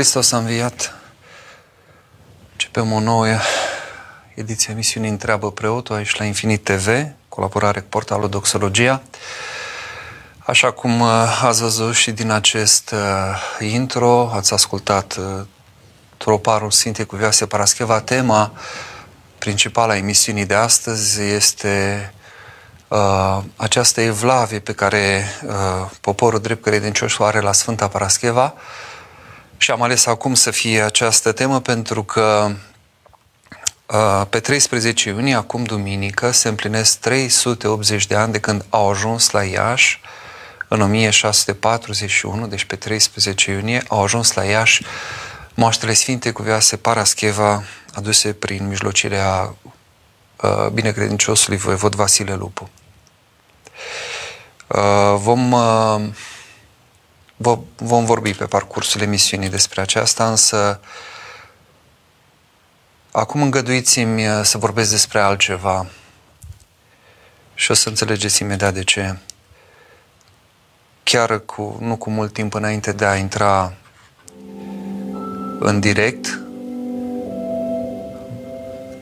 Hristos 0.00 0.32
a 0.32 0.36
înviat. 0.36 0.94
Începem 2.52 2.92
o 2.92 3.00
nouă 3.00 3.26
ediție 4.34 4.68
a 4.68 4.72
emisiunii 4.72 5.10
Întreabă 5.10 5.52
Preotul 5.52 5.94
aici 5.94 6.16
la 6.16 6.24
Infinit 6.24 6.64
TV, 6.64 6.88
colaborare 7.28 7.80
cu 7.80 7.86
portalul 7.88 8.28
Doxologia. 8.28 9.02
Așa 10.38 10.70
cum 10.70 11.00
uh, 11.00 11.40
ați 11.42 11.60
văzut 11.60 11.94
și 11.94 12.10
din 12.10 12.30
acest 12.30 12.90
uh, 12.90 13.68
intro, 13.70 14.30
ați 14.32 14.52
ascultat 14.52 15.16
uh, 15.16 15.46
troparul 16.16 16.70
Sfintei 16.70 17.06
Cuvioase 17.06 17.46
Parascheva, 17.46 18.00
tema 18.00 18.52
principală 19.38 19.92
a 19.92 19.96
emisiunii 19.96 20.46
de 20.46 20.54
astăzi 20.54 21.22
este 21.22 22.12
uh, 22.88 23.38
această 23.56 24.00
evlavie 24.00 24.58
pe 24.58 24.72
care 24.72 25.24
uh, 25.46 25.90
poporul 26.00 26.40
drept 26.40 26.62
credincios 26.62 27.18
o 27.18 27.24
are 27.24 27.40
la 27.40 27.52
Sfânta 27.52 27.88
Parascheva, 27.88 28.54
și 29.62 29.70
am 29.70 29.82
ales 29.82 30.06
acum 30.06 30.34
să 30.34 30.50
fie 30.50 30.82
această 30.82 31.32
temă 31.32 31.60
pentru 31.60 32.04
că 32.04 32.50
uh, 33.86 34.26
pe 34.30 34.40
13 34.40 35.08
iunie, 35.08 35.34
acum 35.34 35.64
duminică, 35.64 36.30
se 36.30 36.48
împlinesc 36.48 36.98
380 36.98 38.06
de 38.06 38.14
ani 38.14 38.32
de 38.32 38.38
când 38.40 38.64
au 38.68 38.90
ajuns 38.90 39.30
la 39.30 39.44
Iași, 39.44 40.00
în 40.68 40.80
1641, 40.80 42.46
deci 42.46 42.64
pe 42.64 42.76
13 42.76 43.50
iunie, 43.50 43.82
au 43.88 44.02
ajuns 44.02 44.32
la 44.32 44.44
Iași 44.44 44.84
moaștele 45.54 45.92
Sfinte 45.92 46.30
Cuvioase 46.30 46.76
Parascheva, 46.76 47.62
aduse 47.94 48.32
prin 48.32 48.68
mijlocirea 48.68 49.54
uh, 50.42 50.66
binecredinciosului 50.72 51.58
voievod 51.58 51.94
Vasile 51.94 52.34
Lupu. 52.34 52.68
Uh, 54.66 55.14
vom 57.42 57.64
vom 57.76 58.04
vorbi 58.04 58.34
pe 58.34 58.44
parcursul 58.44 59.00
emisiunii 59.00 59.48
despre 59.48 59.80
aceasta, 59.80 60.28
însă 60.30 60.80
acum 63.10 63.42
îngăduiți-mi 63.42 64.28
uh, 64.28 64.40
să 64.42 64.58
vorbesc 64.58 64.90
despre 64.90 65.20
altceva 65.20 65.86
și 67.54 67.70
o 67.70 67.74
să 67.74 67.88
înțelegeți 67.88 68.42
imediat 68.42 68.74
de 68.74 68.84
ce. 68.84 69.16
Chiar 71.02 71.38
cu, 71.38 71.76
nu 71.80 71.96
cu 71.96 72.10
mult 72.10 72.32
timp 72.32 72.54
înainte 72.54 72.92
de 72.92 73.04
a 73.04 73.16
intra 73.16 73.72
în 75.58 75.80
direct, 75.80 76.40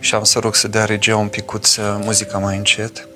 și 0.00 0.14
am 0.14 0.25
să 0.25 0.39
rog 0.39 0.55
să 0.55 0.69
dea 0.69 0.84
regia 0.84 1.17
un 1.17 1.28
picuț 1.28 1.77
muzica 1.77 2.39
mai 2.39 2.56
încet 2.56 3.08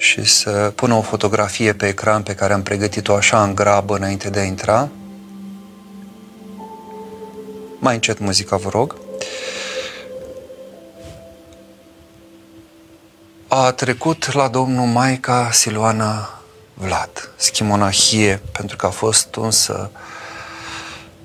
și 0.00 0.24
să 0.24 0.72
pună 0.74 0.94
o 0.94 1.00
fotografie 1.00 1.72
pe 1.72 1.88
ecran 1.88 2.22
pe 2.22 2.34
care 2.34 2.52
am 2.52 2.62
pregătit-o 2.62 3.14
așa 3.14 3.42
în 3.42 3.54
grabă 3.54 3.96
înainte 3.96 4.30
de 4.30 4.38
a 4.38 4.42
intra. 4.42 4.88
Mai 7.78 7.94
încet 7.94 8.18
muzica, 8.18 8.56
vă 8.56 8.68
rog. 8.68 8.96
A 13.48 13.72
trecut 13.72 14.32
la 14.32 14.48
domnul 14.48 14.86
Maica 14.86 15.50
Siluana 15.52 16.40
Vlad, 16.74 17.32
schimonahie, 17.36 18.42
pentru 18.52 18.76
că 18.76 18.86
a 18.86 18.90
fost 18.90 19.34
unsă 19.34 19.90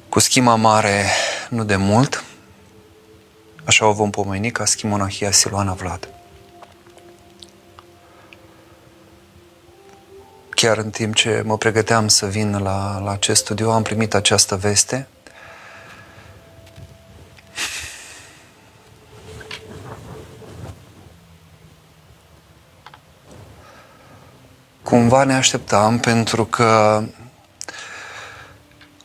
cu 0.09 0.19
schima 0.19 0.55
mare 0.55 1.05
nu 1.49 1.63
de 1.63 1.75
mult, 1.75 2.23
așa 3.63 3.85
o 3.85 3.91
vom 3.91 4.09
pomeni 4.09 4.51
ca 4.51 4.65
schimonahia 4.65 5.31
Siluana 5.31 5.73
Vlad. 5.73 6.14
Chiar 10.55 10.77
în 10.77 10.89
timp 10.89 11.15
ce 11.15 11.41
mă 11.45 11.57
pregăteam 11.57 12.07
să 12.07 12.25
vin 12.25 12.57
la, 12.57 12.99
la 12.99 13.11
acest 13.11 13.41
studio, 13.41 13.71
am 13.71 13.81
primit 13.81 14.13
această 14.13 14.55
veste. 14.55 15.07
Cumva 24.83 25.23
ne 25.23 25.35
așteptam 25.35 25.99
pentru 25.99 26.45
că 26.45 27.03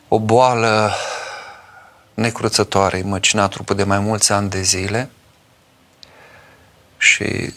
o 0.07 0.19
boală 0.19 0.91
necruțătoare 2.13 2.97
îi 2.97 3.03
măcina 3.03 3.47
trupul 3.47 3.75
de 3.75 3.83
mai 3.83 3.99
mulți 3.99 4.31
ani 4.31 4.49
de 4.49 4.61
zile 4.61 5.09
și 6.97 7.53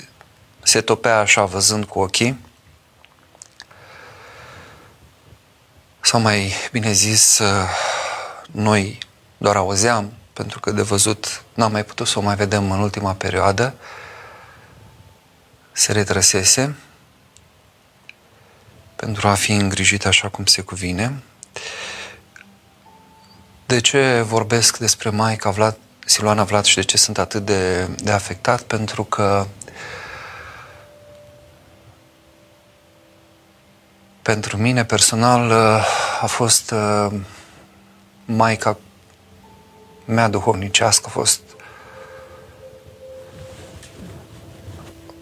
se 0.63 0.81
topea 0.81 1.19
așa 1.19 1.45
văzând 1.45 1.85
cu 1.85 1.99
ochii. 1.99 2.44
Sau 6.05 6.21
mai 6.21 6.53
bine 6.73 6.93
zis, 6.93 7.41
noi 8.51 8.99
doar 9.37 9.57
auzeam, 9.57 10.13
pentru 10.33 10.61
că 10.61 10.71
de 10.71 10.83
văzut 10.83 11.43
n-am 11.55 11.73
mai 11.73 11.85
putut 11.85 12.07
să 12.07 12.19
o 12.19 12.23
mai 12.23 12.37
vedem 12.37 12.71
în 12.71 12.79
ultima 12.79 13.13
perioadă, 13.13 13.75
se 15.73 15.93
retrăsese 15.93 16.77
pentru 18.97 19.29
a 19.29 19.35
fi 19.35 19.53
îngrijit 19.53 20.07
așa 20.07 20.29
cum 20.29 20.45
se 20.45 20.63
cuvine. 20.63 21.23
De 23.67 23.81
ce 23.81 24.21
vorbesc 24.21 24.79
despre 24.79 25.11
Maica 25.11 25.51
Vlad, 25.51 25.77
Siluana 26.07 26.45
Vlad 26.45 26.65
și 26.65 26.75
de 26.75 26.83
ce 26.83 26.97
sunt 26.97 27.19
atât 27.19 27.45
de, 27.45 27.87
de 27.87 28.11
afectat? 28.11 28.63
Pentru 28.63 29.05
că 29.05 29.47
pentru 34.25 34.57
mine 34.57 34.85
personal 34.85 35.51
uh, 35.51 35.87
a 36.21 36.27
fost 36.27 36.71
uh, 36.71 37.13
maica 38.25 38.79
mea 40.05 40.29
duhovnicească, 40.29 41.05
a 41.07 41.11
fost 41.11 41.41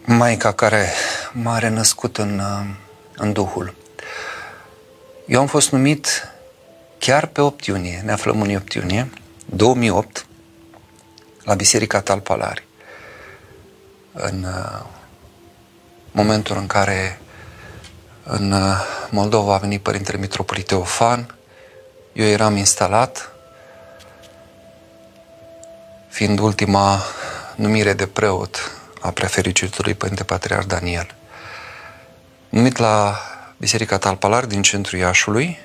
maica 0.04 0.52
care 0.52 0.86
m-a 1.32 1.58
renăscut 1.58 2.18
în, 2.18 2.38
uh, 2.38 2.74
în 3.16 3.32
Duhul. 3.32 3.74
Eu 5.26 5.40
am 5.40 5.46
fost 5.46 5.70
numit 5.70 6.28
chiar 6.98 7.26
pe 7.26 7.40
8 7.40 7.64
iunie, 7.64 8.02
ne 8.04 8.12
aflăm 8.12 8.40
în 8.40 8.54
8 8.54 8.72
iunie, 8.72 9.10
2008, 9.44 10.26
la 11.44 11.54
Biserica 11.54 12.00
Talpalari. 12.00 12.66
În 14.12 14.46
momentul 16.10 16.56
în 16.56 16.66
care 16.66 17.21
în 18.24 18.52
uh, 18.52 18.76
Moldova 19.10 19.54
a 19.54 19.58
venit 19.58 19.82
Părintele 19.82 20.18
Mitropolit 20.18 20.66
Teofan, 20.66 21.34
eu 22.12 22.26
eram 22.26 22.56
instalat, 22.56 23.32
fiind 26.08 26.38
ultima 26.38 27.02
numire 27.54 27.92
de 27.92 28.06
preot 28.06 28.70
a 29.00 29.10
prefericitului 29.10 29.94
Părinte 29.94 30.24
Patriar 30.24 30.64
Daniel. 30.64 31.14
Numit 32.48 32.76
la 32.76 33.18
Biserica 33.56 33.98
Talpalar 33.98 34.44
din 34.44 34.62
centrul 34.62 34.98
Iașului, 34.98 35.58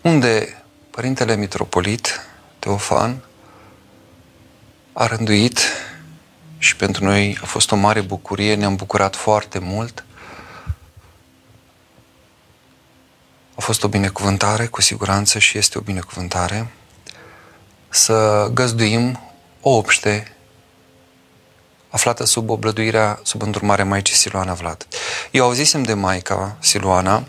unde 0.00 0.62
Părintele 0.90 1.36
Mitropolit 1.36 2.20
Teofan 2.58 3.16
a 4.92 5.06
rânduit 5.06 5.58
și 6.58 6.76
pentru 6.76 7.04
noi 7.04 7.38
a 7.42 7.46
fost 7.46 7.70
o 7.70 7.76
mare 7.76 8.00
bucurie, 8.00 8.54
ne-am 8.54 8.76
bucurat 8.76 9.16
foarte 9.16 9.58
mult 9.58 10.05
A 13.56 13.60
fost 13.60 13.84
o 13.84 13.88
binecuvântare, 13.88 14.66
cu 14.66 14.80
siguranță, 14.80 15.38
și 15.38 15.58
este 15.58 15.78
o 15.78 15.80
binecuvântare 15.80 16.70
să 17.88 18.48
găzduim 18.52 19.20
o 19.60 19.70
obște 19.70 20.36
aflată 21.90 22.24
sub 22.24 22.50
oblăduirea, 22.50 23.20
sub 23.22 23.42
îndrumarea 23.42 23.84
Maicii 23.84 24.14
Siluana 24.14 24.54
Vlad. 24.54 24.86
Eu 25.30 25.44
auzisem 25.44 25.82
de 25.82 25.94
Maica 25.94 26.56
Siluana, 26.60 27.24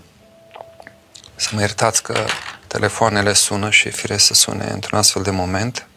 să 1.35 1.49
mă 1.53 1.59
iertați 1.59 2.03
că 2.03 2.25
telefoanele 2.67 3.33
sună 3.33 3.69
și 3.69 3.87
e 3.87 3.91
fire 3.91 4.17
să 4.17 4.33
sune 4.33 4.69
într-un 4.71 4.97
astfel 4.97 5.21
de 5.21 5.31
moment. 5.31 5.87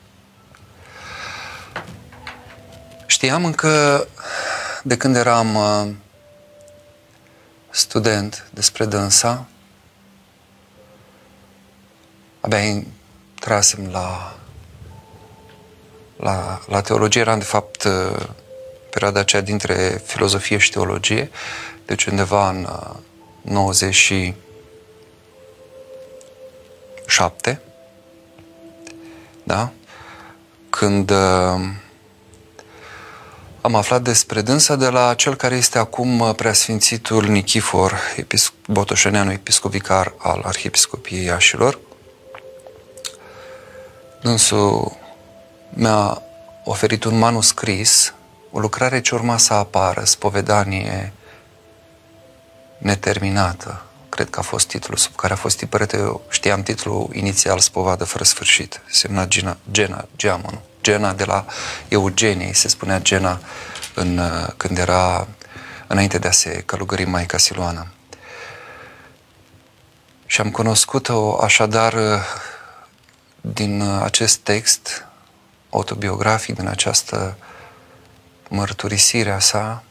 Știam 3.06 3.44
încă 3.44 4.06
de 4.82 4.96
când 4.96 5.16
eram 5.16 5.54
uh, 5.54 5.88
student 7.70 8.46
despre 8.50 8.84
dânsa, 8.84 9.46
abia 12.40 12.58
intrasem 12.58 13.88
la, 13.92 14.36
la, 16.16 16.60
la 16.66 16.80
teologie, 16.80 17.20
eram 17.20 17.38
de 17.38 17.44
fapt 17.44 17.84
uh, 17.84 18.26
perioada 18.90 19.20
aceea 19.20 19.42
dintre 19.42 20.02
filozofie 20.04 20.58
și 20.58 20.70
teologie, 20.70 21.30
deci 21.86 22.04
undeva 22.04 22.48
în 22.48 22.68
97, 23.42 24.34
uh, 27.50 27.56
da? 29.42 29.72
Când 30.70 31.10
uh, 31.10 31.60
am 33.60 33.74
aflat 33.74 34.02
despre 34.02 34.40
dânsa 34.40 34.76
de 34.76 34.88
la 34.88 35.14
cel 35.14 35.34
care 35.34 35.56
este 35.56 35.78
acum 35.78 36.32
preasfințitul 36.36 37.24
Nichifor, 37.24 37.98
episc- 38.16 38.52
Botoșeneanu, 38.66 39.32
episcopicar 39.32 40.14
al 40.18 40.42
Arhiepiscopiei 40.44 41.24
Iașilor, 41.24 41.78
dânsul 44.20 44.96
mi-a 45.70 46.22
oferit 46.64 47.04
un 47.04 47.18
manuscris, 47.18 48.14
o 48.50 48.58
lucrare 48.58 49.00
ce 49.00 49.14
urma 49.14 49.36
să 49.36 49.52
apară, 49.52 50.04
spovedanie 50.04 51.12
neterminată, 52.78 53.82
cred 54.08 54.30
că 54.30 54.38
a 54.38 54.42
fost 54.42 54.68
titlul 54.68 54.96
sub 54.96 55.14
care 55.14 55.32
a 55.32 55.36
fost 55.36 55.56
tipărită. 55.56 55.96
Eu 55.96 56.20
știam 56.28 56.62
titlul 56.62 57.08
inițial, 57.12 57.58
Spovadă 57.58 58.04
fără 58.04 58.24
sfârșit. 58.24 58.80
Semna 58.90 59.26
Gena, 59.26 59.56
Gena, 59.70 60.06
Geamon. 60.16 60.60
Gena 60.82 61.12
de 61.12 61.24
la 61.24 61.44
Eugenie, 61.88 62.52
se 62.52 62.68
spunea 62.68 63.00
Gena 63.00 63.40
în, 63.94 64.20
când 64.56 64.78
era 64.78 65.26
înainte 65.86 66.18
de 66.18 66.28
a 66.28 66.30
se 66.30 66.62
călugări 66.66 67.04
Maica 67.04 67.38
Siluana. 67.38 67.86
Și 70.26 70.40
am 70.40 70.50
cunoscut-o 70.50 71.38
așadar 71.42 71.94
din 73.40 73.82
acest 73.82 74.38
text 74.38 75.06
autobiografic, 75.70 76.54
din 76.54 76.66
această 76.66 77.36
mărturisire 78.48 79.30
a 79.30 79.38
sa, 79.38 79.82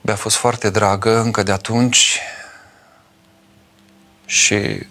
mi-a 0.00 0.16
fost 0.16 0.36
foarte 0.36 0.70
dragă 0.70 1.18
încă 1.18 1.42
de 1.42 1.52
atunci 1.52 2.20
și 4.24 4.86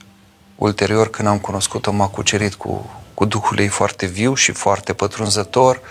ulterior 0.55 1.09
când 1.09 1.27
am 1.27 1.39
cunoscut-o 1.39 1.91
m-a 1.91 2.07
cucerit 2.07 2.55
cu, 2.55 3.01
cu 3.13 3.25
Duhul 3.25 3.59
ei 3.59 3.67
foarte 3.67 4.05
viu 4.05 4.33
și 4.33 4.51
foarte 4.51 4.93
pătrunzător, 4.93 5.81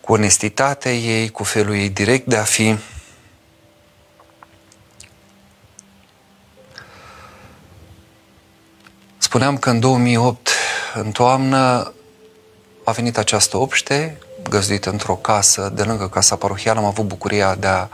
cu 0.00 0.12
onestitatea 0.12 0.92
ei, 0.92 1.28
cu 1.28 1.44
felul 1.44 1.74
ei 1.74 1.88
direct 1.88 2.26
de 2.26 2.36
a 2.36 2.42
fi. 2.42 2.78
Spuneam 9.28 9.58
că 9.58 9.70
în 9.70 9.80
2008, 9.80 10.48
în 10.94 11.10
toamnă, 11.10 11.92
a 12.84 12.90
venit 12.90 13.18
această 13.18 13.56
obște, 13.56 14.18
găzduită 14.48 14.90
într-o 14.90 15.14
casă 15.14 15.72
de 15.74 15.82
lângă 15.82 16.08
casa 16.08 16.36
parohială. 16.36 16.78
Am 16.78 16.84
avut 16.84 17.04
bucuria 17.04 17.54
de 17.54 17.66
a 17.66 17.88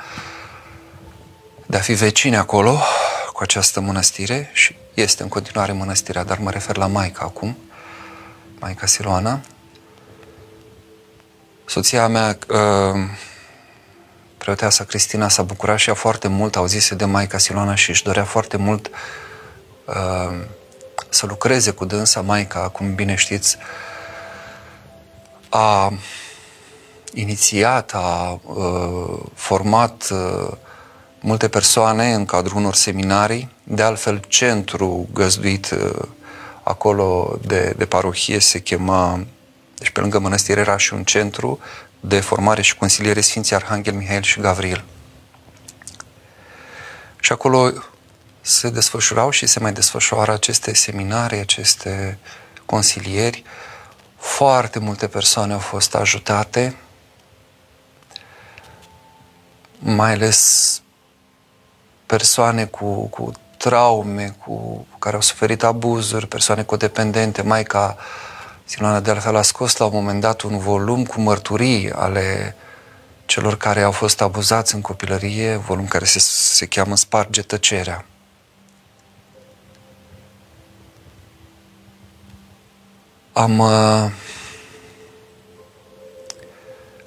de 1.66 1.76
a 1.76 1.80
fi 1.80 1.92
vecini 1.92 2.36
acolo 2.36 2.78
cu 3.32 3.42
această 3.42 3.80
mănăstire 3.80 4.50
și 4.52 4.76
este 4.94 5.22
în 5.22 5.28
continuare 5.28 5.72
mănăstirea, 5.72 6.24
dar 6.24 6.38
mă 6.38 6.50
refer 6.50 6.76
la 6.76 6.86
Maica 6.86 7.24
acum, 7.24 7.58
Maica 8.58 8.86
Siloana. 8.86 9.40
Soția 11.64 12.08
mea, 12.08 12.38
uh, 12.48 13.00
preoteasa 14.38 14.84
Cristina, 14.84 15.28
s-a 15.28 15.42
bucurat 15.42 15.78
și 15.78 15.88
ea 15.88 15.94
foarte 15.94 16.28
mult, 16.28 16.56
auzise 16.56 16.94
de 16.94 17.04
Maica 17.04 17.38
Siloana 17.38 17.74
și 17.74 17.90
își 17.90 18.02
dorea 18.02 18.24
foarte 18.24 18.56
mult 18.56 18.90
uh, 19.84 20.44
să 21.08 21.26
lucreze 21.26 21.70
cu 21.70 21.84
dânsa. 21.84 22.20
Maica, 22.20 22.68
cum 22.68 22.94
bine 22.94 23.14
știți, 23.14 23.56
a 25.48 25.92
inițiat, 27.12 27.92
a 27.94 28.40
uh, 28.44 29.18
format 29.34 30.08
uh, 30.10 30.52
multe 31.20 31.48
persoane 31.48 32.14
în 32.14 32.24
cadrul 32.24 32.56
unor 32.56 32.74
seminarii, 32.74 33.48
de 33.62 33.82
altfel 33.82 34.20
centru 34.28 35.08
găzduit 35.12 35.70
uh, 35.70 36.02
acolo 36.62 37.38
de, 37.46 37.74
de 37.76 37.86
parohie 37.86 38.38
se 38.38 38.58
chema, 38.58 39.26
deci 39.74 39.90
pe 39.90 40.00
lângă 40.00 40.18
mănăstire 40.18 40.60
era 40.60 40.76
și 40.76 40.94
un 40.94 41.04
centru 41.04 41.58
de 42.00 42.20
formare 42.20 42.62
și 42.62 42.76
consiliere 42.76 43.20
Sfinții 43.20 43.56
Arhanghel 43.56 43.94
Mihail 43.94 44.22
și 44.22 44.40
Gavril. 44.40 44.84
Și 47.20 47.32
acolo 47.32 47.72
se 48.46 48.70
desfășurau 48.70 49.30
și 49.30 49.46
se 49.46 49.60
mai 49.60 49.72
desfășoară 49.72 50.32
aceste 50.32 50.74
seminarii, 50.74 51.38
aceste 51.38 52.18
consilieri. 52.66 53.42
Foarte 54.16 54.78
multe 54.78 55.06
persoane 55.06 55.52
au 55.52 55.58
fost 55.58 55.94
ajutate, 55.94 56.76
mai 59.78 60.12
ales 60.12 60.82
persoane 62.06 62.64
cu, 62.64 63.06
cu 63.06 63.32
traume, 63.56 64.36
cu 64.44 64.86
care 64.98 65.14
au 65.14 65.20
suferit 65.20 65.62
abuzuri, 65.62 66.26
persoane 66.26 66.62
codependente. 66.62 67.42
Maica 67.42 67.96
Siloana 68.64 69.00
de 69.00 69.10
altfel 69.10 69.36
a 69.36 69.42
scos 69.42 69.76
la 69.76 69.84
un 69.84 69.92
moment 69.94 70.20
dat 70.20 70.40
un 70.40 70.58
volum 70.58 71.04
cu 71.04 71.20
mărturii 71.20 71.92
ale 71.92 72.56
celor 73.26 73.56
care 73.56 73.82
au 73.82 73.92
fost 73.92 74.20
abuzați 74.20 74.74
în 74.74 74.80
copilărie, 74.80 75.56
volum 75.56 75.86
care 75.86 76.04
se, 76.04 76.18
se 76.18 76.66
cheamă 76.66 76.96
Sparge 76.96 77.42
tăcerea. 77.42 78.04
Am, 83.34 83.58
uh, 83.58 84.10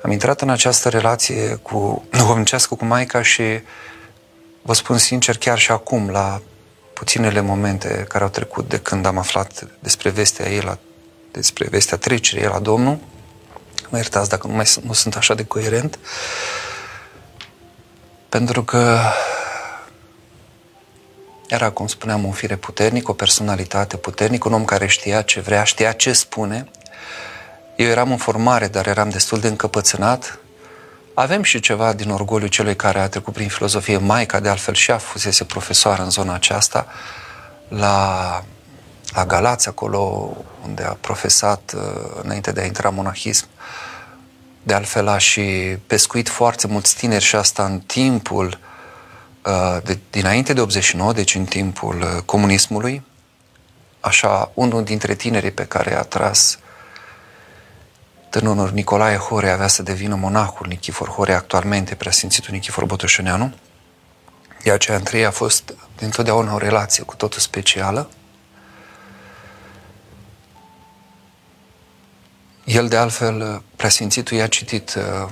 am 0.01 0.11
intrat 0.11 0.41
în 0.41 0.49
această 0.49 0.89
relație 0.89 1.55
cu 1.55 2.03
duhovnicească 2.17 2.75
cu 2.75 2.85
Maica 2.85 3.21
și 3.21 3.43
Vă 4.67 4.73
spun 4.73 4.97
sincer, 4.97 5.37
chiar 5.37 5.57
și 5.57 5.71
acum, 5.71 6.09
la 6.09 6.41
puținele 6.93 7.39
momente 7.39 8.05
care 8.07 8.23
au 8.23 8.29
trecut 8.29 8.69
de 8.69 8.79
când 8.79 9.05
am 9.05 9.17
aflat 9.17 9.67
despre 9.79 10.09
vestea 10.09 10.49
ei, 10.49 10.61
la, 10.61 10.77
despre 11.31 11.67
vestea 11.69 11.97
trecerii 11.97 12.43
ei 12.43 12.49
la 12.49 12.59
Domnul, 12.59 12.99
mă 13.89 13.97
iertați 13.97 14.29
dacă 14.29 14.47
nu, 14.47 14.53
mai, 14.53 14.65
nu 14.81 14.93
sunt 14.93 15.15
așa 15.15 15.33
de 15.33 15.45
coerent, 15.45 15.99
pentru 18.29 18.63
că 18.63 18.99
era, 21.47 21.69
cum 21.69 21.87
spuneam, 21.87 22.23
un 22.23 22.31
fire 22.31 22.55
puternic, 22.55 23.09
o 23.09 23.13
personalitate 23.13 23.97
puternică, 23.97 24.47
un 24.47 24.53
om 24.53 24.65
care 24.65 24.87
știa 24.87 25.21
ce 25.21 25.39
vrea, 25.39 25.63
știa 25.63 25.91
ce 25.91 26.13
spune. 26.13 26.69
Eu 27.75 27.87
eram 27.87 28.11
în 28.11 28.17
formare, 28.17 28.67
dar 28.67 28.87
eram 28.87 29.09
destul 29.09 29.39
de 29.39 29.47
încăpățânat 29.47 30.39
avem 31.19 31.43
și 31.43 31.59
ceva 31.59 31.93
din 31.93 32.09
orgoliu 32.09 32.47
celui 32.47 32.75
care 32.75 32.99
a 32.99 33.09
trecut 33.09 33.33
prin 33.33 33.47
filozofie. 33.47 33.97
Maica, 33.97 34.39
de 34.39 34.49
altfel, 34.49 34.73
și 34.73 34.91
a 34.91 34.97
fusese 34.97 35.43
profesoară 35.43 36.03
în 36.03 36.09
zona 36.09 36.33
aceasta, 36.33 36.87
la, 37.67 38.43
la 39.13 39.25
Galați, 39.25 39.67
acolo 39.67 40.31
unde 40.65 40.83
a 40.83 40.97
profesat 41.01 41.73
uh, 41.75 41.81
înainte 42.23 42.51
de 42.51 42.61
a 42.61 42.65
intra 42.65 42.89
în 42.89 42.95
monahism. 42.95 43.47
De 44.63 44.73
altfel, 44.73 45.07
a 45.07 45.17
și 45.17 45.41
pescuit 45.87 46.29
foarte 46.29 46.67
mulți 46.67 46.95
tineri 46.95 47.23
și 47.23 47.35
asta 47.35 47.65
în 47.65 47.79
timpul, 47.79 48.47
uh, 48.47 48.66
de, 49.83 49.99
dinainte 50.09 50.53
de 50.53 50.61
89, 50.61 51.13
deci 51.13 51.35
în 51.35 51.45
timpul 51.45 52.01
uh, 52.01 52.21
comunismului. 52.25 53.05
Așa, 53.99 54.51
unul 54.53 54.83
dintre 54.83 55.15
tinerii 55.15 55.51
pe 55.51 55.65
care 55.65 55.97
a 55.97 56.01
tras 56.01 56.59
Tânărul 58.29 58.71
Nicolae 58.73 59.17
Hore 59.17 59.49
avea 59.49 59.67
să 59.67 59.83
devină 59.83 60.15
monahul 60.15 60.65
Nichifor 60.67 61.09
Hore, 61.09 61.33
actualmente 61.33 61.95
preasfințitul 61.95 62.53
Nichifor 62.53 62.85
Botoșăneanu. 62.85 63.53
De 64.63 64.71
aceea 64.71 64.97
între 64.97 65.17
ei 65.17 65.25
a 65.25 65.31
fost 65.31 65.73
dintotdeauna 65.97 66.53
o 66.53 66.57
relație 66.57 67.03
cu 67.03 67.15
totul 67.15 67.39
specială. 67.39 68.09
El, 72.63 72.87
de 72.87 72.97
altfel, 72.97 73.61
preasfințitul 73.75 74.37
i-a 74.37 74.47
citit 74.47 74.95
uh, 74.95 75.29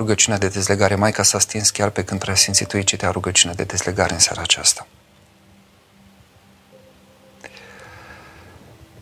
rugăciunea 0.00 0.38
de 0.38 0.48
dezlegare. 0.48 0.94
Maica 0.94 1.22
s-a 1.22 1.38
stins 1.38 1.70
chiar 1.70 1.90
pe 1.90 2.04
când 2.04 2.20
preasfințitul 2.20 2.78
îi 2.78 2.84
citea 2.84 3.10
rugăciunea 3.10 3.54
de 3.54 3.64
dezlegare 3.64 4.12
în 4.12 4.18
seara 4.18 4.42
aceasta. 4.42 4.86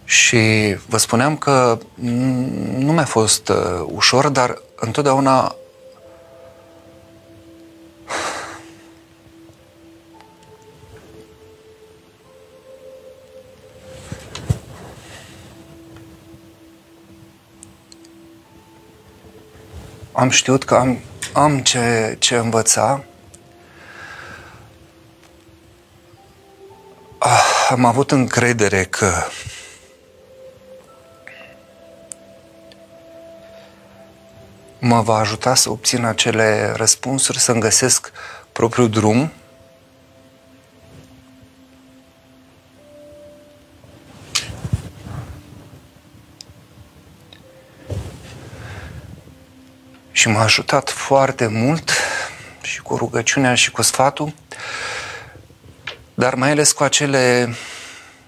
Și 0.04 0.74
vă 0.86 0.96
spuneam 0.96 1.36
că 1.36 1.78
nu 2.78 2.92
mi-a 2.92 3.04
fost 3.04 3.48
uh, 3.48 3.56
ușor, 3.86 4.28
dar 4.28 4.62
întotdeauna 4.76 5.54
am 20.18 20.30
știut 20.30 20.64
că 20.64 20.74
am, 20.74 20.98
am 21.32 21.58
ce, 21.58 22.16
ce 22.18 22.36
învăța. 22.36 23.04
Ah, 27.18 27.68
am 27.70 27.84
avut 27.84 28.10
încredere 28.10 28.84
că 28.84 29.12
mă 34.78 35.00
va 35.00 35.16
ajuta 35.16 35.54
să 35.54 35.70
obțin 35.70 36.04
acele 36.04 36.72
răspunsuri, 36.76 37.38
să-mi 37.38 37.60
găsesc 37.60 38.12
propriul 38.52 38.90
drum. 38.90 39.32
Și 50.18 50.28
m-a 50.28 50.42
ajutat 50.42 50.90
foarte 50.90 51.46
mult 51.46 51.90
și 52.60 52.82
cu 52.82 52.96
rugăciunea 52.96 53.54
și 53.54 53.70
cu 53.70 53.82
sfatul, 53.82 54.34
dar 56.14 56.34
mai 56.34 56.50
ales 56.50 56.72
cu 56.72 56.82
acele 56.82 57.54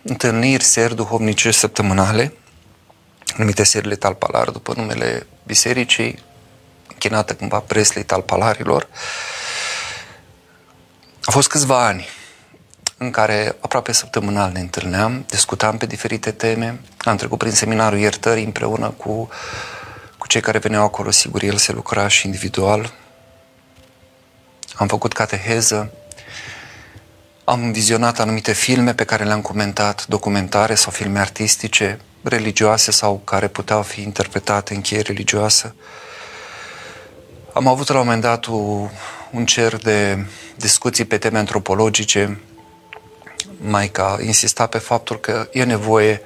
întâlniri, 0.03 0.65
seri 0.65 0.95
duhovnice 0.95 1.51
săptămânale, 1.51 2.35
numite 3.37 3.63
serile 3.63 3.95
talpalar, 3.95 4.51
după 4.51 4.73
numele 4.77 5.27
bisericii, 5.47 6.23
închinată 6.89 7.35
cândva 7.35 7.59
Presley 7.59 8.05
talpalarilor. 8.05 8.89
A 11.23 11.31
fost 11.31 11.49
câțiva 11.49 11.87
ani 11.87 12.09
în 12.97 13.11
care 13.11 13.57
aproape 13.61 13.93
săptămânal 13.93 14.51
ne 14.53 14.61
întâlneam, 14.61 15.25
discutam 15.29 15.77
pe 15.77 15.87
diferite 15.87 16.31
teme. 16.31 16.81
Am 16.99 17.17
trecut 17.17 17.39
prin 17.39 17.53
seminarul 17.53 17.99
iertării 17.99 18.45
împreună 18.45 18.89
cu, 18.89 19.13
cu 19.13 19.29
cei 20.31 20.41
care 20.41 20.59
veneau 20.59 20.85
acolo, 20.85 21.11
sigur, 21.11 21.43
el 21.43 21.57
se 21.57 21.73
lucra 21.73 22.09
și 22.09 22.27
individual. 22.27 22.93
Am 24.75 24.87
făcut 24.87 25.13
cateheză, 25.13 25.93
am 27.45 27.73
vizionat 27.73 28.21
anumite 28.21 28.53
filme 28.53 28.95
pe 28.95 29.05
care 29.05 29.25
le-am 29.25 29.41
comentat, 29.41 30.07
documentare 30.07 30.75
sau 30.75 30.93
filme 30.93 31.19
artistice, 31.19 31.99
religioase 32.23 32.91
sau 32.91 33.21
care 33.25 33.49
puteau 33.49 33.83
fi 33.83 34.03
interpretate 34.03 34.75
în 34.75 34.81
cheie 34.81 35.01
religioasă. 35.01 35.75
Am 37.53 37.67
avut 37.67 37.89
la 37.89 37.99
un 37.99 38.05
moment 38.05 38.23
dat 38.23 38.47
un 39.31 39.47
cer 39.47 39.77
de 39.77 40.27
discuții 40.57 41.05
pe 41.05 41.19
teme 41.19 41.39
antropologice. 41.39 42.41
Maica 43.61 44.19
insista 44.23 44.67
pe 44.67 44.79
faptul 44.79 45.21
că 45.21 45.49
e 45.53 45.65
nevoie 45.65 46.23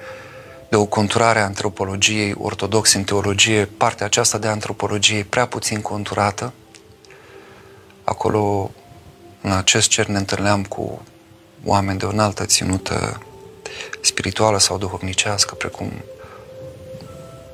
de 0.69 0.75
o 0.75 0.85
conturare 0.85 1.39
a 1.39 1.43
antropologiei 1.43 2.35
ortodoxe 2.37 2.97
în 2.97 3.03
teologie, 3.03 3.65
partea 3.65 4.05
aceasta 4.05 4.37
de 4.37 4.47
antropologie 4.47 5.23
prea 5.23 5.45
puțin 5.45 5.81
conturată. 5.81 6.53
Acolo, 8.03 8.71
în 9.41 9.51
acest 9.51 9.89
cer, 9.89 10.05
ne 10.05 10.17
întâlneam 10.17 10.63
cu 10.63 11.01
oameni 11.63 11.99
de 11.99 12.05
o 12.05 12.09
înaltă 12.09 12.45
ținută 12.45 13.21
spirituală 14.01 14.59
sau 14.59 14.77
duhovnicească, 14.77 15.55
precum 15.55 15.91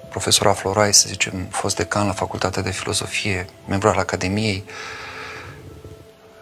profesora 0.09 0.53
Florai, 0.53 0.93
să 0.93 1.05
zicem, 1.07 1.47
fost 1.49 1.75
decan 1.75 2.05
la 2.05 2.13
Facultatea 2.13 2.61
de 2.61 2.71
Filozofie, 2.71 3.47
membru 3.67 3.87
al 3.87 3.97
Academiei, 3.97 4.63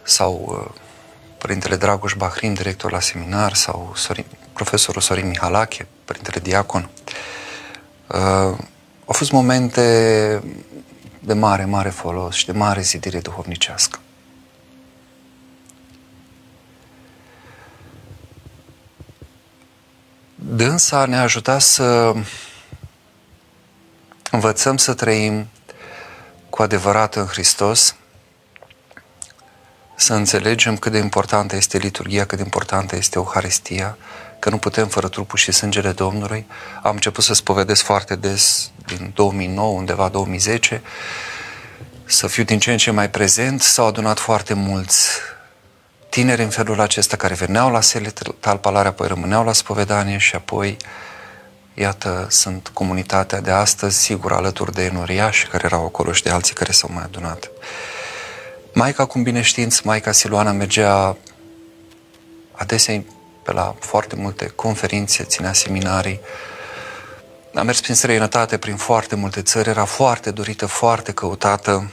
sau 0.03 0.45
uh, 0.47 0.81
Părintele 1.37 1.75
Dragoș 1.75 2.13
Bahrin, 2.13 2.53
director 2.53 2.91
la 2.91 2.99
seminar, 2.99 3.53
sau 3.53 3.91
Sorin, 3.95 4.25
profesorul 4.53 5.01
Sorin 5.01 5.27
Mihalache, 5.27 5.87
Părintele 6.09 6.39
Diacon. 6.39 6.89
Uh, 8.07 8.17
au 9.05 9.13
fost 9.13 9.31
momente 9.31 10.43
de 11.19 11.33
mare, 11.33 11.65
mare 11.65 11.89
folos 11.89 12.35
și 12.35 12.45
de 12.45 12.51
mare 12.51 12.81
zidire 12.81 13.19
duhovnicească. 13.19 13.99
Dânsa 20.35 21.05
ne-a 21.05 21.21
ajutat 21.21 21.61
să 21.61 22.13
învățăm 24.31 24.77
să 24.77 24.93
trăim 24.93 25.47
cu 26.49 26.61
adevărat 26.61 27.15
în 27.15 27.25
Hristos, 27.25 27.95
să 29.95 30.13
înțelegem 30.13 30.77
cât 30.77 30.91
de 30.91 30.97
importantă 30.97 31.55
este 31.55 31.77
liturgia, 31.77 32.25
cât 32.25 32.37
de 32.37 32.43
importantă 32.43 32.95
este 32.95 33.17
Euharistia, 33.17 33.97
că 34.39 34.49
nu 34.49 34.57
putem 34.57 34.87
fără 34.87 35.07
trupul 35.07 35.37
și 35.37 35.51
sângele 35.51 35.91
Domnului. 35.91 36.45
Am 36.83 36.93
început 36.93 37.23
să 37.23 37.33
spovedesc 37.33 37.83
foarte 37.83 38.15
des 38.15 38.71
din 38.85 39.11
2009, 39.15 39.73
undeva 39.73 40.07
2010, 40.07 40.81
să 42.05 42.27
fiu 42.27 42.43
din 42.43 42.59
ce 42.59 42.71
în 42.71 42.77
ce 42.77 42.91
mai 42.91 43.09
prezent. 43.09 43.61
S-au 43.61 43.85
adunat 43.87 44.19
foarte 44.19 44.53
mulți 44.53 45.07
tineri 46.09 46.43
în 46.43 46.49
felul 46.49 46.79
acesta 46.79 47.17
care 47.17 47.33
veneau 47.33 47.71
la 47.71 47.81
sele 47.81 48.13
talpalare, 48.39 48.87
apoi 48.87 49.07
rămâneau 49.07 49.45
la 49.45 49.53
spovedanie 49.53 50.17
și 50.17 50.35
apoi 50.35 50.77
Iată, 51.79 52.27
sunt 52.29 52.67
comunitatea 52.73 53.41
de 53.41 53.51
astăzi, 53.51 53.97
sigur, 53.97 54.31
alături 54.31 54.73
de 54.73 54.83
enoriași 54.83 55.47
care 55.47 55.65
erau 55.65 55.85
acolo 55.85 56.11
și 56.11 56.23
de 56.23 56.29
alții 56.29 56.55
care 56.55 56.71
s-au 56.71 56.89
mai 56.93 57.03
adunat. 57.03 57.51
Maica, 58.73 59.05
cum 59.05 59.23
bine 59.23 59.41
știți, 59.41 59.85
Maica 59.85 60.11
Siluana 60.11 60.51
mergea 60.51 61.17
adesea 62.51 63.03
pe 63.49 63.55
la 63.55 63.75
foarte 63.79 64.15
multe 64.15 64.51
conferințe, 64.55 65.23
ținea 65.23 65.53
seminarii, 65.53 66.19
a 67.53 67.61
mers 67.61 67.81
prin 67.81 67.95
străinătate, 67.95 68.57
prin 68.57 68.75
foarte 68.75 69.15
multe 69.15 69.41
țări, 69.41 69.69
era 69.69 69.85
foarte 69.85 70.31
dorită, 70.31 70.65
foarte 70.65 71.11
căutată, 71.11 71.91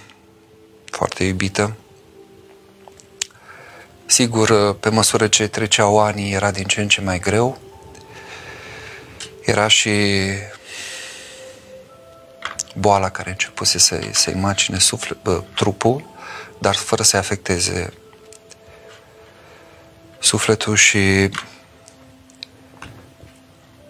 foarte 0.90 1.24
iubită. 1.24 1.76
Sigur, 4.06 4.74
pe 4.74 4.88
măsură 4.88 5.26
ce 5.26 5.46
treceau 5.46 6.00
anii, 6.00 6.32
era 6.32 6.50
din 6.50 6.64
ce 6.64 6.80
în 6.80 6.88
ce 6.88 7.00
mai 7.00 7.18
greu, 7.18 7.58
era 9.44 9.68
și 9.68 9.90
boala 12.74 13.08
care 13.08 13.30
începuse 13.30 13.78
să, 13.78 14.00
să-i 14.10 14.34
macine 14.34 14.78
suflet, 14.78 15.22
bă, 15.22 15.42
trupul, 15.54 16.04
dar 16.58 16.74
fără 16.74 17.02
să-i 17.02 17.18
afecteze 17.18 17.92
sufletul 20.26 20.76
și 20.76 21.30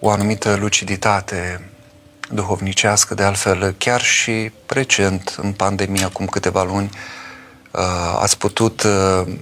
o 0.01 0.11
anumită 0.11 0.55
luciditate 0.55 1.71
duhovnicească, 2.31 3.15
de 3.15 3.23
altfel 3.23 3.75
chiar 3.79 4.03
și 4.03 4.53
recent, 4.67 5.35
în 5.43 5.53
pandemie, 5.53 6.05
acum 6.05 6.27
câteva 6.27 6.63
luni, 6.63 6.91
uh, 7.71 8.17
ați 8.19 8.39
putut 8.39 8.83
uh, 8.83 9.35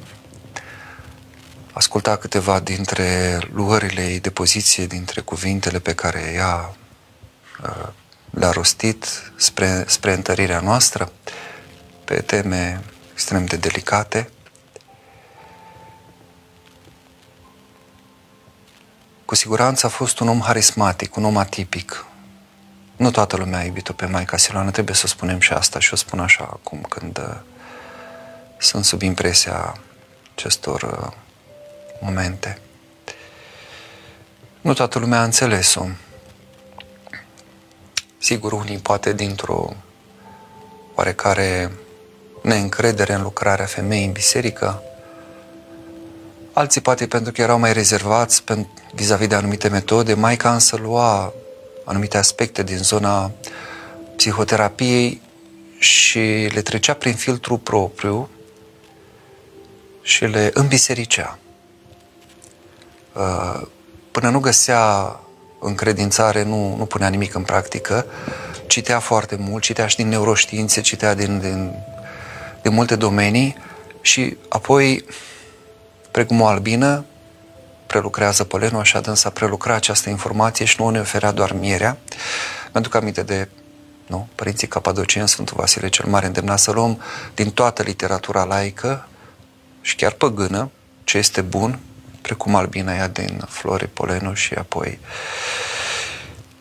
asculta 1.72 2.16
câteva 2.16 2.60
dintre 2.60 3.38
luările 3.52 4.06
ei 4.10 4.20
de 4.20 4.30
poziție, 4.30 4.86
dintre 4.86 5.20
cuvintele 5.20 5.78
pe 5.78 5.94
care 5.94 6.32
ea 6.34 6.74
uh, 7.62 7.88
le-a 8.30 8.50
rostit 8.50 9.32
spre, 9.36 9.84
spre 9.86 10.12
întărirea 10.12 10.60
noastră 10.60 11.12
pe 12.04 12.14
teme 12.14 12.82
extrem 13.12 13.44
de 13.44 13.56
delicate. 13.56 14.28
Cu 19.34 19.40
siguranță 19.40 19.86
a 19.86 19.88
fost 19.88 20.18
un 20.18 20.28
om 20.28 20.40
harismatic, 20.40 21.16
un 21.16 21.24
om 21.24 21.36
atipic. 21.36 22.04
Nu 22.96 23.10
toată 23.10 23.36
lumea 23.36 23.58
a 23.58 23.62
iubit-o 23.62 23.92
pe 23.92 24.06
Maica 24.06 24.36
Siloană, 24.36 24.70
trebuie 24.70 24.94
să 24.94 25.06
spunem 25.06 25.40
și 25.40 25.52
asta 25.52 25.78
și 25.78 25.92
o 25.92 25.96
spun 25.96 26.20
așa 26.20 26.48
acum 26.52 26.86
când 26.88 27.18
uh, 27.18 27.36
sunt 28.58 28.84
sub 28.84 29.02
impresia 29.02 29.80
acestor 30.34 30.82
uh, 30.82 31.12
momente. 32.00 32.58
Nu 34.60 34.72
toată 34.72 34.98
lumea 34.98 35.20
a 35.20 35.24
înțeles-o. 35.24 35.84
Sigur, 38.18 38.52
unii 38.52 38.78
poate 38.78 39.12
dintr-o 39.12 39.72
oarecare 40.94 41.72
neîncredere 42.42 43.12
în 43.12 43.22
lucrarea 43.22 43.66
femeii 43.66 44.06
în 44.06 44.12
biserică, 44.12 44.82
alții 46.54 46.80
poate 46.80 47.06
pentru 47.06 47.32
că 47.32 47.40
erau 47.40 47.58
mai 47.58 47.72
rezervați 47.72 48.44
vis-a-vis 48.94 49.26
de 49.26 49.34
anumite 49.34 49.68
metode, 49.68 50.14
Maica 50.14 50.52
însă 50.52 50.76
lua 50.76 51.32
anumite 51.84 52.16
aspecte 52.16 52.62
din 52.62 52.76
zona 52.76 53.30
psihoterapiei 54.16 55.20
și 55.78 56.18
le 56.52 56.62
trecea 56.62 56.94
prin 56.94 57.14
filtru 57.14 57.56
propriu 57.56 58.28
și 60.02 60.24
le 60.24 60.50
înbisericea. 60.54 61.38
Uh, 63.12 63.62
până 64.10 64.30
nu 64.30 64.40
găsea 64.40 65.16
încredințare, 65.60 66.42
nu, 66.42 66.76
nu 66.76 66.84
punea 66.86 67.08
nimic 67.08 67.34
în 67.34 67.42
practică, 67.42 68.06
citea 68.66 68.98
foarte 68.98 69.36
mult, 69.38 69.62
citea 69.62 69.86
și 69.86 69.96
din 69.96 70.08
neuroștiințe, 70.08 70.80
citea 70.80 71.14
din, 71.14 71.38
din, 71.38 71.72
din 72.62 72.72
multe 72.72 72.96
domenii 72.96 73.56
și 74.00 74.36
apoi, 74.48 75.04
precum 76.14 76.40
o 76.40 76.46
albină, 76.46 77.04
prelucrează 77.86 78.44
polenul, 78.44 78.80
așa 78.80 79.00
dânsa 79.00 79.30
prelucra 79.30 79.74
această 79.74 80.08
informație 80.08 80.64
și 80.64 80.76
nu 80.78 80.88
ne 80.88 81.00
oferea 81.00 81.30
doar 81.30 81.52
mierea. 81.52 81.96
Pentru 82.72 82.90
că 82.90 82.96
aminte 82.96 83.22
de 83.22 83.48
nu, 84.06 84.28
părinții 84.34 84.68
Capadocieni, 84.68 85.28
Sfântul 85.28 85.56
Vasile 85.58 85.88
cel 85.88 86.06
Mare, 86.06 86.26
îndemna 86.26 86.56
să 86.56 86.70
luăm 86.70 87.02
din 87.34 87.50
toată 87.50 87.82
literatura 87.82 88.44
laică 88.44 89.08
și 89.80 89.96
chiar 89.96 90.12
păgână, 90.12 90.70
ce 91.04 91.18
este 91.18 91.40
bun, 91.40 91.78
precum 92.20 92.54
albina 92.54 92.94
ea 92.94 93.08
din 93.08 93.44
flori, 93.48 93.88
polenul 93.88 94.34
și 94.34 94.54
apoi 94.54 94.98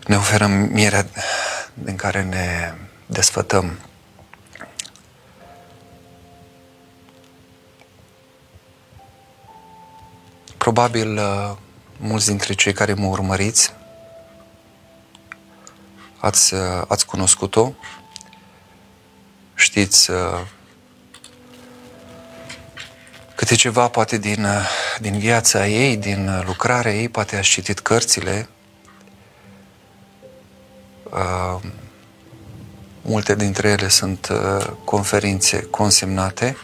ne 0.07 0.15
oferă 0.15 0.47
mierea 0.47 1.05
din 1.73 1.95
care 1.95 2.23
ne 2.23 2.73
desfătăm. 3.05 3.77
Probabil 10.63 11.17
uh, 11.17 11.51
mulți 11.97 12.27
dintre 12.27 12.53
cei 12.53 12.73
care 12.73 12.93
mă 12.93 13.05
urmăriți 13.05 13.73
ați, 16.17 16.53
uh, 16.53 16.59
ați 16.87 17.05
cunoscut-o, 17.05 17.73
știți 19.55 20.11
uh, 20.11 20.41
câte 23.35 23.55
ceva 23.55 23.87
poate 23.87 24.17
din, 24.17 24.47
din 24.99 25.19
viața 25.19 25.67
ei, 25.67 25.97
din 25.97 26.43
lucrarea 26.45 26.93
ei, 26.93 27.09
poate 27.09 27.35
ați 27.35 27.49
citit 27.49 27.79
cărțile. 27.79 28.49
Uh, 31.03 31.61
multe 33.01 33.35
dintre 33.35 33.69
ele 33.69 33.87
sunt 33.87 34.27
uh, 34.31 34.67
conferințe 34.85 35.61
consemnate 35.61 36.57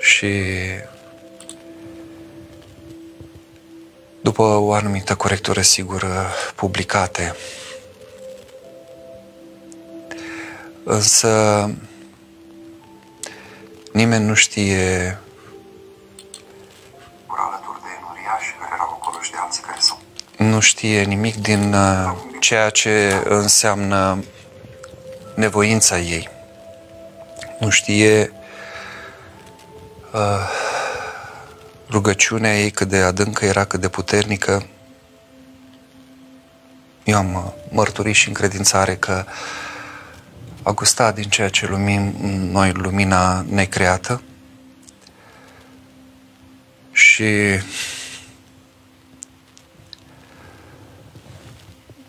și 0.00 0.44
după 4.28 4.42
o 4.42 4.72
anumită 4.72 5.14
corectură 5.14 5.60
sigură 5.60 6.26
publicate. 6.54 7.36
Însă 10.84 11.70
nimeni 13.92 14.24
nu 14.24 14.34
știe 14.34 15.18
nu 20.36 20.60
știe 20.60 21.02
nimic 21.02 21.36
din 21.36 21.72
uh, 21.72 22.12
ceea 22.40 22.70
ce 22.70 23.22
înseamnă 23.24 24.24
nevoința 25.34 25.98
ei. 25.98 26.28
Nu 27.58 27.68
știe 27.68 28.32
uh, 30.12 30.77
rugăciunea 31.90 32.60
ei 32.60 32.70
cât 32.70 32.88
de 32.88 32.96
adâncă 32.96 33.44
era, 33.44 33.64
cât 33.64 33.80
de 33.80 33.88
puternică. 33.88 34.66
Eu 37.04 37.16
am 37.16 37.34
uh, 37.34 37.52
mărturit 37.70 38.14
și 38.14 38.28
încredințare 38.28 38.96
că 38.96 39.24
a 40.62 40.72
gustat 40.72 41.14
din 41.14 41.28
ceea 41.28 41.48
ce 41.48 41.66
lumim 41.66 42.14
noi 42.50 42.72
lumina 42.72 43.44
necreată 43.48 44.22
și 46.92 47.60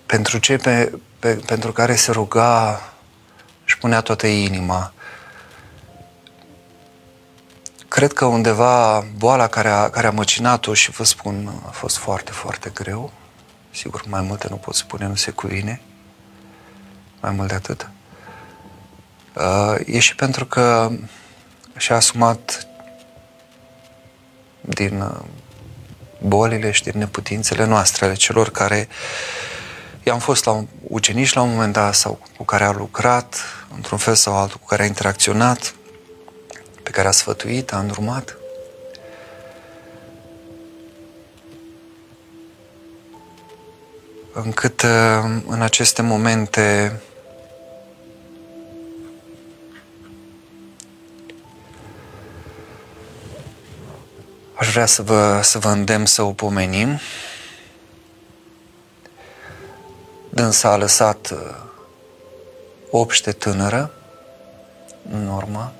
pentru 0.06 0.38
cei 0.38 0.58
pe, 0.58 0.92
pe, 1.20 1.34
pentru 1.34 1.72
care 1.72 1.96
se 1.96 2.12
ruga 2.12 2.82
și 3.66 3.78
punea 3.78 4.02
toată 4.02 4.28
inima. 4.28 4.94
Cred 8.00 8.14
că 8.14 8.26
undeva 8.26 9.06
boala 9.18 9.48
care 9.48 9.70
a, 9.70 9.90
care 9.90 10.08
a 10.08 10.12
măcinat-o 10.12 10.74
și 10.74 10.92
vă 10.92 11.04
spun, 11.04 11.62
a 11.68 11.70
fost 11.70 11.98
foarte, 11.98 12.32
foarte 12.32 12.70
greu. 12.74 13.12
Sigur, 13.72 14.04
mai 14.08 14.22
multe 14.22 14.48
nu 14.50 14.56
pot 14.56 14.76
spune, 14.76 15.08
nu 15.08 15.16
se 15.16 15.32
cuvine. 15.32 15.82
Mai 17.22 17.32
mult 17.32 17.48
de 17.48 17.54
atât. 17.54 17.90
Uh, 19.36 19.76
e 19.86 20.00
și 20.00 20.16
pentru 20.16 20.46
că 20.46 20.92
și-a 21.78 21.96
asumat 21.96 22.68
din 24.62 25.02
uh, 25.02 25.20
bolile 26.20 26.72
și 26.72 26.84
din 26.84 26.94
neputințele 26.96 27.66
noastre, 27.66 28.06
ale 28.06 28.14
celor 28.14 28.50
care 28.50 28.88
i-am 30.04 30.20
fost 30.20 30.46
la 30.46 30.52
un, 30.52 30.68
ucenici 30.88 31.34
la 31.34 31.42
un 31.42 31.50
moment 31.50 31.74
dat 31.74 31.94
sau 31.94 32.20
cu 32.38 32.44
care 32.44 32.64
a 32.64 32.72
lucrat, 32.72 33.36
într-un 33.76 33.98
fel 33.98 34.16
sau 34.16 34.38
altul, 34.38 34.58
cu 34.60 34.66
care 34.66 34.84
a 34.84 34.86
interacționat, 34.86 35.74
pe 36.90 36.96
care 36.96 37.08
a 37.08 37.12
sfătuit, 37.12 37.74
a 37.74 37.80
îndrumat. 37.80 38.38
Încât 44.34 44.82
uh, 44.82 44.90
în 45.48 45.62
aceste 45.62 46.02
momente 46.02 47.00
Aș 54.54 54.72
vrea 54.72 54.86
să 54.86 55.02
vă, 55.02 55.40
să 55.44 55.60
vă 55.60 55.70
îndemn 55.70 56.06
să 56.06 56.22
o 56.22 56.32
pomenim. 56.34 57.00
Dânsa 60.30 60.72
a 60.72 60.78
lăsat 60.78 61.30
uh, 61.32 61.56
obște 62.90 63.32
tânără 63.32 63.92
în 65.12 65.28
urmă, 65.28 65.74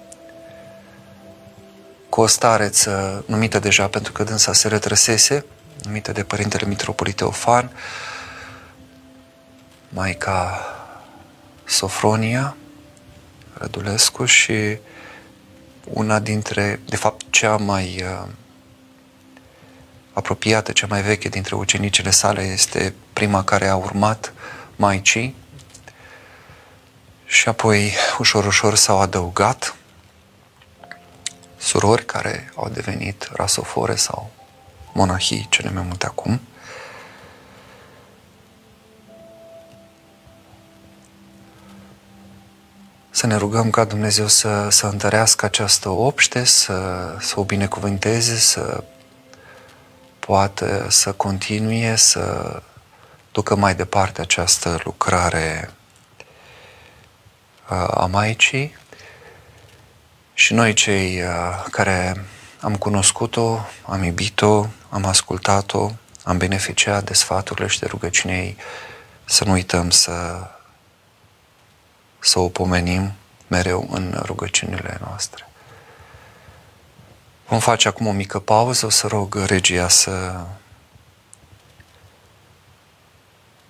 cu 2.10 2.22
o 2.22 2.28
stareță 2.28 3.24
numită 3.28 3.60
deja 3.60 3.88
pentru 3.88 4.12
că 4.12 4.24
dânsa 4.24 4.54
se 4.54 4.68
retrăsese, 4.68 5.46
numită 5.84 6.12
de 6.12 6.24
Părintele 6.24 6.68
Mitropolit 6.68 7.22
Ofan, 7.22 7.72
Maica 9.90 10.60
Sofronia 11.64 12.56
Rădulescu 13.54 14.26
și 14.26 14.78
una 15.84 16.20
dintre, 16.20 16.80
de 16.86 16.96
fapt, 16.96 17.26
cea 17.30 17.58
mai 17.58 18.04
uh, 18.04 18.28
apropiată, 20.14 20.72
cea 20.72 20.88
mai 20.90 21.02
veche 21.02 21.30
dintre 21.30 21.56
ucenicile 21.56 22.10
sale 22.10 22.42
este 22.42 22.94
prima 23.14 23.44
care 23.44 23.68
a 23.68 23.76
urmat 23.76 24.34
Maicii. 24.76 25.36
Și 27.26 27.50
apoi 27.50 27.94
ușor, 28.20 28.46
ușor 28.46 28.76
s-au 28.76 29.00
adăugat 29.00 29.76
surori 31.60 32.06
care 32.06 32.52
au 32.56 32.70
devenit 32.70 33.30
rasofore 33.34 33.96
sau 33.96 34.32
monahii, 34.94 35.48
cele 35.50 35.70
mai 35.70 35.84
multe 35.84 36.06
acum. 36.06 36.42
Să 43.10 43.28
ne 43.28 43.36
rugăm 43.36 43.70
ca 43.70 43.84
Dumnezeu 43.84 44.28
să, 44.28 44.70
să 44.70 44.88
întărească 44.88 45.46
această 45.46 45.90
obște, 45.90 46.44
să, 46.44 47.16
să 47.20 47.40
o 47.40 47.44
binecuvânteze, 47.44 48.38
să 48.38 48.84
poată 50.20 50.86
să 50.90 51.12
continue 51.12 51.96
să 51.96 52.62
ducă 53.32 53.56
mai 53.56 53.76
departe 53.76 54.22
această 54.22 54.80
lucrare 54.84 55.72
uh, 57.70 57.88
a 57.92 58.06
Maicii 58.06 58.76
și 60.40 60.54
noi 60.54 60.74
cei 60.74 61.22
uh, 61.22 61.66
care 61.72 62.26
am 62.62 62.76
cunoscut-o, 62.76 63.60
am 63.86 64.04
iubit-o, 64.04 64.66
am 64.90 65.06
ascultat-o, 65.06 65.92
am 66.24 66.38
beneficiat 66.38 67.04
de 67.04 67.14
sfaturile 67.14 67.68
și 67.68 67.80
de 67.80 67.86
rugăciunei, 67.86 68.58
să 69.26 69.44
nu 69.44 69.52
uităm 69.52 69.90
să, 69.90 70.48
să 72.20 72.40
o 72.40 72.50
pomenim 72.50 73.12
mereu 73.48 73.88
în 73.92 74.22
rugăciunile 74.26 74.98
noastre. 75.06 75.48
Vom 77.48 77.60
face 77.60 77.88
acum 77.88 78.08
o 78.08 78.12
mică 78.12 78.40
pauză, 78.40 78.86
o 78.86 78.90
să 78.90 79.08
rog 79.08 79.36
regia 79.36 79.88
să 79.88 80.40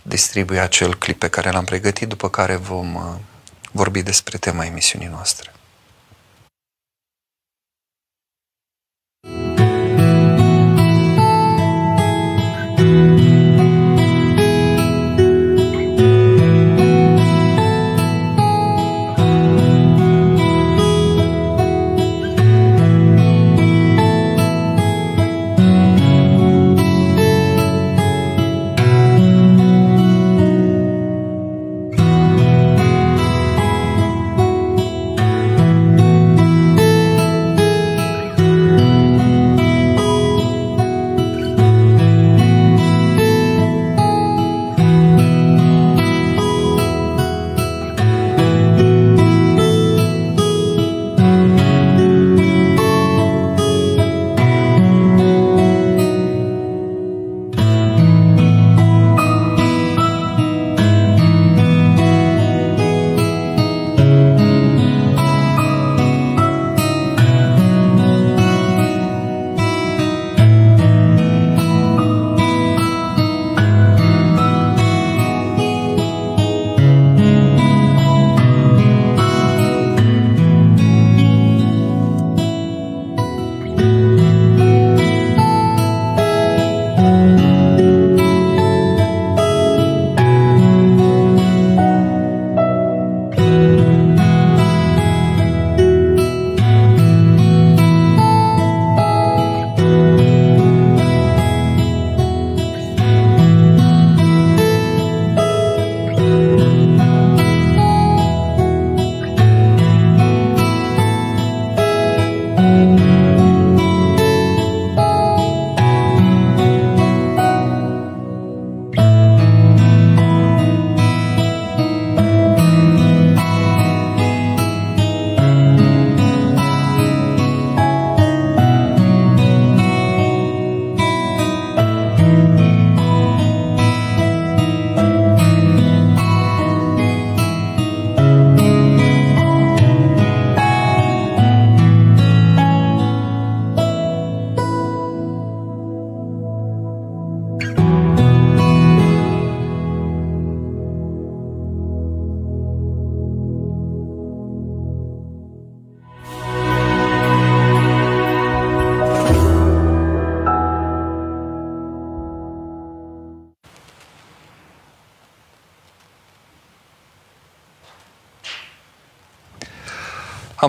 distribuie 0.01 0.59
acel 0.59 0.95
clip 0.95 1.19
pe 1.19 1.29
care 1.29 1.51
l-am 1.51 1.65
pregătit, 1.65 2.07
după 2.07 2.29
care 2.29 2.55
vom 2.55 2.95
uh, 2.95 3.01
vorbi 3.71 4.01
despre 4.01 4.37
tema 4.37 4.65
emisiunii 4.65 5.07
noastre. 5.07 5.51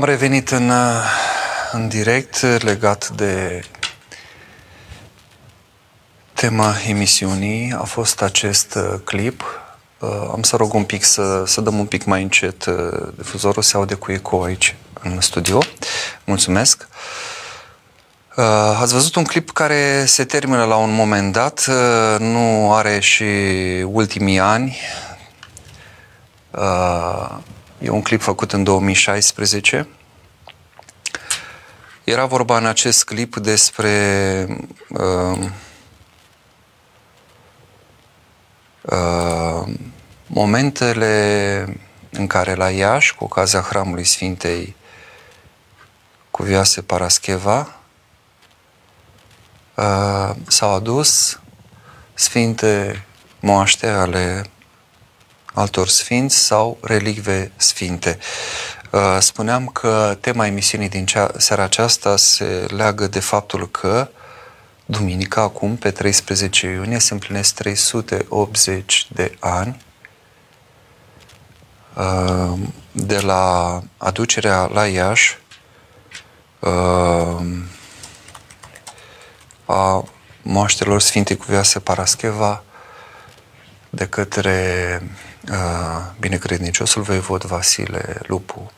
Am 0.00 0.06
revenit 0.06 0.48
în, 0.48 0.72
în 1.72 1.88
direct 1.88 2.42
legat 2.62 3.08
de 3.08 3.62
tema 6.32 6.74
emisiunii. 6.88 7.74
A 7.78 7.82
fost 7.82 8.22
acest 8.22 8.74
uh, 8.74 9.00
clip. 9.04 9.42
Uh, 9.98 10.08
am 10.32 10.42
să 10.42 10.56
rog 10.56 10.74
un 10.74 10.84
pic 10.84 11.04
să, 11.04 11.42
să 11.46 11.60
dăm 11.60 11.78
un 11.78 11.86
pic 11.86 12.04
mai 12.04 12.22
încet 12.22 12.64
uh, 12.64 13.08
difuzorul, 13.16 13.62
se 13.62 13.76
aude 13.76 13.94
cu 13.94 14.12
eco 14.12 14.42
aici 14.42 14.74
în 15.02 15.20
studio. 15.20 15.58
Mulțumesc. 16.24 16.88
Ați 18.80 18.92
văzut 18.92 19.14
un 19.14 19.24
clip 19.24 19.50
care 19.50 20.04
se 20.04 20.24
termină 20.24 20.64
la 20.64 20.76
un 20.76 20.94
moment 20.94 21.32
dat, 21.32 21.66
nu 22.18 22.74
are 22.74 23.00
și 23.00 23.24
ultimii 23.86 24.38
ani. 24.38 24.78
E 27.78 27.88
un 27.88 27.99
clip 28.10 28.22
făcut 28.22 28.52
în 28.52 28.64
2016. 28.64 29.88
Era 32.04 32.26
vorba 32.26 32.56
în 32.56 32.66
acest 32.66 33.04
clip 33.04 33.36
despre 33.36 34.46
uh, 34.88 35.38
uh, 38.82 39.72
momentele 40.26 41.78
în 42.10 42.26
care 42.26 42.54
la 42.54 42.70
Iași, 42.70 43.14
cu 43.14 43.24
ocazia 43.24 43.60
Hramului 43.60 44.04
Sfintei 44.04 44.76
Cuvioase 46.30 46.82
Parascheva, 46.82 47.80
uh, 49.74 50.30
s-au 50.46 50.74
adus 50.74 51.40
sfinte 52.14 53.04
moaște 53.40 53.86
ale 53.86 54.50
altor 55.54 55.88
sfinți 55.88 56.36
sau 56.36 56.78
relicve 56.80 57.52
sfinte. 57.56 58.18
Uh, 58.90 59.16
spuneam 59.18 59.66
că 59.66 60.16
tema 60.20 60.46
emisiunii 60.46 60.88
din 60.88 61.06
cea, 61.06 61.30
seara 61.36 61.62
aceasta 61.62 62.16
se 62.16 62.66
leagă 62.68 63.06
de 63.06 63.20
faptul 63.20 63.70
că 63.70 64.08
duminica 64.84 65.40
acum, 65.40 65.76
pe 65.76 65.90
13 65.90 66.66
iunie, 66.66 66.98
se 66.98 67.12
împlinesc 67.12 67.54
380 67.54 69.06
de 69.12 69.36
ani 69.40 69.82
uh, 71.94 72.58
de 72.92 73.20
la 73.20 73.82
aducerea 73.96 74.70
la 74.72 74.86
Iași 74.86 75.38
uh, 76.58 77.46
a 79.64 80.04
moaștelor 80.42 81.00
Sfintei 81.00 81.36
Cuvioase 81.36 81.78
Parascheva 81.78 82.62
de 83.90 84.06
către 84.06 85.02
uh, 85.50 85.56
binecredniciosul 86.18 87.02
voievod 87.02 87.44
Vasile 87.44 88.20
Lupu. 88.26 88.70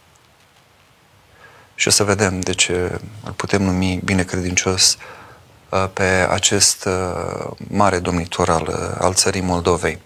Și 1.75 1.89
o 1.89 1.91
să 1.91 2.05
vedem 2.05 2.41
de 2.41 2.53
ce 2.53 3.01
îl 3.25 3.33
putem 3.33 3.63
numi 3.63 4.01
binecredincios 4.05 4.97
uh, 5.69 5.89
pe 5.93 6.27
acest 6.31 6.85
uh, 6.85 7.51
mare 7.57 7.99
domnitor 7.99 8.49
al, 8.49 8.67
uh, 8.69 8.97
al 8.99 9.15
țării 9.15 9.41
Moldovei. 9.41 9.99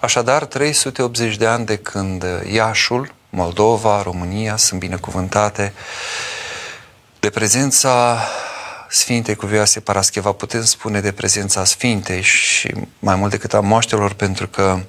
Așadar, 0.00 0.44
380 0.44 1.36
de 1.36 1.46
ani 1.46 1.66
de 1.66 1.76
când 1.76 2.24
Iașul, 2.52 3.14
Moldova, 3.30 4.02
România 4.02 4.56
sunt 4.56 4.80
binecuvântate 4.80 5.72
de 7.20 7.30
prezența 7.30 8.18
Sfintei 8.88 9.34
Cuvioase 9.34 9.80
Parascheva, 9.80 10.32
putem 10.32 10.64
spune 10.64 11.00
de 11.00 11.12
prezența 11.12 11.64
Sfintei 11.64 12.22
și 12.22 12.74
mai 12.98 13.14
mult 13.14 13.30
decât 13.30 13.54
a 13.54 13.60
moaștelor, 13.60 14.12
pentru 14.12 14.48
că 14.48 14.80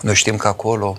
noi 0.00 0.14
știm 0.14 0.36
că 0.36 0.48
acolo 0.48 0.98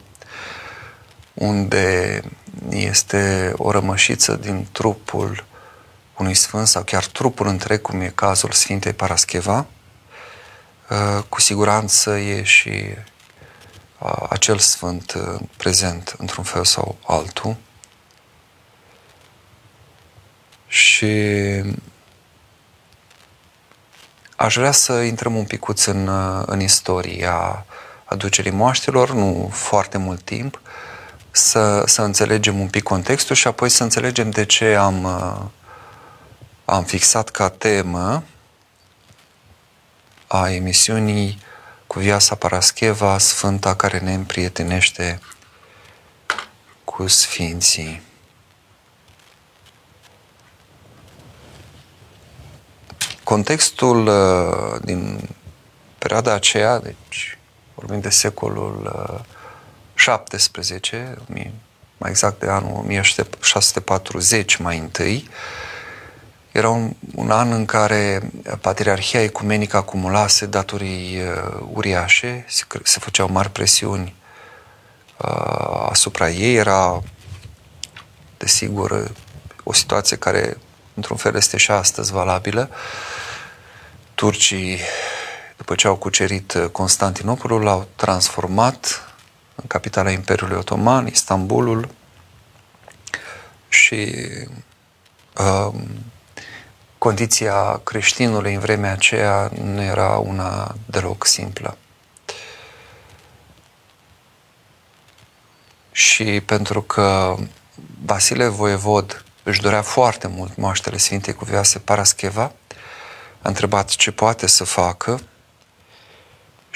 unde 1.33 2.21
este 2.69 3.53
o 3.57 3.71
rămășiță 3.71 4.35
din 4.35 4.67
trupul 4.71 5.45
unui 6.17 6.33
sfânt 6.33 6.67
sau 6.67 6.83
chiar 6.83 7.05
trupul 7.05 7.47
întreg, 7.47 7.81
cum 7.81 8.01
e 8.01 8.11
cazul 8.15 8.51
Sfintei 8.51 8.93
Parascheva, 8.93 9.65
uh, 10.89 11.23
cu 11.29 11.41
siguranță 11.41 12.17
e 12.17 12.43
și 12.43 12.83
uh, 13.99 14.25
acel 14.29 14.57
sfânt 14.57 15.13
uh, 15.13 15.39
prezent 15.57 16.15
într-un 16.17 16.43
fel 16.43 16.65
sau 16.65 16.97
altul. 17.05 17.55
Și 20.67 21.13
aș 24.35 24.55
vrea 24.55 24.71
să 24.71 24.93
intrăm 24.93 25.35
un 25.35 25.45
picuț 25.45 25.85
în, 25.85 26.07
în 26.45 26.59
istoria 26.59 27.65
aducerii 28.09 28.51
moaștelor, 28.51 29.11
nu 29.11 29.49
foarte 29.53 29.97
mult 29.97 30.21
timp, 30.21 30.61
să, 31.31 31.83
să 31.85 32.01
înțelegem 32.01 32.59
un 32.59 32.67
pic 32.67 32.83
contextul 32.83 33.35
și 33.35 33.47
apoi 33.47 33.69
să 33.69 33.83
înțelegem 33.83 34.29
de 34.29 34.45
ce 34.45 34.75
am, 34.75 35.03
uh, 35.03 35.41
am 36.65 36.83
fixat 36.83 37.29
ca 37.29 37.49
temă 37.49 38.23
a 40.27 40.49
emisiunii 40.49 41.41
cu 41.87 41.99
Viasa 41.99 42.35
Parascheva, 42.35 43.17
Sfânta 43.17 43.75
care 43.75 43.99
ne 43.99 44.13
împrietenește 44.13 45.19
cu 46.83 47.07
Sfinții. 47.07 48.01
Contextul 53.23 54.07
uh, 54.07 54.81
din 54.81 55.29
perioada 55.97 56.33
aceea, 56.33 56.79
deci 56.79 57.38
vorbim 57.79 57.99
de 57.99 58.09
secolul 58.09 58.91
17, 59.93 61.17
uh, 61.29 61.45
mai 61.97 62.09
exact 62.09 62.39
de 62.39 62.49
anul 62.49 62.77
1640 62.77 64.55
mai 64.55 64.77
întâi, 64.77 65.29
era 66.51 66.69
un, 66.69 66.93
un 67.15 67.31
an 67.31 67.51
în 67.51 67.65
care 67.65 68.31
Patriarhia 68.61 69.23
Ecumenică 69.23 69.77
acumulase 69.77 70.45
datorii 70.45 71.21
uh, 71.21 71.67
uriașe, 71.73 72.45
se, 72.47 72.63
se 72.83 72.99
făceau 72.99 73.29
mari 73.29 73.49
presiuni 73.49 74.15
uh, 75.17 75.87
asupra 75.89 76.29
ei, 76.29 76.55
era, 76.55 77.03
desigur, 78.37 79.11
o 79.63 79.73
situație 79.73 80.17
care, 80.17 80.57
într-un 80.93 81.17
fel, 81.17 81.35
este 81.35 81.57
și 81.57 81.71
astăzi 81.71 82.11
valabilă. 82.11 82.69
Turcii 84.15 84.79
după 85.59 85.75
ce 85.75 85.87
au 85.87 85.95
cucerit 85.95 86.53
uh, 86.53 86.65
Constantinopolul, 86.71 87.61
l-au 87.61 87.87
transformat 87.95 89.09
în 89.55 89.67
capitala 89.67 90.11
Imperiului 90.11 90.57
Otoman, 90.57 91.07
Istanbulul 91.07 91.89
și 93.67 94.13
um, 95.37 95.87
condiția 96.97 97.81
creștinului 97.83 98.53
în 98.53 98.59
vremea 98.59 98.91
aceea 98.91 99.51
nu 99.63 99.81
era 99.81 100.17
una 100.17 100.75
deloc 100.85 101.25
simplă. 101.25 101.77
Și 105.91 106.41
pentru 106.45 106.81
că 106.81 107.35
Vasile 108.05 108.47
Voievod 108.47 109.25
își 109.43 109.61
dorea 109.61 109.81
foarte 109.81 110.27
mult 110.27 110.55
moaștele 110.55 110.97
Sfintei 110.97 111.33
Cuvioase 111.33 111.79
Parascheva, 111.79 112.51
a 113.41 113.47
întrebat 113.47 113.89
ce 113.89 114.11
poate 114.11 114.47
să 114.47 114.63
facă 114.63 115.19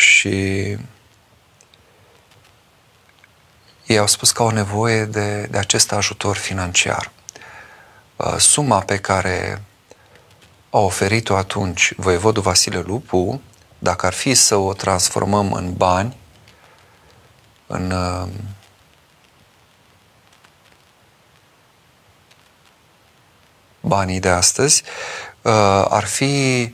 și 0.04 0.30
ei 3.86 3.98
au 3.98 4.08
spus 4.08 4.32
că 4.32 4.42
au 4.42 4.50
nevoie 4.50 5.06
de, 5.06 5.48
de 5.52 5.58
acest 5.58 5.92
ajutor 5.92 6.36
financiar. 6.36 7.12
Uh, 8.16 8.36
suma 8.38 8.80
pe 8.80 8.98
care 8.98 9.62
a 10.70 10.78
oferit-o 10.78 11.36
atunci 11.36 11.94
voievodul 11.98 12.42
Vasile 12.42 12.80
Lupu, 12.80 13.42
dacă 13.80 14.06
ar 14.06 14.13
fi 14.13 14.34
să 14.34 14.56
o 14.56 14.74
transformăm 14.74 15.54
în 15.54 15.74
bani, 15.74 16.18
în 17.68 17.92
uh, 17.92 18.28
banii 23.82 24.20
de 24.20 24.30
astăzi, 24.30 24.84
uh, 25.42 25.86
ar 25.89 26.06
fi 26.06 26.74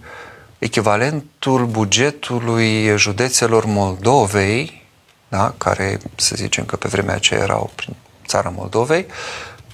echivalentul 0.59 1.65
bugetului 1.65 2.97
județelor 2.97 3.65
Moldovei, 3.65 4.87
da, 5.27 5.53
care 5.57 5.99
să 6.15 6.35
zicem 6.35 6.65
că 6.65 6.75
pe 6.75 6.87
vremea 6.87 7.15
aceea 7.15 7.39
erau 7.39 7.71
prin 7.75 7.95
țara 8.25 8.49
Moldovei, 8.49 9.05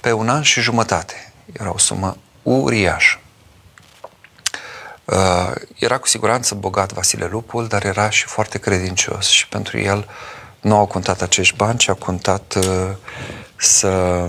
pe 0.00 0.12
un 0.12 0.28
an 0.28 0.42
și 0.42 0.60
jumătate. 0.60 1.32
Era 1.52 1.72
o 1.72 1.78
sumă 1.78 2.16
uriașă. 2.42 3.20
Uh, 5.04 5.52
era 5.78 5.98
cu 5.98 6.06
siguranță 6.06 6.54
bogat 6.54 6.92
Vasile 6.92 7.26
Lupul, 7.26 7.66
dar 7.66 7.84
era 7.84 8.10
și 8.10 8.24
foarte 8.24 8.58
credincios 8.58 9.26
și 9.28 9.48
pentru 9.48 9.78
el 9.78 10.08
nu 10.60 10.76
au 10.76 10.86
contat 10.86 11.22
acești 11.22 11.56
bani, 11.56 11.78
ci 11.78 11.88
a 11.88 11.94
contat 11.94 12.54
uh, 12.54 12.90
să 13.56 14.26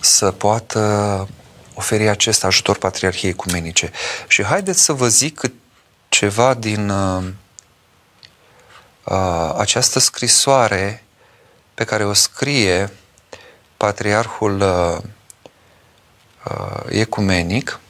să 0.00 0.30
poată 0.30 1.28
oferi 1.80 2.08
acest 2.08 2.44
ajutor 2.44 2.78
Patriarhiei 2.78 3.30
Ecumenice. 3.30 3.90
Și 4.28 4.44
haideți 4.44 4.82
să 4.82 4.92
vă 4.92 5.08
zic 5.08 5.40
ceva 6.08 6.54
din 6.54 6.88
uh, 6.88 7.24
uh, 9.04 9.54
această 9.56 9.98
scrisoare 9.98 11.04
pe 11.74 11.84
care 11.84 12.04
o 12.04 12.12
scrie 12.12 12.92
patriarhul 13.76 14.60
uh, 14.60 14.98
uh, 16.44 16.82
ecumenic 16.88 17.80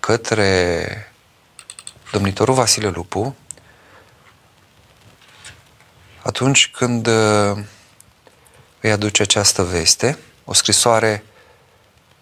către 0.00 1.12
domnitorul 2.12 2.54
Vasile 2.54 2.88
Lupu 2.88 3.36
atunci 6.22 6.70
când 6.70 7.06
uh, 7.06 7.58
îi 8.80 8.90
aduce 8.90 9.22
această 9.22 9.62
veste, 9.62 10.18
o 10.44 10.52
scrisoare 10.52 11.24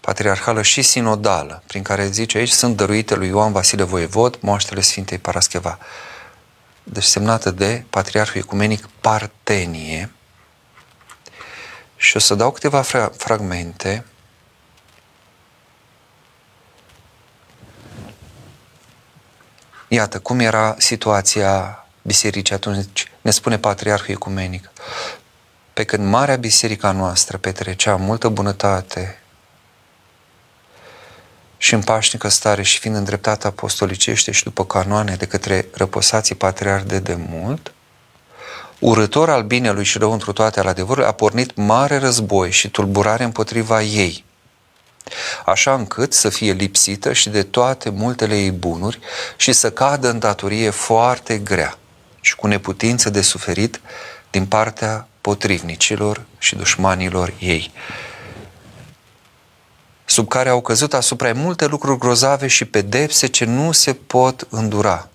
patriarhală 0.09 0.63
și 0.63 0.83
sinodală, 0.83 1.63
prin 1.67 1.83
care 1.83 2.07
zice 2.07 2.39
aici 2.39 2.51
sunt 2.51 2.77
dăruite 2.77 3.15
lui 3.15 3.29
Ioan 3.29 3.53
Vasile 3.53 3.83
Voievod, 3.83 4.39
moaștele 4.41 4.81
Sfintei 4.81 5.19
Parascheva. 5.19 5.79
Deci 6.83 7.05
semnată 7.05 7.51
de 7.51 7.85
Patriarhul 7.91 8.41
Ecumenic 8.41 8.89
Partenie. 9.01 10.13
Și 11.97 12.17
o 12.17 12.19
să 12.19 12.35
dau 12.35 12.51
câteva 12.51 12.83
fra- 12.83 13.11
fragmente 13.17 14.05
Iată 19.89 20.21
cum 20.21 20.41
era 20.41 20.75
situația 20.79 21.85
bisericii 22.03 22.55
atunci, 22.55 23.11
ne 23.21 23.31
spune 23.31 23.59
Patriarhul 23.59 24.11
Ecumenic. 24.11 24.71
Pe 25.73 25.85
când 25.85 26.07
Marea 26.07 26.37
Biserica 26.37 26.93
noastră 26.93 27.39
petrecea 27.39 27.97
multă 27.97 28.29
bunătate 28.29 29.23
și 31.59 31.75
în 31.75 31.83
pașnică 31.83 32.29
stare 32.29 32.63
și 32.63 32.79
fiind 32.79 32.97
îndreptată 32.97 33.47
apostolicește 33.47 34.31
și 34.31 34.43
după 34.43 34.65
canoane 34.65 35.15
de 35.15 35.27
către 35.27 35.67
răposații 35.73 36.35
patriarhi 36.35 36.87
de 36.87 36.99
demult, 36.99 37.73
urător 38.79 39.31
al 39.31 39.43
binelui 39.43 39.85
și 39.85 39.99
rău 39.99 40.13
întru 40.13 40.33
toate 40.33 40.61
al 40.61 40.67
adevărului, 40.67 41.09
a 41.09 41.13
pornit 41.13 41.57
mare 41.57 41.99
război 41.99 42.51
și 42.51 42.71
tulburare 42.71 43.25
împotriva 43.25 43.83
ei, 43.83 44.25
așa 45.45 45.75
încât 45.75 46.13
să 46.13 46.29
fie 46.29 46.53
lipsită 46.53 47.13
și 47.13 47.29
de 47.29 47.43
toate 47.43 47.91
multele 47.91 48.39
ei 48.39 48.51
bunuri 48.51 48.99
și 49.37 49.53
să 49.53 49.71
cadă 49.71 50.11
în 50.11 50.19
datorie 50.19 50.71
foarte 50.71 51.39
grea 51.39 51.79
și 52.21 52.37
cu 52.37 52.47
neputință 52.47 53.11
de 53.11 53.21
suferit 53.21 53.81
din 54.31 54.47
partea 54.47 55.09
potrivnicilor 55.21 56.25
și 56.39 56.57
dușmanilor 56.57 57.33
ei, 57.39 57.73
sub 60.11 60.29
care 60.29 60.49
au 60.49 60.61
căzut 60.61 60.95
asupra 60.95 61.33
multe 61.33 61.67
lucruri 61.67 61.99
grozave 61.99 62.47
și 62.47 62.65
pedepse 62.65 63.27
ce 63.27 63.45
nu 63.45 63.73
se 63.73 63.93
pot 63.93 64.47
îndura. 64.51 65.09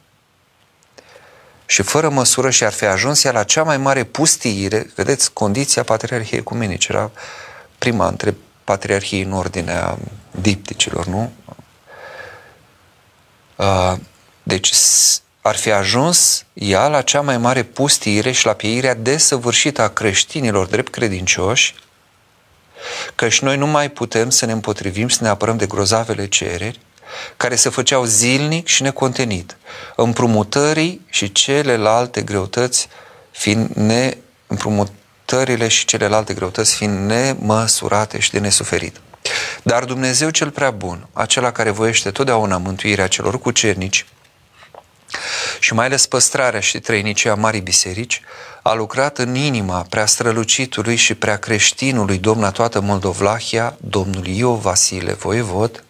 Și 1.66 1.82
fără 1.82 2.10
măsură 2.10 2.50
și 2.50 2.64
ar 2.64 2.72
fi 2.72 2.86
ajuns 2.86 3.24
ea 3.24 3.32
la 3.32 3.44
cea 3.44 3.64
mai 3.64 3.78
mare 3.78 4.04
pustiire, 4.04 4.92
vedeți, 4.96 5.34
condiția 5.34 5.84
Patriarhiei 5.84 6.40
Ecumenice, 6.40 6.88
era 6.92 7.12
prima 7.78 8.08
între 8.08 8.36
patriarhii 8.64 9.22
în 9.22 9.32
ordinea 9.32 9.98
dipticilor, 10.32 11.06
nu? 11.06 11.32
Deci 14.44 14.74
ar 15.42 15.56
fi 15.56 15.72
ajuns 15.72 16.46
ea 16.54 16.88
la 16.88 17.02
cea 17.02 17.22
mai 17.22 17.38
mare 17.38 17.64
pustire 17.64 18.32
și 18.32 18.46
la 18.46 18.54
pieirea 18.54 18.94
desăvârșită 18.94 19.82
a 19.82 19.90
creștinilor 19.90 20.66
drept 20.66 20.92
credincioși, 20.92 21.76
și 23.28 23.44
noi 23.44 23.58
nu 23.58 23.68
mai 23.68 23.90
putem 23.90 24.30
să 24.30 24.46
ne 24.46 24.52
împotrivim 24.52 25.08
și 25.08 25.16
să 25.16 25.24
ne 25.24 25.30
apărăm 25.30 25.58
de 25.58 25.66
grozavele 25.66 26.28
cereri, 26.28 26.80
care 27.38 27.56
se 27.56 27.70
făceau 27.70 28.04
zilnic 28.04 28.68
și 28.68 28.82
necontenit, 28.82 29.58
împrumutării 29.96 31.02
și 31.10 31.32
celelalte 31.32 32.22
greutăți 32.22 32.88
fiind 33.32 33.70
ne 33.74 34.18
împrumutările 34.48 35.68
și 35.68 35.86
celelalte 35.86 36.34
greutăți 36.34 36.76
fiind 36.76 37.10
nemăsurate 37.10 38.20
și 38.20 38.32
de 38.32 38.40
nesuferit. 38.40 39.02
Dar 39.64 39.86
Dumnezeu 39.86 40.30
cel 40.30 40.52
prea 40.52 40.72
bun, 40.72 41.08
acela 41.14 41.52
care 41.52 41.70
voiește 41.70 42.12
totdeauna 42.12 42.58
mântuirea 42.58 43.08
celor 43.08 43.40
cucernici, 43.40 44.06
și 45.60 45.74
mai 45.74 45.86
ales 45.86 46.06
păstrarea 46.06 46.60
și 46.60 46.80
trăinicia 46.80 47.36
Marii 47.36 47.62
Biserici, 47.62 48.22
a 48.62 48.74
lucrat 48.74 49.18
în 49.18 49.36
inima 49.36 49.86
prea 49.90 50.06
strălucitului 50.06 50.96
și 50.96 51.14
prea 51.14 51.38
creștinului 51.38 52.18
domn 52.18 52.44
a 52.44 52.52
toată 52.52 52.80
Moldovlahia, 52.80 53.78
domnul 53.82 54.28
Io 54.28 54.56
Vasile 54.56 55.14
Voievod, 55.14 55.84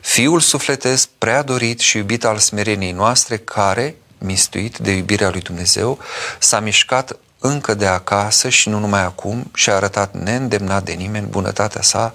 fiul 0.00 0.40
sufletesc 0.40 1.08
prea 1.18 1.42
dorit 1.42 1.80
și 1.80 1.96
iubit 1.96 2.24
al 2.24 2.38
smereniei 2.38 2.92
noastre, 2.92 3.36
care, 3.36 3.96
mistuit 4.18 4.78
de 4.78 4.90
iubirea 4.90 5.30
lui 5.30 5.40
Dumnezeu, 5.40 5.98
s-a 6.38 6.60
mișcat 6.60 7.16
încă 7.38 7.74
de 7.74 7.86
acasă 7.86 8.48
și 8.48 8.68
nu 8.68 8.78
numai 8.78 9.04
acum 9.04 9.50
și 9.54 9.70
a 9.70 9.74
arătat 9.74 10.14
neîndemnat 10.14 10.84
de 10.84 10.92
nimeni 10.92 11.26
bunătatea 11.26 11.82
sa 11.82 12.14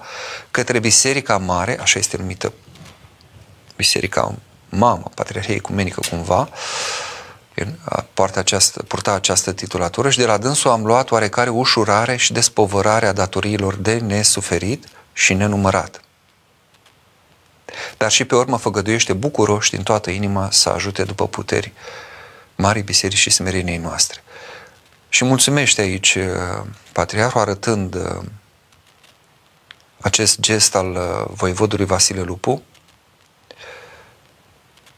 către 0.50 0.78
Biserica 0.78 1.38
Mare, 1.38 1.80
așa 1.80 1.98
este 1.98 2.16
numită 2.16 2.52
Biserica 3.76 4.34
mamă, 4.68 5.10
Patriarhia 5.14 5.54
Ecumenică 5.54 6.00
cumva, 6.10 6.48
poartă 8.14 8.38
această, 8.38 8.82
purta 8.82 9.12
această 9.12 9.52
titulatură 9.52 10.10
și 10.10 10.18
de 10.18 10.26
la 10.26 10.38
dânsul 10.38 10.70
am 10.70 10.84
luat 10.84 11.10
oarecare 11.10 11.50
ușurare 11.50 12.16
și 12.16 12.32
despovărare 12.32 13.06
a 13.06 13.12
datoriilor 13.12 13.74
de 13.74 13.98
nesuferit 13.98 14.88
și 15.12 15.34
nenumărat. 15.34 16.00
Dar 17.96 18.10
și 18.10 18.24
pe 18.24 18.34
urmă 18.34 18.56
făgăduiește 18.56 19.12
bucuroși 19.12 19.70
din 19.70 19.82
toată 19.82 20.10
inima 20.10 20.48
să 20.50 20.68
ajute 20.68 21.04
după 21.04 21.28
puteri 21.28 21.72
Marii 22.54 22.82
Biserici 22.82 23.18
și 23.18 23.30
Smereniei 23.30 23.76
noastre. 23.76 24.22
Și 25.08 25.24
mulțumește 25.24 25.80
aici 25.80 26.14
uh, 26.14 26.66
Patriarhul 26.92 27.40
arătând 27.40 27.94
uh, 27.94 28.22
acest 30.00 30.40
gest 30.40 30.74
al 30.74 30.90
uh, 30.90 31.34
voivodului 31.34 31.84
Vasile 31.84 32.22
Lupu, 32.22 32.62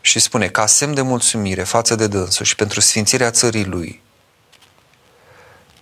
și 0.00 0.18
spune, 0.18 0.48
ca 0.48 0.66
semn 0.66 0.94
de 0.94 1.00
mulțumire 1.00 1.62
față 1.62 1.94
de 1.94 2.06
dânsul 2.06 2.44
și 2.44 2.56
pentru 2.56 2.80
sfințirea 2.80 3.30
țării 3.30 3.64
lui, 3.64 4.02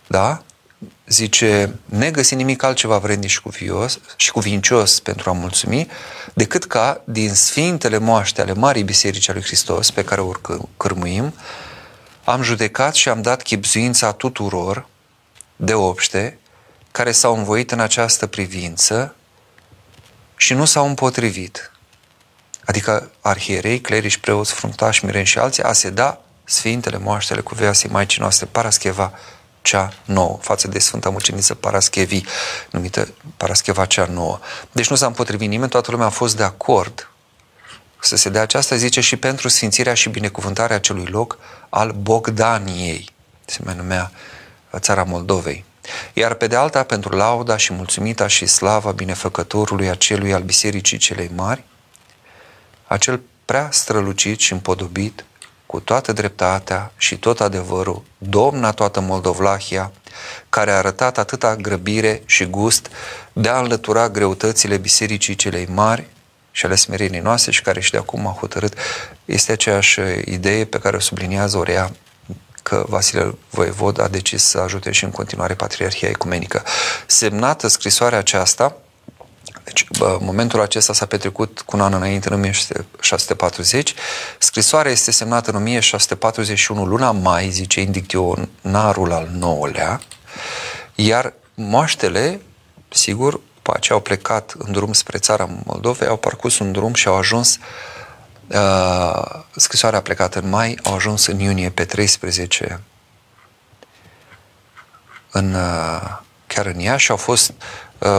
da? 0.07 0.43
Zice, 1.07 1.79
ne 1.85 2.11
găsi 2.11 2.35
nimic 2.35 2.63
altceva 2.63 2.99
vrednic 2.99 3.31
și, 3.31 3.41
cuvios, 3.41 3.99
și 4.17 4.31
cuvincios 4.31 5.01
pentru 5.01 5.31
a 5.31 5.33
mulțumi, 5.33 5.89
decât 6.35 6.65
ca 6.65 7.03
din 7.05 7.35
sfintele 7.35 7.99
moaște 7.99 8.41
ale 8.41 8.53
Marii 8.53 8.83
Biserici 8.83 9.29
a 9.29 9.33
lui 9.33 9.43
Hristos, 9.43 9.91
pe 9.91 10.05
care 10.05 10.21
o 10.21 10.33
cârmuim, 10.77 11.35
am 12.25 12.43
judecat 12.43 12.95
și 12.95 13.09
am 13.09 13.23
dat 13.23 13.43
chipzuința 13.43 14.13
tuturor 14.13 14.89
de 15.57 15.75
obște 15.75 16.39
care 16.91 17.13
s-au 17.13 17.37
învoit 17.37 17.71
în 17.71 17.81
această 17.81 18.27
privință 18.27 19.15
și 20.37 20.55
nu 20.55 20.65
s-au 20.65 20.87
împotrivit 20.87 21.71
adică 22.67 23.11
arhierei, 23.21 23.81
clerici, 23.81 24.17
preoți, 24.17 24.53
fruntași, 24.53 25.05
mireni 25.05 25.27
și 25.27 25.39
alții, 25.39 25.63
a 25.63 25.73
se 25.73 25.91
da 25.91 26.21
Sfintele 26.45 26.99
Moaștele 26.99 27.41
cu 27.41 27.55
veasii 27.55 27.89
Maicii 27.89 28.21
noastre, 28.21 28.47
Parascheva 28.47 29.13
cea 29.63 29.93
nouă, 30.05 30.39
față 30.41 30.69
de 30.69 30.79
Sfânta 30.79 31.11
Muceniță 31.11 31.55
Paraschevi, 31.55 32.23
numită 32.71 33.09
Parascheva 33.37 33.85
cea 33.85 34.07
nouă. 34.07 34.39
Deci 34.73 34.91
nu 34.91 34.97
s-a 34.97 35.07
împotrivit 35.07 35.49
nimeni, 35.49 35.71
toată 35.71 35.91
lumea 35.91 36.07
a 36.07 36.11
fost 36.11 36.37
de 36.37 36.43
acord 36.43 37.11
să 38.01 38.17
se 38.17 38.29
dea 38.29 38.43
aceasta, 38.43 38.77
zice, 38.77 39.01
și 39.01 39.17
pentru 39.17 39.49
sfințirea 39.49 39.95
și 39.95 40.09
binecuvântarea 40.09 40.77
acelui 40.77 41.07
loc 41.07 41.39
al 41.69 41.91
Bogdaniei, 41.91 43.11
se 43.45 43.59
mai 43.65 43.75
numea 43.75 44.13
țara 44.77 45.03
Moldovei. 45.03 45.65
Iar 46.13 46.35
pe 46.35 46.47
de 46.47 46.57
alta, 46.57 46.83
pentru 46.83 47.17
lauda 47.17 47.57
și 47.57 47.73
mulțumita 47.73 48.27
și 48.27 48.47
slava 48.47 48.91
binefăcătorului 48.91 49.89
acelui 49.89 50.33
al 50.33 50.43
Bisericii 50.43 50.99
celei 50.99 51.31
mari, 51.35 51.65
acel 52.87 53.21
prea 53.45 53.69
strălucit 53.73 54.39
și 54.39 54.53
împodobit, 54.53 55.25
cu 55.67 55.81
toată 55.81 56.13
dreptatea 56.13 56.93
și 56.97 57.19
tot 57.19 57.41
adevărul, 57.41 58.03
domna 58.19 58.71
toată 58.71 59.01
Moldovlahia, 59.01 59.93
care 60.49 60.71
a 60.71 60.77
arătat 60.77 61.19
atâta 61.19 61.57
grăbire 61.57 62.23
și 62.27 62.45
gust 62.45 62.89
de 63.33 63.49
a 63.49 63.59
înlătura 63.59 64.09
greutățile 64.09 64.77
bisericii 64.77 65.35
celei 65.35 65.67
mari 65.67 66.07
și 66.51 66.67
ale 66.67 66.75
smereniei 66.75 67.21
noastre 67.21 67.51
și 67.51 67.63
care 67.63 67.81
și 67.81 67.91
de 67.91 67.97
acum 67.97 68.27
a 68.27 68.37
hotărât, 68.41 68.75
este 69.25 69.53
aceeași 69.53 70.01
idee 70.25 70.65
pe 70.65 70.79
care 70.79 70.97
o 70.97 71.01
subliniază 71.01 71.59
Orea 71.59 71.93
că 72.63 72.85
Vasile 72.89 73.35
Voievod 73.51 74.01
a 74.01 74.09
decis 74.09 74.45
să 74.45 74.59
ajute 74.59 74.91
și 74.91 75.05
în 75.05 75.11
continuare 75.11 75.55
Patriarhia 75.55 76.09
Ecumenică. 76.09 76.63
Semnată 77.07 77.69
scrisoarea 77.69 78.19
aceasta, 78.19 78.77
deci, 79.67 79.87
bă, 79.99 80.19
momentul 80.21 80.61
acesta 80.61 80.93
s-a 80.93 81.07
petrecut 81.07 81.61
cu 81.61 81.77
un 81.77 81.83
an 81.83 81.93
înainte, 81.93 82.29
în 82.29 82.35
1640. 82.35 83.95
Scrisoarea 84.39 84.93
este 84.93 85.11
semnată 85.11 85.51
în 85.51 85.57
1641, 85.57 86.85
luna 86.85 87.11
mai, 87.11 87.51
zice 87.51 87.81
indicționarul 87.81 89.13
al 89.13 89.29
nouălea, 89.33 90.01
iar 90.95 91.33
moaștele, 91.55 92.41
sigur, 92.89 93.41
după 93.55 93.73
aceea 93.75 93.99
au 93.99 94.05
plecat 94.05 94.55
în 94.59 94.73
drum 94.73 94.93
spre 94.93 95.19
țara 95.19 95.49
Moldovei, 95.65 96.09
au 96.09 96.17
parcurs 96.17 96.59
un 96.59 96.73
drum 96.73 96.95
și 96.95 97.09
au 97.09 97.17
ajuns 97.17 97.59
uh, 98.47 99.23
scrisoarea 99.57 99.99
a 99.99 100.03
plecat 100.03 100.35
în 100.35 100.49
mai, 100.49 100.79
au 100.83 100.95
ajuns 100.95 101.27
în 101.27 101.39
iunie 101.39 101.71
pe 101.71 101.85
13 101.85 102.81
în, 105.31 105.55
uh, 105.55 106.19
chiar 106.47 106.67
în 106.67 106.79
ea 106.79 106.97
și 106.97 107.11
au 107.11 107.17
fost 107.17 107.49
uh, 107.51 107.55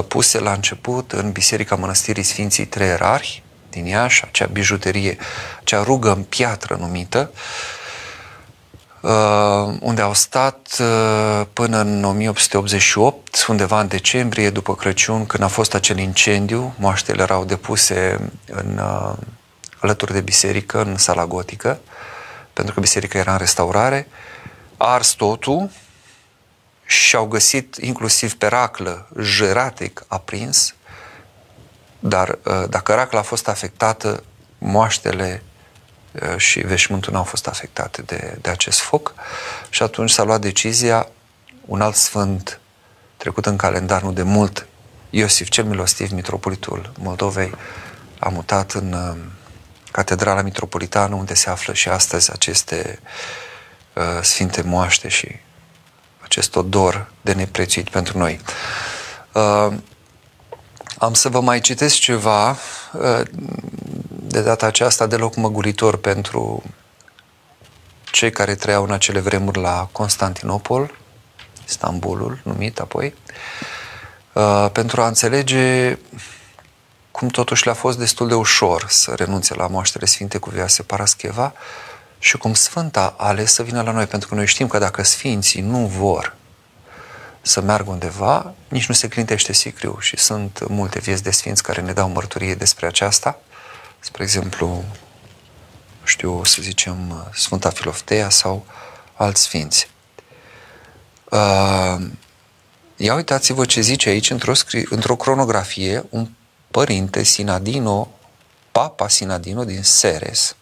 puse 0.07 0.39
la 0.39 0.51
început 0.51 1.11
în 1.11 1.31
Biserica 1.31 1.75
Mănăstirii 1.75 2.23
Sfinții 2.23 2.65
Trei 2.65 2.87
Erarhi 2.87 3.43
din 3.69 3.85
Iași, 3.85 4.23
acea 4.25 4.45
bijuterie, 4.45 5.17
acea 5.59 5.83
rugă 5.83 6.11
în 6.11 6.23
piatră 6.23 6.75
numită, 6.79 7.31
uh, 9.01 9.77
unde 9.79 10.01
au 10.01 10.13
stat 10.13 10.81
până 11.53 11.79
în 11.79 12.03
1888, 12.03 13.45
undeva 13.47 13.79
în 13.79 13.87
decembrie, 13.87 14.49
după 14.49 14.75
Crăciun, 14.75 15.25
când 15.25 15.43
a 15.43 15.47
fost 15.47 15.73
acel 15.73 15.97
incendiu, 15.97 16.73
moaștele 16.77 17.21
erau 17.21 17.45
depuse 17.45 18.29
în, 18.45 18.81
alături 19.79 20.13
de 20.13 20.21
biserică, 20.21 20.81
în 20.81 20.97
sala 20.97 21.25
gotică, 21.25 21.79
pentru 22.53 22.73
că 22.73 22.79
biserica 22.79 23.17
era 23.17 23.31
în 23.31 23.37
restaurare, 23.37 24.07
a 24.77 24.93
ars 24.93 25.09
totul, 25.09 25.69
și 26.87 27.15
au 27.15 27.25
găsit 27.25 27.75
inclusiv 27.75 28.35
pe 28.35 28.47
raclă 28.47 29.09
jeratic 29.21 30.03
aprins, 30.07 30.75
dar 31.99 32.39
uh, 32.43 32.63
dacă 32.69 32.93
racla 32.93 33.19
a 33.19 33.23
fost 33.23 33.47
afectată, 33.47 34.23
moaștele 34.57 35.43
uh, 36.11 36.37
și 36.37 36.59
veșmântul 36.59 37.11
nu 37.11 37.17
au 37.17 37.23
fost 37.23 37.47
afectate 37.47 38.01
de, 38.01 38.37
de 38.41 38.49
acest 38.49 38.79
foc. 38.79 39.13
Și 39.69 39.83
atunci 39.83 40.09
s-a 40.09 40.23
luat 40.23 40.41
decizia, 40.41 41.07
un 41.65 41.81
alt 41.81 41.95
sfânt 41.95 42.59
trecut 43.17 43.45
în 43.45 43.57
calendar 43.57 44.01
nu 44.01 44.11
de 44.11 44.23
mult, 44.23 44.67
Iosif 45.09 45.49
cel 45.49 45.63
Milostiv, 45.63 46.11
mitropolitul 46.11 46.91
Moldovei, 46.99 47.53
a 48.19 48.29
mutat 48.29 48.71
în 48.71 48.93
uh, 48.93 49.17
Catedrala 49.91 50.41
Mitropolitană, 50.41 51.15
unde 51.15 51.33
se 51.33 51.49
află 51.49 51.73
și 51.73 51.89
astăzi 51.89 52.31
aceste 52.31 52.99
uh, 53.93 54.03
sfinte 54.21 54.61
moaște 54.61 55.07
și 55.07 55.27
acest 56.27 56.55
odor 56.55 57.11
de 57.21 57.33
neprețuit 57.33 57.89
pentru 57.89 58.17
noi. 58.17 58.39
Uh, 59.33 59.73
am 60.97 61.13
să 61.13 61.29
vă 61.29 61.41
mai 61.41 61.59
citesc 61.59 61.95
ceva, 61.95 62.49
uh, 62.49 63.21
de 64.09 64.41
data 64.41 64.65
aceasta 64.65 65.07
deloc 65.07 65.35
măguritor 65.35 65.97
pentru 65.97 66.63
cei 68.11 68.31
care 68.31 68.55
trăiau 68.55 68.83
în 68.83 68.91
acele 68.91 69.19
vremuri 69.19 69.59
la 69.59 69.89
Constantinopol, 69.91 70.97
Istanbulul 71.67 72.39
numit 72.43 72.79
apoi, 72.79 73.13
uh, 74.33 74.69
pentru 74.71 75.01
a 75.01 75.07
înțelege 75.07 75.97
cum 77.11 77.27
totuși 77.27 77.65
le-a 77.65 77.73
fost 77.73 77.97
destul 77.97 78.27
de 78.27 78.33
ușor 78.33 78.85
să 78.89 79.13
renunțe 79.15 79.53
la 79.53 79.67
moaștere 79.67 80.05
sfinte 80.05 80.37
cu 80.37 80.49
Viase 80.49 80.83
Parascheva, 80.83 81.53
și 82.19 82.37
cum 82.37 82.53
Sfânta 82.53 83.13
a 83.17 83.27
ales 83.27 83.53
să 83.53 83.63
vină 83.63 83.81
la 83.81 83.91
noi, 83.91 84.05
pentru 84.05 84.29
că 84.29 84.35
noi 84.35 84.47
știm 84.47 84.67
că 84.67 84.77
dacă 84.77 85.03
Sfinții 85.03 85.61
nu 85.61 85.85
vor 85.85 86.35
să 87.41 87.61
meargă 87.61 87.89
undeva, 87.89 88.53
nici 88.67 88.87
nu 88.87 88.93
se 88.93 89.07
clintește 89.07 89.53
sicriu 89.53 89.97
și 89.99 90.17
sunt 90.17 90.67
multe 90.67 90.99
vieți 90.99 91.23
de 91.23 91.31
Sfinți 91.31 91.63
care 91.63 91.81
ne 91.81 91.93
dau 91.93 92.09
mărturie 92.09 92.55
despre 92.55 92.85
aceasta. 92.87 93.39
Spre 93.99 94.23
exemplu, 94.23 94.83
știu, 96.03 96.43
să 96.43 96.61
zicem, 96.61 97.29
Sfânta 97.33 97.69
Filoftea 97.69 98.29
sau 98.29 98.65
alți 99.13 99.41
Sfinți. 99.41 99.89
Uh, 101.29 102.05
ia 102.95 103.15
uitați-vă 103.15 103.65
ce 103.65 103.81
zice 103.81 104.09
aici 104.09 104.29
într-o, 104.29 104.53
scri- 104.53 104.89
într-o 104.89 105.15
cronografie 105.15 106.05
un 106.09 106.29
părinte 106.71 107.23
Sinadino, 107.23 108.11
Papa 108.71 109.07
Sinadino 109.07 109.63
din 109.63 109.83
Seres, 109.83 110.55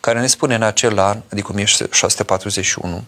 care 0.00 0.20
ne 0.20 0.26
spune 0.26 0.54
în 0.54 0.62
acel 0.62 0.98
an, 0.98 1.20
adică 1.32 1.48
1641, 1.50 3.04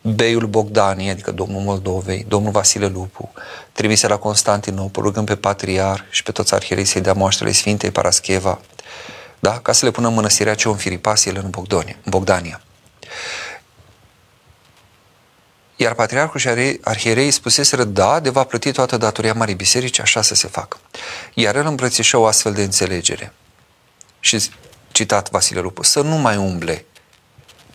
Beiul 0.00 0.46
Bogdanie, 0.46 1.10
adică 1.10 1.30
domnul 1.30 1.60
Moldovei, 1.60 2.24
domnul 2.28 2.52
Vasile 2.52 2.86
Lupu, 2.86 3.32
trimise 3.72 4.06
la 4.06 4.16
Constantinopol, 4.16 5.02
rugând 5.02 5.26
pe 5.26 5.36
patriar 5.36 6.04
și 6.10 6.22
pe 6.22 6.32
toți 6.32 6.54
arhierii 6.54 6.84
să-i 6.84 7.00
dea 7.00 7.12
moaștele 7.12 7.52
Sfintei 7.52 7.90
Parascheva, 7.90 8.60
da? 9.38 9.58
ca 9.58 9.72
să 9.72 9.84
le 9.84 9.90
pună 9.90 10.08
în 10.08 10.14
mănăstirea 10.14 10.54
ce 10.54 10.68
o 10.68 10.70
înfiripase 10.70 11.28
el 11.28 11.40
în 11.44 11.50
Bogdonia, 11.50 11.96
în 12.04 12.10
Bogdania. 12.10 12.60
Iar 15.76 15.94
patriarhul 15.94 16.40
și 16.40 16.48
arhierei 16.82 17.30
spuseseră, 17.30 17.84
da, 17.84 18.20
de 18.20 18.30
va 18.30 18.44
plăti 18.44 18.72
toată 18.72 18.96
datoria 18.96 19.32
Marii 19.32 19.54
Biserici, 19.54 20.00
așa 20.00 20.22
să 20.22 20.34
se 20.34 20.48
facă. 20.48 20.78
Iar 21.34 21.56
el 21.56 21.66
îmbrățișă 21.66 22.16
o 22.16 22.26
astfel 22.26 22.52
de 22.52 22.62
înțelegere. 22.62 23.32
Și 24.20 24.50
citat 24.96 25.30
Vasile 25.30 25.60
Lupu, 25.60 25.82
să 25.82 26.00
nu 26.00 26.16
mai 26.16 26.36
umble 26.36 26.84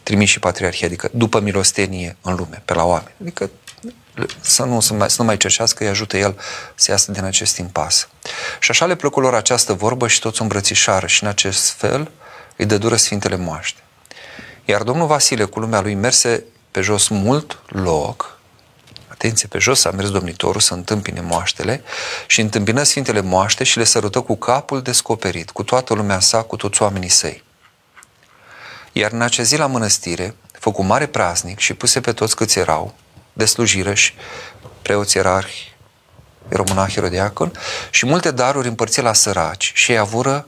trimiși 0.03 0.39
patriarhia, 0.39 0.87
adică 0.87 1.09
după 1.13 1.39
milostenie 1.39 2.17
în 2.21 2.35
lume, 2.35 2.61
pe 2.65 2.73
la 2.73 2.83
oameni. 2.83 3.15
Adică 3.21 3.49
să 4.39 4.63
nu, 4.63 4.79
să, 4.79 4.93
mai, 4.93 5.09
să 5.09 5.15
nu 5.19 5.25
mai 5.25 5.37
cerșească, 5.37 5.83
îi 5.83 5.89
ajută 5.89 6.17
el 6.17 6.39
să 6.75 6.91
iasă 6.91 7.11
din 7.11 7.23
acest 7.23 7.57
impas. 7.57 8.07
Și 8.59 8.71
așa 8.71 8.85
le 8.85 8.95
plăcu 8.95 9.19
lor 9.19 9.33
această 9.33 9.73
vorbă 9.73 10.07
și 10.07 10.19
toți 10.19 10.41
îmbrățișară 10.41 11.07
și 11.07 11.23
în 11.23 11.29
acest 11.29 11.69
fel 11.69 12.11
îi 12.55 12.65
dă 12.65 12.77
dură 12.77 12.95
Sfintele 12.95 13.35
Moaște. 13.35 13.81
Iar 14.65 14.83
domnul 14.83 15.07
Vasile 15.07 15.43
cu 15.43 15.59
lumea 15.59 15.81
lui 15.81 15.93
merse 15.93 16.43
pe 16.71 16.81
jos 16.81 17.07
mult 17.07 17.59
loc 17.67 18.30
atenție, 19.21 19.47
pe 19.47 19.57
jos 19.57 19.85
a 19.85 19.91
mers 19.91 20.09
domnitorul 20.09 20.61
să 20.61 20.73
întâmpine 20.73 21.21
moaștele 21.21 21.83
și 22.27 22.41
întâmpină 22.41 22.83
Sfintele 22.83 23.21
Moaște 23.21 23.63
și 23.63 23.77
le 23.77 23.83
sărută 23.83 24.21
cu 24.21 24.35
capul 24.35 24.81
descoperit, 24.81 25.49
cu 25.49 25.63
toată 25.63 25.93
lumea 25.93 26.19
sa, 26.19 26.41
cu 26.41 26.55
toți 26.55 26.81
oamenii 26.81 27.09
săi. 27.09 27.43
Iar 28.91 29.11
în 29.11 29.21
acea 29.21 29.43
zi 29.43 29.57
la 29.57 29.65
mănăstire, 29.65 30.35
făcu 30.51 30.83
mare 30.83 31.05
praznic 31.05 31.59
și 31.59 31.73
puse 31.73 32.01
pe 32.01 32.11
toți 32.11 32.35
câți 32.35 32.59
erau, 32.59 32.95
de 33.33 33.45
slujire 33.45 33.93
și 33.93 34.13
preoți 34.81 35.17
ierarhi, 35.17 35.75
eromonah, 36.49 36.95
erodiacon, 36.95 37.51
și 37.89 38.05
multe 38.05 38.31
daruri 38.31 38.67
împărțite 38.67 39.01
la 39.01 39.13
săraci 39.13 39.71
și 39.75 39.91
ei 39.91 39.97
avură 39.97 40.47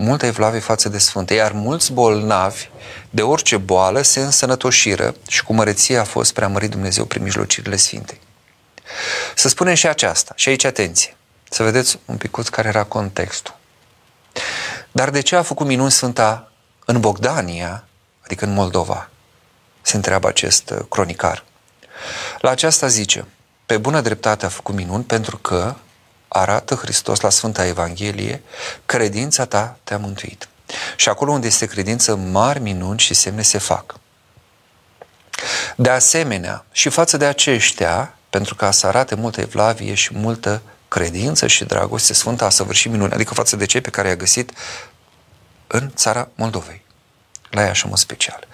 multă 0.00 0.26
evlavie 0.26 0.60
față 0.60 0.88
de 0.88 0.98
sfânte, 0.98 1.34
iar 1.34 1.52
mulți 1.52 1.92
bolnavi 1.92 2.68
de 3.10 3.22
orice 3.22 3.56
boală 3.56 4.02
se 4.02 4.20
însănătoșiră 4.20 5.14
și 5.28 5.44
cu 5.44 5.52
măreție 5.52 5.96
a 5.96 6.04
fost 6.04 6.32
preamărit 6.32 6.70
Dumnezeu 6.70 7.04
prin 7.04 7.22
mijlocirile 7.22 7.76
sfinte. 7.76 8.18
Să 9.34 9.48
spunem 9.48 9.74
și 9.74 9.86
aceasta, 9.86 10.32
și 10.36 10.48
aici 10.48 10.64
atenție, 10.64 11.16
să 11.50 11.62
vedeți 11.62 11.98
un 12.04 12.16
picuț 12.16 12.48
care 12.48 12.68
era 12.68 12.84
contextul. 12.84 13.56
Dar 14.92 15.10
de 15.10 15.20
ce 15.20 15.36
a 15.36 15.42
făcut 15.42 15.66
minuni 15.66 15.90
Sfânta 15.90 16.50
în 16.84 17.00
Bogdania, 17.00 17.84
adică 18.24 18.44
în 18.44 18.52
Moldova? 18.52 19.10
Se 19.82 19.96
întreabă 19.96 20.28
acest 20.28 20.70
uh, 20.70 20.78
cronicar. 20.88 21.44
La 22.40 22.50
aceasta 22.50 22.86
zice, 22.86 23.26
pe 23.66 23.78
bună 23.78 24.00
dreptate 24.00 24.46
a 24.46 24.48
făcut 24.48 24.74
minuni 24.74 25.04
pentru 25.04 25.36
că 25.36 25.74
arată 26.32 26.74
Hristos 26.74 27.20
la 27.20 27.30
Sfânta 27.30 27.66
Evanghelie, 27.66 28.42
credința 28.86 29.44
ta 29.44 29.76
te-a 29.84 29.98
mântuit. 29.98 30.48
Și 30.96 31.08
acolo 31.08 31.32
unde 31.32 31.46
este 31.46 31.66
credință, 31.66 32.16
mari 32.16 32.60
minuni 32.60 32.98
și 32.98 33.14
semne 33.14 33.42
se 33.42 33.58
fac. 33.58 33.94
De 35.76 35.90
asemenea, 35.90 36.64
și 36.72 36.88
față 36.88 37.16
de 37.16 37.24
aceștia, 37.24 38.14
pentru 38.30 38.54
ca 38.54 38.70
să 38.70 38.86
arate 38.86 39.14
multă 39.14 39.40
evlavie 39.40 39.94
și 39.94 40.10
multă 40.14 40.62
credință 40.88 41.46
și 41.46 41.64
dragoste, 41.64 42.12
Sfânta 42.12 42.44
a 42.44 42.50
săvârșit 42.50 42.90
minuni, 42.90 43.12
adică 43.12 43.34
față 43.34 43.56
de 43.56 43.64
cei 43.64 43.80
pe 43.80 43.90
care 43.90 44.08
i-a 44.08 44.16
găsit 44.16 44.52
în 45.66 45.90
țara 45.94 46.28
Moldovei, 46.34 46.84
la 47.50 47.62
ea 47.62 47.72
și 47.72 47.86
în 47.86 47.96
special. 47.96 48.46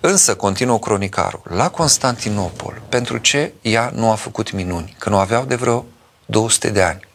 Însă, 0.00 0.36
continuă 0.36 0.78
cronicarul, 0.78 1.42
la 1.48 1.70
Constantinopol, 1.70 2.82
pentru 2.88 3.18
ce 3.18 3.52
ea 3.60 3.90
nu 3.94 4.10
a 4.10 4.14
făcut 4.14 4.52
minuni? 4.52 4.96
Că 4.98 5.08
nu 5.08 5.18
aveau 5.18 5.44
de 5.44 5.54
vreo 5.54 5.86
200 6.26 6.70
de 6.70 6.82
ani. 6.82 7.07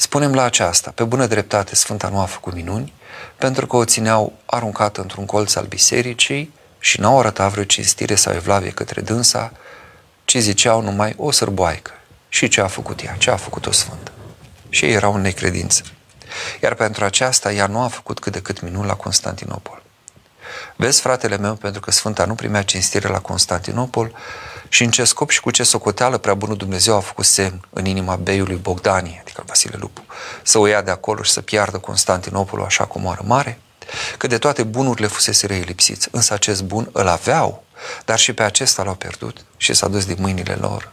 Spunem 0.00 0.34
la 0.34 0.42
aceasta, 0.42 0.90
pe 0.94 1.04
bună 1.04 1.26
dreptate 1.26 1.74
Sfânta 1.74 2.08
nu 2.08 2.20
a 2.20 2.24
făcut 2.24 2.54
minuni, 2.54 2.92
pentru 3.36 3.66
că 3.66 3.76
o 3.76 3.84
țineau 3.84 4.32
aruncată 4.46 5.00
într-un 5.00 5.26
colț 5.26 5.54
al 5.54 5.64
bisericii 5.64 6.54
și 6.78 7.00
n-au 7.00 7.18
arătat 7.18 7.50
vreo 7.50 7.64
cinstire 7.64 8.14
sau 8.14 8.34
evlavie 8.34 8.70
către 8.70 9.00
dânsa, 9.00 9.52
ci 10.24 10.36
ziceau 10.36 10.80
numai 10.80 11.14
o 11.16 11.30
sărboaică. 11.30 11.90
Și 12.28 12.48
ce 12.48 12.60
a 12.60 12.66
făcut 12.66 13.04
ea? 13.04 13.14
Ce 13.18 13.30
a 13.30 13.36
făcut 13.36 13.66
o 13.66 13.72
sfântă? 13.72 14.10
Și 14.68 14.84
ei 14.84 14.92
erau 14.92 15.14
în 15.14 15.20
necredință. 15.20 15.82
Iar 16.62 16.74
pentru 16.74 17.04
aceasta 17.04 17.52
ea 17.52 17.66
nu 17.66 17.80
a 17.80 17.88
făcut 17.88 18.18
cât 18.18 18.32
de 18.32 18.40
cât 18.40 18.60
minuni 18.60 18.86
la 18.86 18.94
Constantinopol. 18.94 19.82
Vezi, 20.76 21.00
fratele 21.00 21.36
meu, 21.36 21.54
pentru 21.54 21.80
că 21.80 21.90
Sfânta 21.90 22.24
nu 22.24 22.34
primea 22.34 22.62
cinstire 22.62 23.08
la 23.08 23.20
Constantinopol, 23.20 24.14
și 24.68 24.82
în 24.84 24.90
ce 24.90 25.04
scop 25.04 25.30
și 25.30 25.40
cu 25.40 25.50
ce 25.50 25.62
socoteală 25.62 26.18
prea 26.18 26.34
bunul 26.34 26.56
Dumnezeu 26.56 26.96
a 26.96 27.00
făcut 27.00 27.24
semn 27.24 27.66
în 27.70 27.84
inima 27.84 28.16
beiului 28.16 28.56
Bogdanie, 28.56 29.18
adică 29.20 29.42
Vasile 29.46 29.76
Lupu, 29.80 30.04
să 30.42 30.58
o 30.58 30.66
ia 30.66 30.82
de 30.82 30.90
acolo 30.90 31.22
și 31.22 31.30
să 31.30 31.40
piardă 31.40 31.78
Constantinopolul 31.78 32.64
așa 32.64 32.84
cum 32.84 33.04
o 33.04 33.14
mare? 33.22 33.60
Că 34.16 34.26
de 34.26 34.38
toate 34.38 34.62
bunurile 34.62 35.06
fusese 35.06 35.46
reelipsiți, 35.46 36.08
însă 36.10 36.34
acest 36.34 36.62
bun 36.62 36.88
îl 36.92 37.08
aveau, 37.08 37.64
dar 38.04 38.18
și 38.18 38.32
pe 38.32 38.42
acesta 38.42 38.82
l-au 38.82 38.94
pierdut 38.94 39.44
și 39.56 39.74
s-a 39.74 39.88
dus 39.88 40.04
din 40.04 40.16
mâinile 40.18 40.54
lor. 40.54 40.92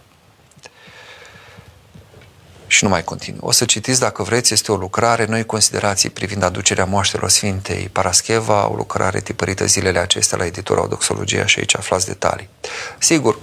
Și 2.67 2.84
nu 2.84 2.89
mai 2.89 3.03
continuu. 3.03 3.47
O 3.47 3.51
să 3.51 3.65
citiți, 3.65 3.99
dacă 3.99 4.23
vreți, 4.23 4.53
este 4.53 4.71
o 4.71 4.76
lucrare, 4.76 5.26
noi 5.26 5.45
considerații 5.45 6.09
privind 6.09 6.43
aducerea 6.43 6.86
moaștelor 6.86 7.30
Sfintei 7.30 7.89
Parascheva, 7.91 8.69
o 8.69 8.76
lucrare 8.76 9.21
tipărită 9.21 9.65
zilele 9.65 9.99
acestea 9.99 10.38
la 10.38 10.45
editura 10.45 10.84
Odoxologia 10.84 11.45
și 11.45 11.59
aici 11.59 11.76
aflați 11.76 12.05
detalii. 12.05 12.49
Sigur, 12.97 13.39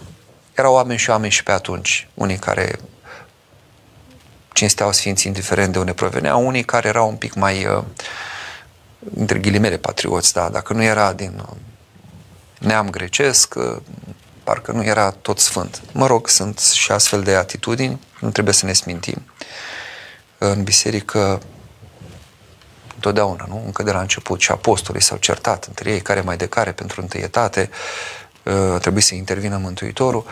erau 0.54 0.74
oameni 0.74 0.98
și 0.98 1.10
oameni 1.10 1.32
și 1.32 1.42
pe 1.42 1.52
atunci, 1.52 2.08
unii 2.14 2.36
care 2.36 2.78
cinsteau 4.52 4.92
sfinți 4.92 5.26
indiferent 5.26 5.72
de 5.72 5.78
unde 5.78 5.92
proveneau, 5.92 6.46
unii 6.46 6.64
care 6.64 6.88
erau 6.88 7.08
un 7.08 7.16
pic 7.16 7.34
mai, 7.34 7.66
uh, 7.66 7.82
între 9.16 9.38
ghilimele, 9.38 9.76
patrioți, 9.76 10.32
da, 10.32 10.48
dacă 10.48 10.72
nu 10.72 10.82
era 10.82 11.12
din 11.12 11.42
uh, 11.48 11.56
neam 12.58 12.90
grecesc, 12.90 13.54
uh, 13.54 13.76
parcă 14.44 14.72
nu 14.72 14.84
era 14.84 15.10
tot 15.10 15.38
sfânt. 15.38 15.82
Mă 15.92 16.06
rog, 16.06 16.28
sunt 16.28 16.58
și 16.58 16.92
astfel 16.92 17.22
de 17.22 17.34
atitudini, 17.34 18.00
nu 18.20 18.30
trebuie 18.30 18.54
să 18.54 18.66
ne 18.66 18.72
smintim. 18.72 19.22
În 20.38 20.62
biserică, 20.62 21.40
întotdeauna, 22.94 23.44
nu? 23.48 23.62
Încă 23.64 23.82
de 23.82 23.92
la 23.92 24.00
început 24.00 24.40
și 24.40 24.50
apostolii 24.50 25.02
s-au 25.02 25.16
certat 25.16 25.64
între 25.64 25.90
ei, 25.90 26.00
care 26.00 26.20
mai 26.20 26.36
de 26.36 26.46
care, 26.46 26.72
pentru 26.72 27.00
întâietate, 27.00 27.70
trebuie 28.80 29.02
să 29.02 29.14
intervină 29.14 29.56
Mântuitorul. 29.56 30.24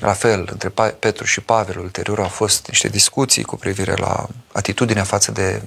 La 0.00 0.12
fel, 0.12 0.48
între 0.50 0.72
Petru 0.98 1.24
și 1.24 1.40
Pavel, 1.40 1.78
ulterior 1.78 2.18
au 2.18 2.28
fost 2.28 2.66
niște 2.66 2.88
discuții 2.88 3.42
cu 3.42 3.56
privire 3.56 3.94
la 3.96 4.26
atitudinea 4.52 5.04
față 5.04 5.32
de 5.32 5.62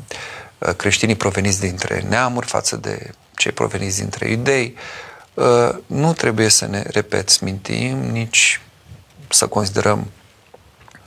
uh, 0.57 0.73
creștinii 0.75 1.15
proveniți 1.15 1.59
dintre 1.59 2.05
neamuri, 2.09 2.47
față 2.47 2.75
de 2.75 3.11
cei 3.35 3.51
proveniți 3.51 3.99
dintre 3.99 4.29
iudei. 4.29 4.75
Uh, 5.33 5.69
nu 5.85 6.13
trebuie 6.13 6.49
să 6.49 6.65
ne, 6.65 6.83
repet, 6.87 7.29
smintim, 7.29 7.97
nici 7.97 8.61
să 9.29 9.47
considerăm 9.47 10.11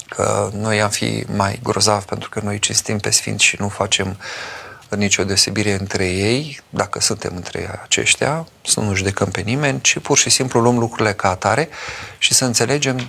că 0.09 0.51
noi 0.53 0.82
am 0.82 0.91
fi 0.91 1.24
mai 1.34 1.61
grozavi 1.62 2.05
pentru 2.05 2.28
că 2.28 2.41
noi 2.43 2.59
cinstim 2.59 2.99
pe 2.99 3.11
sfinți 3.11 3.45
și 3.45 3.57
nu 3.59 3.68
facem 3.68 4.16
nicio 4.95 5.24
deosebire 5.24 5.72
între 5.72 6.07
ei, 6.07 6.61
dacă 6.70 7.01
suntem 7.01 7.32
între 7.34 7.80
aceștia, 7.82 8.47
să 8.64 8.80
nu 8.80 8.95
judecăm 8.95 9.30
pe 9.30 9.41
nimeni, 9.41 9.80
ci 9.80 9.99
pur 9.99 10.18
și 10.18 10.30
simplu 10.30 10.61
luăm 10.61 10.78
lucrurile 10.78 11.14
ca 11.14 11.30
atare 11.30 11.68
și 12.18 12.34
să 12.34 12.45
înțelegem, 12.45 13.09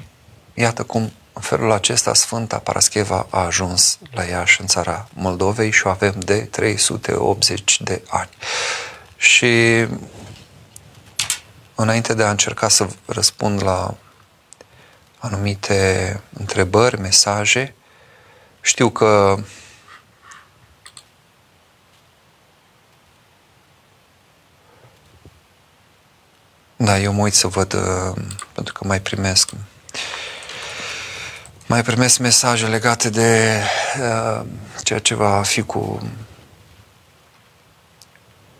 iată 0.53 0.83
cum 0.83 1.11
în 1.33 1.41
felul 1.41 1.71
acesta 1.71 2.13
Sfânta 2.13 2.57
Parascheva 2.57 3.27
a 3.29 3.45
ajuns 3.45 3.99
la 4.11 4.23
Iași, 4.23 4.61
în 4.61 4.67
țara 4.67 5.07
Moldovei 5.13 5.71
și 5.71 5.87
o 5.87 5.89
avem 5.89 6.19
de 6.19 6.37
380 6.39 7.81
de 7.81 8.01
ani. 8.07 8.29
Și 9.17 9.85
înainte 11.75 12.13
de 12.13 12.23
a 12.23 12.29
încerca 12.29 12.67
să 12.67 12.87
răspund 13.05 13.63
la 13.63 13.93
anumite 15.17 16.21
întrebări, 16.33 16.99
mesaje, 16.99 17.73
știu 18.61 18.89
că 18.89 19.37
Da, 26.79 26.99
eu 26.99 27.13
mă 27.13 27.21
uit 27.21 27.33
să 27.33 27.47
văd, 27.47 27.73
uh, 27.73 28.21
pentru 28.53 28.73
că 28.73 28.87
mai 28.87 29.01
primesc 29.01 29.49
mai 31.65 31.83
primesc 31.83 32.17
mesaje 32.17 32.67
legate 32.67 33.09
de 33.09 33.61
uh, 34.01 34.45
ceea 34.83 34.99
ce 34.99 35.15
va 35.15 35.41
fi 35.41 35.61
cu 35.61 36.09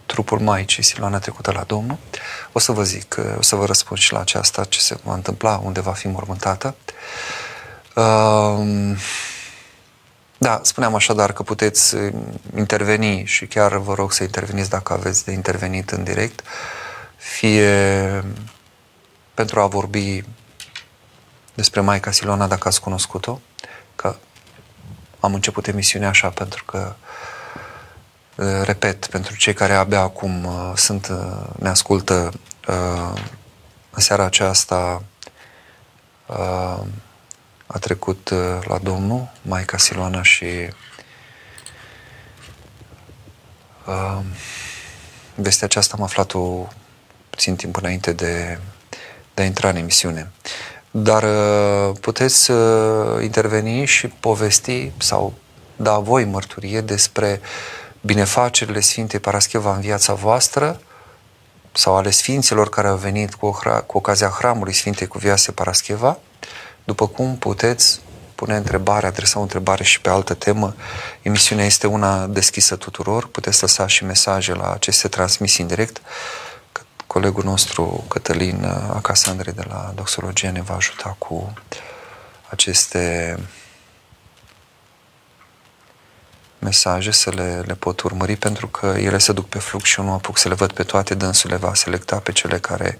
trupul 0.06 0.40
Maicii 0.40 0.84
Siloana 0.84 1.20
trecută 1.20 1.52
la 1.52 1.64
Domnul. 1.64 1.98
O 2.52 2.60
să 2.60 2.72
vă 2.72 2.84
zic, 2.84 3.16
uh, 3.20 3.26
o 3.38 3.42
să 3.42 3.56
vă 3.56 3.66
răspund 3.66 4.00
și 4.00 4.14
la 4.14 4.20
aceasta, 4.20 4.64
ce 4.64 4.80
se 4.80 4.98
va 5.04 5.14
întâmpla, 5.14 5.62
unde 5.64 5.82
va 5.82 5.92
fi 5.92 6.08
mormântată. 6.08 6.76
Uh, 7.96 8.98
da, 10.38 10.60
spuneam 10.64 10.96
așadar 10.96 11.34
că 11.34 11.44
puteți 11.44 11.96
interveni 12.58 13.26
și 13.26 13.46
chiar 13.46 13.78
vă 13.78 13.94
rog 13.94 14.14
să 14.14 14.24
interveniți 14.24 14.70
dacă 14.70 14.94
aveți 14.94 15.26
de 15.26 15.32
intervenit 15.32 15.90
în 15.90 16.04
direct. 16.04 16.40
Uh, 16.40 16.46
fie 17.36 18.24
pentru 19.34 19.60
a 19.60 19.68
vorbi 19.68 20.24
despre 21.54 21.82
Maica 21.82 22.12
Silona, 22.12 22.48
dacă 22.48 22.68
ați 22.68 22.82
cunoscut-o, 22.82 23.40
că 23.96 24.16
am 25.20 25.34
început 25.34 25.68
emisiunea 25.68 26.10
așa 26.10 26.30
pentru 26.30 26.64
că 26.64 26.96
repet, 28.64 29.06
pentru 29.06 29.36
cei 29.36 29.54
care 29.54 29.74
abia 29.74 30.00
acum 30.00 30.46
uh, 30.46 30.72
sunt, 30.76 31.08
uh, 31.08 31.60
ne 31.60 31.70
ascultă 31.70 32.32
uh, 32.68 33.22
în 33.90 34.02
seara 34.02 34.24
aceasta 34.24 35.04
a 37.68 37.78
trecut 37.80 38.30
la 38.68 38.78
Domnul, 38.78 39.32
Maica 39.42 39.78
Siloana 39.78 40.24
și 40.24 40.46
vestea 45.36 45.68
aceasta 45.68 45.96
am 45.98 46.04
aflat-o 46.04 46.68
puțin 47.38 47.56
timp 47.56 47.76
înainte 47.76 48.12
de, 48.12 48.60
de 49.34 49.42
a 49.42 49.46
intra 49.46 49.70
în 49.70 49.76
emisiune. 49.76 50.32
Dar 50.92 51.24
uh, 51.24 51.98
puteți 52.02 52.52
uh, 52.52 53.24
interveni 53.24 53.86
și 53.86 54.08
povesti 54.08 54.92
sau 54.98 55.34
da 55.76 55.98
voi 55.98 56.26
mărturie 56.26 56.82
despre 56.82 57.42
binefacerile 58.02 58.80
Sfintei 58.80 59.20
Parascheva 59.20 59.76
în 59.76 59.82
viața 59.82 60.14
voastră 60.14 60.80
sau 61.72 61.96
ale 61.96 62.10
Sfinților 62.10 62.70
care 62.70 62.88
au 62.88 62.96
venit 62.96 63.34
cu, 63.34 63.60
cu 63.86 63.98
ocazia 63.98 64.30
hramului 64.38 64.74
Sfintei 64.74 65.08
Cuvioase 65.08 65.52
Parascheva, 65.52 66.20
după 66.84 67.08
cum 67.08 67.38
puteți 67.38 68.00
pune 68.36 68.56
întrebare, 68.56 69.08
adresa 69.08 69.40
o 69.40 69.42
întrebare 69.42 69.84
și 69.84 70.02
pe 70.02 70.10
altă 70.10 70.34
temă. 70.34 70.76
Emisiunea 71.22 71.66
este 71.66 71.88
una 71.88 72.28
deschisă 72.28 72.76
tuturor, 72.76 73.28
puteți 73.28 73.62
lăsa 73.62 73.88
și 73.88 74.06
mesaje 74.06 74.54
la 74.54 74.72
aceste 74.72 75.08
transmisii 75.08 75.62
în 75.62 75.70
direct 75.70 76.02
colegul 77.08 77.44
nostru 77.44 78.06
Cătălin 78.08 78.66
Acasandre 78.94 79.52
de 79.52 79.64
la 79.68 79.92
Doxologie 79.96 80.50
ne 80.50 80.62
va 80.62 80.76
ajuta 80.76 81.16
cu 81.18 81.54
aceste 82.50 83.38
mesaje 86.60 87.12
să 87.12 87.30
le, 87.30 87.64
le 87.66 87.74
pot 87.74 88.02
urmări 88.02 88.36
pentru 88.36 88.68
că 88.68 88.86
ele 88.86 89.18
se 89.18 89.32
duc 89.32 89.50
pe 89.50 89.60
flux 89.60 89.90
și 89.90 90.00
eu 90.00 90.06
nu 90.06 90.14
apuc 90.14 90.38
să 90.38 90.48
le 90.48 90.54
văd 90.54 90.72
pe 90.72 90.84
toate, 90.84 91.14
dânsul 91.14 91.50
le 91.50 91.56
va 91.56 91.74
selecta 91.74 92.20
pe 92.20 92.32
cele 92.32 92.60
care 92.60 93.00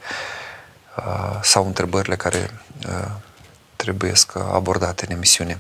uh, 0.98 1.40
sau 1.42 1.66
întrebările 1.66 2.16
care 2.16 2.60
uh, 2.88 3.12
trebuie 3.76 4.14
abordate 4.52 5.06
în 5.08 5.16
emisiune. 5.16 5.60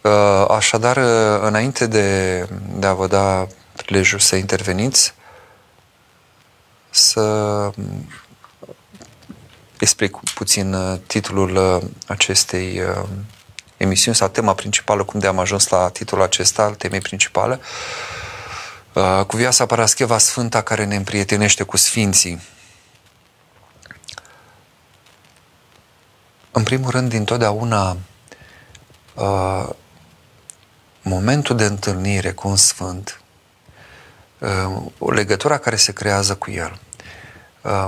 Uh, 0.00 0.44
așadar, 0.48 0.96
uh, 0.96 1.40
înainte 1.42 1.86
de, 1.86 2.38
de 2.74 2.86
a 2.86 2.92
vă 2.92 3.06
da 3.06 3.46
prilejul 3.76 4.18
să 4.18 4.36
interveniți, 4.36 5.14
să 6.98 7.70
explic 9.78 10.16
puțin 10.34 10.74
uh, 10.74 10.98
titlul 11.06 11.56
uh, 11.56 11.90
acestei 12.06 12.80
uh, 12.80 13.08
emisiuni 13.76 14.16
sau 14.16 14.28
tema 14.28 14.54
principală, 14.54 15.04
cum 15.04 15.20
de 15.20 15.26
am 15.26 15.38
ajuns 15.38 15.68
la 15.68 15.88
titlul 15.88 16.22
acesta, 16.22 16.62
al 16.62 16.74
temei 16.74 17.00
principale, 17.00 17.60
cu 19.26 19.36
viața 19.36 19.66
Parascheva 19.66 20.18
Sfânta 20.18 20.62
care 20.62 20.84
ne 20.84 20.96
împrietenește 20.96 21.62
cu 21.62 21.76
Sfinții. 21.76 22.42
În 26.50 26.62
primul 26.62 26.90
rând, 26.90 27.08
dintotdeauna, 27.08 27.96
momentul 31.02 31.56
de 31.56 31.64
întâlnire 31.64 32.32
cu 32.32 32.48
un 32.48 32.56
Sfânt 32.56 33.20
Uh, 34.38 34.82
o 34.98 35.10
legătură 35.10 35.58
care 35.58 35.76
se 35.76 35.92
creează 35.92 36.34
cu 36.36 36.50
el, 36.50 36.72
uh, 36.72 36.87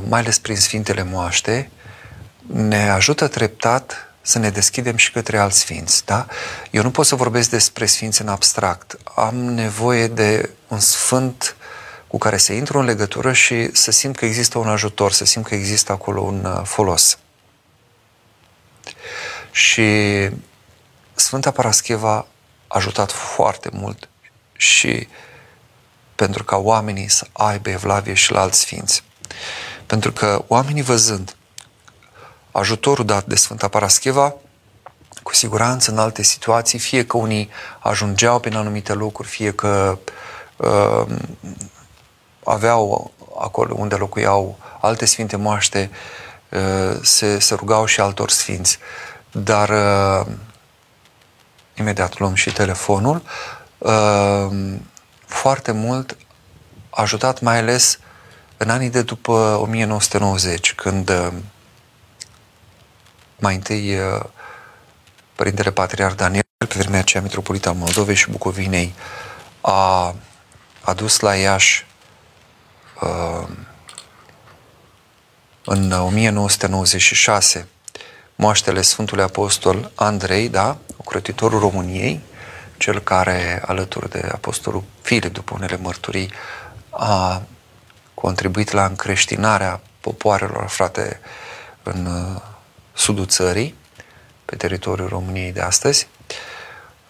mai 0.08 0.20
ales 0.20 0.38
prin 0.38 0.56
Sfintele 0.56 1.02
Moaște, 1.02 1.70
ne 2.46 2.90
ajută 2.90 3.28
treptat 3.28 4.14
să 4.20 4.38
ne 4.38 4.50
deschidem 4.50 4.96
și 4.96 5.12
către 5.12 5.38
alți 5.38 5.58
sfinți. 5.58 6.04
Da? 6.04 6.26
Eu 6.70 6.82
nu 6.82 6.90
pot 6.90 7.06
să 7.06 7.14
vorbesc 7.14 7.50
despre 7.50 7.86
sfinți 7.86 8.20
în 8.20 8.28
abstract. 8.28 8.96
Am 9.14 9.34
nevoie 9.34 10.06
de 10.06 10.50
un 10.68 10.78
sfânt 10.78 11.56
cu 12.06 12.18
care 12.18 12.36
să 12.36 12.52
intru 12.52 12.78
în 12.78 12.84
legătură 12.84 13.32
și 13.32 13.74
să 13.74 13.90
simt 13.90 14.16
că 14.16 14.24
există 14.24 14.58
un 14.58 14.68
ajutor, 14.68 15.12
să 15.12 15.24
simt 15.24 15.46
că 15.46 15.54
există 15.54 15.92
acolo 15.92 16.20
un 16.20 16.44
uh, 16.44 16.60
folos. 16.64 17.18
Și 19.50 19.82
Sfânta 21.14 21.50
Parascheva 21.50 22.14
a 22.14 22.26
ajutat 22.68 23.12
foarte 23.12 23.68
mult 23.72 24.08
și 24.56 24.86
uh, 24.86 25.28
pentru 26.22 26.44
ca 26.44 26.56
oamenii 26.56 27.08
să 27.08 27.26
aibă 27.32 27.70
evlavie 27.70 28.14
și 28.14 28.32
la 28.32 28.40
alți 28.40 28.60
sfinți. 28.60 29.02
Pentru 29.90 30.12
că 30.12 30.44
oamenii 30.48 30.82
văzând 30.82 31.36
ajutorul 32.50 33.04
dat 33.04 33.26
de 33.26 33.34
Sfânta 33.34 33.68
Parascheva, 33.68 34.34
cu 35.22 35.34
siguranță 35.34 35.90
în 35.90 35.98
alte 35.98 36.22
situații, 36.22 36.78
fie 36.78 37.06
că 37.06 37.16
unii 37.16 37.50
ajungeau 37.78 38.40
prin 38.40 38.56
anumite 38.56 38.92
locuri, 38.92 39.28
fie 39.28 39.52
că 39.52 39.98
uh, 40.56 41.06
aveau 42.44 43.12
acolo 43.38 43.74
unde 43.78 43.94
locuiau 43.94 44.58
alte 44.80 45.04
sfinte 45.04 45.36
moaște, 45.36 45.90
uh, 46.50 46.98
se, 47.02 47.38
se 47.38 47.54
rugau 47.54 47.84
și 47.84 48.00
altor 48.00 48.30
sfinți. 48.30 48.78
Dar 49.32 49.68
uh, 49.68 50.32
imediat 51.74 52.18
luăm 52.18 52.34
și 52.34 52.52
telefonul. 52.52 53.22
Uh, 53.78 54.76
foarte 55.26 55.72
mult 55.72 56.16
a 56.90 57.02
ajutat 57.02 57.40
mai 57.40 57.58
ales 57.58 57.98
în 58.62 58.70
anii 58.70 58.90
de 58.90 59.02
după 59.02 59.58
1990, 59.62 60.74
când 60.74 61.08
uh, 61.08 61.32
mai 63.38 63.54
întâi 63.54 63.98
Părintele 65.34 65.70
Patriar 65.70 66.12
Daniel, 66.12 66.42
pe 66.58 66.74
vremea 66.78 66.98
aceea 66.98 67.22
Mitropolit 67.22 67.66
al 67.66 67.74
Moldovei 67.74 68.14
și 68.14 68.30
Bucovinei, 68.30 68.94
a 69.60 70.14
adus 70.80 71.20
la 71.20 71.34
Iași 71.34 71.86
uh, 73.00 73.48
în 75.64 75.92
1996 75.92 77.68
moaștele 78.34 78.82
Sfântului 78.82 79.24
Apostol 79.24 79.90
Andrei, 79.94 80.48
da, 80.48 80.78
ocrotitorul 80.96 81.60
României, 81.60 82.20
cel 82.76 82.98
care, 82.98 83.62
alături 83.66 84.10
de 84.10 84.28
Apostolul 84.32 84.82
Filip, 85.02 85.32
după 85.32 85.54
unele 85.54 85.76
mărturii, 85.76 86.32
a 86.90 87.42
contribuit 88.20 88.70
la 88.70 88.84
încreștinarea 88.84 89.80
popoarelor 90.00 90.62
aflate 90.62 91.20
în 91.82 92.06
uh, 92.06 92.40
sudul 92.92 93.26
țării, 93.26 93.74
pe 94.44 94.56
teritoriul 94.56 95.08
României 95.08 95.52
de 95.52 95.60
astăzi. 95.60 96.08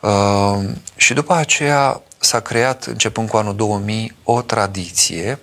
Uh, 0.01 0.69
și 0.97 1.15
după 1.15 1.35
aceea 1.35 2.01
s-a 2.19 2.41
creat, 2.41 2.85
începând 2.85 3.29
cu 3.29 3.37
anul 3.37 3.57
2000, 3.57 4.17
o 4.25 4.43
tradiție 4.43 5.39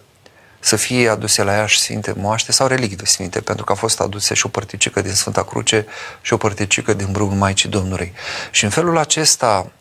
să 0.60 0.76
fie 0.76 1.10
aduse 1.10 1.44
la 1.44 1.54
Iași 1.54 1.80
Sfinte 1.80 2.14
Moaște 2.18 2.52
sau 2.52 2.68
relicte 2.68 3.06
Sfinte, 3.06 3.42
pentru 3.42 3.66
că 3.66 3.72
a 3.72 3.76
fost 3.76 4.00
aduse 4.00 4.34
și 4.34 4.46
o 4.46 4.50
părticică 4.50 5.02
din 5.02 5.14
Sfânta 5.14 5.44
Cruce 5.44 5.86
și 6.22 6.34
o 6.34 6.38
părticică 6.38 6.94
din 6.94 7.12
Brugul 7.12 7.38
Maicii 7.38 7.70
Domnului. 7.70 8.14
Și 8.52 8.64
în 8.64 8.70
felul 8.70 8.98
acesta, 8.98 9.72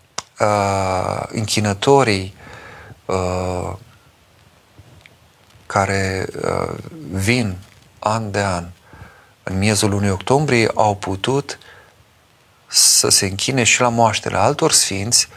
uh, 0.41 1.23
închinătorii 1.29 2.35
uh, 3.05 3.73
care 5.67 6.27
uh, 6.43 6.75
vin 7.11 7.57
an 7.99 8.31
de 8.31 8.41
an 8.41 8.65
în 9.43 9.59
miezul 9.59 9.91
lunii 9.91 10.11
octombrie 10.11 10.71
au 10.75 10.97
putut 10.97 11.59
să 12.67 13.09
se 13.09 13.27
închine 13.27 13.63
și 13.63 13.81
la 13.81 13.89
moaștele 13.89 14.37
altor 14.37 14.73
sfinți, 14.73 15.29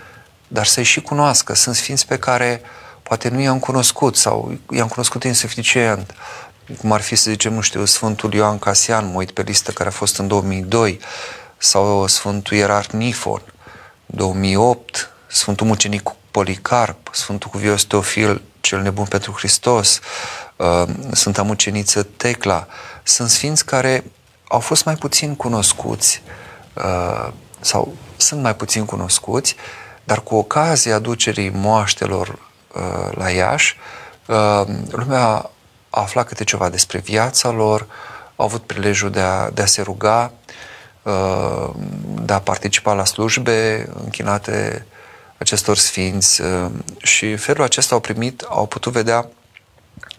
dar 0.47 0.65
să-i 0.65 0.83
și 0.83 1.01
cunoască. 1.01 1.55
Sunt 1.55 1.75
sfinți 1.75 2.07
pe 2.07 2.19
care 2.19 2.61
poate 3.03 3.29
nu 3.29 3.39
i-am 3.39 3.59
cunoscut 3.59 4.15
sau 4.15 4.57
i-am 4.71 4.87
cunoscut 4.87 5.23
insuficient, 5.23 6.13
cum 6.77 6.91
ar 6.91 7.01
fi, 7.01 7.15
să 7.15 7.29
zicem, 7.29 7.53
nu 7.53 7.61
știu, 7.61 7.85
Sfântul 7.85 8.33
Ioan 8.33 8.59
Casian, 8.59 9.11
mă 9.11 9.17
uit 9.17 9.31
pe 9.31 9.41
listă, 9.41 9.71
care 9.71 9.89
a 9.89 9.91
fost 9.91 10.17
în 10.17 10.27
2002, 10.27 10.99
sau 11.57 12.07
Sfântul 12.07 12.57
Ierarh 12.57 12.89
Nifon, 12.91 13.41
2008, 14.05 15.11
Sfântul 15.27 15.67
Mucenic 15.67 16.11
Policarp, 16.31 17.09
Sfântul 17.11 17.49
Cuvios 17.49 17.83
Teofil, 17.83 18.41
cel 18.61 18.81
nebun 18.81 19.05
pentru 19.05 19.31
Hristos, 19.31 19.99
uh, 20.55 20.83
Sfânta 21.11 21.41
Muceniță 21.41 22.03
Tecla. 22.03 22.67
Sunt 23.03 23.29
sfinți 23.29 23.65
care 23.65 24.03
au 24.47 24.59
fost 24.59 24.85
mai 24.85 24.95
puțin 24.95 25.35
cunoscuți 25.35 26.21
uh, 26.73 27.31
sau 27.59 27.93
sunt 28.17 28.41
mai 28.41 28.55
puțin 28.55 28.85
cunoscuți, 28.85 29.55
dar 30.03 30.21
cu 30.21 30.35
ocazia 30.35 30.95
aducerii 30.95 31.49
moaștelor 31.49 32.27
uh, 32.27 33.15
la 33.15 33.29
Iași, 33.29 33.77
lumea 34.89 35.49
a 35.89 36.01
aflat 36.01 36.27
câte 36.27 36.43
ceva 36.43 36.69
despre 36.69 36.99
viața 36.99 37.49
lor, 37.49 37.87
au 38.35 38.45
avut 38.45 38.61
prilejul 38.61 39.09
de 39.09 39.19
a, 39.19 39.49
de 39.49 39.61
a 39.61 39.65
se 39.65 39.81
ruga, 39.81 40.31
de 42.21 42.33
a 42.33 42.39
participa 42.39 42.93
la 42.93 43.05
slujbe 43.05 43.89
închinate 44.03 44.85
acestor 45.39 45.77
sfinți 45.77 46.41
uh, 46.41 46.69
și 46.97 47.35
felul 47.35 47.63
acesta 47.63 47.95
au 47.95 48.01
primit, 48.01 48.41
au 48.41 48.65
putut 48.65 48.91
vedea 48.91 49.27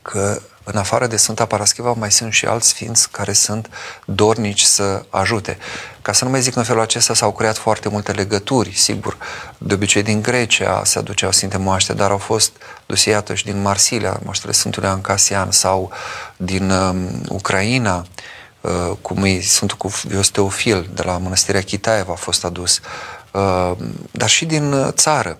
că 0.02 0.40
în 0.64 0.76
afară 0.76 1.06
de 1.06 1.16
Sfânta 1.16 1.46
Paraschiva 1.46 1.92
mai 1.92 2.12
sunt 2.12 2.32
și 2.32 2.46
alți 2.46 2.68
sfinți 2.68 3.10
care 3.10 3.32
sunt 3.32 3.70
dornici 4.04 4.62
să 4.62 5.04
ajute. 5.10 5.58
Ca 6.02 6.12
să 6.12 6.24
nu 6.24 6.30
mai 6.30 6.40
zic 6.40 6.56
în 6.56 6.62
felul 6.62 6.82
acesta 6.82 7.14
s-au 7.14 7.32
creat 7.32 7.56
foarte 7.56 7.88
multe 7.88 8.12
legături, 8.12 8.72
sigur. 8.74 9.16
De 9.58 9.74
obicei 9.74 10.02
din 10.02 10.22
Grecia 10.22 10.82
se 10.84 10.98
aduceau 10.98 11.32
Sfinte 11.32 11.56
Moaște, 11.56 11.92
dar 11.92 12.10
au 12.10 12.18
fost 12.18 12.52
duse 12.86 13.10
iată 13.10 13.34
și 13.34 13.44
din 13.44 13.62
Marsilia, 13.62 14.20
moaștele 14.24 14.52
Sfântului 14.52 14.88
Ancasian 14.88 15.50
sau 15.50 15.92
din 16.36 16.70
um, 16.70 17.22
Ucraina, 17.28 18.06
uh, 18.60 18.96
cum 19.00 19.24
e 19.24 19.40
Sfântul 19.40 19.76
Cuvios 19.76 20.28
Teofil 20.28 20.90
de 20.94 21.02
la 21.02 21.18
Mănăstirea 21.18 21.62
Chitaeva 21.62 22.12
a 22.12 22.16
fost 22.16 22.44
adus. 22.44 22.78
Uh, 22.78 23.19
dar 24.10 24.28
și 24.28 24.44
din 24.44 24.72
uh, 24.72 24.88
țară. 24.92 25.38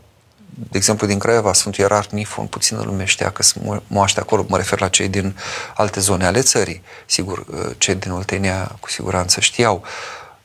De 0.71 0.77
exemplu, 0.77 1.07
din 1.07 1.19
Craiova, 1.19 1.53
Sfântul 1.53 1.81
Ierarh 1.81 2.09
Nifon, 2.11 2.47
puțină 2.47 2.83
lume 2.83 3.05
știa 3.05 3.31
că 3.31 3.43
sunt 3.43 3.83
moaște 3.87 4.21
acolo, 4.21 4.45
mă 4.49 4.57
refer 4.57 4.81
la 4.81 4.89
cei 4.89 5.09
din 5.09 5.37
alte 5.75 6.01
zone 6.01 6.27
ale 6.27 6.41
țării. 6.41 6.83
Sigur, 7.07 7.39
uh, 7.39 7.71
cei 7.79 7.95
din 7.95 8.11
Oltenia 8.11 8.77
cu 8.81 8.91
siguranță 8.91 9.41
știau 9.41 9.83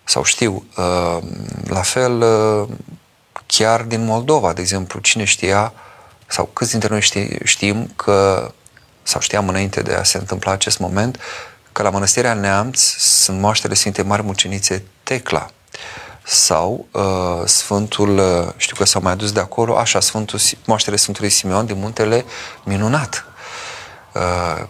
sau 0.04 0.24
știu. 0.24 0.66
La 1.68 1.82
fel, 1.82 2.24
chiar 3.46 3.82
din 3.82 4.06
Moldova, 4.06 4.54
de 4.54 4.62
exemplu, 4.62 5.00
cine 5.00 5.24
știa 5.24 5.74
sau 6.28 6.46
câți 6.46 6.72
dintre 6.72 6.89
noi 6.89 7.02
știm 7.43 7.91
că, 7.96 8.52
sau 9.04 9.22
știam 9.22 9.48
înainte 9.48 9.82
de 9.82 9.93
a 9.93 10.04
se 10.04 10.18
întâmpla 10.18 10.52
acest 10.52 10.80
moment, 10.80 11.20
că 11.72 11.82
la 11.82 11.89
Mănăstirea 11.89 12.34
Neamț 12.34 12.80
sunt 12.98 13.39
moaștele 13.39 13.74
Sfinte 13.74 14.02
Mari 14.02 14.24
Mucenițe 14.24 14.84
Tecla 15.04 15.50
sau 16.26 16.88
uh, 16.91 17.45
Sfântul, 17.45 18.17
uh, 18.17 18.53
știu 18.57 18.76
că 18.76 18.86
s-au 18.86 19.01
mai 19.01 19.11
adus 19.11 19.32
de 19.32 19.39
acolo, 19.39 19.78
așa, 19.78 19.99
Sfântul, 19.99 20.39
moaștele 20.65 20.95
Sfântului 20.95 21.30
Simeon 21.30 21.65
din 21.65 21.80
muntele 21.80 22.26
minunat. 22.63 23.26
Uh, 24.13 24.63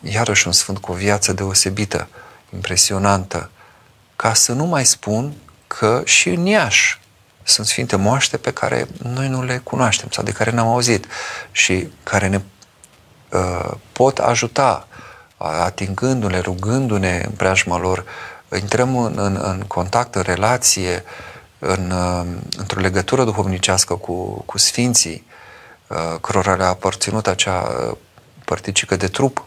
iarăși 0.00 0.46
un 0.46 0.52
sfânt 0.52 0.78
cu 0.78 0.92
o 0.92 0.94
viață 0.94 1.32
deosebită, 1.32 2.08
impresionantă, 2.54 3.50
ca 4.16 4.34
să 4.34 4.52
nu 4.52 4.64
mai 4.64 4.86
spun 4.86 5.32
că 5.66 6.02
și 6.04 6.28
în 6.28 6.46
Iași 6.46 7.00
sunt 7.42 7.66
sfinte 7.66 7.96
moaște 7.96 8.36
pe 8.36 8.52
care 8.52 8.88
noi 9.02 9.28
nu 9.28 9.42
le 9.42 9.58
cunoaștem 9.58 10.08
sau 10.10 10.24
de 10.24 10.32
care 10.32 10.50
n-am 10.50 10.66
auzit 10.66 11.06
și 11.52 11.88
care 12.02 12.28
ne 12.28 12.40
uh, 13.30 13.70
pot 13.92 14.18
ajuta 14.18 14.88
atingându-le, 15.36 16.38
rugându-ne 16.38 17.22
în 17.24 17.30
preajma 17.30 17.78
lor 17.78 18.04
intrăm 18.56 18.96
în, 18.96 19.14
în, 19.16 19.40
în 19.42 19.64
contact, 19.66 20.14
în 20.14 20.22
relație, 20.22 21.04
în, 21.58 21.92
într-o 22.56 22.80
legătură 22.80 23.24
duhovnicească 23.24 23.94
cu, 23.94 24.42
cu 24.46 24.58
sfinții, 24.58 25.26
uh, 25.86 26.20
cărora 26.20 26.54
le-a 26.54 26.68
aparținut 26.68 27.26
acea 27.26 27.60
uh, 27.60 27.96
părticică 28.44 28.96
de 28.96 29.06
trup, 29.06 29.44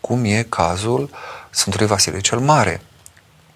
cum 0.00 0.24
e 0.24 0.46
cazul 0.48 1.10
Sfântului 1.50 1.86
Vasile 1.86 2.20
cel 2.20 2.38
Mare. 2.38 2.80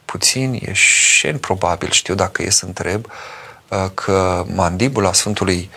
Puțin 0.04 0.60
e 0.62 0.72
și 0.72 1.26
probabil, 1.28 1.90
știu 1.90 2.14
dacă 2.14 2.42
e 2.42 2.50
să 2.50 2.64
întreb, 2.66 3.06
uh, 3.68 3.86
că 3.94 4.44
mandibula 4.54 5.12
Sfântului 5.12 5.70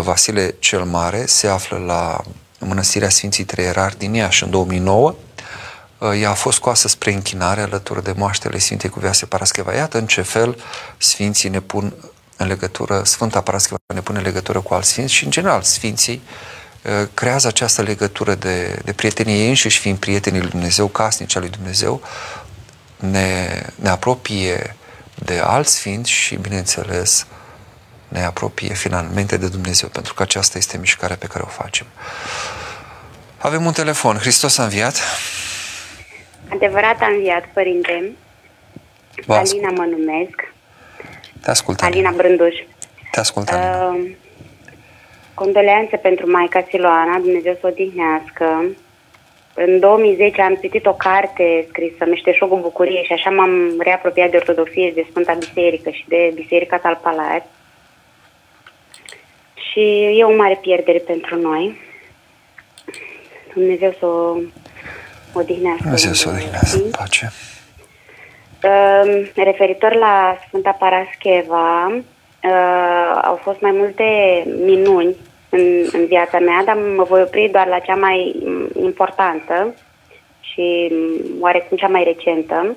Vasile 0.00 0.54
cel 0.58 0.84
Mare 0.84 1.26
se 1.26 1.48
află 1.48 1.76
la 1.76 2.20
Mănăstirea 2.58 3.08
Sfinții 3.08 3.44
Treierari 3.44 3.98
din 3.98 4.14
Iași 4.14 4.42
în 4.42 4.50
2009 4.50 5.08
Uh, 5.08 5.25
ea 6.20 6.30
a 6.30 6.34
fost 6.34 6.56
scoasă 6.56 6.88
spre 6.88 7.12
închinare 7.12 7.60
alături 7.60 8.02
de 8.04 8.12
moaștele 8.16 8.58
Sfintei 8.58 8.90
Cuvioase 8.90 9.26
Parascheva. 9.26 9.74
Iată 9.74 9.98
în 9.98 10.06
ce 10.06 10.22
fel 10.22 10.56
Sfinții 10.96 11.48
ne 11.48 11.60
pun 11.60 11.94
în 12.36 12.46
legătură, 12.46 13.02
Sfânta 13.04 13.40
Parascheva 13.40 13.76
ne 13.94 14.00
pune 14.00 14.18
în 14.18 14.24
legătură 14.24 14.60
cu 14.60 14.74
alți 14.74 14.88
Sfinți 14.88 15.12
și, 15.12 15.24
în 15.24 15.30
general, 15.30 15.62
Sfinții 15.62 16.22
uh, 16.82 17.08
creează 17.14 17.46
această 17.46 17.82
legătură 17.82 18.34
de, 18.34 18.80
de 18.84 18.92
prietenie 18.92 19.36
ei 19.36 19.48
înșiși, 19.48 19.78
fiind 19.78 19.98
prietenii 19.98 20.40
lui 20.40 20.50
Dumnezeu, 20.50 20.86
casnici 20.86 21.36
al 21.36 21.40
lui 21.42 21.50
Dumnezeu, 21.50 22.02
ne, 22.96 23.62
ne 23.74 23.88
apropie 23.88 24.76
de 25.14 25.40
alți 25.44 25.74
Sfinți 25.74 26.10
și, 26.10 26.34
bineînțeles, 26.34 27.26
ne 28.08 28.24
apropie 28.24 28.74
finalmente 28.74 29.36
de 29.36 29.48
Dumnezeu, 29.48 29.88
pentru 29.88 30.14
că 30.14 30.22
aceasta 30.22 30.58
este 30.58 30.76
mișcarea 30.78 31.16
pe 31.16 31.26
care 31.26 31.44
o 31.46 31.50
facem. 31.50 31.86
Avem 33.38 33.66
un 33.66 33.72
telefon. 33.72 34.16
Hristos 34.16 34.58
a 34.58 34.62
înviat. 34.62 35.00
Adevărat 36.48 37.00
a 37.00 37.06
înviat, 37.06 37.44
părinte. 37.52 38.12
Vă 39.26 39.34
Alina 39.34 39.70
mă 39.70 39.84
numesc. 39.84 40.52
Te 41.42 41.50
ascult. 41.50 41.80
Alina 41.82 42.10
Brânduș. 42.10 42.54
Te 43.10 43.20
ascult, 43.20 43.48
Alina. 43.48 43.88
Uh, 43.88 44.10
condoleanțe 45.34 45.96
pentru 45.96 46.30
Maica 46.30 46.64
Siloana, 46.68 47.18
Dumnezeu 47.18 47.52
să 47.52 47.60
o 47.62 47.68
odihnească. 47.68 48.64
În 49.54 49.80
2010 49.80 50.42
am 50.42 50.54
citit 50.54 50.86
o 50.86 50.92
carte 50.92 51.66
scrisă 51.68 52.04
Meșteșogul 52.04 52.60
Bucurie 52.60 53.02
și 53.02 53.12
așa 53.12 53.30
m-am 53.30 53.74
reapropiat 53.78 54.30
de 54.30 54.36
Ortodoxie 54.36 54.88
și 54.88 54.94
de 54.94 55.06
Sfânta 55.10 55.32
Biserică 55.32 55.90
și 55.90 56.04
de 56.08 56.32
Biserica 56.34 56.78
Talpalat. 56.78 57.46
Și 59.54 59.80
e 60.18 60.24
o 60.24 60.36
mare 60.36 60.58
pierdere 60.60 60.98
pentru 60.98 61.40
noi. 61.40 61.80
Dumnezeu 63.54 63.94
să 63.98 64.06
o 64.06 64.36
odihnească. 65.36 65.82
Dumnezeu 65.82 66.12
să 66.12 66.28
odihnească 66.28 66.80
în 66.84 66.90
pace. 66.90 67.32
Uh, 68.62 69.30
referitor 69.34 69.94
la 69.94 70.36
Sfânta 70.46 70.70
Parascheva, 70.70 71.86
uh, 71.86 73.20
au 73.22 73.34
fost 73.34 73.60
mai 73.60 73.70
multe 73.70 74.04
minuni 74.64 75.16
în, 75.48 75.86
în 75.92 76.06
viața 76.06 76.38
mea, 76.38 76.62
dar 76.64 76.76
mă 76.96 77.02
voi 77.02 77.22
opri 77.22 77.48
doar 77.52 77.66
la 77.66 77.78
cea 77.78 77.94
mai 77.94 78.36
importantă 78.82 79.74
și 80.40 80.92
oarecum 81.40 81.76
cea 81.76 81.88
mai 81.88 82.04
recentă. 82.04 82.76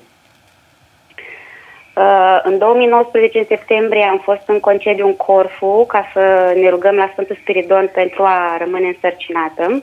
Uh, 1.96 2.40
în 2.42 2.58
2019, 2.58 3.38
în 3.38 3.44
septembrie, 3.48 4.02
am 4.02 4.18
fost 4.18 4.42
în 4.46 4.60
concediu 4.60 5.06
în 5.06 5.16
Corfu 5.16 5.84
ca 5.88 6.10
să 6.12 6.54
ne 6.60 6.68
rugăm 6.68 6.94
la 6.94 7.08
Sfântul 7.12 7.38
Spiridon 7.40 7.90
pentru 7.94 8.22
a 8.22 8.56
rămâne 8.58 8.86
însărcinată. 8.86 9.82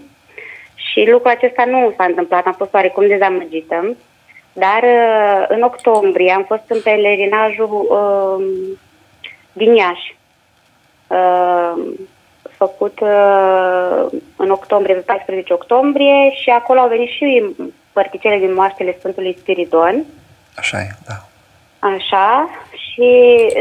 Și 0.77 1.09
lucrul 1.11 1.31
acesta 1.31 1.65
nu 1.65 1.93
s-a 1.97 2.03
întâmplat, 2.03 2.45
am 2.45 2.53
fost 2.53 2.73
oarecum 2.73 3.07
dezamăgită. 3.07 3.95
Dar 4.53 4.83
uh, 4.83 5.45
în 5.47 5.61
octombrie 5.61 6.31
am 6.31 6.43
fost 6.43 6.63
în 6.67 6.81
pelerinajul 6.83 7.87
uh, 7.89 8.45
din 9.53 9.75
Iași. 9.75 10.17
Uh, 11.07 11.73
făcut 12.57 12.99
uh, 12.99 14.05
în 14.35 14.49
octombrie, 14.49 14.95
pe 14.95 15.01
14 15.01 15.53
octombrie 15.53 16.31
și 16.41 16.49
acolo 16.49 16.79
au 16.79 16.87
venit 16.87 17.09
și 17.09 17.55
părticele 17.91 18.37
din 18.37 18.53
moaștele 18.53 18.95
Sfântului 18.99 19.37
Spiridon. 19.39 20.05
Așa 20.55 20.79
e, 20.79 20.87
da. 21.07 21.13
Așa, 21.79 22.49
și 22.71 23.09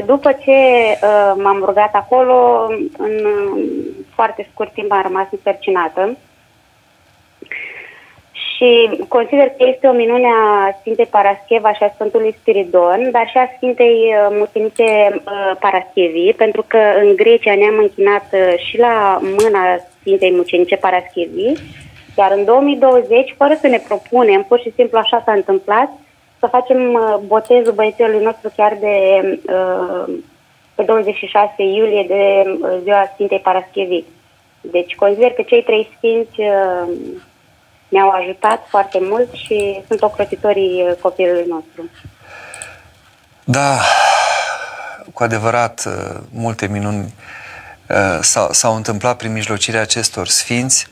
după 0.07 0.33
ce 0.33 0.51
uh, 0.51 1.33
m-am 1.43 1.63
rugat 1.65 1.95
acolo, 1.95 2.67
în 2.99 3.25
uh, 3.25 3.65
foarte 4.15 4.49
scurt 4.53 4.73
timp 4.73 4.93
am 4.93 5.03
rămas 5.03 5.27
însărcinată 5.31 6.17
și 8.57 8.91
consider 9.09 9.49
că 9.49 9.65
este 9.73 9.87
o 9.87 9.93
minune 9.93 10.27
a 10.27 10.77
Sfintei 10.81 11.07
Parascheva 11.07 11.73
și 11.73 11.83
a 11.83 11.93
Sfântului 11.95 12.37
Spiridon, 12.41 13.09
dar 13.11 13.29
și 13.29 13.37
a 13.37 13.53
Sfintei 13.57 14.15
uh, 14.15 14.37
Mucenice 14.39 14.83
uh, 14.83 15.57
Paraschevi, 15.61 16.33
pentru 16.33 16.65
că 16.67 16.79
în 17.03 17.17
Grecia 17.17 17.55
ne-am 17.55 17.79
închinat 17.79 18.27
uh, 18.33 18.59
și 18.59 18.79
la 18.79 19.19
mâna 19.21 19.63
Sfintei 20.01 20.33
Mucenice 20.33 20.77
Paraschevi, 20.77 21.53
iar 22.19 22.33
în 22.37 22.45
2020, 22.45 23.35
fără 23.37 23.55
să 23.61 23.67
ne 23.67 23.81
propunem, 23.89 24.43
pur 24.49 24.61
și 24.61 24.73
simplu 24.75 24.99
așa 24.99 25.23
s-a 25.25 25.33
întâmplat, 25.33 25.89
să 26.39 26.47
facem 26.47 27.01
botezul 27.27 27.73
băiețelului 27.73 28.25
nostru 28.25 28.53
chiar 28.57 28.77
de 28.81 28.95
pe 30.75 30.83
26 30.83 31.63
iulie 31.63 32.05
de 32.09 32.43
ziua 32.83 33.11
Sfintei 33.15 33.39
Paraschevi. 33.39 34.05
Deci 34.61 34.95
consider 34.95 35.33
că 35.33 35.43
cei 35.43 35.63
trei 35.63 35.89
sfinți 35.97 36.41
ne-au 37.89 38.11
ajutat 38.11 38.67
foarte 38.69 38.99
mult 39.01 39.33
și 39.33 39.83
sunt 39.87 40.03
ocrotitorii 40.03 40.87
uh, 40.89 40.97
copilului 41.01 41.45
nostru. 41.49 41.91
Da, 43.45 43.81
cu 45.13 45.23
adevărat, 45.23 45.85
uh, 45.87 46.21
multe 46.31 46.67
minuni 46.67 47.15
uh, 47.89 48.19
s-au, 48.21 48.53
s-au 48.53 48.77
întâmplat 48.77 49.17
prin 49.17 49.33
mijlocirea 49.33 49.81
acestor 49.81 50.29
sfinți. 50.29 50.87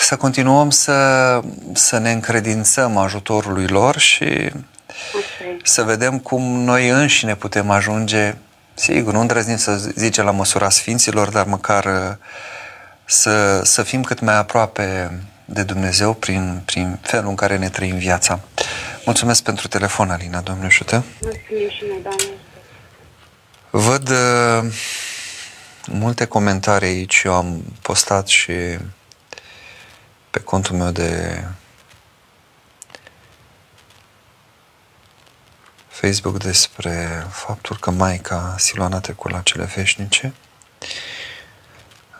Să 0.00 0.16
continuăm 0.16 0.70
să, 0.70 1.40
să 1.72 1.98
ne 1.98 2.10
încredințăm 2.10 2.96
ajutorului 2.96 3.66
lor 3.66 3.98
și 3.98 4.24
okay. 4.24 5.56
să 5.62 5.82
vedem 5.82 6.18
cum 6.18 6.42
noi 6.42 6.88
înșine 6.88 7.34
putem 7.34 7.70
ajunge, 7.70 8.34
sigur, 8.74 9.12
nu 9.12 9.20
îndrăznim 9.20 9.56
să 9.56 9.76
zicem 9.76 10.24
la 10.24 10.30
măsura 10.30 10.68
sfinților, 10.68 11.28
dar 11.28 11.46
măcar 11.46 12.18
să, 13.12 13.62
să 13.64 13.82
fim 13.82 14.02
cât 14.02 14.20
mai 14.20 14.36
aproape 14.36 15.18
de 15.44 15.62
Dumnezeu 15.62 16.14
prin, 16.14 16.62
prin 16.64 16.98
felul 17.02 17.28
în 17.28 17.34
care 17.34 17.58
ne 17.58 17.68
trăim 17.68 17.96
viața. 17.96 18.40
Mulțumesc 19.04 19.42
pentru 19.42 19.68
telefon, 19.68 20.10
Alina, 20.10 20.40
Domnule 20.40 20.66
ajută. 20.66 21.04
Mulțumim 21.20 21.70
și 21.70 21.84
noi, 21.88 22.00
Doamne. 22.02 22.24
Văd 23.70 24.10
uh, 24.10 24.72
multe 25.86 26.24
comentarii 26.24 26.88
aici, 26.88 27.22
eu 27.24 27.34
am 27.34 27.62
postat 27.82 28.26
și 28.26 28.52
pe 30.30 30.40
contul 30.40 30.76
meu 30.76 30.90
de 30.90 31.44
Facebook 35.88 36.42
despre 36.42 37.26
faptul 37.30 37.76
că 37.76 37.90
Maica 37.90 38.54
Siloana 38.58 39.00
trecut 39.00 39.30
la 39.30 39.40
cele 39.40 39.70
veșnice. 39.74 40.34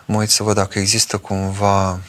Mă 0.04 0.16
uit 0.16 0.30
să 0.30 0.42
văd 0.42 0.54
dacă 0.54 0.78
există 0.78 1.18
cumva 1.18 2.00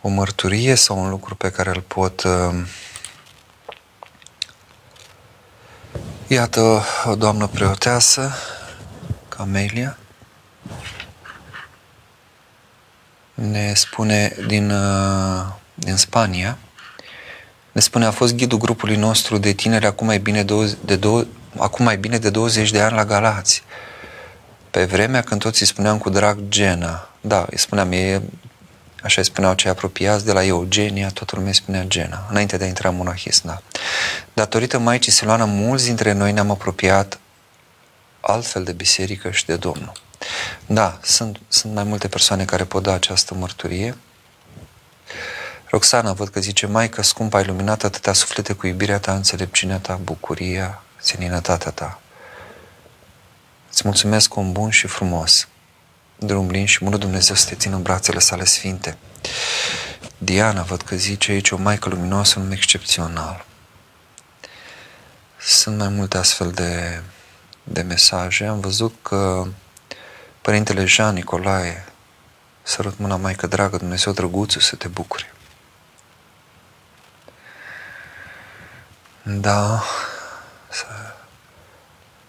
o 0.00 0.08
mărturie 0.08 0.74
sau 0.74 0.98
un 0.98 1.08
lucru 1.08 1.34
pe 1.34 1.50
care 1.50 1.70
îl 1.70 1.80
pot 1.80 2.22
uh... 2.22 2.66
Iată 6.26 6.82
o 7.04 7.14
doamnă 7.14 7.46
preoteasă, 7.46 8.32
Camelia, 9.28 9.98
ne 13.34 13.72
spune 13.74 14.36
din, 14.46 14.70
uh, 14.70 15.46
din 15.74 15.96
Spania, 15.96 16.58
ne 17.72 17.80
spune 17.80 18.04
a 18.04 18.10
fost 18.10 18.34
ghidul 18.34 18.58
grupului 18.58 18.96
nostru 18.96 19.38
de 19.38 19.52
tineri 19.52 19.86
acum 19.86 20.06
mai 20.06 20.18
bine 20.18 20.42
de, 20.84 20.96
două, 20.96 21.24
acum 21.60 21.84
mai 21.84 21.96
bine 21.96 22.18
de 22.18 22.30
20 22.30 22.70
de 22.70 22.80
ani 22.80 22.94
la 22.94 23.04
Galați. 23.04 23.62
Pe 24.70 24.84
vremea 24.84 25.22
când 25.22 25.40
toți 25.40 25.60
îi 25.60 25.66
spuneam 25.66 25.98
cu 25.98 26.10
drag 26.10 26.38
Gena, 26.48 27.08
da, 27.20 27.46
îi 27.50 27.58
spuneam, 27.58 27.92
e, 27.92 28.22
așa 29.02 29.20
îi 29.20 29.26
spuneau 29.26 29.54
cei 29.54 29.70
apropiați 29.70 30.24
de 30.24 30.32
la 30.32 30.44
Eugenia, 30.44 31.08
toată 31.08 31.32
lumea 31.34 31.50
îi 31.50 31.56
spunea 31.56 31.84
Gena, 31.84 32.26
înainte 32.30 32.56
de 32.56 32.64
a 32.64 32.66
intra 32.66 32.88
în 32.88 32.96
monahism, 32.96 33.46
da. 33.46 33.62
Datorită 34.34 34.78
Maicii 34.78 35.12
Siloana, 35.12 35.44
mulți 35.44 35.84
dintre 35.84 36.12
noi 36.12 36.32
ne-am 36.32 36.50
apropiat 36.50 37.18
altfel 38.20 38.64
de 38.64 38.72
biserică 38.72 39.30
și 39.30 39.46
de 39.46 39.56
Domnul. 39.56 39.92
Da, 40.66 40.98
sunt, 41.02 41.40
sunt 41.48 41.74
mai 41.74 41.84
multe 41.84 42.08
persoane 42.08 42.44
care 42.44 42.64
pot 42.64 42.82
da 42.82 42.92
această 42.92 43.34
mărturie. 43.34 43.96
Roxana, 45.70 46.12
văd 46.12 46.28
că 46.28 46.40
zice, 46.40 46.66
Maică, 46.66 47.02
scump, 47.02 47.34
ai 47.34 47.44
luminat 47.44 47.84
atâtea 47.84 48.12
suflete 48.12 48.52
cu 48.52 48.66
iubirea 48.66 48.98
ta, 48.98 49.14
înțelepciunea 49.14 49.78
ta, 49.78 50.00
bucuria, 50.02 50.82
seninătatea 51.06 51.70
ta. 51.70 52.00
Îți 53.70 53.82
mulțumesc 53.84 54.36
om 54.36 54.52
bun 54.52 54.70
și 54.70 54.86
frumos, 54.86 55.48
drum 56.18 56.50
lin 56.50 56.66
și 56.66 56.84
mult 56.84 57.00
Dumnezeu 57.00 57.34
să 57.34 57.48
te 57.48 57.54
țină 57.54 57.76
în 57.76 57.82
brațele 57.82 58.18
sale 58.18 58.44
sfinte. 58.44 58.96
Diana, 60.18 60.62
văd 60.62 60.82
că 60.82 60.96
zice 60.96 61.32
aici 61.32 61.50
o 61.50 61.56
maică 61.56 61.88
luminoasă, 61.88 62.34
un 62.36 62.42
nume 62.42 62.54
excepțional. 62.54 63.44
Sunt 65.40 65.78
mai 65.78 65.88
multe 65.88 66.18
astfel 66.18 66.50
de, 66.50 67.02
de 67.62 67.82
mesaje. 67.82 68.46
Am 68.46 68.60
văzut 68.60 68.94
că 69.02 69.46
Părintele 70.40 70.84
Jean 70.84 71.14
Nicolae, 71.14 71.84
sărut 72.62 72.98
mâna 72.98 73.16
Maică 73.16 73.46
dragă, 73.46 73.76
Dumnezeu 73.76 74.12
drăguțul 74.12 74.60
să 74.60 74.76
te 74.76 74.88
bucuri. 74.88 75.34
Da, 79.22 79.82
să, 80.76 80.86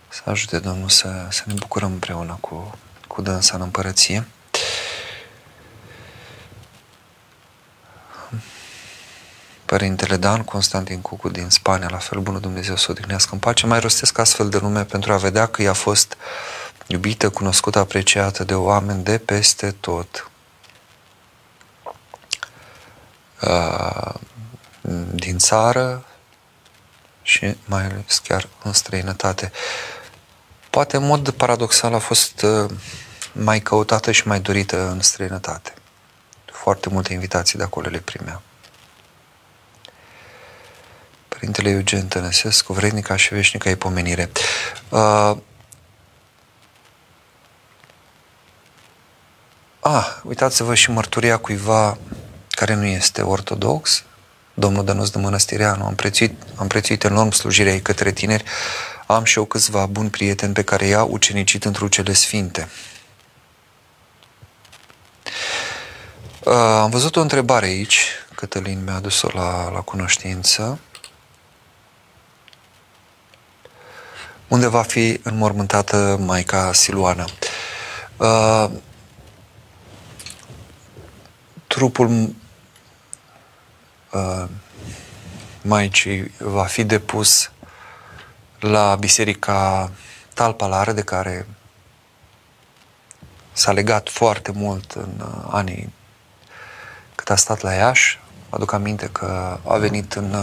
să 0.07 0.21
ajute 0.29 0.59
Domnul 0.59 0.89
să, 0.89 1.27
să 1.29 1.43
ne 1.45 1.53
bucurăm 1.53 1.91
împreună 1.91 2.37
cu, 2.39 2.77
cu 3.07 3.21
dânsa 3.21 3.55
în 3.55 3.61
împărăție. 3.61 4.27
Părintele 9.65 10.17
Dan 10.17 10.43
Constantin 10.43 11.01
Cucu 11.01 11.29
din 11.29 11.49
Spania, 11.49 11.87
la 11.91 11.97
fel 11.97 12.19
bună 12.19 12.39
Dumnezeu 12.39 12.75
să 12.75 12.85
o 12.89 12.91
odihnească 12.91 13.33
în 13.33 13.39
pace, 13.39 13.65
mai 13.65 13.79
rostesc 13.79 14.17
astfel 14.17 14.49
de 14.49 14.59
nume 14.61 14.83
pentru 14.83 15.13
a 15.13 15.17
vedea 15.17 15.45
că 15.45 15.61
ea 15.61 15.69
a 15.69 15.73
fost 15.73 16.17
iubită, 16.87 17.29
cunoscută, 17.29 17.79
apreciată 17.79 18.43
de 18.43 18.55
oameni 18.55 19.03
de 19.03 19.17
peste 19.17 19.71
tot. 19.71 20.31
Uh, 23.41 24.13
din 25.13 25.37
țară, 25.37 26.05
și 27.27 27.55
mai 27.65 27.83
ales 27.83 28.17
chiar 28.17 28.47
în 28.63 28.73
străinătate. 28.73 29.51
Poate 30.69 30.97
în 30.97 31.05
mod 31.05 31.29
paradoxal 31.29 31.93
a 31.93 31.99
fost 31.99 32.41
uh, 32.41 32.71
mai 33.31 33.59
căutată 33.59 34.11
și 34.11 34.27
mai 34.27 34.39
dorită 34.39 34.89
în 34.89 35.01
străinătate. 35.01 35.73
Foarte 36.45 36.89
multe 36.89 37.13
invitații 37.13 37.57
de 37.57 37.63
acolo 37.63 37.89
le 37.89 37.99
primea. 37.99 38.41
Părintele 41.27 41.69
Eugen 41.69 42.07
Tănăsescu, 42.07 42.73
vrednica 42.73 43.15
și 43.15 43.33
veșnica 43.33 43.75
pomenire. 43.75 44.31
Uh, 44.89 45.37
ah, 49.79 50.19
uitați-vă 50.23 50.75
și 50.75 50.91
mărturia 50.91 51.37
cuiva 51.37 51.97
care 52.49 52.73
nu 52.73 52.85
este 52.85 53.21
ortodox, 53.21 54.03
domnul 54.59 54.85
Dănuț 54.85 55.09
de 55.09 55.17
Mănăstireanu, 55.17 55.85
am 55.85 55.95
prețuit, 55.95 56.41
am 56.55 56.67
prețuit 56.67 57.03
enorm 57.03 57.29
slujirea 57.29 57.73
ei 57.73 57.81
către 57.81 58.11
tineri, 58.11 58.43
am 59.07 59.23
și 59.23 59.37
eu 59.37 59.45
câțiva 59.45 59.85
buni 59.85 60.09
prieteni 60.09 60.53
pe 60.53 60.61
care 60.61 60.85
i-a 60.85 61.03
ucenicit 61.03 61.65
într 61.65 61.87
cele 61.89 62.13
sfinte. 62.13 62.69
Uh, 66.43 66.53
am 66.53 66.89
văzut 66.89 67.15
o 67.15 67.21
întrebare 67.21 67.65
aici, 67.65 68.05
Cătălin 68.35 68.83
mi-a 68.83 68.95
adus-o 68.95 69.29
la, 69.33 69.69
la 69.71 69.79
cunoștință. 69.79 70.79
Unde 74.47 74.67
va 74.67 74.81
fi 74.81 75.19
înmormântată 75.23 76.17
Maica 76.19 76.73
Siluana? 76.73 77.25
Uh, 78.17 78.69
trupul 81.67 82.35
uh, 84.11 84.45
Maicii 85.61 86.31
va 86.37 86.63
fi 86.63 86.83
depus 86.83 87.51
la 88.59 88.95
biserica 88.95 89.91
Talpalar, 90.33 90.91
de 90.91 91.01
care 91.01 91.47
s-a 93.51 93.71
legat 93.71 94.09
foarte 94.09 94.51
mult 94.51 94.91
în 94.91 95.11
uh, 95.19 95.47
anii 95.49 95.93
cât 97.15 97.29
a 97.29 97.35
stat 97.35 97.61
la 97.61 97.73
Iași. 97.73 98.19
Aduc 98.49 98.71
aminte 98.71 99.09
că 99.11 99.59
a 99.63 99.77
venit 99.77 100.13
în 100.13 100.35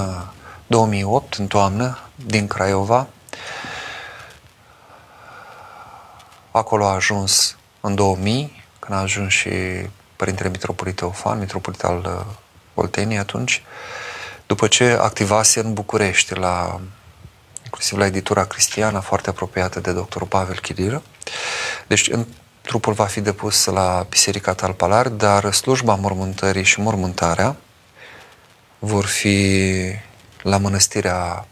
2008, 0.67 1.35
în 1.35 1.47
toamnă, 1.47 1.99
din 2.15 2.47
Craiova. 2.47 3.07
Acolo 6.51 6.87
a 6.87 6.95
ajuns 6.95 7.57
în 7.81 7.95
2000, 7.95 8.65
când 8.79 8.99
a 8.99 9.01
ajuns 9.03 9.33
și 9.33 9.51
Părintele 10.17 10.49
Mitropolit 10.49 10.97
Teofan, 10.97 11.39
Mitropolit 11.39 11.83
al 11.83 12.27
uh, 12.75 12.85
Olteniei 12.85 13.19
atunci, 13.19 13.63
după 14.47 14.67
ce 14.67 14.99
activase 15.01 15.61
în 15.61 15.73
București, 15.73 16.35
la, 16.35 16.81
inclusiv 17.65 17.99
la 17.99 18.07
editura 18.07 18.45
cristiană, 18.45 19.01
foarte 19.01 19.29
apropiată 19.29 19.81
de 19.81 19.93
doctorul 19.93 20.29
Pavel 20.29 20.59
Chidilă. 20.59 21.03
Deci 21.87 22.09
în, 22.09 22.27
trupul 22.61 22.93
va 22.93 23.05
fi 23.05 23.21
depus 23.21 23.65
la 23.65 24.07
Biserica 24.09 24.55
Talpalar, 24.55 25.09
dar 25.09 25.53
slujba 25.53 25.95
mormântării 25.95 26.65
și 26.65 26.81
mormântarea 26.81 27.57
vor 28.79 29.05
fi 29.05 29.81
la 30.43 30.57
mănăstirea 30.57 31.47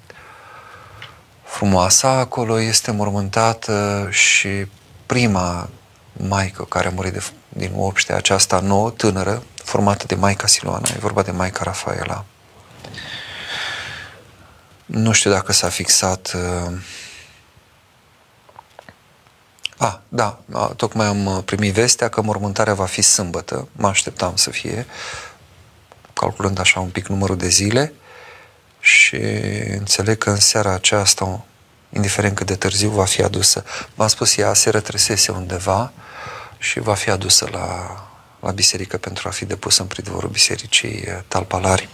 frumoasă. 1.44 2.06
Acolo 2.06 2.60
este 2.60 2.90
mormântată 2.90 4.08
și 4.10 4.48
prima 5.06 5.68
maică 6.12 6.64
care 6.64 6.86
a 6.88 6.90
murit 6.90 7.12
de, 7.12 7.22
din 7.48 7.72
obște, 7.76 8.12
aceasta 8.12 8.60
nouă, 8.60 8.90
tânără, 8.90 9.42
formată 9.64 10.06
de 10.06 10.14
Maica 10.14 10.46
Siloana. 10.46 10.88
E 10.94 10.98
vorba 10.98 11.22
de 11.22 11.30
Maica 11.30 11.62
Rafaela. 11.62 12.24
Nu 14.86 15.12
știu 15.12 15.30
dacă 15.30 15.52
s-a 15.52 15.68
fixat... 15.68 16.32
Uh... 16.34 16.78
A, 19.78 20.02
da, 20.08 20.40
tocmai 20.76 21.06
am 21.06 21.26
uh, 21.26 21.42
primit 21.44 21.72
vestea 21.72 22.08
că 22.08 22.22
mormântarea 22.22 22.74
va 22.74 22.86
fi 22.86 23.02
sâmbătă. 23.02 23.68
Mă 23.72 23.88
așteptam 23.88 24.36
să 24.36 24.50
fie, 24.50 24.86
calculând 26.12 26.58
așa 26.58 26.80
un 26.80 26.88
pic 26.88 27.06
numărul 27.06 27.36
de 27.36 27.48
zile 27.48 27.92
și 28.80 29.16
înțeleg 29.78 30.18
că 30.18 30.30
în 30.30 30.40
seara 30.40 30.72
aceasta 30.72 31.44
indiferent 31.92 32.34
cât 32.34 32.46
de 32.46 32.54
târziu, 32.54 32.90
va 32.90 33.04
fi 33.04 33.22
adusă. 33.22 33.64
V-am 33.94 34.08
spus, 34.08 34.36
ea 34.36 34.54
se 34.54 34.70
retrăsese 34.70 35.32
undeva 35.32 35.92
și 36.58 36.80
va 36.80 36.94
fi 36.94 37.10
adusă 37.10 37.48
la, 37.52 37.96
la 38.42 38.50
biserică 38.50 38.96
pentru 38.96 39.28
a 39.28 39.30
fi 39.30 39.44
depusă 39.44 39.82
în 39.82 39.88
pridvorul 39.88 40.28
bisericii 40.28 41.02
eh, 41.06 41.18
Talpalari. 41.28 41.88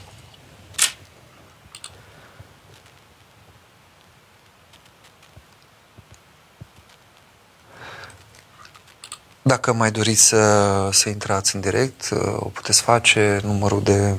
Dacă 9.42 9.72
mai 9.72 9.90
doriți 9.90 10.22
să, 10.22 10.88
să 10.92 11.08
intrați 11.08 11.54
în 11.54 11.60
direct, 11.60 12.08
eh, 12.12 12.18
o 12.36 12.48
puteți 12.48 12.82
face. 12.82 13.40
Numărul 13.42 13.82
de 13.82 14.14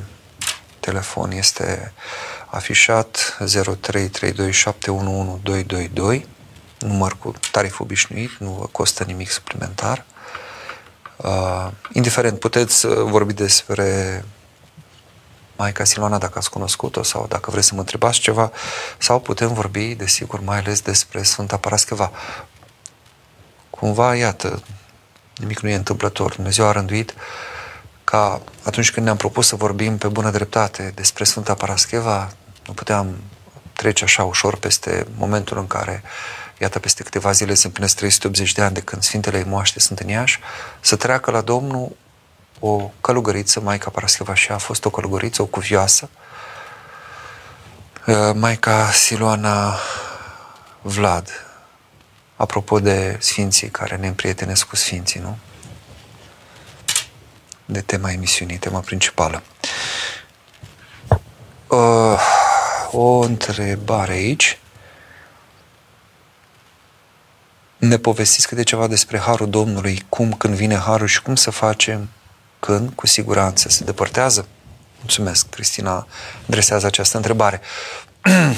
telefon 0.79 1.31
este 1.31 1.93
afișat 2.45 3.37
0332711222, 3.39 3.45
număr 6.79 7.17
cu 7.17 7.33
tarif 7.51 7.79
obișnuit, 7.79 8.31
nu 8.39 8.51
vă 8.51 8.65
costă 8.65 9.03
nimic 9.03 9.29
suplimentar. 9.29 10.05
Uh, 11.23 11.67
indiferent, 11.93 12.39
puteți 12.39 12.85
uh, 12.85 12.93
vorbi 12.95 13.33
despre 13.33 14.23
Maica 15.55 15.83
Siloana 15.83 16.17
dacă 16.17 16.37
ați 16.37 16.49
cunoscut-o 16.49 17.03
sau 17.03 17.25
dacă 17.29 17.51
vreți 17.51 17.67
să 17.67 17.73
mă 17.73 17.79
întrebați 17.79 18.19
ceva, 18.19 18.51
sau 18.97 19.19
putem 19.19 19.53
vorbi, 19.53 19.95
desigur, 19.95 20.39
mai 20.39 20.57
ales 20.57 20.81
despre 20.81 21.23
Sfânta 21.23 21.57
Parascheva. 21.57 22.11
Cumva, 23.69 24.15
iată, 24.15 24.63
nimic 25.35 25.59
nu 25.59 25.69
e 25.69 25.75
întâmplător. 25.75 26.35
Dumnezeu 26.35 26.65
a 26.65 26.71
rânduit 26.71 27.13
ca 28.03 28.41
atunci 28.63 28.91
când 28.91 29.05
ne-am 29.05 29.17
propus 29.17 29.47
să 29.47 29.55
vorbim 29.55 29.97
pe 29.97 30.07
bună 30.07 30.31
dreptate 30.31 30.91
despre 30.95 31.23
Sfânta 31.23 31.53
Parascheva, 31.53 32.31
nu 32.67 32.73
puteam 32.73 33.15
trece 33.73 34.03
așa 34.03 34.23
ușor 34.23 34.55
peste 34.55 35.07
momentul 35.17 35.57
în 35.57 35.67
care, 35.67 36.03
iată, 36.59 36.79
peste 36.79 37.03
câteva 37.03 37.31
zile 37.31 37.53
se 37.53 37.65
împlinesc 37.65 37.95
380 37.95 38.51
de 38.51 38.61
ani 38.61 38.73
de 38.73 38.81
când 38.81 39.03
Sfintele 39.03 39.43
Moaște 39.43 39.79
sunt 39.79 39.99
în 39.99 40.07
Iași, 40.07 40.39
să 40.79 40.95
treacă 40.95 41.31
la 41.31 41.41
Domnul 41.41 41.95
o 42.59 42.91
călugăriță, 43.01 43.59
Maica 43.59 43.89
Parascheva 43.89 44.33
și 44.33 44.51
a 44.51 44.57
fost 44.57 44.85
o 44.85 44.89
călugăriță, 44.89 45.41
o 45.41 45.45
cuvioasă, 45.45 46.09
uh, 48.07 48.31
Maica 48.33 48.91
Siloana 48.91 49.75
Vlad, 50.81 51.45
apropo 52.35 52.79
de 52.79 53.17
sfinții 53.19 53.69
care 53.69 53.95
ne 53.95 54.07
împrietenesc 54.07 54.67
cu 54.67 54.75
sfinții, 54.75 55.19
nu? 55.19 55.37
De 57.65 57.81
tema 57.81 58.11
emisiunii, 58.11 58.57
tema 58.57 58.79
principală. 58.79 59.43
Uh, 61.67 62.19
o 62.91 63.19
întrebare 63.19 64.11
aici. 64.11 64.59
Ne 67.79 67.97
povestiți 67.97 68.47
câte 68.47 68.63
ceva 68.63 68.87
despre 68.87 69.19
Harul 69.19 69.49
Domnului, 69.49 70.05
cum, 70.09 70.33
când 70.33 70.55
vine 70.55 70.77
Harul 70.77 71.07
și 71.07 71.21
cum 71.21 71.35
să 71.35 71.51
facem 71.51 72.09
când, 72.59 72.91
cu 72.95 73.07
siguranță, 73.07 73.69
se 73.69 73.83
depărtează? 73.83 74.47
Mulțumesc, 74.99 75.49
Cristina 75.49 76.07
adresează 76.47 76.85
această 76.85 77.17
întrebare. 77.17 77.61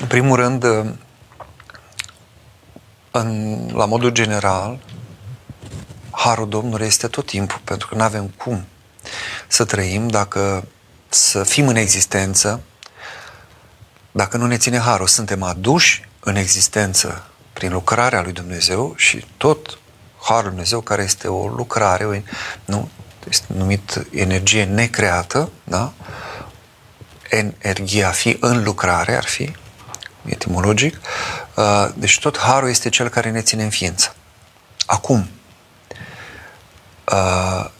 În 0.00 0.06
primul 0.08 0.36
rând, 0.36 0.64
în, 3.10 3.68
la 3.74 3.84
modul 3.84 4.10
general, 4.10 4.78
Harul 6.10 6.48
Domnului 6.48 6.86
este 6.86 7.06
tot 7.06 7.26
timpul, 7.26 7.60
pentru 7.64 7.88
că 7.88 7.94
nu 7.94 8.02
avem 8.02 8.26
cum 8.26 8.64
să 9.46 9.64
trăim, 9.64 10.08
dacă 10.08 10.66
să 11.08 11.44
fim 11.44 11.68
în 11.68 11.76
existență, 11.76 12.60
dacă 14.16 14.36
nu 14.36 14.46
ne 14.46 14.56
ține 14.56 14.78
harul, 14.78 15.06
suntem 15.06 15.42
aduși 15.42 16.08
în 16.20 16.36
existență 16.36 17.24
prin 17.52 17.72
lucrarea 17.72 18.22
lui 18.22 18.32
Dumnezeu 18.32 18.94
și 18.96 19.24
tot 19.36 19.78
harul 20.20 20.42
lui 20.42 20.50
Dumnezeu 20.50 20.80
care 20.80 21.02
este 21.02 21.28
o 21.28 21.46
lucrare, 21.46 22.04
o, 22.04 22.14
nu, 22.64 22.88
este 23.28 23.46
numit 23.46 24.06
energie 24.10 24.64
necreată, 24.64 25.50
da? 25.64 25.92
Energia 27.58 28.10
fi 28.10 28.36
în 28.40 28.62
lucrare 28.62 29.16
ar 29.16 29.24
fi, 29.24 29.56
etimologic. 30.24 31.00
Uh, 31.54 31.88
deci 31.94 32.18
tot 32.18 32.38
harul 32.38 32.68
este 32.68 32.88
cel 32.88 33.08
care 33.08 33.30
ne 33.30 33.40
ține 33.40 33.62
în 33.62 33.70
ființă. 33.70 34.14
Acum, 34.86 35.28
uh, 37.12 37.70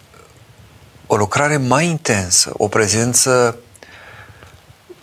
o 1.06 1.16
lucrare 1.16 1.56
mai 1.56 1.86
intensă, 1.86 2.50
o 2.56 2.68
prezență 2.68 3.58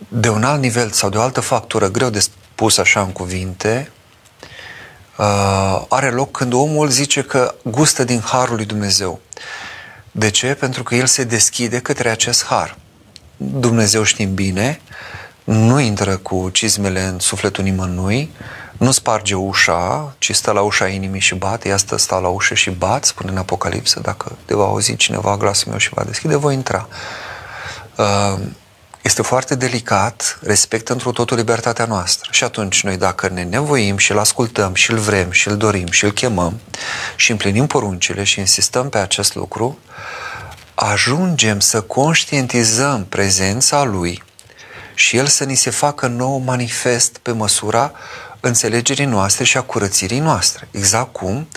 de 0.08 0.28
un 0.28 0.44
alt 0.44 0.60
nivel 0.60 0.90
sau 0.90 1.08
de 1.08 1.16
o 1.16 1.20
altă 1.20 1.40
factură, 1.40 1.88
greu 1.88 2.10
de 2.10 2.20
spus 2.20 2.78
așa 2.78 3.00
în 3.00 3.12
cuvinte, 3.12 3.90
uh, 5.18 5.84
are 5.88 6.10
loc 6.10 6.30
când 6.30 6.52
omul 6.52 6.88
zice 6.88 7.22
că 7.22 7.54
gustă 7.62 8.04
din 8.04 8.20
harul 8.20 8.56
lui 8.56 8.64
Dumnezeu. 8.64 9.20
De 10.10 10.30
ce? 10.30 10.54
Pentru 10.54 10.82
că 10.82 10.94
el 10.94 11.06
se 11.06 11.24
deschide 11.24 11.78
către 11.78 12.08
acest 12.08 12.44
har. 12.44 12.76
Dumnezeu 13.36 14.02
știm 14.02 14.34
bine, 14.34 14.80
nu 15.44 15.80
intră 15.80 16.16
cu 16.16 16.48
cizmele 16.52 17.02
în 17.02 17.18
sufletul 17.18 17.64
nimănui, 17.64 18.30
nu 18.72 18.90
sparge 18.90 19.34
ușa, 19.34 20.14
ci 20.18 20.34
stă 20.34 20.50
la 20.50 20.60
ușa 20.60 20.86
inimii 20.86 21.20
și 21.20 21.34
bate, 21.34 21.68
ea 21.68 21.76
stă, 21.76 21.96
stă 21.98 22.18
la 22.22 22.28
ușă 22.28 22.54
și 22.54 22.70
bat, 22.70 23.04
spune 23.04 23.30
în 23.30 23.36
Apocalipsă, 23.36 24.00
dacă 24.00 24.36
te 24.44 24.54
va 24.54 24.64
auzi 24.64 24.96
cineva 24.96 25.36
glasul 25.36 25.70
meu 25.70 25.78
și 25.78 25.90
va 25.94 26.04
deschide, 26.04 26.36
voi 26.36 26.54
intra. 26.54 26.88
Uh, 27.96 28.38
este 29.02 29.22
foarte 29.22 29.54
delicat, 29.54 30.38
respectă 30.42 30.92
într 30.92 31.08
totul 31.08 31.36
libertatea 31.36 31.84
noastră. 31.84 32.28
Și 32.32 32.44
atunci 32.44 32.82
noi 32.82 32.96
dacă 32.96 33.28
ne 33.28 33.42
nevoim 33.42 33.96
și 33.96 34.12
îl 34.12 34.18
ascultăm 34.18 34.74
și 34.74 34.90
îl 34.90 34.98
vrem 34.98 35.30
și 35.30 35.48
îl 35.48 35.56
dorim 35.56 35.90
și 35.90 36.04
îl 36.04 36.12
chemăm 36.12 36.60
și 37.16 37.30
împlinim 37.30 37.66
poruncile 37.66 38.24
și 38.24 38.38
insistăm 38.38 38.88
pe 38.88 38.98
acest 38.98 39.34
lucru, 39.34 39.78
ajungem 40.74 41.60
să 41.60 41.80
conștientizăm 41.80 43.04
prezența 43.08 43.82
Lui 43.82 44.22
și 44.94 45.16
El 45.16 45.26
să 45.26 45.44
ni 45.44 45.54
se 45.54 45.70
facă 45.70 46.06
nou 46.06 46.38
manifest 46.38 47.18
pe 47.18 47.32
măsura 47.32 47.92
înțelegerii 48.40 49.04
noastre 49.04 49.44
și 49.44 49.56
a 49.56 49.62
curățirii 49.62 50.18
noastre. 50.18 50.68
Exact 50.70 51.12
cum, 51.12 51.48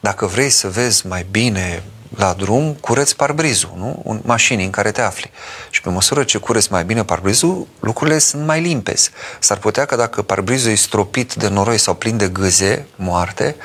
dacă 0.00 0.26
vrei 0.26 0.50
să 0.50 0.68
vezi 0.68 1.06
mai 1.06 1.26
bine 1.30 1.82
la 2.16 2.32
drum, 2.32 2.72
curăți 2.80 3.16
parbrizul, 3.16 3.72
nu? 3.76 4.00
Un 4.02 4.20
mașini 4.24 4.64
în 4.64 4.70
care 4.70 4.90
te 4.90 5.00
afli. 5.00 5.30
Și 5.70 5.80
pe 5.80 5.88
măsură 5.88 6.24
ce 6.24 6.38
curăți 6.38 6.72
mai 6.72 6.84
bine 6.84 7.04
parbrizul, 7.04 7.66
lucrurile 7.80 8.18
sunt 8.18 8.46
mai 8.46 8.60
limpezi. 8.60 9.10
S-ar 9.38 9.56
putea 9.56 9.84
că 9.84 9.96
dacă 9.96 10.22
parbrizul 10.22 10.70
e 10.70 10.74
stropit 10.74 11.34
de 11.34 11.48
noroi 11.48 11.78
sau 11.78 11.94
plin 11.94 12.16
de 12.16 12.28
gâze 12.28 12.86
moarte, 12.96 13.56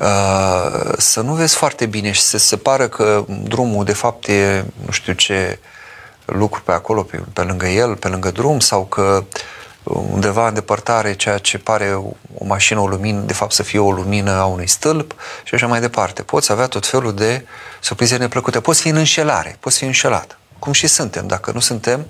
uh, 0.00 0.92
să 0.98 1.20
nu 1.20 1.34
vezi 1.34 1.54
foarte 1.54 1.86
bine 1.86 2.10
și 2.10 2.20
să 2.20 2.38
se 2.38 2.56
pară 2.56 2.88
că 2.88 3.24
drumul 3.42 3.84
de 3.84 3.92
fapt 3.92 4.28
e 4.28 4.64
nu 4.84 4.90
știu 4.90 5.12
ce 5.12 5.58
lucru 6.24 6.62
pe 6.62 6.72
acolo, 6.72 7.02
pe, 7.02 7.22
pe 7.32 7.42
lângă 7.42 7.66
el, 7.66 7.96
pe 7.96 8.08
lângă 8.08 8.30
drum 8.30 8.60
sau 8.60 8.84
că 8.84 9.24
undeva 9.84 10.48
în 10.48 10.54
depărtare 10.54 11.14
ceea 11.14 11.38
ce 11.38 11.58
pare 11.58 11.94
o 12.38 12.44
mașină, 12.44 12.80
o 12.80 12.86
lumină, 12.86 13.20
de 13.20 13.32
fapt 13.32 13.52
să 13.52 13.62
fie 13.62 13.78
o 13.78 13.92
lumină 13.92 14.30
a 14.30 14.44
unui 14.44 14.68
stâlp 14.68 15.14
și 15.44 15.54
așa 15.54 15.66
mai 15.66 15.80
departe. 15.80 16.22
Poți 16.22 16.52
avea 16.52 16.66
tot 16.66 16.86
felul 16.86 17.14
de 17.14 17.46
surprize 17.80 18.16
neplăcute. 18.16 18.60
Poți 18.60 18.80
fi 18.80 18.88
în 18.88 18.96
înșelare, 18.96 19.56
poți 19.60 19.78
fi 19.78 19.84
înșelat. 19.84 20.38
Cum 20.58 20.72
și 20.72 20.86
suntem. 20.86 21.26
Dacă 21.26 21.50
nu 21.54 21.60
suntem 21.60 22.06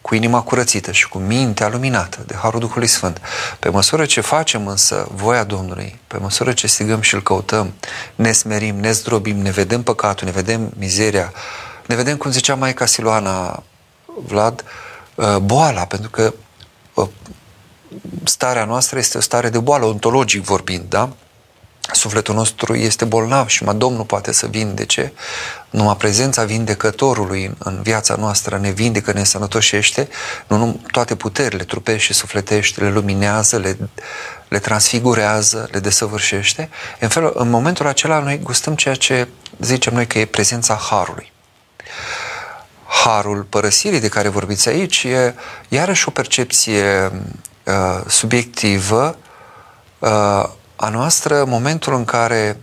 cu 0.00 0.14
inima 0.14 0.42
curățită 0.42 0.92
și 0.92 1.08
cu 1.08 1.18
mintea 1.18 1.68
luminată 1.68 2.18
de 2.26 2.34
Harul 2.34 2.60
Duhului 2.60 2.86
Sfânt. 2.86 3.20
Pe 3.58 3.68
măsură 3.68 4.04
ce 4.04 4.20
facem 4.20 4.66
însă 4.66 5.08
voia 5.14 5.44
Domnului, 5.44 5.98
pe 6.06 6.16
măsură 6.16 6.52
ce 6.52 6.66
strigăm 6.66 7.00
și 7.00 7.14
îl 7.14 7.22
căutăm, 7.22 7.72
ne 8.14 8.32
smerim, 8.32 8.80
ne 8.80 8.90
zdrobim, 8.90 9.36
ne 9.36 9.50
vedem 9.50 9.82
păcatul, 9.82 10.26
ne 10.26 10.32
vedem 10.32 10.72
mizeria, 10.76 11.32
ne 11.86 11.94
vedem, 11.94 12.16
cum 12.16 12.30
zicea 12.30 12.54
Maica 12.54 12.86
Siloana 12.86 13.62
Vlad, 14.26 14.64
uh, 15.14 15.36
boala, 15.36 15.84
pentru 15.84 16.10
că 16.10 16.22
uh, 16.22 16.47
starea 18.24 18.64
noastră 18.64 18.98
este 18.98 19.18
o 19.18 19.20
stare 19.20 19.48
de 19.48 19.58
boală, 19.58 19.84
ontologic 19.84 20.42
vorbind, 20.42 20.84
da? 20.88 21.10
Sufletul 21.92 22.34
nostru 22.34 22.74
este 22.74 23.04
bolnav 23.04 23.48
și 23.48 23.62
numai 23.62 23.78
Domnul 23.78 24.04
poate 24.04 24.32
să 24.32 24.46
vindece. 24.46 25.12
Numai 25.70 25.96
prezența 25.96 26.44
vindecătorului 26.44 27.44
în, 27.44 27.54
în 27.58 27.82
viața 27.82 28.14
noastră 28.14 28.58
ne 28.58 28.70
vindecă, 28.70 29.12
ne 29.12 29.24
sănătoșește. 29.24 30.08
Nu, 30.46 30.56
nu, 30.56 30.80
toate 30.90 31.14
puterile 31.14 31.64
trupești 31.64 32.06
și 32.06 32.12
sufletești 32.12 32.80
le 32.80 32.90
luminează, 32.90 33.58
le, 33.58 33.78
le 34.48 34.58
transfigurează, 34.58 35.68
le 35.70 35.78
desăvârșește. 35.78 36.68
În, 37.00 37.08
felul, 37.08 37.32
în 37.34 37.50
momentul 37.50 37.86
acela 37.86 38.18
noi 38.18 38.38
gustăm 38.38 38.74
ceea 38.74 38.94
ce 38.94 39.28
zicem 39.60 39.94
noi 39.94 40.06
că 40.06 40.18
e 40.18 40.24
prezența 40.24 40.74
Harului. 40.74 41.32
Harul 43.04 43.42
părăsirii 43.42 44.00
de 44.00 44.08
care 44.08 44.28
vorbiți 44.28 44.68
aici 44.68 45.04
e 45.04 45.34
iarăși 45.68 46.08
o 46.08 46.10
percepție 46.10 47.12
uh, 47.64 48.00
subiectivă 48.08 49.16
uh, 49.98 50.08
a 50.76 50.88
noastră, 50.90 51.44
momentul 51.44 51.94
în 51.94 52.04
care 52.04 52.60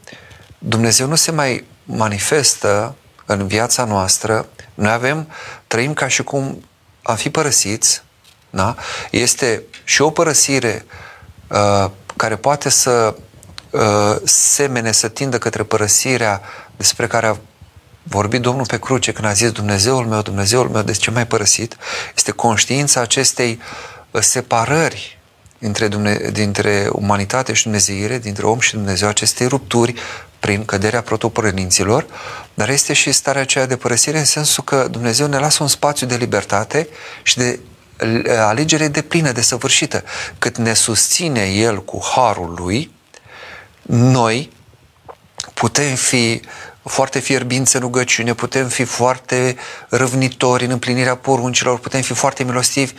Dumnezeu 0.57 1.07
nu 1.07 1.15
se 1.15 1.31
mai 1.31 1.65
manifestă 1.83 2.95
în 3.25 3.47
viața 3.47 3.85
noastră, 3.85 4.47
noi 4.73 4.91
avem, 4.91 5.27
trăim 5.67 5.93
ca 5.93 6.07
și 6.07 6.23
cum 6.23 6.65
am 7.01 7.15
fi 7.15 7.29
părăsiți, 7.29 8.03
da? 8.49 8.75
este 9.11 9.63
și 9.83 10.01
o 10.01 10.09
părăsire 10.09 10.85
uh, 11.47 11.89
care 12.15 12.35
poate 12.35 12.69
să 12.69 13.15
uh, 13.69 14.15
semene, 14.23 14.91
să 14.91 15.07
tindă 15.07 15.37
către 15.37 15.63
părăsirea 15.63 16.41
despre 16.77 17.07
care 17.07 17.27
a 17.27 17.35
vorbit 18.07 18.41
Domnul 18.41 18.65
pe 18.65 18.79
cruce 18.79 19.11
când 19.11 19.27
a 19.27 19.33
zis 19.33 19.51
Dumnezeul 19.51 20.05
meu, 20.05 20.21
Dumnezeul 20.21 20.69
meu, 20.69 20.81
de 20.81 20.91
ce 20.91 21.11
mai 21.11 21.27
părăsit? 21.27 21.77
Este 22.15 22.31
conștiința 22.31 23.01
acestei 23.01 23.59
uh, 24.11 24.21
separări 24.21 25.19
dintre, 25.57 25.87
Dumne- 25.87 26.29
dintre 26.31 26.87
umanitate 26.91 27.53
și 27.53 27.63
Dumnezeire, 27.63 28.17
dintre 28.17 28.45
om 28.45 28.59
și 28.59 28.73
Dumnezeu, 28.73 29.07
aceste 29.07 29.45
rupturi 29.45 29.93
prin 30.39 30.65
căderea 30.65 31.01
protopărăninților, 31.01 32.05
dar 32.53 32.69
este 32.69 32.93
și 32.93 33.11
starea 33.11 33.41
aceea 33.41 33.65
de 33.65 33.75
părăsire 33.75 34.17
în 34.17 34.25
sensul 34.25 34.63
că 34.63 34.87
Dumnezeu 34.91 35.27
ne 35.27 35.37
lasă 35.37 35.63
un 35.63 35.69
spațiu 35.69 36.07
de 36.07 36.15
libertate 36.15 36.87
și 37.23 37.37
de 37.37 37.59
alegere 38.39 38.87
de 38.87 39.01
plină, 39.01 39.31
de 39.31 39.41
săvârșită. 39.41 40.03
Cât 40.39 40.57
ne 40.57 40.73
susține 40.73 41.45
El 41.45 41.83
cu 41.83 42.01
harul 42.15 42.53
Lui, 42.57 42.91
noi 43.81 44.51
putem 45.53 45.95
fi 45.95 46.41
foarte 46.89 47.19
fierbinți 47.19 47.75
în 47.75 47.81
rugăciune, 47.81 48.33
putem 48.33 48.67
fi 48.67 48.83
foarte 48.83 49.55
răvnitori 49.89 50.65
în 50.65 50.71
împlinirea 50.71 51.15
poruncilor, 51.15 51.79
putem 51.79 52.01
fi 52.01 52.13
foarte 52.13 52.43
milostivi, 52.43 52.93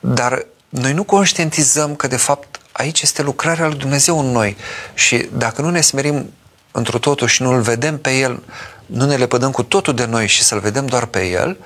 dar 0.00 0.46
noi 0.68 0.92
nu 0.92 1.04
conștientizăm 1.04 1.94
că, 1.94 2.06
de 2.06 2.16
fapt, 2.16 2.60
aici 2.72 3.00
este 3.00 3.22
lucrarea 3.22 3.66
lui 3.66 3.78
Dumnezeu 3.78 4.18
în 4.18 4.26
noi 4.26 4.56
și 4.94 5.28
dacă 5.32 5.62
nu 5.62 5.70
ne 5.70 5.80
smerim 5.80 6.32
într 6.72 6.96
totul 6.96 7.26
și 7.26 7.42
nu-L 7.42 7.60
vedem 7.60 7.98
pe 7.98 8.10
El, 8.10 8.42
nu 8.86 9.06
ne 9.06 9.16
lepădăm 9.16 9.50
cu 9.50 9.62
totul 9.62 9.94
de 9.94 10.04
noi 10.04 10.26
și 10.26 10.42
să-L 10.42 10.60
vedem 10.60 10.86
doar 10.86 11.06
pe 11.06 11.26
El, 11.26 11.56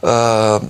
uh, 0.00 0.60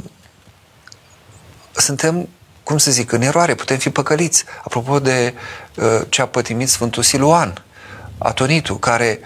suntem, 1.73 2.29
cum 2.63 2.79
să 2.79 2.91
zic, 2.91 3.13
în 3.13 3.23
eroare, 3.23 3.55
putem 3.55 3.77
fi 3.77 3.91
păcăliți. 3.91 4.45
Apropo 4.65 4.99
de 4.99 5.35
uh, 5.75 6.01
ce 6.09 6.23
a 6.23 6.27
pătimit 6.27 6.69
Sfântul 6.69 7.03
Siluan, 7.03 7.65
Atonitul, 8.19 8.79
care 8.79 9.21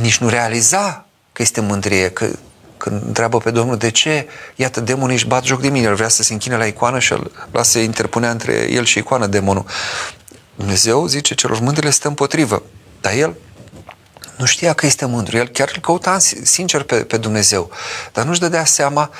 nici 0.00 0.18
nu 0.18 0.28
realiza 0.28 1.06
că 1.32 1.42
este 1.42 1.60
mândrie, 1.60 2.10
că 2.10 2.28
când 2.76 3.02
întreabă 3.06 3.38
pe 3.38 3.50
Domnul 3.50 3.76
de 3.76 3.90
ce, 3.90 4.26
iată, 4.54 4.80
demonii 4.80 5.14
își 5.14 5.26
bat 5.26 5.44
joc 5.44 5.60
de 5.60 5.68
mine, 5.68 5.86
el 5.86 5.94
vrea 5.94 6.08
să 6.08 6.22
se 6.22 6.32
închine 6.32 6.56
la 6.56 6.66
icoană 6.66 6.98
și 6.98 7.12
îl 7.12 7.48
lasă 7.50 7.78
interpunea 7.78 8.30
între 8.30 8.70
el 8.70 8.84
și 8.84 8.98
icoană 8.98 9.26
demonul. 9.26 9.64
Dumnezeu 10.54 11.06
zice 11.06 11.34
celor 11.34 11.60
mândrile 11.60 11.90
stă 11.90 12.08
împotrivă, 12.08 12.62
dar 13.00 13.12
el 13.12 13.34
nu 14.36 14.44
știa 14.44 14.72
că 14.72 14.86
este 14.86 15.04
mândru, 15.04 15.36
el 15.36 15.48
chiar 15.48 15.70
îl 15.74 15.80
căuta 15.80 16.18
sincer 16.42 16.82
pe, 16.82 16.96
pe 16.96 17.16
Dumnezeu, 17.16 17.70
dar 18.12 18.24
nu-și 18.24 18.40
dădea 18.40 18.64
seama 18.64 19.10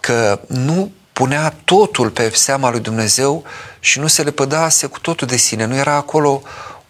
că 0.00 0.40
nu 0.46 0.92
punea 1.12 1.54
totul 1.64 2.10
pe 2.10 2.30
seama 2.34 2.70
lui 2.70 2.80
Dumnezeu 2.80 3.44
și 3.80 3.98
nu 3.98 4.06
se 4.06 4.22
lepădase 4.22 4.86
cu 4.86 4.98
totul 4.98 5.26
de 5.26 5.36
sine, 5.36 5.64
nu 5.64 5.74
era 5.74 5.94
acolo 5.94 6.42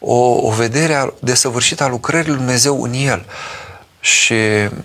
o, 0.08 0.46
o 0.46 0.50
vedere 0.50 1.12
desăvârșită 1.18 1.84
a 1.84 1.88
lucrării 1.88 2.28
lui 2.28 2.36
Dumnezeu 2.36 2.82
în 2.82 2.92
el. 2.92 3.24
Și 4.00 4.34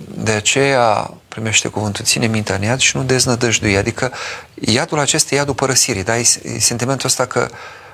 de 0.08 0.32
aceea 0.32 1.14
primește 1.28 1.68
cuvântul, 1.68 2.06
ține 2.06 2.28
mintea 2.28 2.56
în 2.56 2.62
iad 2.62 2.80
și 2.80 2.98
nu 2.98 3.04
deznădăjdui. 3.04 3.78
Adică 3.78 4.12
iadul 4.60 5.00
acesta 5.00 5.36
e 5.36 5.38
iadul 5.38 5.54
părăsirii, 5.54 6.04
da? 6.04 6.18
E 6.18 6.24
sentimentul 6.60 7.08
ăsta 7.08 7.26
că 7.26 7.48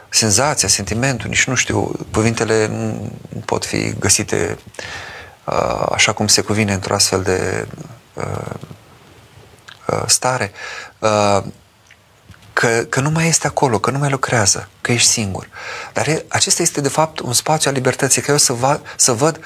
senzația, 0.09 0.67
sentimentul, 0.67 1.29
nici 1.29 1.43
nu 1.43 1.55
știu, 1.55 1.91
cuvintele 2.11 2.67
nu 2.67 3.11
pot 3.45 3.65
fi 3.65 3.93
găsite 3.99 4.57
uh, 5.43 5.85
așa 5.91 6.13
cum 6.13 6.27
se 6.27 6.41
cuvine 6.41 6.73
într-o 6.73 6.93
astfel 6.93 7.21
de 7.21 7.67
uh, 8.13 8.23
uh, 9.87 10.03
stare, 10.05 10.51
uh, 10.99 11.43
că, 12.57 12.85
că 12.89 12.99
nu 12.99 13.09
mai 13.09 13.27
este 13.27 13.47
acolo, 13.47 13.79
că 13.79 13.91
nu 13.91 13.97
mai 13.97 14.09
lucrează, 14.09 14.69
că 14.81 14.91
ești 14.91 15.09
singur. 15.09 15.49
Dar 15.93 16.07
e, 16.07 16.25
acesta 16.27 16.61
este 16.61 16.81
de 16.81 16.89
fapt 16.89 17.19
un 17.19 17.33
spațiu 17.33 17.69
al 17.69 17.75
libertății, 17.75 18.21
că 18.21 18.31
eu 18.31 18.37
să, 18.37 18.53
va, 18.53 18.81
să 18.95 19.11
văd 19.11 19.39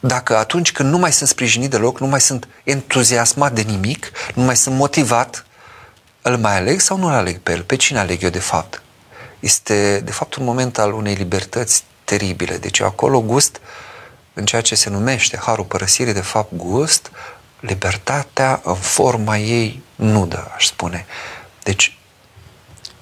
dacă 0.00 0.36
atunci 0.36 0.72
când 0.72 0.90
nu 0.90 0.98
mai 0.98 1.12
sunt 1.12 1.28
sprijinit 1.28 1.70
deloc, 1.70 2.00
nu 2.00 2.06
mai 2.06 2.20
sunt 2.20 2.48
entuziasmat 2.64 3.52
de 3.52 3.60
nimic, 3.60 4.10
nu 4.34 4.42
mai 4.42 4.56
sunt 4.56 4.76
motivat, 4.76 5.46
îl 6.22 6.36
mai 6.36 6.56
aleg 6.56 6.80
sau 6.80 6.96
nu 6.96 7.06
îl 7.06 7.12
aleg 7.12 7.38
pe 7.38 7.52
el? 7.52 7.62
Pe 7.62 7.76
cine 7.76 7.98
aleg 7.98 8.22
eu 8.22 8.30
de 8.30 8.38
fapt? 8.38 8.82
Este 9.38 10.00
de 10.04 10.12
fapt 10.12 10.34
un 10.34 10.44
moment 10.44 10.78
al 10.78 10.92
unei 10.92 11.14
libertăți 11.14 11.84
teribile. 12.04 12.56
Deci 12.56 12.80
acolo 12.80 13.20
gust 13.20 13.60
în 14.32 14.44
ceea 14.44 14.62
ce 14.62 14.74
se 14.74 14.90
numește 14.90 15.36
harul 15.36 15.64
părăsirii, 15.64 16.12
de 16.12 16.20
fapt 16.20 16.54
gust 16.54 17.10
libertatea 17.60 18.60
în 18.64 18.74
forma 18.74 19.38
ei 19.38 19.82
nudă, 19.94 20.52
aș 20.56 20.66
spune. 20.66 21.06
Deci 21.62 21.94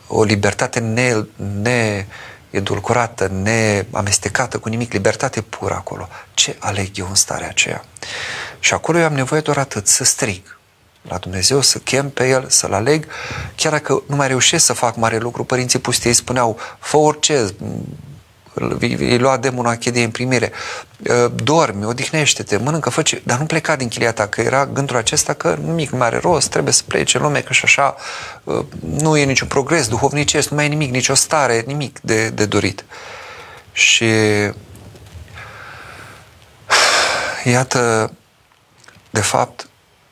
o 0.08 0.22
libertate 0.22 0.78
ne, 0.78 1.14
ne 1.60 2.06
edulcorată, 2.50 3.30
neamestecată 3.32 4.58
cu 4.58 4.68
nimic, 4.68 4.92
libertate 4.92 5.40
pură 5.40 5.74
acolo. 5.74 6.08
Ce 6.34 6.56
aleg 6.58 6.98
eu 6.98 7.06
în 7.08 7.14
starea 7.14 7.48
aceea? 7.48 7.84
Și 8.58 8.74
acolo 8.74 8.98
eu 8.98 9.04
am 9.04 9.12
nevoie 9.12 9.40
doar 9.40 9.58
atât, 9.58 9.86
să 9.86 10.04
strig 10.04 10.58
la 11.02 11.16
Dumnezeu, 11.16 11.60
să 11.60 11.78
chem 11.78 12.10
pe 12.10 12.28
El, 12.28 12.44
să-L 12.48 12.72
aleg, 12.72 13.06
chiar 13.56 13.72
dacă 13.72 14.02
nu 14.06 14.16
mai 14.16 14.28
reușesc 14.28 14.64
să 14.64 14.72
fac 14.72 14.96
mare 14.96 15.18
lucru, 15.18 15.44
părinții 15.44 15.78
pustiei 15.78 16.12
spuneau, 16.12 16.58
fă 16.78 16.96
orice, 16.96 17.54
îi 18.80 19.18
lua 19.18 19.36
demonul 19.36 19.70
achidie 19.70 20.04
în 20.04 20.10
primire, 20.10 20.52
ă, 21.08 21.28
dormi, 21.28 21.84
odihnește-te, 21.84 22.56
mănâncă, 22.56 22.90
fă 22.90 23.02
ce, 23.02 23.22
dar 23.24 23.38
nu 23.38 23.44
pleca 23.44 23.76
din 23.76 23.88
chilia 23.88 24.12
ta, 24.12 24.26
că 24.26 24.40
era 24.40 24.66
gândul 24.66 24.96
acesta 24.96 25.32
că 25.32 25.58
nimic 25.62 25.90
nu 25.90 25.98
mai 25.98 26.06
are 26.06 26.18
rost, 26.18 26.48
trebuie 26.48 26.72
să 26.72 26.82
plece 26.86 27.16
în 27.16 27.22
lume, 27.22 27.40
că 27.40 27.52
și 27.52 27.64
așa 27.64 27.96
ă, 28.46 28.64
nu 28.80 29.16
e 29.16 29.24
niciun 29.24 29.48
progres 29.48 29.88
duhovnicesc, 29.88 30.48
nu 30.48 30.56
mai 30.56 30.64
e 30.64 30.68
nimic, 30.68 30.90
nicio 30.90 31.14
stare, 31.14 31.64
nimic 31.66 31.98
de, 32.00 32.28
de 32.28 32.46
dorit. 32.46 32.84
Și 33.72 34.06
iată, 37.44 38.12
de 39.10 39.20
fapt, 39.20 39.68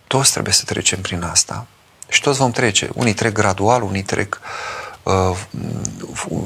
toți 0.07 0.33
trebuie 0.33 0.55
să 0.55 0.63
trecem 0.65 1.01
prin 1.01 1.23
asta 1.23 1.67
și 2.09 2.21
toți 2.21 2.39
vom 2.39 2.51
trece. 2.51 2.89
Unii 2.95 3.15
trec 3.15 3.33
gradual, 3.33 3.83
unii 3.83 4.03
trec 4.03 4.41
uh, 4.43 4.77
Uh, 4.86 4.86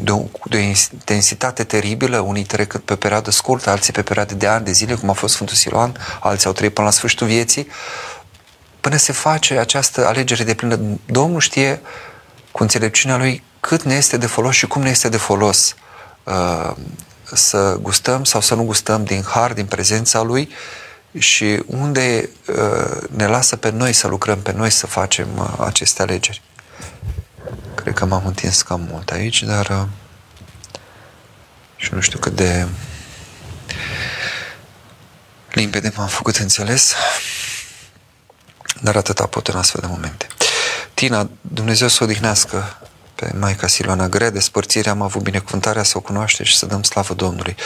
de 0.02 0.10
o, 0.10 0.24
de 0.48 0.56
o 0.56 0.60
intensitate 0.60 1.64
teribilă, 1.64 2.18
unii 2.18 2.44
trec 2.44 2.76
pe 2.76 2.96
perioadă 2.96 3.30
scurtă, 3.30 3.70
alții 3.70 3.92
pe 3.92 4.02
perioade 4.02 4.34
de 4.34 4.46
ani, 4.46 4.64
de 4.64 4.72
zile, 4.72 4.94
cum 4.94 5.10
a 5.10 5.12
fost 5.12 5.34
Sfântul 5.34 5.56
Siloan, 5.56 5.96
alții 6.20 6.46
au 6.46 6.52
trăit 6.52 6.74
până 6.74 6.86
la 6.86 6.92
sfârșitul 6.92 7.26
vieții, 7.26 7.68
până 8.80 8.96
se 8.96 9.12
face 9.12 9.58
această 9.58 10.06
alegere 10.06 10.44
de 10.44 10.54
plină. 10.54 10.78
Domnul 11.06 11.40
știe 11.40 11.80
cu 12.52 12.62
înțelepciunea 12.62 13.16
lui 13.16 13.42
cât 13.60 13.82
ne 13.82 13.94
este 13.94 14.16
de 14.16 14.26
folos 14.26 14.54
și 14.54 14.66
cum 14.66 14.82
ne 14.82 14.90
este 14.90 15.08
de 15.08 15.16
folos 15.16 15.74
uh, 16.24 16.70
să 17.32 17.78
gustăm 17.80 18.24
sau 18.24 18.40
să 18.40 18.54
nu 18.54 18.64
gustăm 18.64 19.04
din 19.04 19.22
har, 19.22 19.52
din 19.52 19.66
prezența 19.66 20.22
Lui 20.22 20.48
și 21.18 21.62
unde 21.66 22.30
uh, 22.46 23.02
ne 23.10 23.26
lasă 23.26 23.56
pe 23.56 23.70
noi 23.70 23.92
să 23.92 24.08
lucrăm, 24.08 24.40
pe 24.40 24.52
noi 24.52 24.70
să 24.70 24.86
facem 24.86 25.28
uh, 25.38 25.66
aceste 25.66 26.02
alegeri. 26.02 26.42
Cred 27.82 27.94
că 27.94 28.04
m-am 28.04 28.26
întins 28.26 28.62
cam 28.62 28.80
mult 28.90 29.10
aici, 29.10 29.42
dar 29.42 29.68
uh, 29.68 29.86
și 31.76 31.94
nu 31.94 32.00
știu 32.00 32.18
cât 32.18 32.34
de 32.34 32.66
limpede 35.52 35.92
m-am 35.96 36.08
făcut 36.08 36.36
înțeles, 36.36 36.94
dar 38.82 38.96
atâta 38.96 39.26
pot 39.26 39.48
în 39.48 39.58
astfel 39.58 39.80
de 39.80 39.86
momente. 39.86 40.26
Tina, 40.94 41.30
Dumnezeu 41.40 41.88
să 41.88 41.98
o 42.00 42.04
odihnească 42.04 42.78
pe 43.14 43.32
Maica 43.38 43.66
Siloana 43.66 44.08
Grea, 44.08 44.30
despărțirea 44.30 44.92
am 44.92 45.02
avut 45.02 45.22
binecuvântarea 45.22 45.82
să 45.82 45.96
o 45.96 46.00
cunoaște 46.00 46.44
și 46.44 46.56
să 46.56 46.66
dăm 46.66 46.82
slavă 46.82 47.14
Domnului. 47.14 47.56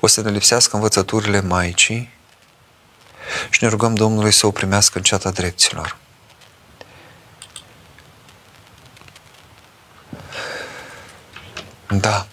O 0.00 0.06
să 0.06 0.20
ne 0.20 0.30
lipsească 0.30 0.76
învățăturile 0.76 1.40
Maicii 1.40 2.12
și 3.50 3.62
ne 3.62 3.68
rugăm 3.68 3.94
Domnului 3.94 4.32
să 4.32 4.46
o 4.46 4.50
primească 4.50 4.98
în 4.98 5.04
ceata 5.04 5.30
dreptilor. 5.30 5.96
Da, 11.88 12.26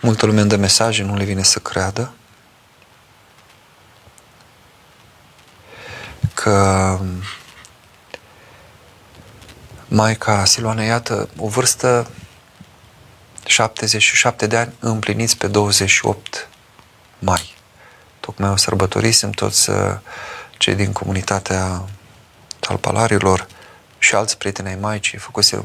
multă 0.00 0.26
lume 0.26 0.40
îmi 0.40 0.48
dă 0.48 0.56
mesaje, 0.56 1.02
nu 1.02 1.16
le 1.16 1.24
vine 1.24 1.42
să 1.42 1.58
creadă 1.58 2.12
că 6.34 6.98
Maica 9.88 10.44
Siloana, 10.44 10.82
iată, 10.82 11.28
o 11.36 11.48
vârstă 11.48 12.10
77 13.46 14.46
de 14.46 14.56
ani 14.56 14.72
împliniți 14.78 15.36
pe 15.36 15.46
28 15.46 16.48
mai. 17.18 17.54
Tocmai 18.20 18.50
o 18.50 18.56
sărbătorisem 18.56 19.30
toți 19.30 19.70
uh, 19.70 19.76
cei 20.58 20.74
din 20.74 20.92
comunitatea 20.92 21.84
Talpalarilor 22.58 23.46
și 23.98 24.14
alți 24.14 24.38
prieteni 24.38 24.68
ai 24.68 24.76
Maicii, 24.80 25.18
făcuse 25.18 25.64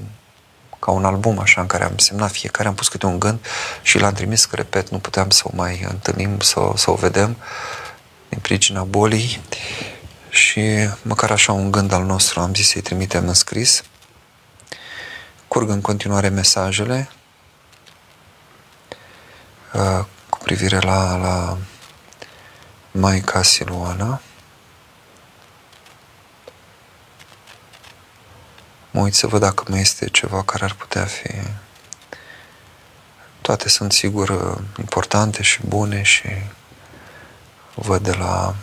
ca 0.79 0.91
un 0.91 1.05
album 1.05 1.39
așa 1.39 1.61
în 1.61 1.67
care 1.67 1.83
am 1.83 1.97
semnat 1.97 2.31
fiecare, 2.31 2.67
am 2.67 2.75
pus 2.75 2.87
câte 2.87 3.05
un 3.05 3.19
gând 3.19 3.45
și 3.81 3.99
l-am 3.99 4.13
trimis, 4.13 4.45
că 4.45 4.55
repet, 4.55 4.89
nu 4.89 4.99
puteam 4.99 5.29
să 5.29 5.41
o 5.45 5.49
mai 5.53 5.85
întâlnim, 5.89 6.39
să, 6.39 6.71
să 6.75 6.91
o 6.91 6.95
vedem 6.95 7.37
din 8.29 8.39
pricina 8.39 8.83
bolii 8.83 9.41
și 10.29 10.61
măcar 11.01 11.31
așa 11.31 11.51
un 11.51 11.71
gând 11.71 11.91
al 11.91 12.03
nostru 12.03 12.39
am 12.39 12.53
zis 12.53 12.69
să-i 12.69 12.81
trimitem 12.81 13.27
în 13.27 13.33
scris 13.33 13.83
curg 15.47 15.69
în 15.69 15.81
continuare 15.81 16.29
mesajele 16.29 17.09
uh, 19.73 20.05
cu 20.29 20.37
privire 20.43 20.79
la, 20.79 21.17
la 21.17 21.57
Maica 22.91 23.41
Siluana. 23.41 24.21
Mă 28.97 29.03
uit 29.03 29.13
să 29.13 29.27
văd 29.27 29.39
dacă 29.39 29.63
mai 29.67 29.79
este 29.79 30.09
ceva 30.09 30.43
care 30.43 30.63
ar 30.63 30.73
putea 30.73 31.05
fi. 31.05 31.29
Toate 33.41 33.69
sunt 33.69 33.91
sigur 33.91 34.57
importante 34.79 35.43
și 35.43 35.59
bune 35.65 36.01
și 36.01 36.27
văd 37.75 38.03
de 38.03 38.11
la 38.11 38.55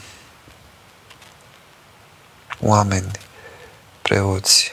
oameni, 2.61 3.11
preoți, 4.03 4.73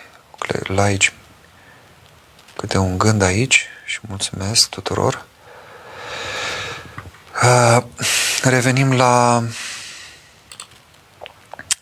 laici, 0.64 1.14
câte 2.56 2.78
un 2.78 2.98
gând 2.98 3.22
aici 3.22 3.66
și 3.86 4.00
mulțumesc 4.08 4.70
tuturor. 4.70 5.26
Uh, 7.44 7.84
revenim 8.44 8.94
la 8.94 9.44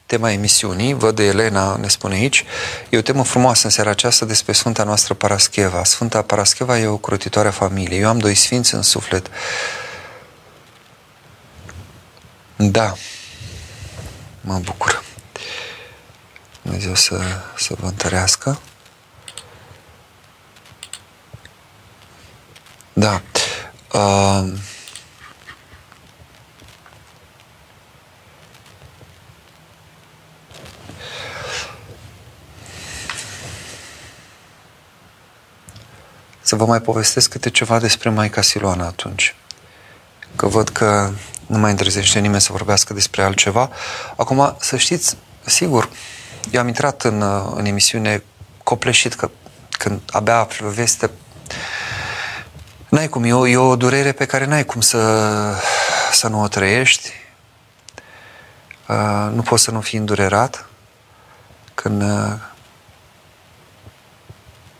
tema 0.10 0.32
emisiunii. 0.32 0.93
Văd 0.93 1.16
de 1.16 1.24
Elena, 1.24 1.76
ne 1.76 1.88
spune 1.88 2.16
aici. 2.16 2.45
E 2.89 2.97
o 2.97 3.01
temă 3.01 3.24
frumoasă 3.24 3.66
în 3.66 3.72
seara 3.72 3.89
aceasta 3.89 4.26
despre 4.26 4.53
Sfânta 4.53 4.84
noastră 4.84 5.14
Parascheva. 5.14 5.84
Sfânta 5.84 6.22
Parascheva 6.22 6.80
e 6.80 6.88
o 6.88 6.97
crotitoare 6.97 7.47
a 7.47 7.51
familiei. 7.51 7.99
Eu 7.99 8.10
am 8.10 8.18
doi 8.18 8.36
sfinți 8.36 8.74
în 8.74 8.82
suflet. 8.82 9.28
Da, 12.55 12.95
mă 14.41 14.60
bucur. 14.64 15.03
Dumnezeu 16.62 16.95
să, 16.95 17.22
să 17.57 17.74
vă 17.80 17.86
întărească. 17.86 18.60
Da. 22.93 23.22
Uh, 23.93 24.53
să 36.42 36.56
vă 36.56 36.66
mai 36.66 36.82
povestesc 36.82 37.30
câte 37.30 37.50
ceva 37.50 37.80
despre 37.80 38.10
Maica 38.10 38.42
Siloana 38.42 38.86
atunci. 38.86 39.36
Că 40.36 40.48
văd 40.48 40.70
că 40.70 41.12
nu 41.46 41.58
mai 41.58 41.72
întrezește 41.72 42.20
nimeni 42.20 42.42
să 42.42 42.52
vorbească 42.52 42.94
despre 42.94 43.24
altceva. 43.24 43.70
Acum, 44.16 44.56
să 44.60 44.78
știți, 44.78 45.18
sigur, 45.46 45.90
eu 46.52 46.62
am 46.62 46.68
intrat 46.68 47.04
în, 47.04 47.24
în 47.56 47.66
emisiune 47.66 48.24
copleșit, 48.64 49.14
că 49.14 49.30
când 49.70 50.02
abia 50.12 50.36
aflu 50.36 50.68
veste 50.68 51.10
N-ai 52.90 53.10
cum, 53.10 53.24
e 53.24 53.34
o, 53.34 53.48
e 53.48 53.58
o 53.58 53.76
durere 53.76 54.12
pe 54.12 54.26
care 54.26 54.46
n-ai 54.46 54.66
cum 54.66 54.82
să, 54.82 55.56
să 56.12 56.28
nu 56.28 56.42
o 56.42 56.48
trăiești. 56.48 57.12
Uh, 58.88 59.30
nu 59.34 59.42
poți 59.42 59.64
să 59.64 59.72
nu 59.72 59.82
fii 59.82 60.00
îndurerat 60.00 60.66
când 61.74 62.02
uh, 62.02 62.34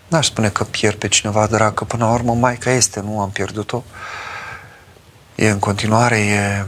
n-aș 0.10 0.26
spune 0.26 0.50
că 0.50 0.64
pierd 0.64 0.98
pe 0.98 1.08
cineva 1.08 1.48
drag, 1.48 1.74
că 1.74 1.84
până 1.84 2.06
la 2.06 2.12
urmă 2.12 2.34
Maica 2.34 2.72
este, 2.72 3.00
nu 3.00 3.22
am 3.22 3.30
pierdut-o. 3.30 3.84
E 5.36 5.50
în 5.50 5.60
continuare, 5.60 6.20
e 6.20 6.66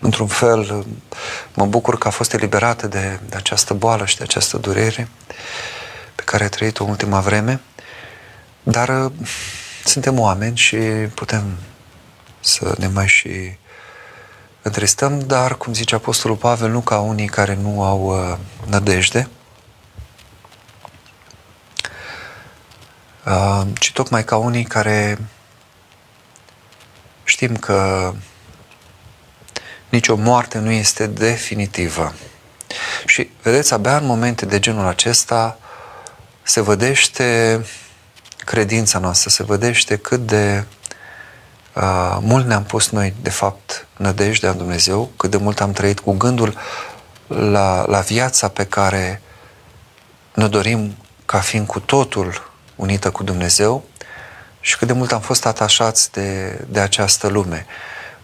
într-un 0.00 0.26
fel, 0.26 0.86
mă 1.54 1.66
bucur 1.66 1.98
că 1.98 2.08
a 2.08 2.10
fost 2.10 2.32
eliberată 2.32 2.86
de, 2.86 3.20
de 3.28 3.36
această 3.36 3.74
boală 3.74 4.04
și 4.04 4.16
de 4.16 4.22
această 4.22 4.56
durere 4.56 5.08
pe 6.14 6.22
care 6.24 6.44
a 6.44 6.48
trăit-o 6.48 6.84
în 6.84 6.90
ultima 6.90 7.20
vreme. 7.20 7.60
Dar 8.62 8.88
uh, 8.88 9.12
suntem 9.84 10.18
oameni 10.18 10.56
și 10.56 10.76
putem 11.14 11.42
să 12.40 12.74
ne 12.78 12.86
mai 12.86 13.06
și 13.06 13.56
întristăm, 14.62 15.20
dar, 15.20 15.56
cum 15.56 15.72
zice 15.72 15.94
Apostolul 15.94 16.36
Pavel, 16.36 16.70
nu 16.70 16.80
ca 16.80 16.98
unii 16.98 17.26
care 17.26 17.58
nu 17.62 17.82
au 17.82 18.00
uh, 18.00 18.38
nădejde, 18.66 19.28
ci 23.78 23.92
tocmai 23.92 24.24
ca 24.24 24.36
unii 24.36 24.64
care 24.64 25.18
știm 27.24 27.56
că 27.56 28.12
nicio 29.88 30.16
moarte 30.16 30.58
nu 30.58 30.70
este 30.70 31.06
definitivă. 31.06 32.14
Și 33.06 33.30
vedeți, 33.42 33.72
abia 33.72 33.96
în 33.96 34.06
momente 34.06 34.46
de 34.46 34.58
genul 34.58 34.86
acesta 34.86 35.58
se 36.42 36.60
vădește 36.60 37.60
credința 38.44 38.98
noastră, 38.98 39.30
se 39.30 39.42
vedește 39.42 39.96
cât 39.96 40.26
de 40.26 40.64
uh, 41.72 42.16
mult 42.20 42.46
ne-am 42.46 42.64
pus 42.64 42.90
noi, 42.90 43.14
de 43.22 43.30
fapt, 43.30 43.86
nădejdea 43.96 44.50
în 44.50 44.56
Dumnezeu, 44.56 45.10
cât 45.16 45.30
de 45.30 45.36
mult 45.36 45.60
am 45.60 45.72
trăit 45.72 46.00
cu 46.00 46.12
gândul 46.12 46.56
la, 47.26 47.84
la 47.86 48.00
viața 48.00 48.48
pe 48.48 48.64
care 48.64 49.22
ne 50.34 50.48
dorim 50.48 50.96
ca 51.24 51.38
fiind 51.38 51.66
cu 51.66 51.80
totul 51.80 52.53
unită 52.76 53.10
cu 53.10 53.22
Dumnezeu 53.22 53.84
și 54.60 54.76
cât 54.76 54.86
de 54.86 54.92
mult 54.92 55.12
am 55.12 55.20
fost 55.20 55.46
atașați 55.46 56.12
de, 56.12 56.58
de 56.68 56.80
această 56.80 57.28
lume. 57.28 57.66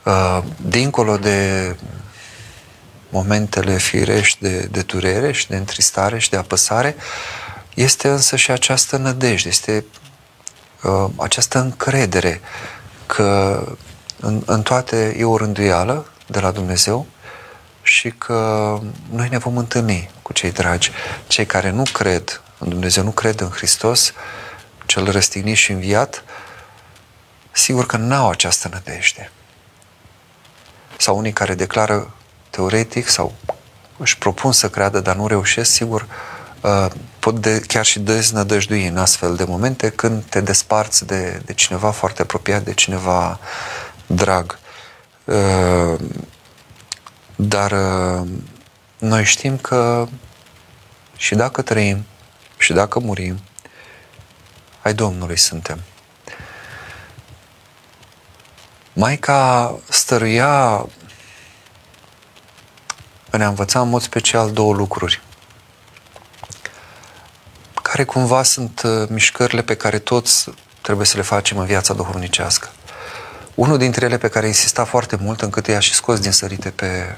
Uh, 0.05 0.43
dincolo 0.57 1.17
de 1.17 1.77
momentele 3.09 3.77
firești 3.77 4.41
de, 4.41 4.69
de 4.71 4.83
durere 4.83 5.33
și 5.33 5.49
de 5.49 5.57
întristare 5.57 6.19
și 6.19 6.31
de 6.31 6.37
apăsare, 6.37 6.97
este 7.75 8.09
însă 8.09 8.37
și 8.37 8.51
această 8.51 8.97
nădejde, 8.97 9.49
este 9.49 9.85
uh, 10.83 11.11
această 11.17 11.59
încredere 11.59 12.41
că 13.07 13.63
în, 14.21 14.43
în 14.47 14.63
toate 14.63 15.15
e 15.19 15.25
o 15.25 15.37
rânduială 15.37 16.07
de 16.27 16.41
la 16.41 16.51
Dumnezeu 16.51 17.07
și 17.83 18.11
că 18.11 18.79
noi 19.11 19.29
ne 19.31 19.39
vom 19.39 19.57
întâlni 19.57 20.11
cu 20.23 20.33
cei 20.33 20.51
dragi, 20.51 20.91
cei 21.27 21.47
care 21.47 21.71
nu 21.71 21.83
cred 21.93 22.41
în 22.61 22.69
Dumnezeu, 22.69 23.05
nu 23.05 23.11
cred 23.11 23.41
în 23.41 23.49
Hristos, 23.49 24.13
cel 24.87 25.11
răstignit 25.11 25.57
și 25.57 25.73
înviat, 25.73 26.25
sigur 27.53 27.87
că 27.87 27.97
n-au 27.97 28.29
această 28.29 28.69
nădejde. 28.73 29.31
Sau 30.99 31.17
unii 31.17 31.33
care 31.33 31.55
declară 31.55 32.15
teoretic 32.51 33.09
sau 33.09 33.35
își 33.97 34.19
propun 34.19 34.53
să 34.53 34.71
creadă, 34.71 35.01
dar 35.01 35.17
nu 35.17 35.27
reușesc, 35.27 35.71
sigur, 35.71 36.07
uh, 36.61 36.87
pot 37.19 37.41
de, 37.41 37.61
chiar 37.61 37.85
și 37.85 37.99
deznădăjdui 37.99 38.87
în 38.87 38.97
astfel 38.97 39.37
de 39.37 39.45
momente 39.45 39.91
când 39.91 40.25
te 40.25 40.41
desparți 40.41 41.07
de, 41.07 41.43
de 41.45 41.53
cineva 41.53 41.91
foarte 41.91 42.23
apropiat, 42.23 42.63
de 42.63 42.75
cineva 42.75 43.39
drag. 44.07 44.59
Uh, 45.25 46.01
dar 47.37 47.73
uh, 47.73 48.29
noi 48.99 49.25
știm 49.25 49.57
că 49.57 50.09
și 51.17 51.35
dacă 51.35 51.63
trăim 51.63 52.05
și 52.61 52.73
dacă 52.73 52.99
murim, 52.99 53.41
ai 54.83 54.95
Domnului 54.95 55.37
suntem. 55.37 55.81
Maica 58.93 59.75
stăruia 59.89 60.87
ne-a 63.31 63.49
învățat 63.49 63.83
în 63.83 63.89
mod 63.89 64.03
special 64.03 64.53
două 64.53 64.75
lucruri 64.75 65.23
care 67.91 68.05
cumva 68.05 68.43
sunt 68.43 68.83
uh, 68.85 69.09
mișcările 69.09 69.63
pe 69.63 69.77
care 69.77 69.99
toți 69.99 70.51
trebuie 70.81 71.07
să 71.07 71.17
le 71.17 71.23
facem 71.23 71.59
în 71.59 71.67
viața 71.67 71.95
duhovnicească. 71.95 72.69
Unul 73.55 73.79
dintre 73.79 74.05
ele 74.05 74.19
pe 74.19 74.29
care 74.29 74.47
insista 74.47 74.85
foarte 74.85 75.17
mult, 75.17 75.41
încât 75.41 75.67
i-a 75.67 75.79
și 75.79 75.95
scos 75.95 76.21
din 76.21 76.31
sărite 76.31 76.71
pe, 76.71 77.17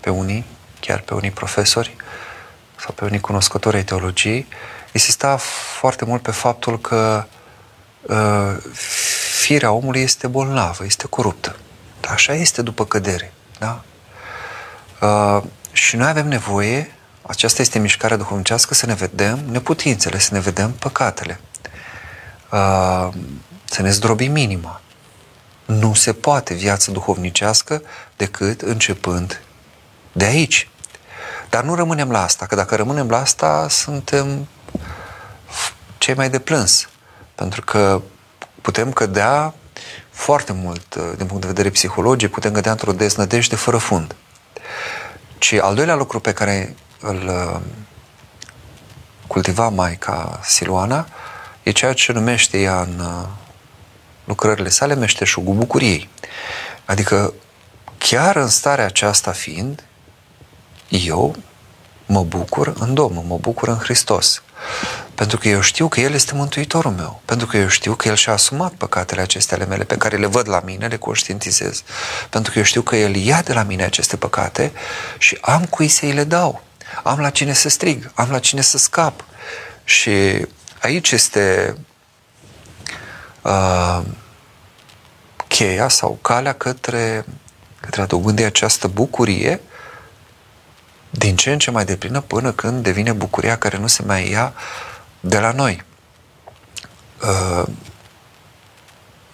pe 0.00 0.10
unii, 0.10 0.44
chiar 0.80 1.00
pe 1.00 1.14
unii 1.14 1.30
profesori 1.30 1.96
sau 2.76 2.92
pe 2.94 3.04
unii 3.04 3.20
cunoscători 3.20 3.76
ai 3.76 3.84
teologiei, 3.84 4.46
insista 4.92 5.36
foarte 5.78 6.04
mult 6.04 6.22
pe 6.22 6.30
faptul 6.30 6.80
că 6.80 7.24
uh, 8.02 8.56
firea 9.40 9.72
omului 9.72 10.00
este 10.00 10.26
bolnavă, 10.26 10.84
este 10.84 11.06
coruptă. 11.06 11.56
Așa 12.08 12.32
este 12.34 12.62
după 12.62 12.84
cădere. 12.84 13.32
Da? 13.58 13.82
Uh, 15.00 15.42
și 15.72 15.96
noi 15.96 16.08
avem 16.08 16.28
nevoie, 16.28 16.94
aceasta 17.22 17.62
este 17.62 17.78
mișcarea 17.78 18.16
duhovnicească, 18.16 18.74
să 18.74 18.86
ne 18.86 18.94
vedem 18.94 19.44
neputințele, 19.50 20.18
să 20.18 20.34
ne 20.34 20.40
vedem 20.40 20.70
păcatele. 20.72 21.40
Uh, 22.50 23.08
să 23.64 23.82
ne 23.82 23.90
zdrobim 23.90 24.32
minima. 24.32 24.80
Nu 25.64 25.94
se 25.94 26.12
poate 26.12 26.54
viață 26.54 26.90
duhovnicească 26.90 27.82
decât 28.16 28.60
începând 28.60 29.40
de 30.12 30.24
aici. 30.24 30.68
Dar 31.50 31.64
nu 31.64 31.74
rămânem 31.74 32.10
la 32.10 32.22
asta, 32.22 32.46
că 32.46 32.54
dacă 32.54 32.76
rămânem 32.76 33.08
la 33.08 33.20
asta, 33.20 33.66
suntem 33.68 34.48
cei 36.02 36.14
mai 36.14 36.30
de 36.30 36.38
plâns. 36.38 36.88
Pentru 37.34 37.60
că 37.60 38.02
putem 38.60 38.92
cădea 38.92 39.54
foarte 40.10 40.52
mult, 40.52 40.94
uh, 40.94 41.12
din 41.16 41.26
punct 41.26 41.40
de 41.40 41.46
vedere 41.46 41.70
psihologic, 41.70 42.30
putem 42.30 42.52
cădea 42.52 42.70
într-o 42.70 42.92
deznădejde 42.92 43.56
fără 43.56 43.76
fund. 43.76 44.14
Și 45.38 45.58
al 45.58 45.74
doilea 45.74 45.94
lucru 45.94 46.20
pe 46.20 46.32
care 46.32 46.76
îl 47.00 47.28
uh, 47.28 47.60
cultiva 49.26 49.68
Maica 49.68 50.40
Siluana 50.44 51.06
e 51.62 51.70
ceea 51.70 51.92
ce 51.92 52.12
numește 52.12 52.60
ea 52.60 52.80
în 52.80 52.98
uh, 52.98 53.28
lucrările 54.24 54.68
sale 54.68 54.94
meșteșugul 54.94 55.54
bucuriei. 55.54 56.08
Adică 56.84 57.34
chiar 57.98 58.36
în 58.36 58.48
starea 58.48 58.84
aceasta 58.84 59.30
fiind, 59.30 59.84
eu 60.88 61.36
mă 62.06 62.22
bucur 62.22 62.74
în 62.78 62.94
Domnul, 62.94 63.22
mă 63.22 63.36
bucur 63.36 63.68
în 63.68 63.78
Hristos. 63.78 64.42
Pentru 65.14 65.38
că 65.38 65.48
eu 65.48 65.60
știu 65.60 65.88
că 65.88 66.00
El 66.00 66.12
este 66.12 66.34
Mântuitorul 66.34 66.90
meu. 66.90 67.20
Pentru 67.24 67.46
că 67.46 67.56
eu 67.56 67.68
știu 67.68 67.94
că 67.94 68.08
El 68.08 68.14
și-a 68.14 68.32
asumat 68.32 68.72
păcatele 68.72 69.20
acestea 69.20 69.56
ale 69.56 69.66
mele 69.66 69.84
pe 69.84 69.96
care 69.96 70.16
le 70.16 70.26
văd 70.26 70.48
la 70.48 70.60
mine, 70.64 70.86
le 70.86 70.96
conștientizez. 70.96 71.82
Pentru 72.30 72.52
că 72.52 72.58
eu 72.58 72.64
știu 72.64 72.82
că 72.82 72.96
El 72.96 73.14
ia 73.14 73.42
de 73.42 73.52
la 73.52 73.62
mine 73.62 73.84
aceste 73.84 74.16
păcate 74.16 74.72
și 75.18 75.38
am 75.40 75.64
cui 75.64 75.88
să-i 75.88 76.12
le 76.12 76.24
dau. 76.24 76.62
Am 77.02 77.18
la 77.18 77.30
cine 77.30 77.52
să 77.52 77.68
strig, 77.68 78.10
am 78.14 78.30
la 78.30 78.38
cine 78.38 78.60
să 78.60 78.78
scap. 78.78 79.24
Și 79.84 80.46
aici 80.80 81.10
este 81.10 81.76
uh, 83.42 84.00
cheia 85.48 85.88
sau 85.88 86.18
calea 86.22 86.52
către, 86.52 87.24
către 87.80 88.02
a 88.02 88.06
dobândi 88.06 88.42
această 88.42 88.88
bucurie 88.88 89.60
din 91.10 91.36
ce 91.36 91.52
în 91.52 91.58
ce 91.58 91.70
mai 91.70 91.84
deplină 91.84 92.20
până 92.20 92.52
când 92.52 92.82
devine 92.82 93.12
bucuria 93.12 93.58
care 93.58 93.78
nu 93.78 93.86
se 93.86 94.02
mai 94.02 94.30
ia 94.30 94.54
de 95.24 95.38
la 95.38 95.52
noi. 95.52 95.84
Uh, 97.22 97.68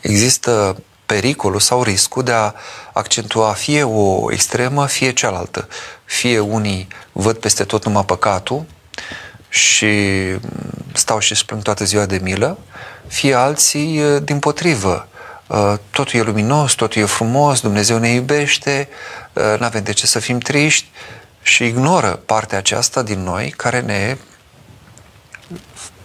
există 0.01 0.83
pericolul 1.07 1.61
sau 1.61 1.83
riscul 1.83 2.23
de 2.23 2.33
a 2.33 2.53
accentua 2.93 3.53
fie 3.53 3.83
o 3.83 4.33
extremă, 4.33 4.87
fie 4.87 5.13
cealaltă. 5.13 5.69
Fie 6.05 6.39
unii 6.39 6.89
văd 7.13 7.37
peste 7.37 7.65
tot 7.65 7.85
numai 7.85 8.05
păcatul 8.05 8.65
și 9.49 9.97
stau 10.93 11.19
și 11.19 11.35
spun 11.35 11.61
toată 11.61 11.85
ziua 11.85 12.07
de 12.07 12.19
milă, 12.23 12.59
fie 13.07 13.35
alții 13.35 14.01
uh, 14.01 14.23
din 14.23 14.39
potrivă. 14.39 15.09
Uh, 15.47 15.75
totul 15.91 16.21
e 16.21 16.23
luminos, 16.23 16.73
totul 16.73 17.03
e 17.03 17.05
frumos, 17.05 17.61
Dumnezeu 17.61 17.99
ne 17.99 18.09
iubește, 18.09 18.89
nu 19.59 19.65
avem 19.65 19.83
de 19.83 19.93
ce 19.93 20.07
să 20.07 20.19
fim 20.19 20.39
triști 20.39 20.87
și 21.43 21.65
ignoră 21.65 22.21
partea 22.27 22.59
aceasta 22.59 23.03
din 23.03 23.23
noi 23.23 23.55
care 23.57 23.81
ne 23.81 24.17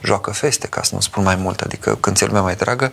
joacă 0.04 0.32
feste, 0.32 0.68
ca 0.68 0.84
să 0.84 0.96
nu 0.96 1.02
spun 1.02 1.24
mai 1.24 1.36
mult, 1.36 1.62
adică 1.62 1.96
când 1.96 2.16
ți 2.16 2.26
lumea 2.26 2.42
mai 2.42 2.56
dragă 2.56 2.92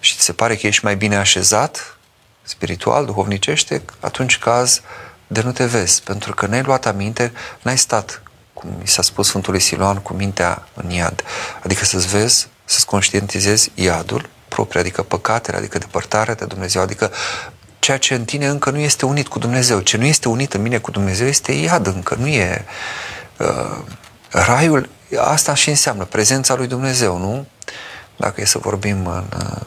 și 0.00 0.16
ți 0.16 0.24
se 0.24 0.32
pare 0.32 0.56
că 0.56 0.66
ești 0.66 0.84
mai 0.84 0.96
bine 0.96 1.16
așezat, 1.16 1.98
spiritual, 2.42 3.04
duhovnicește, 3.04 3.82
atunci 4.00 4.38
caz 4.38 4.80
de 5.26 5.42
nu 5.42 5.52
te 5.52 5.64
vezi, 5.64 6.02
pentru 6.02 6.34
că 6.34 6.46
n-ai 6.46 6.62
luat 6.62 6.86
aminte, 6.86 7.32
n-ai 7.62 7.78
stat, 7.78 8.22
cum 8.52 8.76
mi 8.80 8.88
s-a 8.88 9.02
spus 9.02 9.26
Sfântului 9.26 9.60
Siloan, 9.60 9.96
cu 9.96 10.12
mintea 10.12 10.66
în 10.74 10.90
iad, 10.90 11.24
adică 11.62 11.84
să-ți 11.84 12.06
vezi, 12.08 12.48
să-ți 12.64 12.86
conștientizezi 12.86 13.70
iadul 13.74 14.28
propriu, 14.48 14.80
adică 14.80 15.02
păcatele, 15.02 15.56
adică 15.56 15.78
depărtarea 15.78 16.34
de 16.34 16.44
Dumnezeu, 16.44 16.82
adică 16.82 17.12
ceea 17.78 17.98
ce 17.98 18.14
în 18.14 18.24
tine 18.24 18.46
încă 18.46 18.70
nu 18.70 18.78
este 18.78 19.06
unit 19.06 19.28
cu 19.28 19.38
Dumnezeu. 19.38 19.80
Ce 19.80 19.96
nu 19.96 20.04
este 20.04 20.28
unit 20.28 20.52
în 20.54 20.62
mine 20.62 20.78
cu 20.78 20.90
Dumnezeu 20.90 21.26
este 21.26 21.52
iad 21.52 21.86
încă, 21.86 22.14
nu 22.14 22.26
e... 22.26 22.64
Uh, 23.38 23.78
raiul, 24.30 24.88
asta 25.18 25.54
și 25.54 25.68
înseamnă 25.68 26.04
prezența 26.04 26.54
lui 26.54 26.66
Dumnezeu, 26.66 27.18
nu? 27.18 27.46
Dacă 28.16 28.40
e 28.40 28.44
să 28.44 28.58
vorbim 28.58 29.06
în 29.06 29.26
uh, 29.36 29.60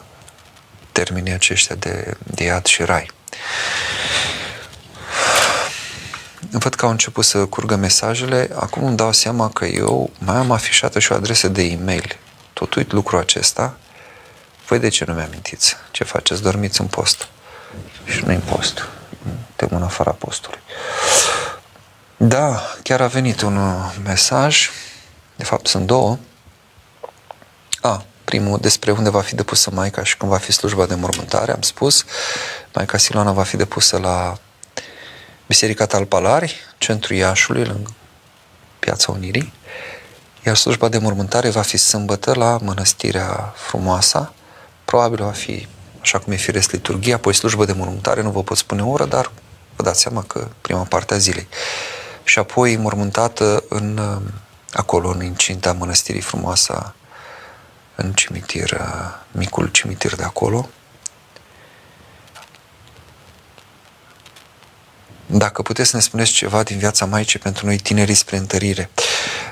termenii 0.92 1.32
aceștia 1.32 1.74
de, 1.74 2.16
de 2.22 2.44
iad 2.44 2.66
și 2.66 2.82
rai. 2.82 3.10
Văd 6.50 6.74
că 6.74 6.84
au 6.84 6.90
început 6.90 7.24
să 7.24 7.46
curgă 7.46 7.76
mesajele. 7.76 8.50
Acum 8.54 8.84
îmi 8.84 8.96
dau 8.96 9.12
seama 9.12 9.48
că 9.48 9.64
eu 9.64 10.10
mai 10.18 10.36
am 10.36 10.50
afișată 10.50 10.98
și 10.98 11.12
o 11.12 11.14
adresă 11.14 11.48
de 11.48 11.62
e-mail. 11.62 12.18
Tot 12.52 12.74
uit 12.74 12.92
lucrul 12.92 13.18
acesta. 13.18 13.76
Voi 14.66 14.78
de 14.78 14.88
ce 14.88 15.04
nu 15.06 15.14
mi-amintiți? 15.14 15.76
Ce 15.90 16.04
faceți? 16.04 16.42
Dormiți 16.42 16.80
în 16.80 16.86
post 16.86 17.28
și 18.04 18.24
nu 18.24 18.38
post. 18.38 18.88
Te 19.56 19.66
în 19.70 19.82
afara 19.82 20.10
postului. 20.10 20.58
Da, 22.16 22.62
chiar 22.82 23.00
a 23.00 23.06
venit 23.06 23.40
un 23.40 23.56
uh, 23.56 23.94
mesaj, 24.04 24.70
de 25.40 25.46
fapt 25.46 25.66
sunt 25.66 25.86
două. 25.86 26.18
A, 27.80 28.04
primul 28.24 28.58
despre 28.58 28.90
unde 28.90 29.10
va 29.10 29.20
fi 29.20 29.34
depusă 29.34 29.70
Maica 29.70 30.04
și 30.04 30.16
cum 30.16 30.28
va 30.28 30.36
fi 30.36 30.52
slujba 30.52 30.86
de 30.86 30.94
mormântare, 30.94 31.52
am 31.52 31.62
spus. 31.62 32.04
Maica 32.74 32.98
Siloana 32.98 33.32
va 33.32 33.42
fi 33.42 33.56
depusă 33.56 33.98
la 33.98 34.38
Biserica 35.46 35.86
Talpalari, 35.86 36.60
centrul 36.78 37.16
Iașului, 37.16 37.64
lângă 37.64 37.90
Piața 38.78 39.12
Unirii, 39.12 39.52
iar 40.46 40.56
slujba 40.56 40.88
de 40.88 40.98
mormântare 40.98 41.48
va 41.50 41.62
fi 41.62 41.76
sâmbătă 41.76 42.34
la 42.34 42.58
Mănăstirea 42.62 43.52
Frumoasa, 43.56 44.32
probabil 44.84 45.24
va 45.24 45.30
fi 45.30 45.66
așa 46.00 46.18
cum 46.18 46.32
e 46.32 46.36
firesc 46.36 46.70
liturghia, 46.70 47.14
apoi 47.14 47.34
slujbă 47.34 47.64
de 47.64 47.72
mormântare, 47.72 48.22
nu 48.22 48.30
vă 48.30 48.42
pot 48.42 48.56
spune 48.56 48.82
o 48.82 48.88
oră, 48.88 49.04
dar 49.04 49.30
vă 49.76 49.82
dați 49.82 50.00
seama 50.00 50.22
că 50.22 50.48
prima 50.60 50.82
parte 50.82 51.14
a 51.14 51.18
zilei. 51.18 51.48
Și 52.24 52.38
apoi 52.38 52.76
mormântată 52.76 53.64
în, 53.68 54.20
acolo, 54.72 55.08
în 55.08 55.22
incinta 55.22 55.72
mănăstirii 55.72 56.20
frumoasă, 56.20 56.94
în 57.94 58.12
cimitir, 58.12 58.80
micul 59.30 59.68
cimitir 59.68 60.14
de 60.14 60.22
acolo. 60.22 60.68
Dacă 65.26 65.62
puteți 65.62 65.90
să 65.90 65.96
ne 65.96 66.02
spuneți 66.02 66.30
ceva 66.32 66.62
din 66.62 66.78
viața 66.78 67.04
Maicii 67.04 67.38
pentru 67.38 67.66
noi 67.66 67.78
tinerii 67.78 68.14
spre 68.14 68.36
întărire. 68.36 68.90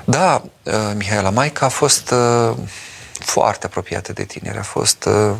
Da, 0.05 0.43
uh, 0.63 0.73
Mihaela 0.95 1.29
Maica 1.29 1.65
a 1.65 1.69
fost 1.69 2.11
uh, 2.11 2.57
foarte 3.19 3.65
apropiată 3.65 4.13
de 4.13 4.23
tineri, 4.23 4.57
a 4.57 4.63
fost 4.63 5.05
uh, 5.05 5.35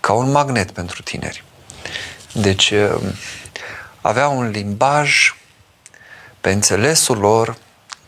ca 0.00 0.12
un 0.12 0.30
magnet 0.30 0.70
pentru 0.70 1.02
tineri. 1.02 1.44
Deci 2.32 2.70
uh, 2.70 3.12
avea 4.00 4.28
un 4.28 4.48
limbaj 4.48 5.34
pe 6.40 6.52
înțelesul 6.52 7.18
lor, 7.18 7.56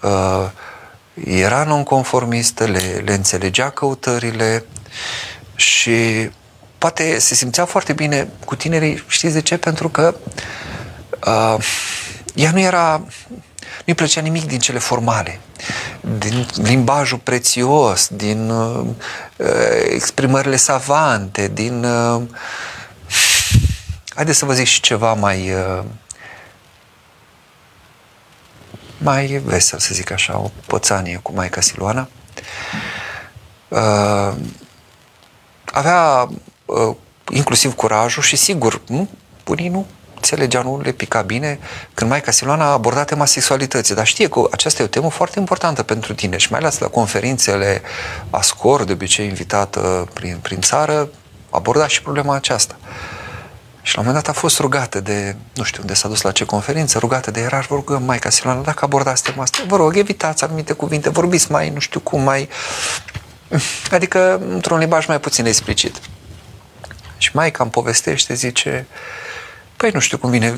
uh, 0.03 0.51
era 1.25 1.65
nonconformistă, 1.65 2.65
le, 2.65 3.03
le 3.05 3.15
înțelegea 3.15 3.71
căutările 3.71 4.65
și 5.55 6.31
poate 6.79 7.19
se 7.19 7.35
simțea 7.35 7.65
foarte 7.65 7.93
bine 7.93 8.29
cu 8.45 8.57
tinerii, 8.57 9.05
știți 9.09 9.35
de 9.35 9.41
ce? 9.41 9.57
Pentru 9.57 9.89
că 9.89 10.15
uh, 11.27 11.65
ea 12.35 12.51
nu 12.51 12.61
era, 12.61 13.07
nu-i 13.85 13.97
plăcea 13.97 14.21
nimic 14.21 14.47
din 14.47 14.59
cele 14.59 14.79
formale. 14.79 15.41
din 16.19 16.47
limbajul 16.55 17.19
prețios, 17.19 18.09
din 18.13 18.51
uh, 18.51 18.87
exprimările 19.93 20.57
savante, 20.57 21.51
din... 21.55 21.85
Uh, 21.85 22.23
haideți 24.15 24.39
să 24.39 24.45
vă 24.45 24.53
zic 24.53 24.67
și 24.67 24.81
ceva 24.81 25.13
mai... 25.13 25.51
Uh, 25.51 25.85
mai 28.99 29.27
vesel, 29.27 29.79
să 29.79 29.95
zic 29.95 30.11
așa, 30.11 30.39
o 30.39 30.51
pățanie 30.67 31.21
cu 31.23 31.33
Maica 31.35 31.61
Siluana. 31.61 32.09
Uh, 33.69 34.35
avea 35.65 36.29
uh, 36.65 36.97
inclusiv 37.31 37.75
curajul 37.75 38.23
și 38.23 38.37
sigur, 38.37 38.81
nu, 38.87 39.09
unii 39.47 39.69
nu 39.69 39.87
înțelegea, 40.15 40.63
nu 40.63 40.81
le 40.81 40.93
pica 40.93 41.23
bine 41.23 41.59
când 41.95 42.11
Maica 42.11 42.31
Siluana 42.31 42.65
a 42.65 42.73
abordat 42.73 43.07
tema 43.07 43.25
sexualității, 43.25 43.95
dar 43.95 44.07
știe 44.07 44.29
că 44.29 44.49
aceasta 44.51 44.83
e 44.83 44.85
o 44.85 44.89
temă 44.89 45.11
foarte 45.11 45.39
importantă 45.39 45.83
pentru 45.83 46.15
tine 46.15 46.37
și 46.37 46.51
mai 46.51 46.61
ales 46.61 46.79
la 46.79 46.89
conferințele 46.89 47.83
ASCOR, 48.31 48.85
de 48.85 48.93
obicei 48.93 49.27
invitată 49.27 50.09
prin, 50.13 50.39
prin 50.43 50.61
țară, 50.61 51.09
aborda 51.51 51.87
și 51.87 52.03
problema 52.03 52.35
aceasta. 52.35 52.77
Și 53.89 53.95
la 53.95 54.01
un 54.01 54.07
moment 54.07 54.25
dat 54.25 54.35
a 54.37 54.39
fost 54.39 54.59
rugată 54.59 55.01
de, 55.01 55.37
nu 55.55 55.63
știu 55.63 55.81
unde 55.81 55.95
s-a 55.95 56.09
dus 56.09 56.21
la 56.21 56.33
ce 56.33 56.45
conferință, 56.45 56.99
rugată 56.99 57.31
de 57.31 57.41
erar, 57.41 57.67
vă 57.67 57.75
rugăm, 57.75 58.03
Maica 58.03 58.31
Siluana, 58.31 58.61
dacă 58.61 58.85
abordați 58.85 59.23
tema 59.23 59.43
asta, 59.43 59.59
vă 59.67 59.77
rog, 59.77 59.97
evitați 59.97 60.45
anumite 60.45 60.73
cuvinte, 60.73 61.09
vorbiți 61.09 61.51
mai, 61.51 61.71
nu 61.71 61.79
știu 61.79 62.01
cum, 62.01 62.23
mai... 62.23 62.49
Adică 63.91 64.41
într-un 64.49 64.79
limbaj 64.79 65.07
mai 65.07 65.21
puțin 65.21 65.47
explicit. 65.47 66.01
Și 67.19 67.31
Maica 67.33 67.63
îmi 67.63 67.73
povestește, 67.73 68.35
zice, 68.35 68.87
păi 69.77 69.91
nu 69.91 69.99
știu 69.99 70.19
cum 70.19 70.31
vine 70.31 70.51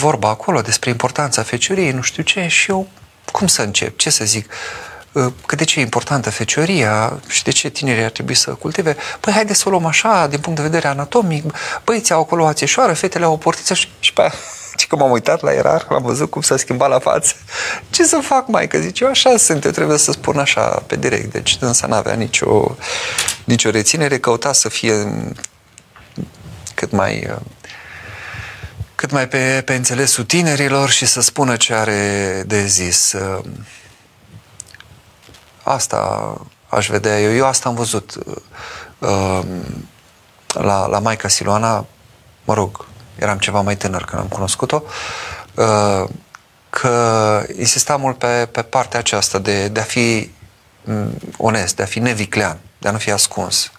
vorba 0.00 0.28
acolo 0.28 0.60
despre 0.60 0.90
importanța 0.90 1.42
fecioriei, 1.42 1.92
nu 1.92 2.02
știu 2.02 2.22
ce, 2.22 2.46
și 2.46 2.70
eu 2.70 2.88
cum 3.32 3.46
să 3.46 3.62
încep, 3.62 3.98
ce 3.98 4.10
să 4.10 4.24
zic, 4.24 4.52
ă, 4.52 4.54
că 5.46 5.56
de 5.56 5.64
ce 5.64 5.78
e 5.78 5.82
importantă 5.82 6.30
fecioria 6.30 7.20
și 7.28 7.42
de 7.42 7.50
ce 7.50 7.68
tinerii 7.68 8.04
ar 8.04 8.10
trebui 8.10 8.34
să 8.34 8.50
cultive. 8.50 8.96
Păi 9.20 9.32
haide 9.32 9.54
să 9.54 9.64
o 9.66 9.70
luăm 9.70 9.86
așa, 9.86 10.26
din 10.26 10.38
punct 10.38 10.58
de 10.58 10.64
vedere 10.64 10.88
anatomic, 10.88 11.44
băieții 11.84 12.14
au 12.14 12.20
acolo 12.20 12.42
o 12.42 12.46
ațeșoară, 12.46 12.92
fetele 12.92 13.24
au 13.24 13.32
o 13.32 13.36
portiță 13.36 13.74
și, 13.74 13.88
și 14.00 14.12
pe 14.12 14.20
aia, 14.20 14.32
și 14.76 14.86
că 14.86 14.96
m-am 14.96 15.10
uitat 15.10 15.42
la 15.42 15.52
erar, 15.52 15.86
l-am 15.88 16.02
văzut 16.02 16.30
cum 16.30 16.42
s-a 16.42 16.56
schimbat 16.56 16.88
la 16.88 16.98
față. 16.98 17.34
Ce 17.90 18.04
să 18.04 18.18
fac, 18.22 18.46
mai 18.46 18.68
că 18.68 18.78
zice, 18.78 19.04
eu 19.04 19.10
așa 19.10 19.36
sunt, 19.36 19.64
eu 19.64 19.70
trebuie 19.70 19.98
să 19.98 20.12
spun 20.12 20.38
așa 20.38 20.82
pe 20.86 20.96
direct. 20.96 21.32
Deci 21.32 21.56
însă 21.60 21.86
n-avea 21.86 22.14
nicio, 22.14 22.76
nicio 23.44 23.70
reținere, 23.70 24.18
căuta 24.18 24.52
să 24.52 24.68
fie 24.68 25.24
cât 26.74 26.92
mai 26.92 27.26
ă, 27.30 27.38
cât 28.94 29.10
mai 29.10 29.28
pe, 29.28 29.62
pe 29.64 29.74
înțelesul 29.74 30.24
tinerilor 30.24 30.90
și 30.90 31.06
să 31.06 31.20
spună 31.20 31.56
ce 31.56 31.74
are 31.74 32.42
de 32.46 32.66
zis. 32.66 33.14
Asta 35.68 36.40
aș 36.68 36.88
vedea 36.88 37.20
eu. 37.20 37.34
Eu 37.34 37.46
asta 37.46 37.68
am 37.68 37.74
văzut 37.74 38.14
uh, 38.98 39.42
la, 40.46 40.86
la 40.86 40.98
Maica 40.98 41.28
Siloana, 41.28 41.86
mă 42.44 42.54
rog, 42.54 42.86
eram 43.18 43.38
ceva 43.38 43.60
mai 43.60 43.76
tânăr 43.76 44.04
când 44.04 44.22
am 44.22 44.28
cunoscut-o, 44.28 44.82
uh, 45.54 46.08
că 46.70 47.42
insista 47.58 47.96
mult 47.96 48.18
pe, 48.18 48.48
pe 48.52 48.62
partea 48.62 48.98
aceasta 48.98 49.38
de, 49.38 49.68
de 49.68 49.80
a 49.80 49.82
fi 49.82 50.30
mm, 50.84 51.18
onest, 51.36 51.76
de 51.76 51.82
a 51.82 51.86
fi 51.86 51.98
neviclean, 51.98 52.58
de 52.78 52.88
a 52.88 52.90
nu 52.90 52.98
fi 52.98 53.10
ascuns. 53.10 53.72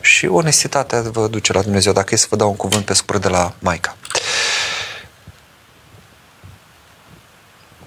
Și 0.00 0.26
onestitatea 0.26 1.00
vă 1.00 1.26
duce 1.26 1.52
la 1.52 1.62
Dumnezeu, 1.62 1.92
dacă 1.92 2.14
e 2.14 2.16
să 2.16 2.26
vă 2.30 2.36
dau 2.36 2.48
un 2.48 2.56
cuvânt 2.56 2.84
pe 2.84 2.94
scurt 2.94 3.20
de 3.22 3.28
la 3.28 3.52
Maica. 3.58 3.96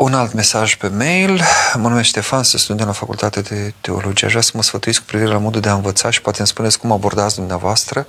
Un 0.03 0.13
alt 0.13 0.33
mesaj 0.33 0.75
pe 0.75 0.87
mail. 0.87 1.41
Mă 1.73 1.87
numesc 1.87 2.07
Ștefan, 2.07 2.43
sunt 2.43 2.61
student 2.61 2.87
la 2.87 2.93
Facultate 2.93 3.41
de 3.41 3.73
Teologie. 3.81 4.25
Aș 4.25 4.31
vrea 4.31 4.43
să 4.43 4.51
mă 4.53 4.63
sfătuiți 4.63 4.99
cu 4.99 5.05
privire 5.05 5.29
la 5.29 5.37
modul 5.37 5.61
de 5.61 5.69
a 5.69 5.73
învăța 5.73 6.09
și 6.09 6.21
poate 6.21 6.37
îmi 6.39 6.47
spuneți 6.47 6.79
cum 6.79 6.91
abordați 6.91 7.35
dumneavoastră 7.35 8.07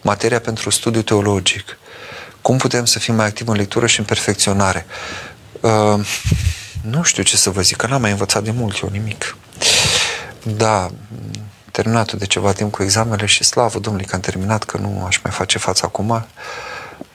materia 0.00 0.40
pentru 0.40 0.70
studiu 0.70 1.02
teologic. 1.02 1.78
Cum 2.42 2.56
putem 2.56 2.84
să 2.84 2.98
fim 2.98 3.14
mai 3.14 3.26
activi 3.26 3.50
în 3.50 3.56
lectură 3.56 3.86
și 3.86 3.98
în 3.98 4.04
perfecționare? 4.04 4.86
Uh, 5.60 6.06
nu 6.82 7.02
știu 7.02 7.22
ce 7.22 7.36
să 7.36 7.50
vă 7.50 7.60
zic, 7.60 7.76
că 7.76 7.86
n-am 7.86 8.00
mai 8.00 8.10
învățat 8.10 8.42
de 8.42 8.50
mult 8.50 8.80
eu 8.82 8.88
nimic. 8.92 9.36
Da, 10.42 10.90
terminat 11.70 12.12
de 12.12 12.26
ceva 12.26 12.52
timp 12.52 12.72
cu 12.72 12.82
examenele 12.82 13.26
și 13.26 13.44
slavă 13.44 13.78
Domnului 13.78 14.06
că 14.06 14.14
am 14.14 14.20
terminat, 14.20 14.64
că 14.64 14.76
nu 14.76 15.04
aș 15.06 15.20
mai 15.22 15.32
face 15.32 15.58
față 15.58 15.84
acum 15.84 16.26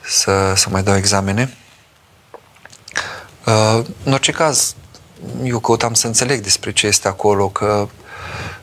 să, 0.00 0.52
să 0.56 0.66
mai 0.70 0.82
dau 0.82 0.96
examene. 0.96 1.56
Uh, 3.46 3.84
în 4.04 4.12
orice 4.12 4.32
caz, 4.32 4.74
eu 5.42 5.58
căutam 5.58 5.94
să 5.94 6.06
înțeleg 6.06 6.42
despre 6.42 6.72
ce 6.72 6.86
este 6.86 7.08
acolo, 7.08 7.48
că 7.48 7.88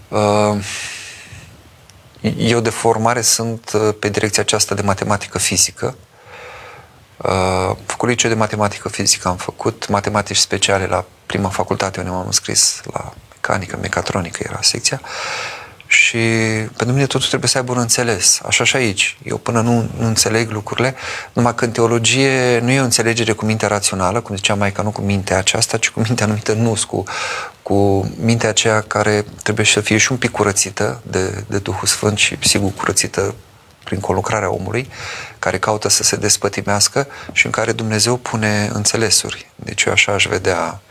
uh, 0.08 0.66
eu 2.38 2.60
de 2.60 2.70
formare 2.70 3.22
sunt 3.22 3.72
uh, 3.74 3.96
pe 4.00 4.10
direcția 4.10 4.44
aceasta 4.44 4.76
de 4.76 4.82
matematică 4.82 5.38
fizică. 5.38 5.96
Uh, 7.18 7.76
făcut 7.86 8.10
liceu 8.10 8.30
de 8.30 8.36
matematică 8.36 8.90
fizică, 8.90 9.28
am 9.28 9.38
făcut 9.38 9.88
matematici 9.88 10.38
speciale 10.38 10.86
la 10.86 11.06
prima 11.26 11.50
facultate 11.50 12.00
unde 12.00 12.12
m-am 12.12 12.26
înscris 12.26 12.82
la 12.94 13.14
mecanică, 13.34 13.78
mecatronică 13.82 14.44
era 14.48 14.60
secția. 14.62 15.02
Și 15.92 16.18
pentru 16.76 16.92
mine 16.92 17.06
totul 17.06 17.28
trebuie 17.28 17.50
să 17.50 17.58
aibă 17.58 17.72
un 17.72 17.78
înțeles. 17.78 18.40
Așa 18.46 18.64
și 18.64 18.76
aici. 18.76 19.18
Eu 19.24 19.38
până 19.38 19.62
nu, 19.62 19.90
nu 19.98 20.08
înțeleg 20.08 20.50
lucrurile, 20.50 20.96
numai 21.34 21.56
că 21.56 21.66
în 21.66 21.72
teologie 21.72 22.60
nu 22.60 22.72
e 22.72 22.80
o 22.80 22.84
înțelegere 22.84 23.32
cu 23.32 23.46
mintea 23.46 23.68
rațională, 23.68 24.22
cum 24.22 24.36
zicea 24.36 24.56
mai 24.56 24.74
nu 24.84 24.92
cu 24.92 25.02
mintea 25.02 25.38
aceasta, 25.38 25.78
ci 25.78 25.90
cu 25.90 26.00
mintea 26.00 26.26
anumită 26.26 26.54
nus, 26.54 26.84
cu, 26.84 27.04
cu 27.62 28.12
mintea 28.20 28.50
aceea 28.50 28.82
care 28.82 29.26
trebuie 29.44 29.66
să 29.66 29.82
fie 29.82 29.98
și 29.98 30.12
un 30.12 30.18
pic 30.18 30.32
curățită 30.32 31.02
de, 31.04 31.44
de 31.48 31.58
Duhul 31.58 31.88
Sfânt 31.88 32.18
și 32.18 32.38
sigur 32.42 32.72
curățită 32.72 33.36
prin 33.84 34.00
colucrarea 34.00 34.52
omului, 34.52 34.90
care 35.40 35.60
caută 35.60 35.90
să 35.90 36.04
se 36.04 36.16
despătimească 36.16 37.08
și 37.32 37.46
în 37.46 37.52
care 37.52 37.72
Dumnezeu 37.72 38.18
pune 38.18 38.70
înțelesuri. 38.74 39.52
Deci 39.56 39.84
eu 39.84 39.94
așa 39.94 40.12
aș 40.12 40.28
vedea 40.28 40.82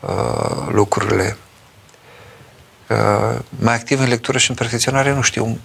uh, 0.00 0.68
lucrurile 0.70 1.36
mai 3.48 3.74
activ 3.74 4.00
în 4.00 4.08
lectură 4.08 4.38
și 4.38 4.50
în 4.50 4.56
perfecționare, 4.56 5.12
nu 5.12 5.20
știu, 5.20 5.58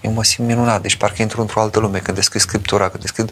eu 0.00 0.12
mă 0.12 0.24
simt 0.24 0.46
minunat, 0.46 0.82
deci 0.82 0.96
parcă 0.96 1.22
intru 1.22 1.40
într-o 1.40 1.60
altă 1.60 1.78
lume 1.78 1.98
când 1.98 2.16
descris 2.16 2.42
Scriptura, 2.42 2.88
când 2.88 3.02
descris 3.02 3.26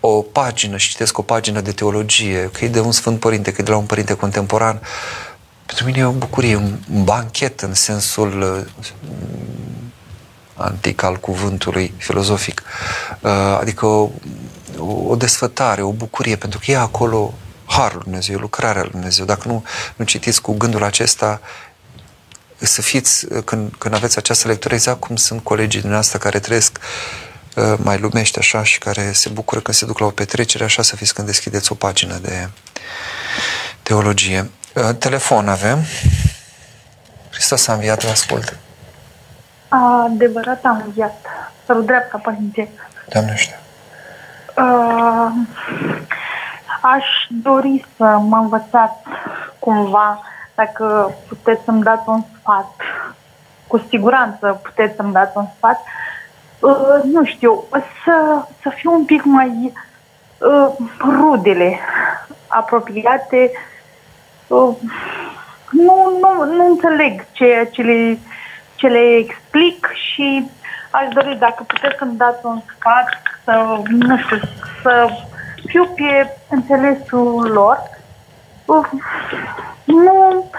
o 0.00 0.22
pagină 0.22 0.76
și 0.76 0.88
citesc 0.88 1.18
o 1.18 1.22
pagină 1.22 1.60
de 1.60 1.72
teologie, 1.72 2.50
că 2.52 2.64
e 2.64 2.68
de 2.68 2.80
un 2.80 2.92
Sfânt 2.92 3.20
Părinte, 3.20 3.52
că 3.52 3.60
e 3.60 3.64
de 3.64 3.70
la 3.70 3.76
un 3.76 3.84
Părinte 3.84 4.14
contemporan. 4.14 4.80
Pentru 5.66 5.84
mine 5.84 5.98
e 5.98 6.04
o 6.04 6.10
bucurie, 6.10 6.56
un 6.56 6.78
banchet 7.04 7.60
în 7.60 7.74
sensul 7.74 8.40
uh, 8.42 8.88
antic 10.54 11.02
al 11.02 11.16
cuvântului 11.16 11.94
filozofic. 11.96 12.62
Uh, 13.20 13.30
adică 13.60 13.86
o, 13.86 14.10
o 15.06 15.16
desfătare, 15.16 15.82
o 15.82 15.92
bucurie, 15.92 16.36
pentru 16.36 16.58
că 16.58 16.70
e 16.70 16.76
acolo 16.76 17.34
Harul 17.64 18.00
Dumnezeu, 18.02 18.38
lucrarea 18.38 18.82
Lui 18.82 18.90
Dumnezeu. 18.90 19.24
Dacă 19.24 19.48
nu, 19.48 19.64
nu 19.96 20.04
citiți 20.04 20.40
cu 20.40 20.56
gândul 20.56 20.82
acesta, 20.82 21.40
să 22.60 22.82
fiți, 22.82 23.26
când, 23.44 23.74
când 23.78 23.94
aveți 23.94 24.18
această 24.18 24.48
lectură, 24.48 24.74
exact 24.74 25.00
cum 25.00 25.16
sunt 25.16 25.42
colegii 25.42 25.80
dumneavoastră 25.80 26.18
care 26.18 26.38
trăiesc 26.38 26.78
uh, 27.56 27.74
mai 27.82 27.98
lumești 27.98 28.38
așa 28.38 28.64
și 28.64 28.78
care 28.78 29.12
se 29.12 29.28
bucură 29.28 29.60
când 29.60 29.76
se 29.76 29.86
duc 29.86 29.98
la 29.98 30.06
o 30.06 30.10
petrecere, 30.10 30.64
așa 30.64 30.82
să 30.82 30.96
fiți 30.96 31.14
când 31.14 31.26
deschideți 31.26 31.72
o 31.72 31.74
pagină 31.74 32.18
de 32.22 32.48
teologie. 33.82 34.50
Uh, 34.74 34.94
telefon 34.98 35.48
avem. 35.48 35.78
Hristos 37.30 37.66
a 37.68 37.72
înviat, 37.72 38.04
vă 38.04 38.10
ascult. 38.10 38.56
Adevărat 39.68 40.64
am 40.64 40.82
înviat. 40.86 41.26
Sărut 41.66 41.86
dreapta, 41.86 42.18
părinte. 42.18 42.68
Doamne 43.08 43.34
știu. 43.36 43.56
Uh, 44.56 45.32
aș 46.82 47.04
dori 47.28 47.86
să 47.96 48.04
mă 48.04 48.36
învățați 48.36 48.98
cumva 49.58 50.22
dacă 50.60 51.14
puteți 51.28 51.64
să-mi 51.64 51.82
dați 51.82 52.08
un 52.08 52.22
sfat, 52.38 52.74
cu 53.66 53.78
siguranță 53.88 54.60
puteți 54.62 54.96
să-mi 54.96 55.12
dați 55.12 55.36
un 55.36 55.46
sfat, 55.56 55.80
uh, 56.60 57.02
nu 57.04 57.24
știu, 57.24 57.64
să, 58.04 58.44
să 58.62 58.68
fiu 58.74 58.92
un 58.92 59.04
pic 59.04 59.22
mai 59.24 59.72
uh, 60.38 60.68
rudele 60.98 61.78
apropiate. 62.46 63.50
Uh, 64.46 64.74
nu, 65.70 66.18
nu, 66.20 66.54
nu 66.56 66.66
înțeleg 66.66 67.26
ceea 67.32 67.66
ce 67.66 67.82
le, 67.82 68.18
ce 68.74 68.86
le 68.86 69.16
explic 69.16 69.88
și 69.92 70.50
aș 70.90 71.06
dori 71.14 71.36
dacă 71.38 71.62
puteți 71.66 71.98
să-mi 71.98 72.16
dați 72.16 72.46
un 72.46 72.60
sfat, 72.76 73.08
să, 73.44 73.80
nu 73.88 74.18
știu, 74.18 74.38
să 74.82 75.08
fiu 75.66 75.84
pe 75.84 76.36
înțelesul 76.48 77.50
lor. 77.52 77.78
Uh, 78.70 78.86
nu, 79.84 80.50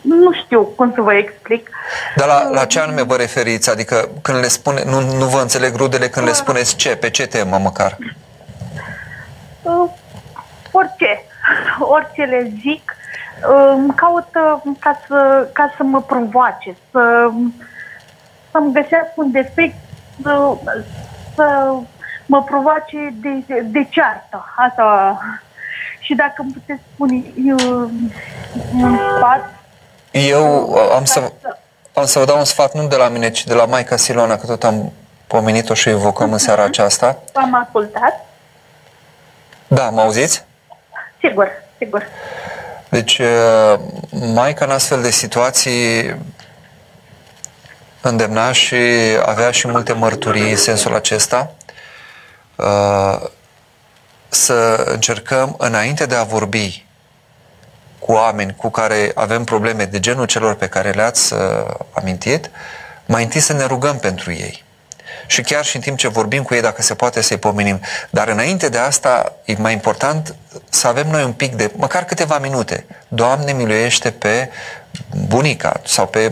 nu 0.00 0.32
știu 0.32 0.62
cum 0.62 0.92
să 0.94 1.00
vă 1.00 1.14
explic. 1.14 1.70
Dar 2.16 2.26
la, 2.26 2.48
la 2.48 2.64
ce 2.64 2.80
anume 2.80 3.02
vă 3.02 3.16
referiți? 3.16 3.70
Adică 3.70 4.08
când 4.22 4.38
le 4.38 4.48
spune, 4.48 4.82
nu, 4.84 5.00
nu 5.00 5.26
vă 5.26 5.40
înțeleg 5.40 5.76
rudele 5.76 6.08
când 6.08 6.26
le 6.26 6.32
spuneți 6.32 6.76
ce? 6.76 6.96
Pe 6.96 7.10
ce 7.10 7.26
temă 7.26 7.58
măcar? 7.58 7.96
Uh, 9.62 9.90
orice. 10.70 11.24
Orice 11.78 12.22
le 12.22 12.52
zic, 12.60 12.96
îmi 13.74 13.94
caută 13.94 14.62
ca 14.78 15.00
să, 15.06 15.48
ca 15.52 15.72
să 15.76 15.82
mă 15.82 16.02
provoace, 16.02 16.76
să, 16.90 17.30
să-mi 18.50 18.72
găsească 18.72 19.12
un 19.14 19.30
defect, 19.30 19.74
să, 20.22 20.56
să 21.34 21.72
mă 22.26 22.42
provoace 22.42 23.14
de, 23.20 23.60
de 23.62 23.86
ceartă. 23.90 24.54
Asta. 24.56 25.18
Și 26.02 26.14
dacă 26.14 26.34
îmi 26.36 26.52
puteți 26.52 26.80
spune 26.94 27.22
eu, 27.46 27.90
un 28.74 28.98
sfat. 29.16 29.50
Eu 30.10 30.74
am 30.74 31.04
să, 31.04 31.32
am 31.92 32.04
să 32.04 32.18
vă 32.18 32.24
dau 32.24 32.38
un 32.38 32.44
sfat 32.44 32.74
nu 32.74 32.86
de 32.86 32.96
la 32.96 33.08
mine, 33.08 33.30
ci 33.30 33.44
de 33.44 33.54
la 33.54 33.64
Maica 33.64 33.96
Silona, 33.96 34.36
că 34.36 34.46
tot 34.46 34.64
am 34.64 34.92
pomenit-o 35.26 35.74
și 35.74 35.88
evocăm 35.88 36.32
în 36.32 36.38
seara 36.38 36.62
aceasta. 36.64 37.18
V-am 37.32 37.54
ascultat. 37.54 38.26
Da, 39.68 39.90
mă 39.90 40.00
auziți? 40.00 40.44
Sigur, 41.20 41.48
sigur. 41.78 42.06
Deci, 42.88 43.20
Maica 44.10 44.64
în 44.64 44.70
astfel 44.70 45.02
de 45.02 45.10
situații 45.10 46.16
îndemna 48.00 48.52
și 48.52 48.76
avea 49.24 49.50
și 49.50 49.68
multe 49.68 49.92
mărturii 49.92 50.50
în 50.50 50.56
sensul 50.56 50.94
acesta 50.94 51.52
să 54.34 54.84
încercăm 54.86 55.54
înainte 55.58 56.06
de 56.06 56.14
a 56.14 56.22
vorbi 56.22 56.86
cu 57.98 58.12
oameni 58.12 58.54
cu 58.56 58.70
care 58.70 59.12
avem 59.14 59.44
probleme 59.44 59.84
de 59.84 60.00
genul 60.00 60.26
celor 60.26 60.54
pe 60.54 60.68
care 60.68 60.90
le-ați 60.90 61.34
amintit, 61.92 62.50
mai 63.06 63.22
întâi 63.22 63.40
să 63.40 63.52
ne 63.52 63.64
rugăm 63.64 63.98
pentru 63.98 64.32
ei 64.32 64.64
și 65.26 65.42
chiar 65.42 65.64
și 65.64 65.76
în 65.76 65.82
timp 65.82 65.98
ce 65.98 66.08
vorbim 66.08 66.42
cu 66.42 66.54
ei, 66.54 66.60
dacă 66.60 66.82
se 66.82 66.94
poate 66.94 67.20
să-i 67.20 67.36
pomenim. 67.36 67.80
Dar 68.10 68.28
înainte 68.28 68.68
de 68.68 68.78
asta, 68.78 69.32
e 69.44 69.54
mai 69.58 69.72
important 69.72 70.34
să 70.68 70.86
avem 70.86 71.08
noi 71.08 71.24
un 71.24 71.32
pic 71.32 71.54
de, 71.54 71.70
măcar 71.76 72.04
câteva 72.04 72.38
minute. 72.38 72.84
Doamne, 73.08 73.52
miluiește 73.52 74.10
pe 74.10 74.50
bunica 75.26 75.80
sau 75.84 76.06
pe 76.06 76.30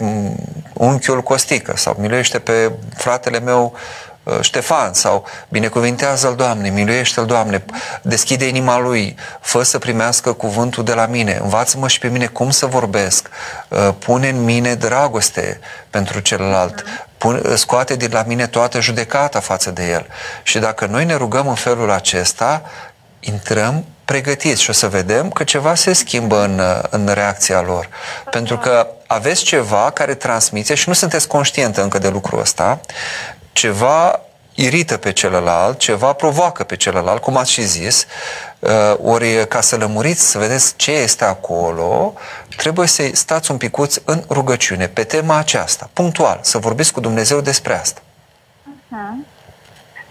unchiul 0.72 1.22
Costică 1.22 1.76
sau 1.76 1.96
miluiește 1.98 2.38
pe 2.38 2.72
fratele 2.96 3.40
meu 3.40 3.72
uh, 3.74 4.09
Ștefan 4.40 4.92
sau 4.92 5.26
binecuvintează-l 5.48 6.34
Doamne, 6.34 6.68
miluiește-l 6.68 7.26
Doamne, 7.26 7.64
deschide 8.02 8.44
inima 8.44 8.78
lui, 8.78 9.16
fă 9.40 9.62
să 9.62 9.78
primească 9.78 10.32
cuvântul 10.32 10.84
de 10.84 10.92
la 10.92 11.06
mine, 11.06 11.38
învață-mă 11.42 11.88
și 11.88 11.98
pe 11.98 12.08
mine 12.08 12.26
cum 12.26 12.50
să 12.50 12.66
vorbesc, 12.66 13.28
uh, 13.68 13.88
pune 13.98 14.28
în 14.28 14.44
mine 14.44 14.74
dragoste 14.74 15.60
pentru 15.90 16.20
celălalt, 16.20 16.84
pun, 17.18 17.42
scoate 17.54 17.96
din 17.96 18.08
la 18.12 18.22
mine 18.26 18.46
toată 18.46 18.80
judecata 18.80 19.40
față 19.40 19.70
de 19.70 19.90
el. 19.90 20.06
Și 20.42 20.58
dacă 20.58 20.86
noi 20.86 21.04
ne 21.04 21.14
rugăm 21.14 21.48
în 21.48 21.54
felul 21.54 21.90
acesta, 21.90 22.62
intrăm 23.20 23.84
pregătiți 24.04 24.62
și 24.62 24.70
o 24.70 24.72
să 24.72 24.88
vedem 24.88 25.30
că 25.30 25.44
ceva 25.44 25.74
se 25.74 25.92
schimbă 25.92 26.42
în, 26.42 26.60
în 26.90 27.08
reacția 27.12 27.60
lor. 27.60 27.88
Pentru 28.30 28.58
că 28.58 28.86
aveți 29.06 29.42
ceva 29.42 29.90
care 29.90 30.14
transmite 30.14 30.74
și 30.74 30.88
nu 30.88 30.94
sunteți 30.94 31.28
conștientă 31.28 31.82
încă 31.82 31.98
de 31.98 32.08
lucrul 32.08 32.40
ăsta, 32.40 32.80
ceva 33.52 34.20
irită 34.54 34.96
pe 34.96 35.12
celălalt, 35.12 35.78
ceva 35.78 36.12
provoacă 36.12 36.64
pe 36.64 36.76
celălalt, 36.76 37.22
cum 37.22 37.36
ați 37.36 37.52
și 37.52 37.62
zis, 37.62 38.06
uh, 38.58 38.70
ori 39.02 39.46
ca 39.48 39.60
să 39.60 39.76
lămuriți, 39.76 40.30
să 40.30 40.38
vedeți 40.38 40.76
ce 40.76 40.90
este 40.90 41.24
acolo, 41.24 42.14
trebuie 42.56 42.86
să 42.86 43.10
stați 43.12 43.50
un 43.50 43.56
picuț 43.56 43.96
în 44.04 44.22
rugăciune 44.30 44.86
pe 44.86 45.04
tema 45.04 45.36
aceasta, 45.36 45.90
punctual, 45.92 46.38
să 46.42 46.58
vorbiți 46.58 46.92
cu 46.92 47.00
Dumnezeu 47.00 47.40
despre 47.40 47.74
asta. 47.74 48.00
Uh-huh. 48.00 49.28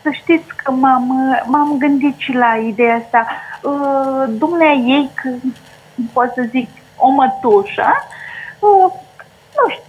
Să 0.02 0.10
știți 0.12 0.48
că 0.64 0.72
m-am, 0.72 1.08
m-am 1.46 1.78
gândit 1.78 2.18
și 2.18 2.32
la 2.32 2.56
ideea 2.56 3.02
asta. 3.06 3.28
Uh, 3.62 4.24
Dumnea 4.28 4.72
ei, 4.72 5.12
pot 6.14 6.32
să 6.36 6.42
zic, 6.50 6.70
o 6.96 7.10
mătușă, 7.10 7.88
uh, 8.60 8.92
nu 9.56 9.70
știu, 9.70 9.84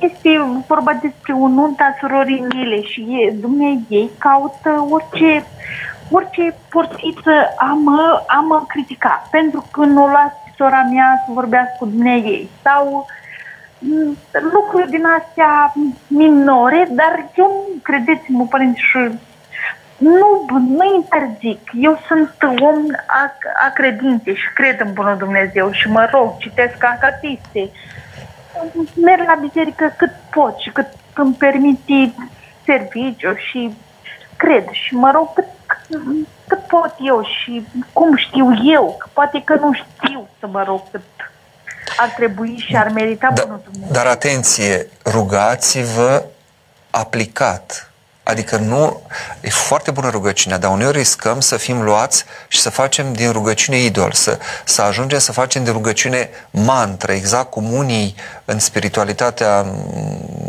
este 0.00 0.28
vorba 0.66 0.92
despre 0.92 1.32
un 1.32 1.54
nunta 1.54 1.96
surorii 2.00 2.46
mele 2.54 2.82
și 2.82 3.00
e, 3.00 3.30
Dumnea 3.30 3.78
ei 3.88 4.10
caută 4.18 4.86
orice, 4.90 5.44
orice 6.10 6.54
porțiță 6.70 7.54
a 7.56 7.78
mă, 7.84 8.22
a 8.26 8.40
mă 8.40 8.64
critica, 8.68 9.28
pentru 9.30 9.64
că 9.70 9.80
nu 9.84 10.06
las 10.06 10.32
sora 10.56 10.82
mea 10.92 11.22
să 11.26 11.32
vorbească 11.32 11.76
cu 11.78 11.86
Dumnea 11.86 12.16
ei 12.16 12.50
sau 12.62 13.06
mm, 13.78 14.16
lucruri 14.52 14.90
din 14.90 15.04
astea 15.04 15.72
minore, 16.06 16.88
dar 16.90 17.26
eu, 17.36 17.66
credeți-mă, 17.82 18.44
părinți, 18.44 18.80
și 18.80 18.98
nu, 19.98 20.46
nu 20.68 20.94
interzic. 20.94 21.70
Eu 21.80 21.98
sunt 22.06 22.34
om 22.60 22.76
a, 23.06 23.32
a 23.66 23.70
credinței 23.74 24.34
și 24.34 24.52
cred 24.54 24.80
în 24.80 24.92
Bunul 24.92 25.16
Dumnezeu 25.16 25.72
și 25.72 25.88
mă 25.88 26.08
rog, 26.12 26.36
citesc 26.38 26.84
acatiste. 26.84 27.70
Merg 28.94 29.26
la 29.26 29.38
biserică 29.40 29.94
cât 29.96 30.10
pot 30.30 30.58
și 30.58 30.70
cât 30.70 30.86
îmi 31.14 31.34
permite 31.34 32.14
serviciu 32.64 33.34
și 33.34 33.76
cred 34.36 34.64
și 34.70 34.94
mă 34.94 35.10
rog 35.10 35.32
cât, 35.34 35.46
cât 36.46 36.58
pot 36.58 36.94
eu 36.98 37.22
și 37.22 37.66
cum 37.92 38.16
știu 38.16 38.48
eu, 38.72 38.96
că 38.98 39.06
poate 39.12 39.42
că 39.44 39.54
nu 39.54 39.70
știu 39.72 40.28
să 40.40 40.46
mă 40.46 40.62
rog 40.66 40.80
cât 40.90 41.02
ar 41.96 42.08
trebui 42.08 42.56
și 42.66 42.76
ar 42.76 42.88
merita 42.88 43.30
da, 43.34 43.42
Bunul 43.42 43.60
Dumnezeu. 43.64 43.92
Dar 43.92 44.06
atenție, 44.06 44.86
rugați-vă 45.04 46.24
aplicat 46.90 47.91
Adică 48.22 48.56
nu, 48.56 49.02
e 49.40 49.48
foarte 49.50 49.90
bună 49.90 50.10
rugăciunea, 50.10 50.58
dar 50.58 50.70
uneori 50.70 50.96
riscăm 50.96 51.40
să 51.40 51.56
fim 51.56 51.82
luați 51.82 52.24
și 52.48 52.60
să 52.60 52.70
facem 52.70 53.12
din 53.12 53.32
rugăciune 53.32 53.78
idol, 53.78 54.12
să, 54.12 54.38
să 54.64 54.82
ajungem 54.82 55.18
să 55.18 55.32
facem 55.32 55.64
din 55.64 55.72
rugăciune 55.72 56.30
mantră, 56.50 57.12
exact 57.12 57.50
cum 57.50 57.72
unii 57.72 58.14
în 58.44 58.58
spiritualitatea, 58.58 59.66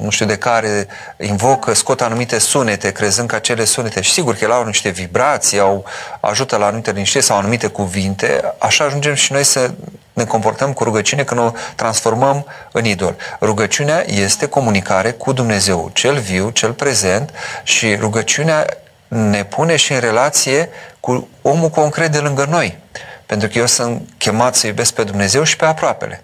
nu 0.02 0.10
știu 0.10 0.26
de 0.26 0.38
care, 0.38 0.88
invocă, 1.18 1.74
scot 1.74 2.02
anumite 2.02 2.40
sunete, 2.40 2.92
crezând 2.92 3.28
că 3.28 3.36
acele 3.36 3.64
sunete, 3.64 4.02
și 4.02 4.12
sigur 4.12 4.36
că 4.36 4.44
ele 4.44 4.54
au 4.54 4.66
niște 4.66 4.90
vibrații, 4.90 5.60
au, 5.60 5.86
ajută 6.20 6.58
la 6.58 6.66
anumite 6.66 6.92
liniștiri 6.92 7.24
sau 7.24 7.38
anumite 7.38 7.68
cuvinte, 7.68 8.54
așa 8.58 8.84
ajungem 8.84 9.14
și 9.14 9.32
noi 9.32 9.44
să 9.44 9.72
ne 10.14 10.26
comportăm 10.26 10.74
cu 10.74 10.84
rugăciune 10.84 11.24
când 11.24 11.40
o 11.40 11.52
transformăm 11.76 12.46
în 12.72 12.86
idol. 12.86 13.16
Rugăciunea 13.42 14.04
este 14.08 14.48
comunicare 14.48 15.12
cu 15.12 15.32
Dumnezeu, 15.32 15.90
cel 15.94 16.18
viu, 16.18 16.50
cel 16.50 16.72
prezent 16.72 17.30
și 17.64 17.96
rugăciunea 17.96 18.66
ne 19.08 19.44
pune 19.44 19.76
și 19.76 19.94
în 19.94 20.00
relație 20.00 20.70
cu 21.00 21.28
omul 21.42 21.70
concret 21.70 22.12
de 22.12 22.18
lângă 22.18 22.46
noi. 22.50 22.78
Pentru 23.26 23.48
că 23.48 23.58
eu 23.58 23.66
sunt 23.66 24.10
chemat 24.18 24.56
să 24.56 24.68
iubesc 24.68 24.94
pe 24.94 25.04
Dumnezeu 25.04 25.44
și 25.44 25.56
pe 25.56 25.66
aproapele. 25.66 26.24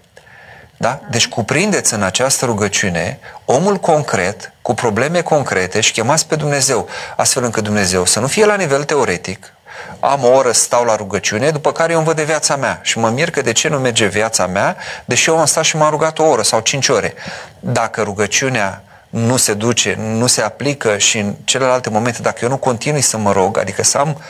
Da? 0.76 1.00
Deci 1.10 1.28
cuprindeți 1.28 1.94
în 1.94 2.02
această 2.02 2.44
rugăciune 2.44 3.18
omul 3.44 3.76
concret, 3.76 4.52
cu 4.62 4.74
probleme 4.74 5.20
concrete 5.20 5.80
și 5.80 5.92
chemați 5.92 6.26
pe 6.26 6.36
Dumnezeu, 6.36 6.88
astfel 7.16 7.44
încât 7.44 7.64
Dumnezeu 7.64 8.04
să 8.04 8.20
nu 8.20 8.26
fie 8.26 8.44
la 8.44 8.56
nivel 8.56 8.84
teoretic, 8.84 9.52
am 10.00 10.24
o 10.24 10.28
oră, 10.28 10.52
stau 10.52 10.84
la 10.84 10.96
rugăciune, 10.96 11.50
după 11.50 11.72
care 11.72 11.92
eu 11.92 11.98
îmi 11.98 12.06
văd 12.06 12.16
de 12.16 12.24
viața 12.24 12.56
mea. 12.56 12.78
Și 12.82 12.98
mă 12.98 13.08
mir 13.08 13.30
că 13.30 13.42
de 13.42 13.52
ce 13.52 13.68
nu 13.68 13.78
merge 13.78 14.06
viața 14.06 14.46
mea, 14.46 14.76
deși 15.04 15.28
eu 15.28 15.38
am 15.38 15.46
stat 15.46 15.64
și 15.64 15.76
m-am 15.76 15.90
rugat 15.90 16.18
o 16.18 16.24
oră 16.24 16.42
sau 16.42 16.60
cinci 16.60 16.88
ore. 16.88 17.14
Dacă 17.60 18.02
rugăciunea 18.02 18.82
nu 19.08 19.36
se 19.36 19.54
duce, 19.54 19.96
nu 19.98 20.26
se 20.26 20.42
aplică 20.42 20.98
și 20.98 21.18
în 21.18 21.34
celelalte 21.44 21.90
momente, 21.90 22.22
dacă 22.22 22.38
eu 22.42 22.48
nu 22.48 22.56
continui 22.56 23.00
să 23.00 23.16
mă 23.16 23.32
rog, 23.32 23.58
adică 23.58 23.82
să 23.82 23.98
am 23.98 24.20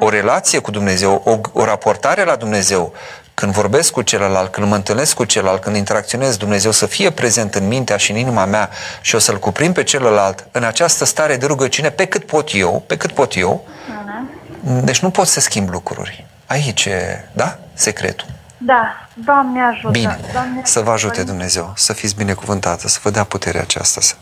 o 0.00 0.08
relație 0.08 0.58
cu 0.58 0.70
Dumnezeu, 0.70 1.22
o, 1.24 1.60
o 1.60 1.64
raportare 1.64 2.24
la 2.24 2.36
Dumnezeu, 2.36 2.92
când 3.34 3.52
vorbesc 3.52 3.92
cu 3.92 4.02
celălalt, 4.02 4.52
când 4.52 4.68
mă 4.68 4.74
întâlnesc 4.74 5.14
cu 5.14 5.24
celălalt, 5.24 5.62
când 5.62 5.76
interacționez, 5.76 6.36
Dumnezeu 6.36 6.70
să 6.70 6.86
fie 6.86 7.10
prezent 7.10 7.54
în 7.54 7.66
mintea 7.66 7.96
și 7.96 8.10
în 8.10 8.16
inima 8.16 8.44
mea 8.44 8.70
și 9.00 9.14
o 9.14 9.18
să-L 9.18 9.38
cuprind 9.38 9.74
pe 9.74 9.82
celălalt 9.82 10.46
în 10.50 10.64
această 10.64 11.04
stare 11.04 11.36
de 11.36 11.46
rugăciune 11.46 11.90
pe 11.90 12.04
cât 12.04 12.24
pot 12.24 12.50
eu, 12.52 12.82
pe 12.86 12.96
cât 12.96 13.12
pot 13.12 13.36
eu, 13.36 13.66
deci 14.66 14.98
nu 14.98 15.10
poți 15.10 15.32
să 15.32 15.40
schimbi 15.40 15.70
lucruri. 15.70 16.26
Aici 16.46 16.84
e, 16.84 17.28
da? 17.32 17.58
Secretul. 17.74 18.26
Da, 18.58 19.08
Doamne 19.14 19.62
ajută. 19.62 19.90
Bine, 19.90 20.20
Doamne 20.32 20.60
să 20.64 20.80
vă 20.80 20.90
ajute 20.90 21.22
Dumnezeu, 21.22 21.72
să 21.76 21.92
fiți 21.92 22.14
binecuvântată, 22.14 22.88
să 22.88 22.98
vă 23.02 23.10
dea 23.10 23.24
puterea 23.24 23.60
aceasta, 23.60 24.00
să, 24.00 24.14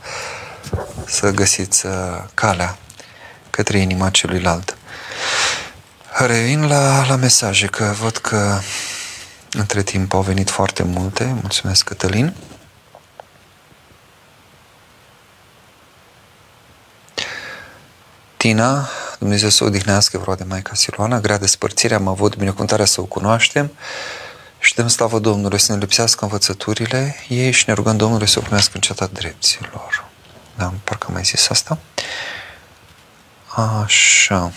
să 1.06 1.30
găsiți 1.30 1.86
uh, 1.86 1.92
calea 2.34 2.76
către 3.50 3.78
inima 3.78 4.10
celuilalt. 4.10 4.76
Revin 6.26 6.66
la, 6.66 7.06
la 7.06 7.16
mesaje, 7.16 7.66
că 7.66 7.94
văd 8.00 8.16
că 8.16 8.58
între 9.50 9.82
timp 9.82 10.14
au 10.14 10.20
venit 10.20 10.50
foarte 10.50 10.82
multe. 10.82 11.36
Mulțumesc, 11.40 11.84
Cătălin. 11.84 12.34
Tina, 18.36 18.88
Dumnezeu 19.18 19.48
să 19.48 19.64
o 19.64 19.66
odihnească, 19.66 20.18
vreau 20.18 20.36
de 20.36 20.44
Maica 20.44 20.74
Siloana, 20.74 21.20
grea 21.20 21.38
despărțire, 21.38 21.94
am 21.94 22.08
avut 22.08 22.36
binecuvântarea 22.36 22.84
să 22.84 23.00
o 23.00 23.04
cunoaștem 23.04 23.72
și 24.58 24.74
dăm 24.74 24.88
slavă 24.88 25.18
Domnului 25.18 25.58
să 25.58 25.72
ne 25.72 25.78
lipsească 25.78 26.24
învățăturile 26.24 27.16
ei 27.28 27.50
și 27.50 27.64
ne 27.66 27.74
rugăm 27.74 27.96
Domnului 27.96 28.28
să 28.28 28.38
o 28.38 28.42
primească 28.42 28.70
în 28.74 28.80
ceața 28.80 29.06
drepților. 29.06 30.04
Da, 30.56 30.72
parcă 30.84 31.08
mai 31.12 31.22
zis 31.22 31.48
asta. 31.48 31.78
Așa. 33.82 34.52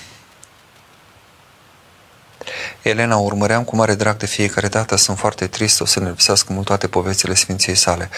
Elena, 2.81 3.15
urmăream 3.15 3.63
cu 3.63 3.75
mare 3.75 3.95
drag 3.95 4.17
de 4.17 4.25
fiecare 4.25 4.67
dată, 4.67 4.95
sunt 4.95 5.17
foarte 5.17 5.47
trist, 5.47 5.81
o 5.81 5.85
să 5.85 5.99
ne 5.99 6.09
lipsească 6.09 6.53
mult 6.53 6.65
toate 6.65 6.87
povețile 6.87 7.33
Sfinției 7.33 7.75
sale. 7.75 8.09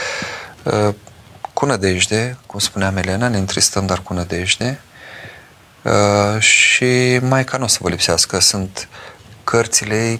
Uh, 0.64 0.94
cu 1.54 1.66
nădejde, 1.66 2.38
cum 2.46 2.60
spuneam 2.60 2.98
Elena, 2.98 3.28
ne 3.28 3.38
întristăm, 3.38 3.86
dar 3.86 4.02
cu 4.02 4.14
nădejde. 4.14 4.82
Uh, 5.84 6.42
și 6.42 7.20
mai 7.22 7.44
ca 7.44 7.58
nu 7.58 7.64
o 7.64 7.68
să 7.68 7.78
vă 7.82 7.90
lipsească, 7.90 8.40
sunt 8.40 8.88
cărțile, 9.44 10.20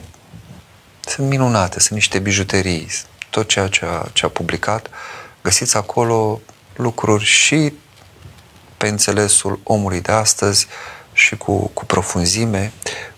sunt 1.06 1.28
minunate, 1.28 1.80
sunt 1.80 1.92
niște 1.92 2.20
bijuterii, 2.20 2.88
tot 3.30 3.48
ceea 3.48 3.68
ce 3.68 3.86
a, 3.86 4.06
ce 4.14 4.26
a 4.26 4.30
publicat, 4.30 4.90
găsiți 5.42 5.78
acolo 5.78 6.42
lucruri 6.76 7.24
și 7.24 7.74
pe 8.78 8.88
înțelesul 8.88 9.60
omului 9.64 10.02
de 10.02 10.12
astăzi 10.12 10.68
și 11.14 11.38
cu, 11.38 11.68
cu 11.68 11.86
profunzime, 11.86 12.72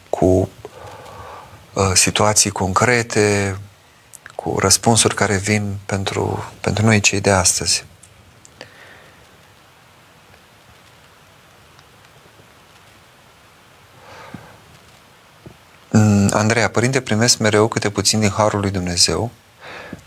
cu 0.10 0.50
uh, 1.74 1.92
situații 1.94 2.50
concrete, 2.50 3.58
cu 4.36 4.60
răspunsuri 4.60 5.16
care 5.16 5.38
vin 5.38 5.78
pentru, 5.86 6.52
pentru 6.62 6.86
noi 6.86 7.00
cei 7.00 7.22
de 7.22 7.32
astăzi. 7.32 7.86
Andreea, 16.30 16.70
părinte, 16.70 17.02
primesc 17.02 17.38
mereu 17.38 17.68
câte 17.68 17.90
puțin 17.90 18.20
din 18.20 18.30
Harul 18.30 18.60
lui 18.60 18.72
Dumnezeu, 18.72 19.32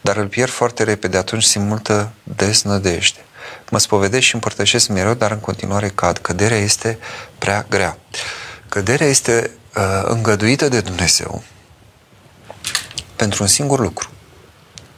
dar 0.00 0.16
îl 0.16 0.26
pierd 0.26 0.50
foarte 0.50 0.82
repede, 0.82 1.16
atunci 1.16 1.42
simt 1.42 1.66
multă 1.66 2.12
deznădejde. 2.22 3.24
Mă 3.70 3.78
spovedesc 3.78 4.22
și 4.22 4.34
împărtășesc 4.34 4.88
mereu, 4.88 5.14
dar 5.14 5.30
în 5.30 5.38
continuare 5.38 5.88
cad. 5.88 6.18
Căderea 6.18 6.56
este 6.56 6.98
prea 7.38 7.66
grea. 7.68 7.98
Căderea 8.68 9.06
este 9.06 9.50
uh, 9.76 10.02
îngăduită 10.04 10.68
de 10.68 10.80
Dumnezeu 10.80 11.42
pentru 13.16 13.42
un 13.42 13.48
singur 13.48 13.80
lucru. 13.80 14.08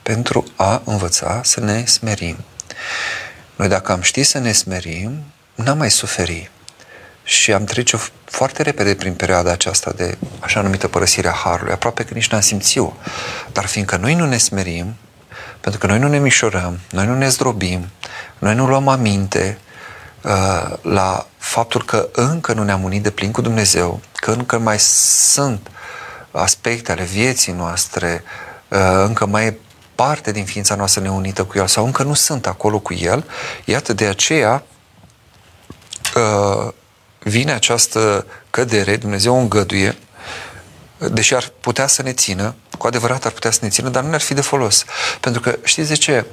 Pentru 0.03 0.45
a 0.57 0.83
învăța 0.85 1.41
să 1.45 1.61
ne 1.61 1.85
smerim. 1.85 2.37
Noi 3.57 3.69
dacă 3.69 3.93
am 3.93 4.01
ști 4.01 4.23
să 4.23 4.39
ne 4.39 4.53
smerim, 4.53 5.25
n-am 5.55 5.79
mai 5.79 5.91
suferi. 5.91 6.51
Și 7.29 7.53
am 7.53 7.65
trece 7.65 7.99
foarte 8.25 8.63
repede 8.63 8.95
prin 8.95 9.15
perioada 9.15 9.51
aceasta 9.51 9.93
de 9.97 10.19
așa 10.41 10.61
numită 10.61 10.89
părăsire 10.89 11.29
a 11.29 11.33
Harului, 11.33 11.73
aproape 11.73 12.05
că 12.05 12.15
nici 12.15 12.29
n-am 12.29 12.41
simțit-o. 12.41 12.93
Dar 13.53 13.67
fiindcă 13.67 13.97
noi 13.97 14.15
nu 14.15 14.27
ne 14.27 14.37
smerim, 14.37 14.97
pentru 15.61 15.81
că 15.81 15.87
noi 15.87 15.99
nu 15.99 16.09
ne 16.09 16.19
mișorăm, 16.19 16.79
noi 16.91 17.07
nu 17.07 17.15
ne 17.15 17.29
zdrobim, 17.29 17.87
noi 18.39 18.55
nu 18.55 18.67
luăm 18.67 18.89
aminte 18.89 19.59
uh, 20.23 20.73
la 20.83 21.27
faptul 21.39 21.85
că 21.85 22.09
încă 22.13 22.53
nu 22.53 22.63
ne-am 22.63 22.83
unit 22.83 23.03
de 23.03 23.11
plin 23.11 23.31
cu 23.31 23.41
Dumnezeu, 23.41 24.01
că 24.17 24.31
încă 24.31 24.59
mai 24.59 24.79
sunt 24.79 25.71
aspecte 26.31 26.93
ale 26.93 27.05
vieții 27.05 27.53
noastre, 27.53 28.23
uh, 28.69 28.79
încă 29.05 29.27
mai 29.27 29.47
e 29.47 29.59
parte 29.95 30.33
din 30.33 30.45
ființa 30.45 30.75
noastră 30.75 31.01
neunită 31.03 31.45
cu 31.45 31.59
El 31.59 31.67
sau 31.67 31.85
încă 31.85 32.03
nu 32.03 32.15
sunt 32.15 32.47
acolo 32.47 32.79
cu 32.79 32.95
El, 32.95 33.25
iată 33.65 33.93
de 33.93 34.07
aceea 34.07 34.63
uh, 36.15 36.73
vine 37.29 37.53
această 37.53 38.27
cădere, 38.51 38.97
Dumnezeu 38.97 39.35
o 39.35 39.39
îngăduie, 39.39 39.97
deși 40.99 41.35
ar 41.35 41.53
putea 41.61 41.87
să 41.87 42.03
ne 42.03 42.13
țină, 42.13 42.55
cu 42.79 42.87
adevărat 42.87 43.25
ar 43.25 43.33
putea 43.33 43.51
să 43.51 43.59
ne 43.63 43.69
țină, 43.69 43.89
dar 43.89 44.03
nu 44.03 44.09
ne-ar 44.09 44.21
fi 44.21 44.35
de 44.35 44.41
folos. 44.41 44.85
Pentru 45.21 45.41
că, 45.41 45.59
știți 45.65 45.89
de 45.89 45.95
ce? 45.95 46.25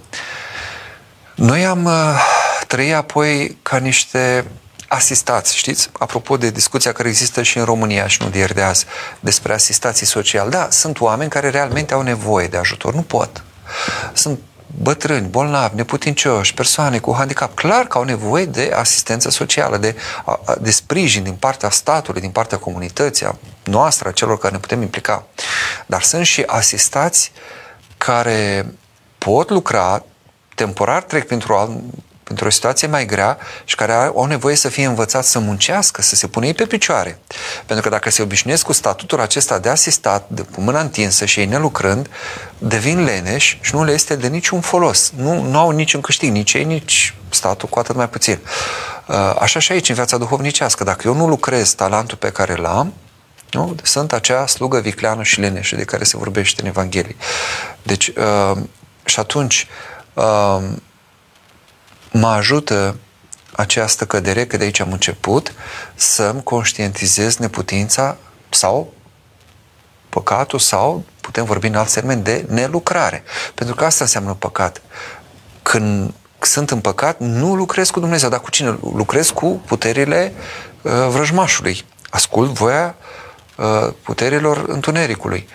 Noi 1.36 1.65
am 1.65 1.86
uh, 1.86 2.20
trăit 2.68 2.94
apoi 2.94 3.57
ca 3.61 3.78
niște 3.78 4.45
asistați, 4.88 5.57
știți? 5.57 5.90
Apropo 5.99 6.38
de 6.38 6.49
discuția 6.49 6.91
care 6.91 7.07
există 7.07 7.41
și 7.41 7.57
în 7.57 7.65
România 7.65 8.07
și 8.07 8.22
nu 8.22 8.30
de 8.30 8.38
ieri 8.38 8.53
de 8.53 8.61
azi 8.61 8.86
despre 9.20 9.53
asistații 9.53 10.06
sociali. 10.06 10.49
Da, 10.49 10.68
sunt 10.72 10.99
oameni 10.99 11.30
care 11.30 11.49
realmente 11.49 11.94
au 11.94 12.02
nevoie 12.02 12.48
de 12.48 12.57
ajutor, 12.57 12.94
nu 12.94 13.02
pot. 13.02 13.44
Sunt 14.14 14.40
bătrâni, 14.82 15.28
bolnavi, 15.28 15.76
neputincioși, 15.76 16.54
persoane 16.54 17.00
cu 17.00 17.14
handicap, 17.16 17.56
clar 17.56 17.86
că 17.86 17.98
au 17.98 18.04
nevoie 18.04 18.45
de 18.45 18.72
asistență 18.76 19.30
socială, 19.30 19.78
de, 19.78 19.95
de 20.62 20.72
sprijin 20.72 21.24
din 21.24 21.34
partea 21.34 21.70
statului, 21.70 22.22
din 22.22 22.30
partea 22.30 22.58
comunității, 22.58 23.26
a 23.26 23.36
noastră, 23.64 24.08
a 24.08 24.12
celor 24.12 24.38
care 24.38 24.54
ne 24.54 24.60
putem 24.60 24.82
implica. 24.82 25.26
Dar 25.86 26.02
sunt 26.02 26.26
și 26.26 26.44
asistați 26.45 27.32
care 27.98 28.66
pot 29.18 29.50
lucra 29.50 30.04
temporar 30.56 31.02
trec 31.04 31.28
printr-o, 31.28 31.68
printr-o 32.34 32.50
situație 32.50 32.88
mai 32.88 33.06
grea 33.06 33.38
și 33.64 33.76
care 33.76 33.94
au 33.94 34.26
nevoie 34.26 34.56
să 34.56 34.70
fie 34.70 34.86
învățați 34.86 35.32
să 35.32 35.40
muncească, 35.40 36.02
să 36.02 36.16
se 36.16 36.28
pună 36.28 36.46
ei 36.46 36.54
pe 36.54 36.66
picioare. 36.66 37.20
Pentru 37.66 37.84
că 37.84 37.96
dacă 37.96 38.10
se 38.10 38.22
obișnuiesc 38.22 38.66
cu 38.66 38.74
statutul 38.74 39.20
acesta 39.20 39.60
de 39.60 39.70
asistat, 39.70 40.26
de, 40.28 40.42
cu 40.42 40.62
mâna 40.62 40.80
întinsă 40.80 41.26
și 41.26 41.40
ei 41.40 41.46
nelucrând, 41.46 42.10
devin 42.58 43.04
leneși 43.04 43.58
și 43.62 43.76
nu 43.76 43.84
le 43.84 43.92
este 43.92 44.16
de 44.16 44.28
niciun 44.28 44.62
folos. 44.62 45.12
Nu, 45.16 45.42
nu 45.42 45.58
au 45.58 45.70
niciun 45.70 46.02
câștig, 46.02 46.32
nici 46.32 46.54
ei, 46.54 46.64
nici 46.64 47.16
statul, 47.30 47.70
cu 47.70 47.80
atât 47.80 47.96
mai 47.96 48.10
puțin. 48.10 48.40
Uh, 49.08 49.16
așa 49.40 49.60
și 49.60 49.72
aici, 49.72 49.90
în 49.90 49.96
viața 49.96 50.18
duhovnicească. 50.18 50.84
Dacă 50.84 51.02
eu 51.06 51.16
nu 51.16 51.28
lucrez 51.28 51.74
talentul 51.74 52.18
pe 52.18 52.30
care 52.30 52.56
l-am, 52.56 52.94
nu? 53.52 53.76
Sunt 53.84 54.14
acea 54.14 54.48
slugă 54.48 54.80
vicleană 54.80 55.24
și 55.24 55.40
leneșă 55.40 55.76
de 55.76 55.84
care 55.84 56.04
se 56.04 56.18
vorbește 56.18 56.62
în 56.62 56.68
Evanghelie. 56.68 57.16
Deci, 57.84 58.08
uh, 58.08 58.58
și 59.06 59.20
atunci, 59.20 59.68
mă 62.14 62.27
ajută 62.27 62.95
această 63.52 64.06
cădere, 64.06 64.45
că 64.45 64.57
de 64.57 64.64
aici 64.64 64.80
am 64.80 64.91
început, 64.91 65.53
să-mi 65.95 66.44
conștientizez 66.44 67.38
neputința 67.38 68.18
sau 68.49 68.94
păcatul 70.10 70.60
sau, 70.60 71.03
putem 71.22 71.45
vorbi 71.45 71.68
în 71.68 71.76
alt 71.76 71.94
termen, 71.94 72.23
de 72.23 72.45
nelucrare. 72.49 73.23
Pentru 73.53 73.76
că 73.76 73.85
asta 73.85 74.03
înseamnă 74.03 74.34
păcat. 74.34 74.81
Când 75.61 76.14
sunt 76.40 76.72
în 76.72 76.80
păcat, 76.80 77.19
nu 77.19 77.56
lucrez 77.56 77.90
cu 77.90 77.99
Dumnezeu, 77.99 78.30
dar 78.30 78.40
cu 78.40 78.49
cine? 78.49 78.77
Lucrez 78.81 79.30
cu 79.30 79.61
puterile 79.65 80.34
uh, 80.81 80.91
vrăjmașului. 81.10 81.85
Ascult 82.10 82.52
voia 82.52 82.95
uh, 83.57 83.94
puterilor 84.03 84.64
întunericului. 84.68 85.48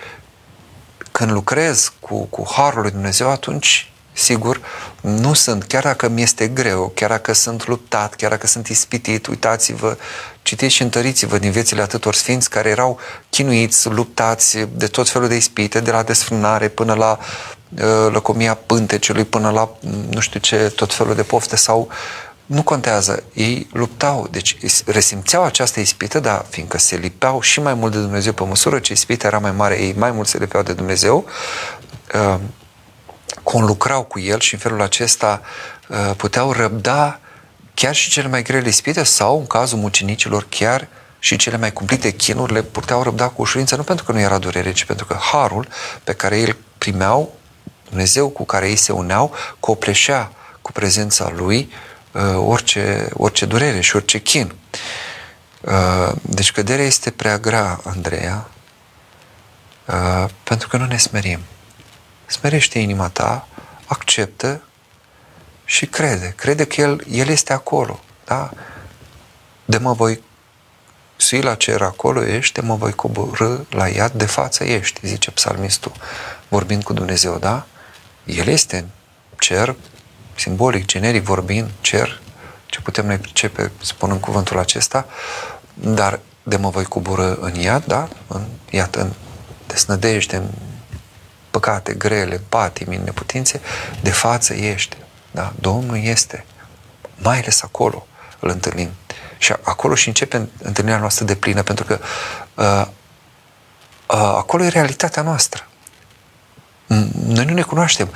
Când 1.12 1.30
lucrez 1.30 1.93
cu, 2.01 2.24
cu 2.24 2.47
Harul 2.51 2.80
lui 2.80 2.90
Dumnezeu, 2.90 3.30
atunci 3.30 3.93
sigur, 4.19 4.61
nu 5.01 5.32
sunt, 5.32 5.65
chiar 5.65 5.82
dacă 5.82 6.09
mi 6.09 6.23
este 6.23 6.49
greu, 6.49 6.93
chiar 6.95 7.09
dacă 7.09 7.32
sunt 7.32 7.66
luptat, 7.66 8.15
chiar 8.15 8.31
dacă 8.31 8.47
sunt 8.47 8.66
ispitit, 8.66 9.27
uitați-vă, 9.27 9.97
citiți 10.43 10.74
și 10.74 10.82
întăriți-vă 10.82 11.39
din 11.39 11.51
viețile 11.51 11.82
atâtor 11.82 12.15
sfinți 12.15 12.51
care 12.51 12.69
erau 12.69 12.99
chinuiți, 13.31 13.89
luptați 13.89 14.59
de 14.73 14.86
tot 14.86 15.09
felul 15.09 15.28
de 15.28 15.36
ispite, 15.36 15.81
de 15.81 15.90
la 15.90 16.03
desfrânare 16.03 16.69
până 16.69 16.95
la 16.95 17.19
uh, 17.19 18.12
lăcomia 18.12 18.55
pântecelui, 18.55 19.24
până 19.24 19.51
la 19.51 19.70
nu 20.11 20.20
știu 20.20 20.40
ce, 20.40 20.57
tot 20.57 20.95
felul 20.95 21.15
de 21.15 21.23
pofte 21.23 21.57
sau 21.57 21.89
nu 22.47 22.62
contează, 22.62 23.23
ei 23.32 23.66
luptau, 23.73 24.28
deci 24.31 24.57
resimțeau 24.86 25.45
această 25.45 25.81
ispită, 25.81 26.20
dar 26.20 26.47
fiindcă 26.49 26.78
se 26.78 26.97
lipeau 26.97 27.40
și 27.40 27.61
mai 27.61 27.74
mult 27.74 27.93
de 27.93 27.99
Dumnezeu 27.99 28.32
pe 28.32 28.45
măsură 28.45 28.78
ce 28.78 28.93
ispita 28.93 29.27
era 29.27 29.39
mai 29.39 29.53
mare, 29.53 29.81
ei 29.81 29.95
mai 29.99 30.11
mult 30.11 30.28
se 30.28 30.39
lipeau 30.39 30.62
de 30.62 30.73
Dumnezeu, 30.73 31.24
uh, 32.15 32.40
conlucrau 33.43 34.03
cu 34.03 34.19
el 34.19 34.41
și 34.41 34.55
în 34.55 34.61
felul 34.61 34.83
acesta 34.83 35.41
uh, 35.89 36.11
puteau 36.17 36.53
răbda 36.53 37.21
chiar 37.75 37.95
și 37.95 38.11
cele 38.11 38.29
mai 38.29 38.43
grele 38.43 38.69
ispite 38.69 39.03
sau, 39.03 39.39
în 39.39 39.47
cazul 39.47 39.79
mucenicilor, 39.79 40.47
chiar 40.49 40.89
și 41.19 41.37
cele 41.37 41.57
mai 41.57 41.73
cumplite 41.73 42.11
chinuri 42.11 42.53
le 42.53 42.63
puteau 42.63 43.03
răbda 43.03 43.29
cu 43.29 43.43
ușurință, 43.43 43.77
nu 43.77 43.83
pentru 43.83 44.05
că 44.05 44.13
nu 44.13 44.21
era 44.21 44.39
durere, 44.39 44.73
ci 44.73 44.85
pentru 44.85 45.07
că 45.07 45.17
harul 45.21 45.69
pe 46.05 46.13
care 46.13 46.37
ei 46.37 46.45
îl 46.45 46.57
primeau, 46.79 47.37
Dumnezeu 47.89 48.29
cu 48.29 48.45
care 48.45 48.69
ei 48.69 48.77
se 48.77 48.93
uneau, 48.93 49.35
copleșea 49.61 50.33
cu 50.63 50.73
prezența 50.73 51.33
lui 51.37 51.73
uh, 52.13 52.23
orice, 52.37 53.09
orice 53.13 53.47
durere 53.47 53.81
și 53.81 53.97
orice 53.97 54.19
chin. 54.19 54.55
Uh, 55.61 56.13
deci 56.23 56.53
căderea 56.53 56.85
este 56.85 57.11
prea 57.11 57.39
grea, 57.39 57.81
Andreea, 57.85 58.49
pentru 60.43 60.69
că 60.69 60.77
nu 60.77 60.85
ne 60.85 60.97
smerim 60.97 61.41
smerește 62.29 62.79
inima 62.79 63.09
ta, 63.09 63.49
acceptă 63.87 64.63
și 65.65 65.87
crede. 65.87 66.33
Crede 66.37 66.65
că 66.65 66.81
El, 66.81 67.05
El 67.11 67.29
este 67.29 67.53
acolo. 67.53 68.01
Da? 68.25 68.51
De 69.65 69.79
mă 69.79 69.93
voi 69.93 70.23
sui 71.17 71.41
la 71.41 71.55
cer, 71.55 71.83
acolo 71.83 72.25
ești, 72.27 72.61
de 72.61 72.61
mă 72.61 72.75
voi 72.75 72.93
coborâ 72.93 73.57
la 73.71 73.89
iad, 73.89 74.13
de 74.13 74.27
față 74.27 74.65
ești, 74.65 75.07
zice 75.07 75.31
psalmistul, 75.31 75.93
vorbind 76.49 76.83
cu 76.83 76.93
Dumnezeu, 76.93 77.39
da? 77.39 77.67
El 78.25 78.47
este 78.47 78.77
în 78.77 78.87
cer, 79.39 79.77
simbolic, 80.35 80.85
generic 80.85 81.23
vorbind, 81.23 81.71
cer, 81.81 82.21
ce 82.67 82.81
putem 82.81 83.07
noi 83.07 83.17
pricepe 83.17 83.73
spunând 83.83 84.21
cuvântul 84.21 84.59
acesta, 84.59 85.07
dar 85.75 86.21
de 86.43 86.57
mă 86.57 86.71
voi 86.71 86.85
coborâ 86.85 87.35
în 87.41 87.55
iad, 87.55 87.85
da? 87.85 88.09
În, 88.27 88.47
iată, 88.71 89.01
în 89.01 89.13
desnădejde, 89.67 90.37
în 90.37 90.49
păcate 91.60 91.94
grele, 91.94 92.40
patimi, 92.48 93.01
neputințe, 93.05 93.60
de 94.01 94.10
față 94.10 94.55
ești. 94.55 94.97
Da? 95.30 95.52
Domnul 95.60 96.02
este. 96.02 96.44
Mai 97.16 97.39
ales 97.39 97.62
acolo 97.62 98.06
îl 98.40 98.48
întâlnim. 98.48 98.90
Și 99.39 99.55
acolo 99.62 99.94
și 99.94 100.09
începe 100.09 100.48
întâlnirea 100.62 101.01
noastră 101.01 101.24
de 101.24 101.35
plină, 101.35 101.62
pentru 101.62 101.85
că 101.85 101.98
uh, 102.55 102.86
acolo 104.16 104.64
e 104.64 104.68
realitatea 104.68 105.22
noastră. 105.22 105.66
Noi 107.26 107.44
nu 107.44 107.55
ne 107.55 107.62
cunoaștem. 107.62 108.09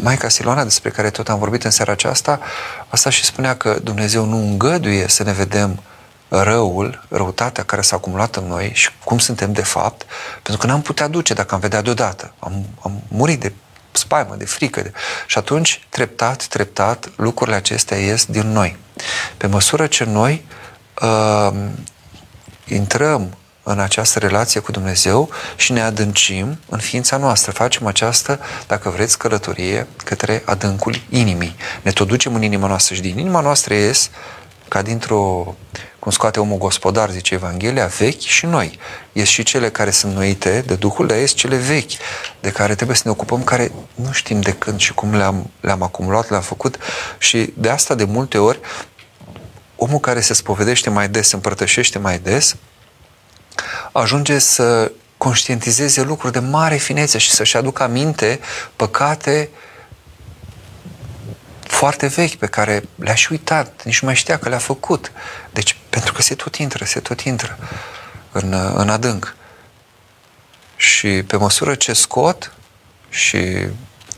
Maica 0.00 0.28
Siloana, 0.28 0.64
despre 0.64 0.90
care 0.90 1.10
tot 1.10 1.28
am 1.28 1.38
vorbit 1.38 1.64
în 1.64 1.70
seara 1.70 1.92
aceasta, 1.92 2.40
asta 2.88 3.10
și 3.10 3.24
spunea 3.24 3.56
că 3.56 3.78
Dumnezeu 3.82 4.24
nu 4.24 4.36
îngăduie 4.36 5.08
să 5.08 5.22
ne 5.22 5.32
vedem 5.32 5.82
răul, 6.28 7.06
răutatea 7.08 7.64
care 7.64 7.82
s-a 7.82 7.96
acumulat 7.96 8.36
în 8.36 8.46
noi 8.46 8.70
și 8.74 8.90
cum 9.04 9.18
suntem 9.18 9.52
de 9.52 9.62
fapt, 9.62 10.06
pentru 10.42 10.56
că 10.56 10.66
n-am 10.66 10.82
putea 10.82 11.08
duce 11.08 11.34
dacă 11.34 11.54
am 11.54 11.60
vedea 11.60 11.82
deodată. 11.82 12.32
Am, 12.38 12.66
am 12.82 13.02
murit 13.08 13.40
de 13.40 13.52
spaimă, 13.92 14.34
de 14.34 14.44
frică. 14.44 14.80
De... 14.80 14.92
Și 15.26 15.38
atunci, 15.38 15.86
treptat, 15.88 16.44
treptat, 16.44 17.10
lucrurile 17.16 17.56
acestea 17.56 17.96
ies 17.96 18.24
din 18.24 18.52
noi. 18.52 18.76
Pe 19.36 19.46
măsură 19.46 19.86
ce 19.86 20.04
noi 20.04 20.44
uh, 21.02 21.52
intrăm 22.66 23.36
în 23.62 23.78
această 23.78 24.18
relație 24.18 24.60
cu 24.60 24.70
Dumnezeu 24.70 25.30
și 25.56 25.72
ne 25.72 25.80
adâncim 25.80 26.58
în 26.68 26.78
ființa 26.78 27.16
noastră. 27.16 27.52
Facem 27.52 27.86
această, 27.86 28.40
dacă 28.66 28.90
vreți, 28.90 29.18
călătorie 29.18 29.86
către 30.04 30.42
adâncul 30.44 31.00
inimii. 31.08 31.56
Ne 31.82 31.90
tot 31.90 32.06
ducem 32.06 32.34
în 32.34 32.42
inima 32.42 32.66
noastră 32.66 32.94
și 32.94 33.00
din 33.00 33.18
inima 33.18 33.40
noastră 33.40 33.74
ies 33.74 34.10
ca 34.68 34.82
dintr-o, 34.82 35.54
cum 35.98 36.10
scoate 36.10 36.40
omul 36.40 36.58
gospodar, 36.58 37.10
zice 37.10 37.34
Evanghelia, 37.34 37.86
vechi 37.86 38.20
și 38.20 38.46
noi. 38.46 38.78
Ies 39.12 39.28
și 39.28 39.42
cele 39.42 39.70
care 39.70 39.90
sunt 39.90 40.14
noite 40.14 40.64
de 40.66 40.74
Duhul, 40.74 41.06
dar 41.06 41.18
ies 41.18 41.32
cele 41.32 41.56
vechi, 41.56 41.92
de 42.40 42.50
care 42.50 42.74
trebuie 42.74 42.96
să 42.96 43.02
ne 43.04 43.10
ocupăm, 43.10 43.44
care 43.44 43.72
nu 43.94 44.12
știm 44.12 44.40
de 44.40 44.52
când 44.52 44.78
și 44.78 44.94
cum 44.94 45.14
le-am, 45.14 45.50
le-am 45.60 45.82
acumulat, 45.82 46.30
le-am 46.30 46.42
făcut 46.42 46.78
și 47.18 47.52
de 47.56 47.68
asta 47.68 47.94
de 47.94 48.04
multe 48.04 48.38
ori 48.38 48.60
omul 49.76 49.98
care 49.98 50.20
se 50.20 50.34
spovedește 50.34 50.90
mai 50.90 51.08
des, 51.08 51.28
se 51.28 51.34
împărtășește 51.34 51.98
mai 51.98 52.18
des, 52.18 52.56
ajunge 53.92 54.38
să 54.38 54.92
conștientizeze 55.16 56.02
lucruri 56.02 56.32
de 56.32 56.38
mare 56.38 56.76
finețe 56.76 57.18
și 57.18 57.30
să-și 57.30 57.56
aducă 57.56 57.82
aminte 57.82 58.40
păcate 58.76 59.48
foarte 61.68 62.06
vechi 62.06 62.34
pe 62.34 62.46
care 62.46 62.82
le-aș 62.94 63.20
și 63.20 63.32
uitat, 63.32 63.84
nici 63.84 64.00
nu 64.00 64.06
mai 64.06 64.16
știa 64.16 64.38
că 64.38 64.48
le-a 64.48 64.58
făcut. 64.58 65.12
Deci, 65.50 65.76
pentru 65.90 66.12
că 66.12 66.22
se 66.22 66.34
tot 66.34 66.56
intră, 66.56 66.84
se 66.84 67.00
tot 67.00 67.20
intră 67.20 67.58
în, 68.32 68.52
în 68.74 68.88
adânc. 68.88 69.36
Și 70.76 71.22
pe 71.22 71.36
măsură 71.36 71.74
ce 71.74 71.92
scot 71.92 72.52
și, 73.08 73.66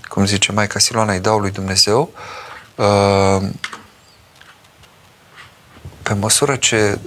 cum 0.09 0.25
zice 0.25 0.53
Maica 0.53 0.79
Siloana, 0.79 1.13
îi 1.13 1.21
dau 1.21 1.39
lui 1.39 1.51
Dumnezeu, 1.51 2.13
uh, 2.75 3.49
pe 6.03 6.15
măsură 6.15 6.57
ce 6.57 6.99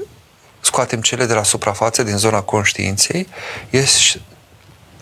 scoatem 0.59 1.01
cele 1.01 1.25
de 1.25 1.33
la 1.33 1.43
suprafață, 1.43 2.03
din 2.03 2.17
zona 2.17 2.41
conștiinței, 2.41 3.27
ies 3.69 4.15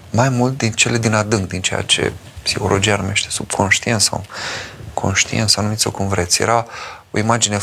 mai 0.09 0.30
mult 0.30 0.57
din 0.57 0.72
cele 0.72 0.97
din 0.97 1.13
adânc, 1.13 1.47
din 1.47 1.61
ceea 1.61 1.81
ce 1.81 2.13
psihologia 2.43 2.95
numește 2.95 3.30
subconștient 3.30 4.01
sau 4.01 4.26
conștient, 5.01 5.49
să 5.49 5.61
numiți-o 5.61 5.91
cum 5.91 6.07
vreți. 6.07 6.41
Era 6.41 6.65
o 7.11 7.17
imagine 7.17 7.57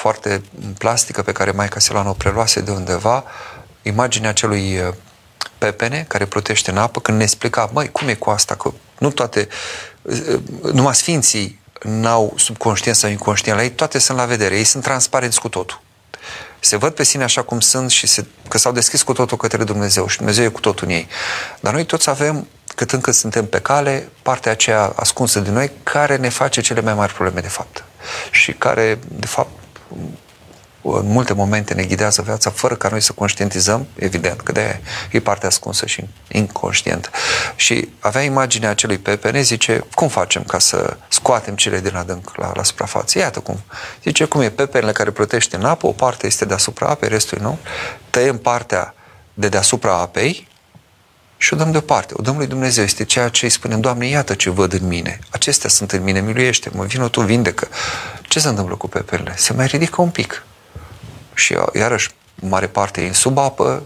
foarte 0.00 0.42
plastică 0.78 1.22
pe 1.22 1.32
care 1.32 1.50
Maica 1.50 1.78
Silano 1.78 2.10
o 2.10 2.12
preluase 2.12 2.60
de 2.60 2.70
undeva, 2.70 3.24
imaginea 3.82 4.30
acelui 4.30 4.78
uh, 4.78 4.94
pepene 5.58 6.04
care 6.08 6.24
plutește 6.24 6.70
în 6.70 6.76
apă, 6.76 7.00
când 7.00 7.16
ne 7.16 7.22
explica, 7.22 7.70
măi, 7.72 7.90
cum 7.90 8.08
e 8.08 8.14
cu 8.14 8.30
asta, 8.30 8.54
că 8.54 8.72
nu 8.98 9.10
toate, 9.10 9.48
uh, 10.02 10.40
numai 10.72 10.94
sfinții 10.94 11.60
n-au 11.82 12.32
subconștient 12.36 12.96
sau 12.96 13.10
inconștient 13.10 13.58
la 13.58 13.64
ei, 13.64 13.70
toate 13.70 13.98
sunt 13.98 14.18
la 14.18 14.24
vedere, 14.24 14.56
ei 14.56 14.64
sunt 14.64 14.82
transparenți 14.82 15.40
cu 15.40 15.48
totul 15.48 15.80
se 16.64 16.76
văd 16.76 16.94
pe 16.94 17.02
sine 17.02 17.22
așa 17.22 17.42
cum 17.42 17.60
sunt 17.60 17.90
și 17.90 18.06
se, 18.06 18.24
că 18.48 18.58
s-au 18.58 18.72
deschis 18.72 19.02
cu 19.02 19.12
totul 19.12 19.36
către 19.36 19.64
Dumnezeu 19.64 20.06
și 20.06 20.16
Dumnezeu 20.16 20.44
e 20.44 20.48
cu 20.48 20.60
totul 20.60 20.86
în 20.86 20.92
ei. 20.92 21.08
Dar 21.60 21.72
noi 21.72 21.84
toți 21.84 22.10
avem, 22.10 22.48
cât 22.74 22.90
încă 22.90 23.10
suntem 23.10 23.46
pe 23.46 23.58
cale, 23.58 24.08
partea 24.22 24.52
aceea 24.52 24.92
ascunsă 24.96 25.40
de 25.40 25.50
noi 25.50 25.70
care 25.82 26.16
ne 26.16 26.28
face 26.28 26.60
cele 26.60 26.80
mai 26.80 26.94
mari 26.94 27.12
probleme 27.12 27.40
de 27.40 27.48
fapt 27.48 27.84
și 28.30 28.52
care, 28.52 28.98
de 29.08 29.26
fapt, 29.26 29.50
în 30.82 31.06
multe 31.06 31.32
momente 31.32 31.74
ne 31.74 31.82
ghidează 31.82 32.22
viața 32.22 32.50
fără 32.50 32.74
ca 32.74 32.88
noi 32.88 33.00
să 33.00 33.12
conștientizăm, 33.12 33.86
evident, 33.94 34.40
că 34.40 34.52
de 34.52 34.80
e 35.10 35.20
partea 35.20 35.48
ascunsă 35.48 35.86
și 35.86 36.04
inconștientă. 36.28 37.08
Și 37.56 37.88
avea 37.98 38.22
imaginea 38.22 38.70
acelui 38.70 38.98
pepene, 38.98 39.40
zice, 39.40 39.84
cum 39.94 40.08
facem 40.08 40.42
ca 40.42 40.58
să 40.58 40.96
scoatem 41.08 41.56
cele 41.56 41.80
din 41.80 41.96
adânc 41.96 42.36
la, 42.36 42.52
la 42.54 42.62
suprafață? 42.62 43.18
Iată 43.18 43.40
cum. 43.40 43.60
Zice, 44.02 44.24
cum 44.24 44.40
e 44.40 44.50
pepenele 44.50 44.92
care 44.92 45.10
plătește 45.10 45.56
în 45.56 45.64
apă, 45.64 45.86
o 45.86 45.92
parte 45.92 46.26
este 46.26 46.44
deasupra 46.44 46.86
apei, 46.86 47.08
restul 47.08 47.38
nu. 47.40 47.58
Tăiem 48.10 48.38
partea 48.38 48.94
de 49.34 49.48
deasupra 49.48 49.92
apei 49.92 50.48
și 51.42 51.54
o 51.54 51.56
dăm 51.56 51.70
deoparte. 51.70 52.14
O 52.16 52.22
dăm 52.22 52.36
lui 52.36 52.46
Dumnezeu. 52.46 52.84
Este 52.84 53.04
ceea 53.04 53.28
ce 53.28 53.44
îi 53.44 53.50
spunem, 53.50 53.80
Doamne, 53.80 54.06
iată 54.06 54.34
ce 54.34 54.50
văd 54.50 54.72
în 54.72 54.86
mine. 54.86 55.18
Acestea 55.30 55.70
sunt 55.70 55.92
în 55.92 56.02
mine, 56.02 56.20
miluiește-mă, 56.20 56.84
vină 56.84 57.08
Tu, 57.08 57.20
vindecă. 57.20 57.68
Ce 58.22 58.40
se 58.40 58.48
întâmplă 58.48 58.74
cu 58.76 58.88
pepenele? 58.88 59.34
Se 59.36 59.52
mai 59.52 59.66
ridică 59.66 60.02
un 60.02 60.10
pic 60.10 60.44
și 61.34 61.56
iarăși 61.74 62.10
mare 62.34 62.66
parte 62.66 63.00
e 63.00 63.06
în 63.06 63.12
sub 63.12 63.38
apă, 63.38 63.82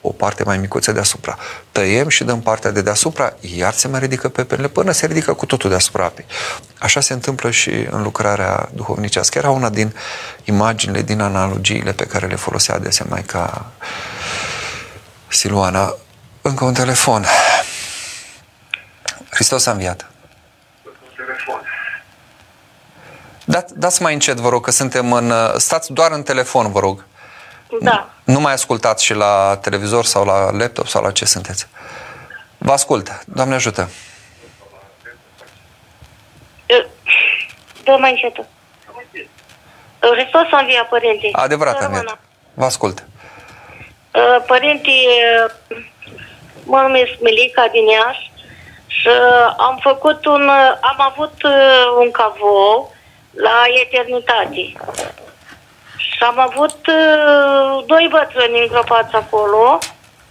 o 0.00 0.10
parte 0.10 0.44
mai 0.44 0.58
micuță 0.58 0.92
deasupra. 0.92 1.38
Tăiem 1.72 2.08
și 2.08 2.24
dăm 2.24 2.40
partea 2.40 2.70
de 2.70 2.82
deasupra, 2.82 3.32
iar 3.40 3.72
se 3.72 3.88
mai 3.88 4.00
ridică 4.00 4.28
pepenele 4.28 4.68
până 4.68 4.92
se 4.92 5.06
ridică 5.06 5.32
cu 5.32 5.46
totul 5.46 5.70
deasupra 5.70 6.04
apei. 6.04 6.24
Așa 6.78 7.00
se 7.00 7.12
întâmplă 7.12 7.50
și 7.50 7.70
în 7.90 8.02
lucrarea 8.02 8.68
duhovnicească. 8.74 9.38
Era 9.38 9.50
una 9.50 9.68
din 9.68 9.94
imaginile, 10.44 11.02
din 11.02 11.20
analogiile 11.20 11.92
pe 11.92 12.06
care 12.06 12.26
le 12.26 12.36
folosea 12.36 12.74
adesea 12.74 13.06
mai 13.08 13.22
ca 13.22 13.72
Siluana. 15.28 15.94
Încă 16.46 16.64
un 16.64 16.74
telefon. 16.74 17.24
Hristos 19.30 19.66
a 19.66 19.70
înviat. 19.70 20.10
Da, 23.44 23.64
dați 23.74 24.02
mai 24.02 24.12
încet, 24.12 24.36
vă 24.36 24.48
rog, 24.48 24.64
că 24.64 24.70
suntem 24.70 25.12
în... 25.12 25.32
Stați 25.58 25.92
doar 25.92 26.10
în 26.12 26.22
telefon, 26.22 26.72
vă 26.72 26.78
rog. 26.80 27.04
Da. 27.80 28.10
Nu 28.24 28.40
mai 28.40 28.52
ascultați 28.52 29.04
și 29.04 29.14
la 29.14 29.58
televizor 29.62 30.04
sau 30.04 30.24
la 30.24 30.50
laptop 30.50 30.86
sau 30.86 31.02
la 31.02 31.12
ce 31.12 31.24
sunteți. 31.24 31.66
Vă 32.58 32.72
ascult. 32.72 33.22
Doamne 33.26 33.54
ajută. 33.54 33.90
Dă 37.84 37.96
mai 37.98 38.10
încet. 38.10 38.46
Hristos 40.00 40.46
a 40.50 40.58
înviat, 40.58 40.88
părinte. 40.88 41.28
Adevărat, 41.32 41.82
a 41.82 41.84
înviat. 41.84 42.18
Vă 42.54 42.64
ascult. 42.64 43.04
Părinte, 44.46 44.90
mă 46.64 46.80
numesc 46.80 47.12
Melica 47.20 47.66
din 47.72 47.86
Iași 47.86 48.30
și 48.86 49.08
am 49.56 49.78
făcut 49.82 50.26
un... 50.26 50.48
Am 50.80 50.96
avut 50.98 51.34
un 51.98 52.10
cavou 52.10 52.94
la 53.30 53.62
eternitate. 53.82 54.72
Și 55.96 56.22
am 56.22 56.38
avut 56.38 56.86
uh, 56.86 57.84
doi 57.86 58.08
bătrâni 58.10 58.60
îngropați 58.60 59.14
acolo, 59.14 59.78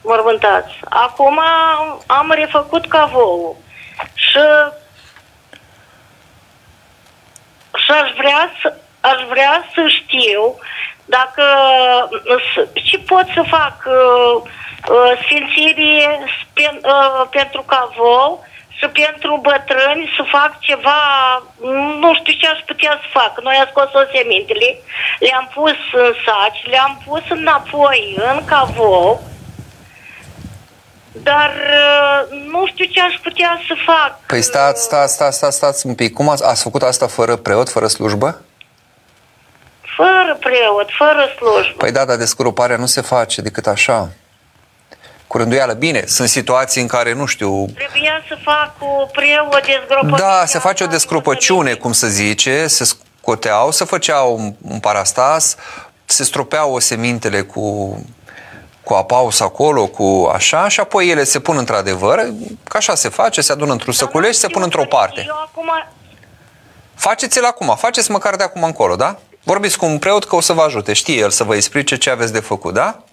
mormântați. 0.03 0.73
Acum 0.89 1.39
am 2.07 2.31
refăcut 2.35 2.87
cavou 2.87 3.57
și 4.13 4.39
și 7.75 7.91
aș 7.91 8.11
vrea 8.17 8.51
să, 8.61 8.73
aș 8.99 9.21
vrea 9.29 9.65
să 9.73 9.87
știu 9.87 10.55
dacă 11.05 11.43
ce 12.73 12.97
pot 12.97 13.25
să 13.33 13.43
fac 13.49 13.75
uh, 14.89 14.93
uh, 14.95 15.11
sfințirie 15.23 16.09
pen, 16.53 16.75
uh, 16.83 17.27
pentru 17.29 17.61
cavou 17.73 18.45
și 18.77 18.87
pentru 19.01 19.39
bătrâni 19.41 20.13
să 20.15 20.23
fac 20.35 20.59
ceva, 20.59 21.01
nu 22.03 22.09
știu 22.19 22.33
ce 22.39 22.47
aș 22.47 22.59
putea 22.65 22.93
să 23.01 23.07
fac. 23.19 23.33
Noi 23.43 23.55
am 23.55 23.67
scos 23.69 23.89
o 24.01 24.03
semintele, 24.15 24.69
le-am 25.19 25.51
pus 25.53 25.77
în 26.03 26.13
saci, 26.25 26.69
le-am 26.71 26.93
pus 27.05 27.23
înapoi 27.29 28.17
în 28.31 28.45
cavou, 28.45 29.21
dar 31.11 31.51
uh, 31.81 32.19
nu 32.51 32.67
știu 32.67 32.85
ce 32.85 33.01
aș 33.01 33.15
putea 33.23 33.61
să 33.67 33.73
fac. 33.85 34.19
Păi 34.25 34.41
stați, 34.41 34.83
stați, 34.83 35.13
stați, 35.13 35.37
stați, 35.37 35.55
stați 35.55 35.85
un 35.85 35.95
pic. 35.95 36.13
Cum 36.13 36.29
ați, 36.29 36.45
ați 36.45 36.63
făcut 36.63 36.81
asta 36.81 37.07
fără 37.07 37.35
preot, 37.35 37.69
fără 37.69 37.87
slujbă? 37.87 38.41
Fără 39.95 40.37
preot, 40.39 40.89
fără 40.97 41.23
slujbă. 41.35 41.77
Păi 41.77 41.91
da, 41.91 42.05
dar 42.05 42.17
descroparea 42.17 42.77
nu 42.77 42.85
se 42.85 43.01
face 43.01 43.41
decât 43.41 43.67
așa 43.67 44.09
cu 45.33 45.39
rânduială. 45.39 45.73
Bine, 45.73 46.03
sunt 46.05 46.29
situații 46.29 46.81
în 46.81 46.87
care, 46.87 47.13
nu 47.13 47.25
știu... 47.25 47.65
Trebuia 47.65 48.21
să 48.27 48.37
fac 48.43 48.73
o 48.79 49.05
preot 49.05 49.65
dezgropăciune. 49.65 50.17
Da, 50.17 50.45
se 50.45 50.59
face 50.59 50.83
o 50.83 50.87
descropăciune, 50.87 51.73
cum 51.73 51.91
se 51.91 52.09
zice, 52.09 52.67
se 52.67 52.83
scoteau, 52.83 53.71
se 53.71 53.85
făceau 53.85 54.37
un, 54.37 54.53
un 54.61 54.79
parastas, 54.79 55.55
se 56.05 56.23
stropeau 56.23 56.79
semintele 56.79 57.41
cu 57.41 57.97
cu 58.83 58.93
apaus 58.93 59.39
acolo, 59.39 59.87
cu 59.87 60.31
așa, 60.33 60.67
și 60.67 60.79
apoi 60.79 61.09
ele 61.09 61.23
se 61.23 61.39
pun 61.39 61.57
într-adevăr, 61.57 62.17
că 62.63 62.77
așa 62.77 62.95
se 62.95 63.09
face, 63.09 63.41
se 63.41 63.51
adună 63.51 63.71
într-un 63.71 63.93
săculeș 63.93 64.33
și 64.33 64.39
se 64.39 64.47
pun 64.47 64.61
într-o 64.61 64.85
parte. 64.85 65.23
Eu 65.27 65.35
acum... 65.35 65.69
Faceți-l 66.95 67.45
acum, 67.45 67.75
faceți 67.75 68.11
măcar 68.11 68.35
de 68.35 68.43
acum 68.43 68.63
încolo, 68.63 68.95
da? 68.95 69.19
Vorbiți 69.43 69.77
cu 69.77 69.85
un 69.85 69.97
preot 69.99 70.25
că 70.25 70.35
o 70.35 70.41
să 70.41 70.53
vă 70.53 70.61
ajute, 70.61 70.93
știe 70.93 71.15
el 71.15 71.29
să 71.29 71.43
vă 71.43 71.55
explice 71.55 71.97
ce 71.97 72.09
aveți 72.09 72.33
de 72.33 72.39
făcut, 72.39 72.73
da? 72.73 73.03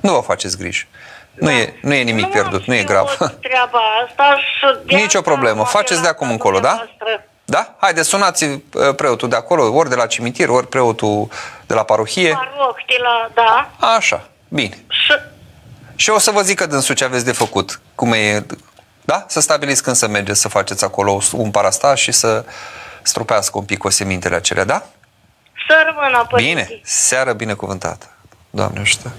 Nu 0.00 0.12
vă 0.12 0.20
faceți 0.20 0.58
griji. 0.58 0.88
Nu, 1.34 1.50
e, 1.50 1.78
nu 1.82 1.94
e 1.94 2.02
nimic 2.02 2.24
Nu 2.24 2.30
pierdut, 2.30 2.64
nu 2.64 2.74
e 2.74 2.80
știu 2.80 2.92
grav. 2.92 3.16
treaba 3.48 3.80
asta 4.06 4.36
și 4.36 4.86
de 4.86 4.94
Nicio 4.94 5.18
asta 5.18 5.30
problemă. 5.30 5.60
am 5.60 5.66
Faceți 5.66 6.02
de 6.02 6.08
acum 6.08 6.30
încolo, 6.30 6.60
da? 6.60 6.68
dumneavoastră. 6.68 7.28
Da? 7.44 7.74
Haideți, 7.80 8.08
sunați 8.08 8.44
uh, 8.44 8.60
preotul 8.96 9.28
de 9.28 9.36
acolo, 9.36 9.72
ori 9.72 9.88
de 9.88 9.94
la 9.94 10.06
cimitir, 10.06 10.48
ori 10.48 10.68
preotul 10.68 11.28
de 11.66 11.74
la 11.74 11.82
parohie. 11.82 12.32
Mă 12.32 12.46
rog, 12.58 12.74
de 12.86 12.96
la, 13.02 13.30
da, 13.34 13.70
Așa, 13.96 14.28
bine. 14.48 14.78
și 14.88 15.12
Și 15.96 16.10
o 16.10 16.18
să 16.18 16.30
vă 16.30 16.40
zică 16.40 16.66
dânsul 16.66 16.94
ce 16.94 17.04
aveți 17.04 17.24
de 17.24 17.32
făcut. 17.32 17.80
Cum 17.94 18.12
e, 18.12 18.46
da? 19.04 19.24
Să 19.28 19.40
stabiliți 19.40 19.82
când 19.82 19.96
să 19.96 20.08
mergeți 20.08 20.40
să 20.40 20.48
faceți 20.48 20.84
acolo 20.84 21.20
un 21.32 21.50
parastas 21.50 21.98
și 21.98 22.12
să 22.12 22.44
stropească 23.02 23.58
un 23.58 23.64
pic 23.64 23.84
osemintele 23.84 24.34
acelea, 24.36 24.64
da? 24.64 24.82
să 25.68 25.82
rămână, 25.86 26.26
părinte. 26.30 26.64
Bine, 26.68 26.80
seară 26.84 27.32
binecuvântată. 27.32 28.06
Doamne 28.50 28.80
ajută. 28.80 29.12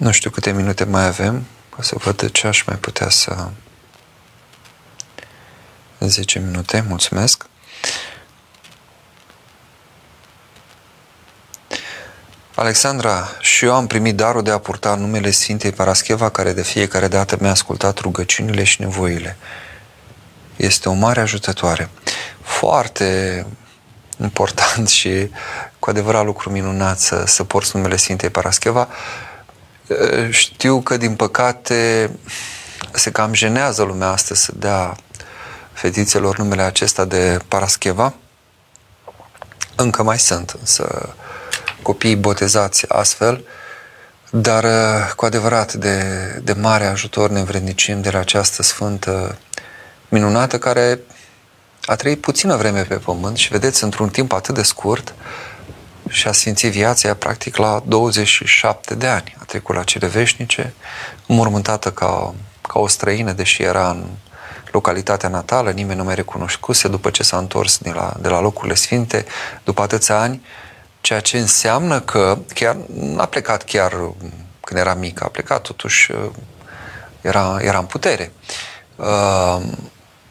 Nu 0.00 0.10
știu 0.10 0.30
câte 0.30 0.52
minute 0.52 0.84
mai 0.84 1.06
avem, 1.06 1.44
ca 1.76 1.82
să 1.82 1.94
văd 1.98 2.16
de 2.16 2.28
ce 2.28 2.46
aș 2.46 2.62
mai 2.62 2.76
putea 2.76 3.08
să... 3.08 3.50
10 5.98 6.38
minute, 6.38 6.84
mulțumesc. 6.88 7.46
Alexandra, 12.54 13.28
și 13.40 13.64
eu 13.64 13.74
am 13.74 13.86
primit 13.86 14.16
darul 14.16 14.42
de 14.42 14.50
a 14.50 14.58
purta 14.58 14.94
numele 14.94 15.30
Sfintei 15.30 15.72
Parascheva, 15.72 16.30
care 16.30 16.52
de 16.52 16.62
fiecare 16.62 17.08
dată 17.08 17.36
mi-a 17.40 17.50
ascultat 17.50 17.98
rugăciunile 17.98 18.64
și 18.64 18.80
nevoile. 18.80 19.36
Este 20.56 20.88
o 20.88 20.92
mare 20.92 21.20
ajutătoare. 21.20 21.90
Foarte 22.40 23.46
important 24.20 24.88
și 24.88 25.30
cu 25.78 25.90
adevărat 25.90 26.24
lucru 26.24 26.50
minunat 26.50 26.98
să, 26.98 27.24
să 27.26 27.44
porți 27.44 27.76
numele 27.76 27.96
Sfintei 27.96 28.30
Parascheva. 28.30 28.88
Știu 30.30 30.80
că, 30.80 30.96
din 30.96 31.14
păcate, 31.14 32.10
se 32.92 33.10
cam 33.10 33.34
jenează 33.34 33.82
lumea 33.82 34.08
astăzi 34.08 34.44
să 34.44 34.52
dea 34.56 34.96
fetițelor 35.72 36.38
numele 36.38 36.62
acesta 36.62 37.04
de 37.04 37.38
Parascheva. 37.48 38.14
Încă 39.76 40.02
mai 40.02 40.18
sunt, 40.18 40.56
însă 40.58 41.14
copiii 41.82 42.16
botezați 42.16 42.88
astfel, 42.88 43.44
dar 44.30 44.64
cu 45.16 45.24
adevărat 45.24 45.72
de, 45.72 46.02
de 46.42 46.52
mare 46.52 46.86
ajutor 46.86 47.30
ne 47.30 47.38
învrednicim 47.38 48.00
de 48.00 48.10
la 48.10 48.18
această 48.18 48.62
sfântă 48.62 49.38
minunată 50.08 50.58
care 50.58 51.00
a 51.84 51.96
trăit 51.96 52.20
puțină 52.20 52.56
vreme 52.56 52.82
pe 52.82 52.94
pământ 52.94 53.36
și 53.36 53.48
vedeți, 53.48 53.84
într-un 53.84 54.08
timp 54.08 54.32
atât 54.32 54.54
de 54.54 54.62
scurt 54.62 55.14
și 56.10 56.28
a 56.28 56.32
sfințit 56.32 56.70
viața 56.70 57.08
ea 57.08 57.14
practic 57.14 57.56
la 57.56 57.82
27 57.86 58.94
de 58.94 59.06
ani. 59.06 59.36
A 59.40 59.44
trecut 59.44 59.74
la 59.74 59.82
cele 59.82 60.06
veșnice, 60.06 60.74
mormântată 61.26 61.90
ca, 61.90 62.34
ca 62.62 62.78
o 62.78 62.86
străină, 62.86 63.32
deși 63.32 63.62
era 63.62 63.90
în 63.90 64.04
localitatea 64.72 65.28
natală, 65.28 65.70
nimeni 65.70 65.98
nu 65.98 66.04
mai 66.04 66.14
recunoscuse 66.14 66.88
după 66.88 67.10
ce 67.10 67.22
s-a 67.22 67.36
întors 67.38 67.78
de 67.78 67.90
la, 67.90 68.16
de 68.20 68.28
la 68.28 68.40
locurile 68.40 68.74
sfinte, 68.74 69.24
după 69.64 69.82
atâția 69.82 70.20
ani, 70.20 70.44
ceea 71.00 71.20
ce 71.20 71.38
înseamnă 71.38 72.00
că 72.00 72.38
chiar 72.54 72.76
n-a 72.94 73.26
plecat 73.26 73.62
chiar 73.62 73.92
când 74.60 74.80
era 74.80 74.94
mică, 74.94 75.24
a 75.24 75.28
plecat 75.28 75.62
totuși, 75.62 76.12
era, 77.20 77.58
era 77.60 77.78
în 77.78 77.84
putere. 77.84 78.32
Uh, 78.96 79.60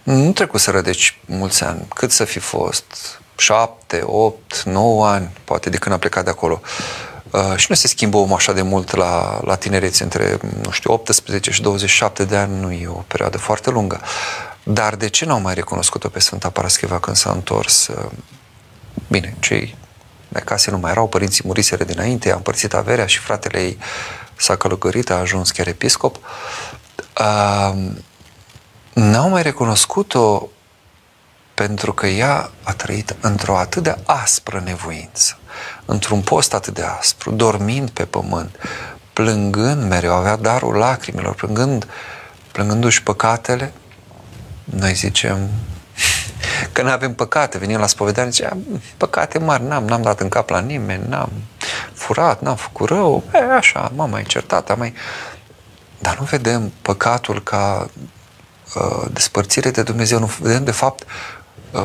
nu 0.04 0.32
trecuseră 0.32 0.82
deci 0.82 1.20
mulți 1.26 1.64
ani, 1.64 1.86
cât 1.96 2.12
să 2.12 2.24
fi 2.24 2.40
fost, 2.40 3.19
șapte, 3.40 4.02
opt, 4.06 4.64
nouă 4.64 5.08
ani, 5.08 5.32
poate 5.44 5.70
de 5.70 5.78
când 5.78 5.96
a 5.96 5.98
plecat 5.98 6.24
de 6.24 6.30
acolo. 6.30 6.62
Uh, 7.32 7.56
și 7.56 7.66
nu 7.70 7.76
se 7.76 7.88
schimbă 7.88 8.18
omul 8.18 8.36
așa 8.36 8.54
de 8.54 8.62
mult 8.62 8.96
la, 8.96 9.40
la 9.44 9.56
tinerețe, 9.56 10.04
între, 10.04 10.38
nu 10.64 10.72
știu, 10.72 10.94
18 10.94 11.52
și 11.52 11.62
27 11.62 12.26
de 12.26 12.36
ani, 12.36 12.60
nu 12.60 12.72
e 12.72 12.88
o 12.88 13.04
perioadă 13.08 13.38
foarte 13.38 13.70
lungă. 13.70 14.02
Dar 14.64 14.96
de 14.96 15.08
ce 15.08 15.26
n-au 15.26 15.40
mai 15.40 15.54
recunoscut-o 15.54 16.10
pe 16.10 16.20
Sfânta 16.20 16.50
Parascheva 16.50 17.00
când 17.00 17.16
s-a 17.16 17.32
întors? 17.32 17.88
Uh, 17.88 18.12
bine, 19.08 19.36
cei 19.40 19.78
de 20.28 20.40
case 20.40 20.72
nu 20.72 20.78
mai 20.78 20.92
erau, 20.92 21.08
părinții 21.08 21.44
muriseră 21.46 21.84
dinainte, 21.84 22.32
a 22.32 22.36
împărțit 22.36 22.74
averea 22.74 23.06
și 23.06 23.20
fratele 23.20 23.62
ei 23.62 23.78
s-a 24.36 24.56
călătorit, 24.56 25.10
a 25.10 25.16
ajuns 25.16 25.52
chiar 25.52 25.68
episcop. 25.68 26.20
Uh, 27.20 27.92
n-au 28.94 29.30
mai 29.30 29.42
recunoscut-o 29.42 30.50
pentru 31.66 31.94
că 31.94 32.08
ea 32.08 32.50
a 32.64 32.74
trăit 32.74 33.16
într-o 33.22 33.58
atât 33.58 33.84
de 33.84 33.96
aspră 34.06 34.62
nevoință, 34.66 35.38
într-un 35.86 36.22
post 36.22 36.54
atât 36.54 36.74
de 36.74 36.84
aspru, 36.84 37.32
dormind 37.32 37.90
pe 37.90 38.06
pământ, 38.06 38.56
plângând 39.14 39.90
mereu, 39.90 40.14
avea 40.14 40.36
darul 40.36 40.76
lacrimilor, 40.76 41.36
plângând, 41.36 41.88
plângându-și 42.52 43.04
păcatele. 43.04 43.74
Noi 44.64 44.94
zicem 44.94 45.50
că 46.74 46.82
nu 46.82 46.90
avem 46.90 47.14
păcate, 47.14 47.58
venim 47.58 47.80
la 47.80 47.88
spovedanie, 47.88 48.32
zicea, 48.32 48.58
păcate 48.98 49.40
mari, 49.40 49.64
n-am, 49.64 49.86
n-am 49.86 50.02
dat 50.02 50.20
în 50.20 50.30
cap 50.30 50.50
la 50.50 50.60
nimeni, 50.60 51.04
n-am 51.08 51.32
furat, 51.94 52.42
n-am 52.42 52.56
făcut 52.56 52.90
rău, 52.90 53.24
e, 53.34 53.54
așa, 53.54 53.92
m-am 53.96 54.10
mai 54.10 54.24
certat, 54.24 54.70
am 54.70 54.78
mai... 54.80 54.94
Dar 56.00 56.18
nu 56.20 56.26
vedem 56.26 56.72
păcatul 56.82 57.44
ca 57.44 57.90
uh, 58.76 59.06
despărțire 59.12 59.72
de 59.72 59.84
Dumnezeu, 59.84 60.20
nu 60.20 60.32
vedem 60.40 60.64
de 60.64 60.72
fapt 60.72 61.02
uh, 61.02 61.08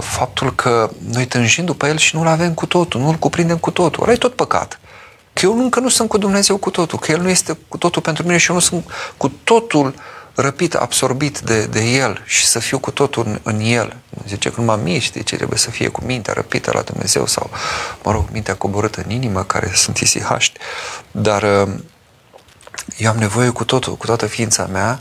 faptul 0.01 0.55
că 0.55 0.91
noi 1.13 1.27
tânjim 1.27 1.65
după 1.65 1.87
El 1.87 1.97
și 1.97 2.17
nu-L 2.17 2.27
avem 2.27 2.55
cu 2.55 2.67
totul, 2.67 3.01
nu-L 3.01 3.15
cuprindem 3.15 3.57
cu 3.57 3.71
totul. 3.71 4.03
Ăla 4.03 4.13
e 4.13 4.17
tot 4.17 4.35
păcat. 4.35 4.81
Că 5.33 5.47
eu 5.47 5.59
încă 5.59 5.81
nu 5.81 5.89
sunt 5.89 6.09
cu 6.09 6.19
Dumnezeu 6.19 6.57
cu 6.57 6.71
totul, 6.71 6.99
că 6.99 7.11
El 7.11 7.21
nu 7.21 7.29
este 7.29 7.59
cu 7.69 7.77
totul 7.77 8.03
pentru 8.03 8.23
mine 8.23 8.37
și 8.37 8.49
eu 8.49 8.55
nu 8.55 8.63
sunt 8.63 8.85
cu 9.17 9.29
totul 9.29 9.95
răpit, 10.35 10.75
absorbit 10.75 11.39
de, 11.39 11.67
de 11.67 11.81
El 11.81 12.23
și 12.25 12.47
să 12.47 12.59
fiu 12.59 12.79
cu 12.79 12.91
totul 12.91 13.27
în, 13.27 13.41
în 13.43 13.61
El. 13.61 13.97
Zice 14.27 14.51
că 14.51 14.61
numai 14.61 14.81
mie 14.83 14.99
știi 14.99 15.23
ce 15.23 15.37
trebuie 15.37 15.59
să 15.59 15.71
fie 15.71 15.89
cu 15.89 16.05
mintea 16.05 16.33
răpită 16.33 16.71
la 16.75 16.81
Dumnezeu 16.81 17.27
sau, 17.27 17.51
mă 18.03 18.13
rog, 18.13 18.25
mintea 18.33 18.55
coborâtă 18.55 19.03
în 19.05 19.11
inimă, 19.11 19.43
care 19.43 19.71
sunt 19.75 19.99
isihaști. 19.99 20.59
Dar 21.11 21.43
eu 22.97 23.11
am 23.11 23.17
nevoie 23.17 23.49
cu 23.49 23.65
totul, 23.65 23.97
cu 23.97 24.07
toată 24.07 24.27
ființa 24.27 24.67
mea, 24.67 25.01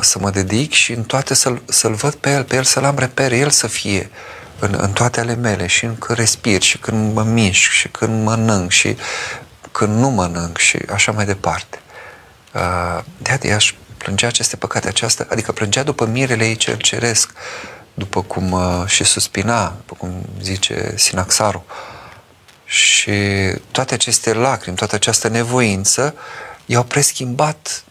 să 0.00 0.18
mă 0.18 0.30
dedic 0.30 0.72
și 0.72 0.92
în 0.92 1.02
toate 1.02 1.34
să-l, 1.34 1.62
să-l 1.64 1.94
văd 1.94 2.14
pe 2.14 2.30
El, 2.30 2.44
pe 2.44 2.56
El 2.56 2.64
să-L 2.64 2.84
am 2.84 2.98
repere, 2.98 3.36
El 3.36 3.50
să 3.50 3.66
fie 3.66 4.10
în, 4.58 4.74
în 4.80 4.92
toate 4.92 5.20
ale 5.20 5.34
mele 5.34 5.66
și 5.66 5.84
în 5.84 5.96
când 5.96 6.18
respir 6.18 6.62
și 6.62 6.78
când 6.78 7.14
mă 7.14 7.22
mișc 7.22 7.70
și 7.70 7.88
când 7.88 8.24
mănânc 8.24 8.70
și 8.70 8.96
când 9.72 9.98
nu 9.98 10.08
mănânc 10.08 10.58
și 10.58 10.78
așa 10.92 11.12
mai 11.12 11.24
departe. 11.24 11.78
De 13.18 13.38
ea 13.42 13.54
aș 13.54 13.74
plângea 13.96 14.26
aceste 14.26 14.56
păcate, 14.56 14.88
aceasta, 14.88 15.26
adică 15.30 15.52
plângea 15.52 15.82
după 15.82 16.06
mirele 16.06 16.46
ei 16.46 16.56
cel 16.56 16.76
ceresc, 16.76 17.30
după 17.94 18.22
cum 18.22 18.52
uh, 18.52 18.86
și 18.86 19.04
suspina, 19.04 19.68
după 19.76 19.94
cum 19.98 20.26
zice 20.42 20.94
Sinaxarul. 20.96 21.62
Și 22.64 23.12
toate 23.70 23.94
aceste 23.94 24.32
lacrimi, 24.32 24.76
toată 24.76 24.94
această 24.94 25.28
nevoință 25.28 26.14
i-au 26.66 26.82
preschimbat 26.82 27.84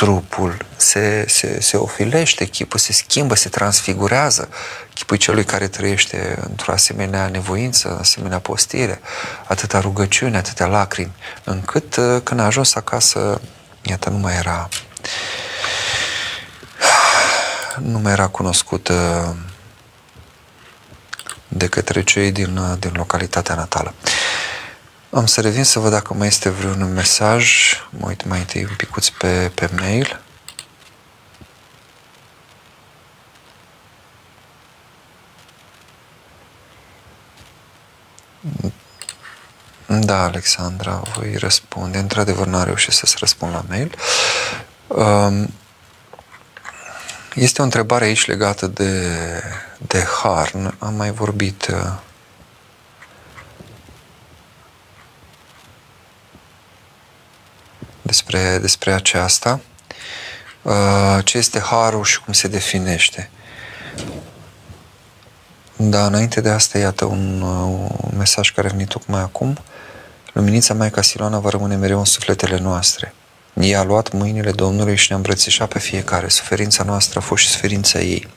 trupul, 0.00 0.56
se, 0.76 1.24
se, 1.28 1.60
se 1.60 1.76
ofilește 1.76 2.44
chipul, 2.44 2.78
se 2.78 2.92
schimbă, 2.92 3.34
se 3.34 3.48
transfigurează 3.48 4.48
chipul 4.94 5.16
celui 5.16 5.44
care 5.44 5.68
trăiește 5.68 6.38
într-o 6.48 6.72
asemenea 6.72 7.28
nevoință, 7.28 7.96
asemenea 8.00 8.38
postire, 8.38 9.00
atâta 9.46 9.80
rugăciune, 9.80 10.36
atâtea 10.36 10.66
lacrimi, 10.66 11.12
încât 11.44 11.96
uh, 11.96 12.20
când 12.24 12.40
a 12.40 12.44
ajuns 12.44 12.74
acasă 12.74 13.40
iată, 13.82 14.10
nu 14.10 14.16
mai 14.16 14.36
era 14.36 14.68
nu 17.78 17.98
mai 17.98 18.12
era 18.12 18.26
cunoscută 18.26 19.36
de 21.48 21.66
către 21.66 22.02
cei 22.04 22.32
din, 22.32 22.60
din 22.78 22.92
localitatea 22.94 23.54
natală. 23.54 23.94
Am 25.12 25.26
să 25.26 25.40
revin 25.40 25.64
să 25.64 25.78
văd 25.78 25.90
dacă 25.90 26.14
mai 26.14 26.26
este 26.26 26.48
vreun 26.48 26.92
mesaj. 26.92 27.74
Mă 27.90 28.06
uit 28.06 28.24
mai 28.24 28.38
întâi 28.38 28.64
un 28.64 28.74
picuț 28.76 29.08
pe, 29.08 29.50
pe 29.54 29.70
mail. 29.76 30.20
Da, 39.86 40.22
Alexandra, 40.22 41.02
voi 41.14 41.36
răspunde. 41.36 41.98
Într-adevăr, 41.98 42.46
n-am 42.46 42.64
reușit 42.64 42.92
să-ți 42.92 43.16
răspund 43.18 43.52
la 43.52 43.64
mail. 43.68 43.94
Um, 44.86 45.52
este 47.34 47.60
o 47.60 47.64
întrebare 47.64 48.04
aici 48.04 48.26
legată 48.26 48.66
de, 48.66 49.16
de 49.78 50.06
har. 50.22 50.52
Am 50.78 50.94
mai 50.94 51.10
vorbit 51.10 51.70
despre, 58.10 58.58
despre 58.58 58.92
aceasta. 58.92 59.60
Uh, 60.62 61.18
ce 61.24 61.38
este 61.38 61.60
harul 61.60 62.04
și 62.04 62.20
cum 62.20 62.32
se 62.32 62.48
definește? 62.48 63.30
Da, 65.76 66.06
înainte 66.06 66.40
de 66.40 66.48
asta, 66.48 66.78
iată 66.78 67.04
un, 67.04 67.40
un 67.40 68.16
mesaj 68.16 68.50
care 68.50 68.66
a 68.66 68.70
venit 68.70 68.88
tocmai 68.88 69.20
acum. 69.20 69.58
Luminița 70.32 70.74
Maica 70.74 71.02
Siloana 71.02 71.38
va 71.38 71.48
rămâne 71.48 71.76
mereu 71.76 71.98
în 71.98 72.04
sufletele 72.04 72.58
noastre. 72.58 73.14
Ea 73.54 73.80
a 73.80 73.84
luat 73.84 74.12
mâinile 74.12 74.50
Domnului 74.50 74.96
și 74.96 75.06
ne-a 75.08 75.16
îmbrățișat 75.16 75.68
pe 75.68 75.78
fiecare. 75.78 76.28
Suferința 76.28 76.84
noastră 76.84 77.18
a 77.18 77.22
fost 77.22 77.42
și 77.42 77.48
suferința 77.48 77.98
ei. 77.98 78.28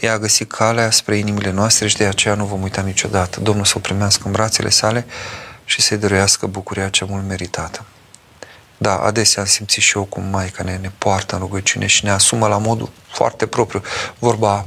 Ea 0.00 0.12
a 0.12 0.18
găsit 0.18 0.52
calea 0.52 0.90
spre 0.90 1.16
inimile 1.16 1.50
noastre 1.50 1.88
și 1.88 1.96
de 1.96 2.04
aceea 2.04 2.34
nu 2.34 2.44
vom 2.44 2.62
uita 2.62 2.80
niciodată. 2.80 3.40
Domnul 3.40 3.64
să 3.64 3.74
o 3.76 3.80
primească 3.80 4.22
în 4.26 4.32
brațele 4.32 4.68
sale 4.68 5.06
și 5.64 5.80
să-i 5.80 5.96
dăruiască 5.96 6.46
bucuria 6.46 6.88
cea 6.88 7.06
mult 7.08 7.28
meritată. 7.28 7.84
Da, 8.82 8.98
adesea 8.98 9.42
am 9.42 9.48
simțit 9.48 9.82
și 9.82 9.96
eu 9.96 10.04
cum 10.04 10.24
Maica 10.24 10.62
ne, 10.62 10.76
ne 10.76 10.90
poartă 10.98 11.34
în 11.34 11.40
rugăciune 11.40 11.86
și 11.86 12.04
ne 12.04 12.10
asumă 12.10 12.48
la 12.48 12.58
modul 12.58 12.90
foarte 13.08 13.46
propriu. 13.46 13.82
Vorba 14.18 14.66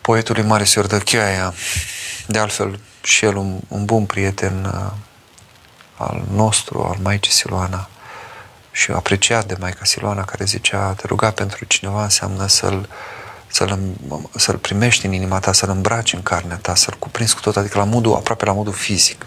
poetului 0.00 0.42
Mare 0.42 0.64
Siordăcheaia, 0.64 1.54
de 2.26 2.38
altfel 2.38 2.80
și 3.02 3.24
el 3.24 3.36
un, 3.36 3.60
un 3.68 3.84
bun 3.84 4.04
prieten 4.06 4.64
uh, 4.64 4.92
al 5.96 6.24
nostru, 6.30 6.82
al 6.82 6.98
Maicii 7.02 7.32
Siloana, 7.32 7.88
și 8.70 8.90
apreciat 8.90 9.46
de 9.46 9.56
Maica 9.60 9.84
Siloana, 9.84 10.24
care 10.24 10.44
zicea, 10.44 10.92
te 10.92 11.06
ruga 11.06 11.30
pentru 11.30 11.64
cineva 11.64 12.02
înseamnă 12.02 12.46
să-l, 12.46 12.88
să-l, 13.46 13.78
să-l 14.36 14.56
primești 14.56 15.06
în 15.06 15.12
inima 15.12 15.38
ta, 15.38 15.52
să-l 15.52 15.70
îmbraci 15.70 16.12
în 16.12 16.22
carnea 16.22 16.56
ta, 16.56 16.74
să-l 16.74 16.96
cuprinzi 16.98 17.34
cu 17.34 17.40
tot, 17.40 17.56
adică 17.56 17.78
la 17.78 17.84
modul, 17.84 18.14
aproape 18.14 18.44
la 18.44 18.52
modul 18.52 18.72
fizic. 18.72 19.26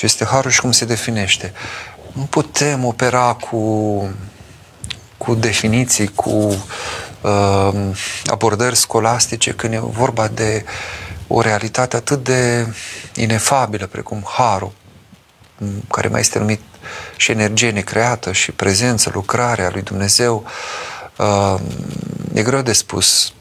Ce 0.00 0.06
este 0.06 0.24
harul 0.24 0.50
și 0.50 0.60
cum 0.60 0.72
se 0.72 0.84
definește? 0.84 1.52
Nu 2.12 2.22
putem 2.22 2.84
opera 2.84 3.32
cu, 3.32 4.08
cu 5.18 5.34
definiții, 5.34 6.08
cu 6.14 6.30
uh, 7.20 7.72
abordări 8.26 8.76
scolastice 8.76 9.52
când 9.52 9.72
e 9.72 9.78
vorba 9.78 10.28
de 10.28 10.64
o 11.26 11.40
realitate 11.40 11.96
atât 11.96 12.24
de 12.24 12.66
inefabilă 13.14 13.86
precum 13.86 14.26
harul, 14.26 14.72
care 15.90 16.08
mai 16.08 16.20
este 16.20 16.38
numit 16.38 16.60
și 17.16 17.30
energie 17.30 17.70
necreată 17.70 18.32
și 18.32 18.52
prezență, 18.52 19.10
lucrarea 19.14 19.70
lui 19.72 19.82
Dumnezeu. 19.82 20.44
Uh, 21.16 21.60
e 22.32 22.42
greu 22.42 22.62
de 22.62 22.72
spus 22.72 23.32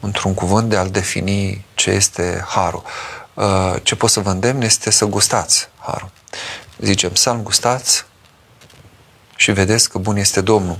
într-un 0.00 0.34
cuvânt 0.34 0.68
de 0.68 0.76
a-l 0.76 0.90
defini 0.90 1.64
ce 1.74 1.90
este 1.90 2.44
harul. 2.46 2.82
Uh, 3.36 3.74
ce 3.82 3.96
pot 3.96 4.10
să 4.10 4.20
vă 4.20 4.30
îndemn 4.30 4.62
este 4.62 4.90
să 4.90 5.04
gustați 5.04 5.68
harul. 5.78 6.10
Zicem, 6.78 7.10
psalm 7.10 7.42
gustați 7.42 8.04
și 9.36 9.52
vedeți 9.52 9.90
că 9.90 9.98
bun 9.98 10.16
este 10.16 10.40
Domnul. 10.40 10.78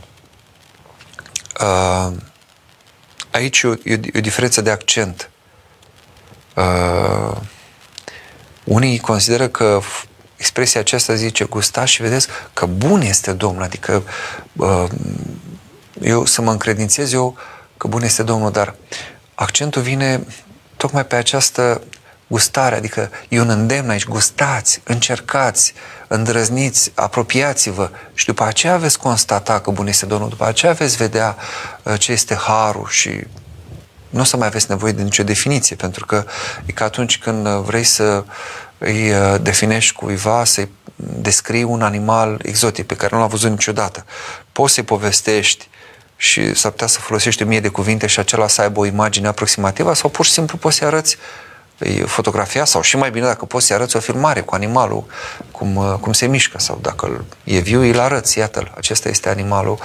Uh, 1.60 2.12
aici 3.30 3.60
e 3.60 3.66
o, 3.68 3.72
e 3.84 4.00
o 4.16 4.20
diferență 4.20 4.60
de 4.60 4.70
accent. 4.70 5.30
Uh, 6.54 7.36
unii 8.64 8.98
consideră 8.98 9.48
că 9.48 9.80
expresia 10.36 10.80
aceasta 10.80 11.14
zice 11.14 11.44
gustați 11.44 11.92
și 11.92 12.02
vedeți 12.02 12.28
că 12.52 12.66
bun 12.66 13.00
este 13.00 13.32
Domnul, 13.32 13.62
adică 13.62 14.02
eu 16.00 16.24
să 16.24 16.42
mă 16.42 16.50
încredințez 16.50 17.12
eu 17.12 17.36
că 17.76 17.86
bun 17.86 18.02
este 18.02 18.22
Domnul, 18.22 18.50
dar 18.50 18.74
accentul 19.34 19.82
vine 19.82 20.26
tocmai 20.76 21.06
pe 21.06 21.16
această 21.16 21.82
gustare, 22.26 22.76
adică 22.76 23.10
e 23.28 23.40
un 23.40 23.48
îndemn 23.48 23.90
aici, 23.90 24.06
gustați, 24.06 24.80
încercați, 24.84 25.74
îndrăzniți, 26.08 26.92
apropiați-vă 26.94 27.90
și 28.14 28.26
după 28.26 28.44
aceea 28.44 28.76
veți 28.76 28.98
constata 28.98 29.60
că 29.60 29.70
bun 29.70 29.86
este 29.86 30.06
Domnul, 30.06 30.28
după 30.28 30.46
aceea 30.46 30.72
veți 30.72 30.96
vedea 30.96 31.36
uh, 31.82 31.98
ce 31.98 32.12
este 32.12 32.34
harul 32.34 32.86
și 32.88 33.26
nu 34.10 34.20
o 34.20 34.24
să 34.24 34.36
mai 34.36 34.46
aveți 34.46 34.66
nevoie 34.68 34.92
de 34.92 35.02
nicio 35.02 35.22
definiție, 35.22 35.76
pentru 35.76 36.06
că 36.06 36.24
e 36.66 36.72
ca 36.72 36.84
atunci 36.84 37.18
când 37.18 37.46
uh, 37.46 37.60
vrei 37.64 37.84
să 37.84 38.24
îi 38.78 39.10
uh, 39.10 39.34
definești 39.40 39.94
cuiva, 39.94 40.44
să-i 40.44 40.68
descrii 40.96 41.62
un 41.62 41.82
animal 41.82 42.40
exotic 42.42 42.86
pe 42.86 42.96
care 42.96 43.14
nu 43.14 43.20
l-a 43.20 43.26
văzut 43.26 43.50
niciodată. 43.50 44.04
Poți 44.52 44.74
să-i 44.74 44.82
povestești 44.82 45.68
și 46.16 46.54
s-ar 46.54 46.70
putea 46.70 46.86
să 46.86 47.00
folosești 47.00 47.42
o 47.42 47.46
mie 47.46 47.60
de 47.60 47.68
cuvinte 47.68 48.06
și 48.06 48.18
acela 48.18 48.48
să 48.48 48.60
aibă 48.60 48.80
o 48.80 48.86
imagine 48.86 49.26
aproximativă 49.26 49.94
sau 49.94 50.10
pur 50.10 50.24
și 50.24 50.32
simplu 50.32 50.56
poți 50.56 50.76
să-i 50.76 50.86
arăți 50.86 51.16
fotografia 52.06 52.64
sau 52.64 52.82
și 52.82 52.96
mai 52.96 53.10
bine 53.10 53.26
dacă 53.26 53.44
poți 53.44 53.66
să 53.66 53.74
arăți 53.74 53.96
o 53.96 54.00
filmare 54.00 54.40
cu 54.40 54.54
animalul 54.54 55.04
cum, 55.50 55.76
uh, 55.76 55.94
cum 56.00 56.12
se 56.12 56.26
mișcă 56.26 56.58
sau 56.58 56.78
dacă 56.82 57.24
e 57.44 57.58
viu, 57.58 57.80
îl 57.80 57.98
arăți, 57.98 58.38
iată-l, 58.38 58.72
acesta 58.76 59.08
este 59.08 59.28
animalul 59.28 59.78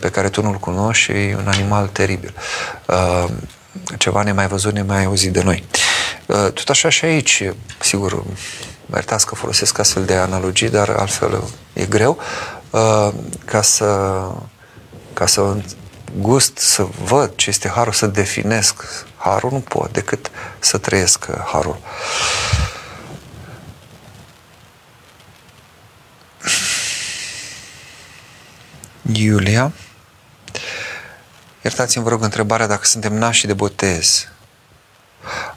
pe 0.00 0.10
care 0.10 0.28
tu 0.28 0.42
nu-l 0.42 0.54
cunoști 0.54 1.02
și 1.02 1.10
e 1.10 1.36
un 1.36 1.48
animal 1.48 1.86
teribil. 1.86 2.34
Uh, 2.86 3.24
ceva 3.98 4.22
nemai 4.22 4.46
văzut, 4.46 4.72
nemai 4.72 5.04
auzit 5.04 5.32
de 5.32 5.42
noi. 5.42 5.64
Uh, 6.26 6.52
tot 6.52 6.68
așa 6.68 6.88
și 6.88 7.04
aici, 7.04 7.42
sigur, 7.80 8.14
mă 8.86 8.94
iertați 8.94 9.26
că 9.26 9.34
folosesc 9.34 9.78
astfel 9.78 10.04
de 10.04 10.14
analogii, 10.14 10.70
dar 10.70 10.88
altfel 10.88 11.42
e 11.72 11.84
greu, 11.84 12.18
ca 13.44 13.62
să, 13.62 14.20
ca 15.12 15.26
să 15.26 15.56
gust, 16.16 16.58
să 16.58 16.86
văd 17.04 17.32
ce 17.36 17.48
este 17.48 17.68
harul, 17.68 17.92
să 17.92 18.06
definesc 18.06 18.84
harul, 19.16 19.50
nu 19.50 19.60
pot 19.60 19.92
decât 19.92 20.30
să 20.58 20.78
trăiesc 20.78 21.26
harul. 21.44 21.78
Iulia, 29.12 29.72
iertați-mi, 31.62 32.04
vă 32.04 32.10
rog, 32.10 32.22
întrebarea 32.22 32.66
dacă 32.66 32.84
suntem 32.84 33.14
nași 33.14 33.46
de 33.46 33.52
botez 33.52 34.28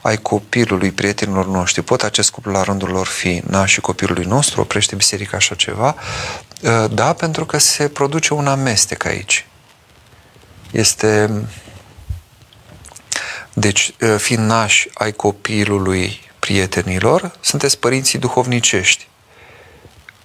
ai 0.02 0.18
copilului 0.18 0.92
prietenilor 0.92 1.48
noștri, 1.48 1.82
pot 1.82 2.04
acest 2.04 2.32
cuplu 2.32 2.52
la 2.52 2.64
rândul 2.64 2.90
lor 2.90 3.08
fi 3.08 3.42
nașii 3.48 3.82
copilului 3.82 4.26
nostru? 4.26 4.62
Oprește 4.62 4.96
biserica 4.96 5.38
așa 5.38 5.56
ceva? 5.56 5.96
Da, 6.92 7.14
pentru 7.14 7.46
că 7.46 7.58
se 7.58 7.88
produce 7.88 8.34
un 8.34 8.48
amestec 8.48 9.06
aici 9.06 9.46
este 10.72 11.30
deci, 13.54 13.94
ă, 14.02 14.18
fiind 14.18 14.46
nași 14.46 14.90
ai 14.94 15.12
copilului 15.12 16.32
prietenilor, 16.40 17.32
sunteți 17.42 17.78
părinții 17.78 18.20
duhovnicești 18.20 19.08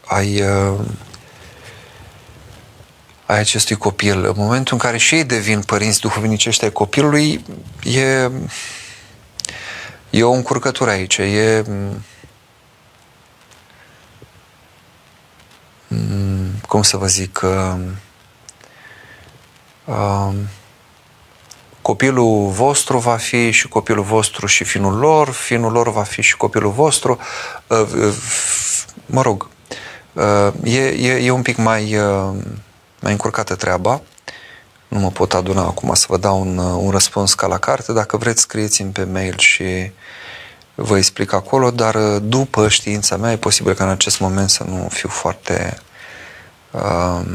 ai, 0.06 0.42
ă, 0.42 0.84
ai 3.26 3.38
acestui 3.38 3.76
copil. 3.76 4.24
În 4.24 4.34
momentul 4.36 4.72
în 4.72 4.78
care 4.78 4.96
și 4.96 5.14
ei 5.14 5.24
devin 5.24 5.62
părinți 5.62 6.00
duhovnicești 6.00 6.64
ai 6.64 6.72
copilului, 6.72 7.44
e, 7.82 8.30
e 10.10 10.22
o 10.22 10.32
încurcătură 10.32 10.90
aici. 10.90 11.16
E, 11.16 11.64
cum 16.68 16.82
să 16.82 16.96
vă 16.96 17.06
zic, 17.06 17.40
copilul 21.82 22.48
vostru 22.48 22.98
va 22.98 23.16
fi 23.16 23.50
și 23.50 23.68
copilul 23.68 24.04
vostru 24.04 24.46
și 24.46 24.64
finul 24.64 24.98
lor, 24.98 25.28
finul 25.28 25.72
lor 25.72 25.92
va 25.92 26.02
fi 26.02 26.22
și 26.22 26.36
copilul 26.36 26.70
vostru. 26.70 27.18
Uh, 27.66 27.78
uh, 27.78 28.14
mă 29.06 29.22
rog, 29.22 29.48
uh, 30.12 30.52
e, 30.62 30.80
e, 30.80 31.24
e 31.24 31.30
un 31.30 31.42
pic 31.42 31.56
mai, 31.56 31.96
mai 33.00 33.12
încurcată 33.12 33.54
treaba. 33.54 34.00
Nu 34.88 34.98
mă 34.98 35.10
pot 35.10 35.34
aduna 35.34 35.62
acum 35.62 35.94
să 35.94 36.06
vă 36.08 36.16
dau 36.16 36.40
un, 36.40 36.58
un 36.58 36.90
răspuns 36.90 37.34
ca 37.34 37.46
la 37.46 37.58
carte. 37.58 37.92
Dacă 37.92 38.16
vreți, 38.16 38.40
scrieți-mi 38.40 38.92
pe 38.92 39.04
mail 39.04 39.38
și 39.38 39.90
vă 40.74 40.96
explic 40.96 41.32
acolo, 41.32 41.70
dar 41.70 41.96
după 42.18 42.68
știința 42.68 43.16
mea 43.16 43.32
e 43.32 43.36
posibil 43.36 43.74
că 43.74 43.82
în 43.82 43.88
acest 43.88 44.20
moment 44.20 44.50
să 44.50 44.64
nu 44.64 44.88
fiu 44.90 45.08
foarte 45.08 45.78
um, 46.70 47.26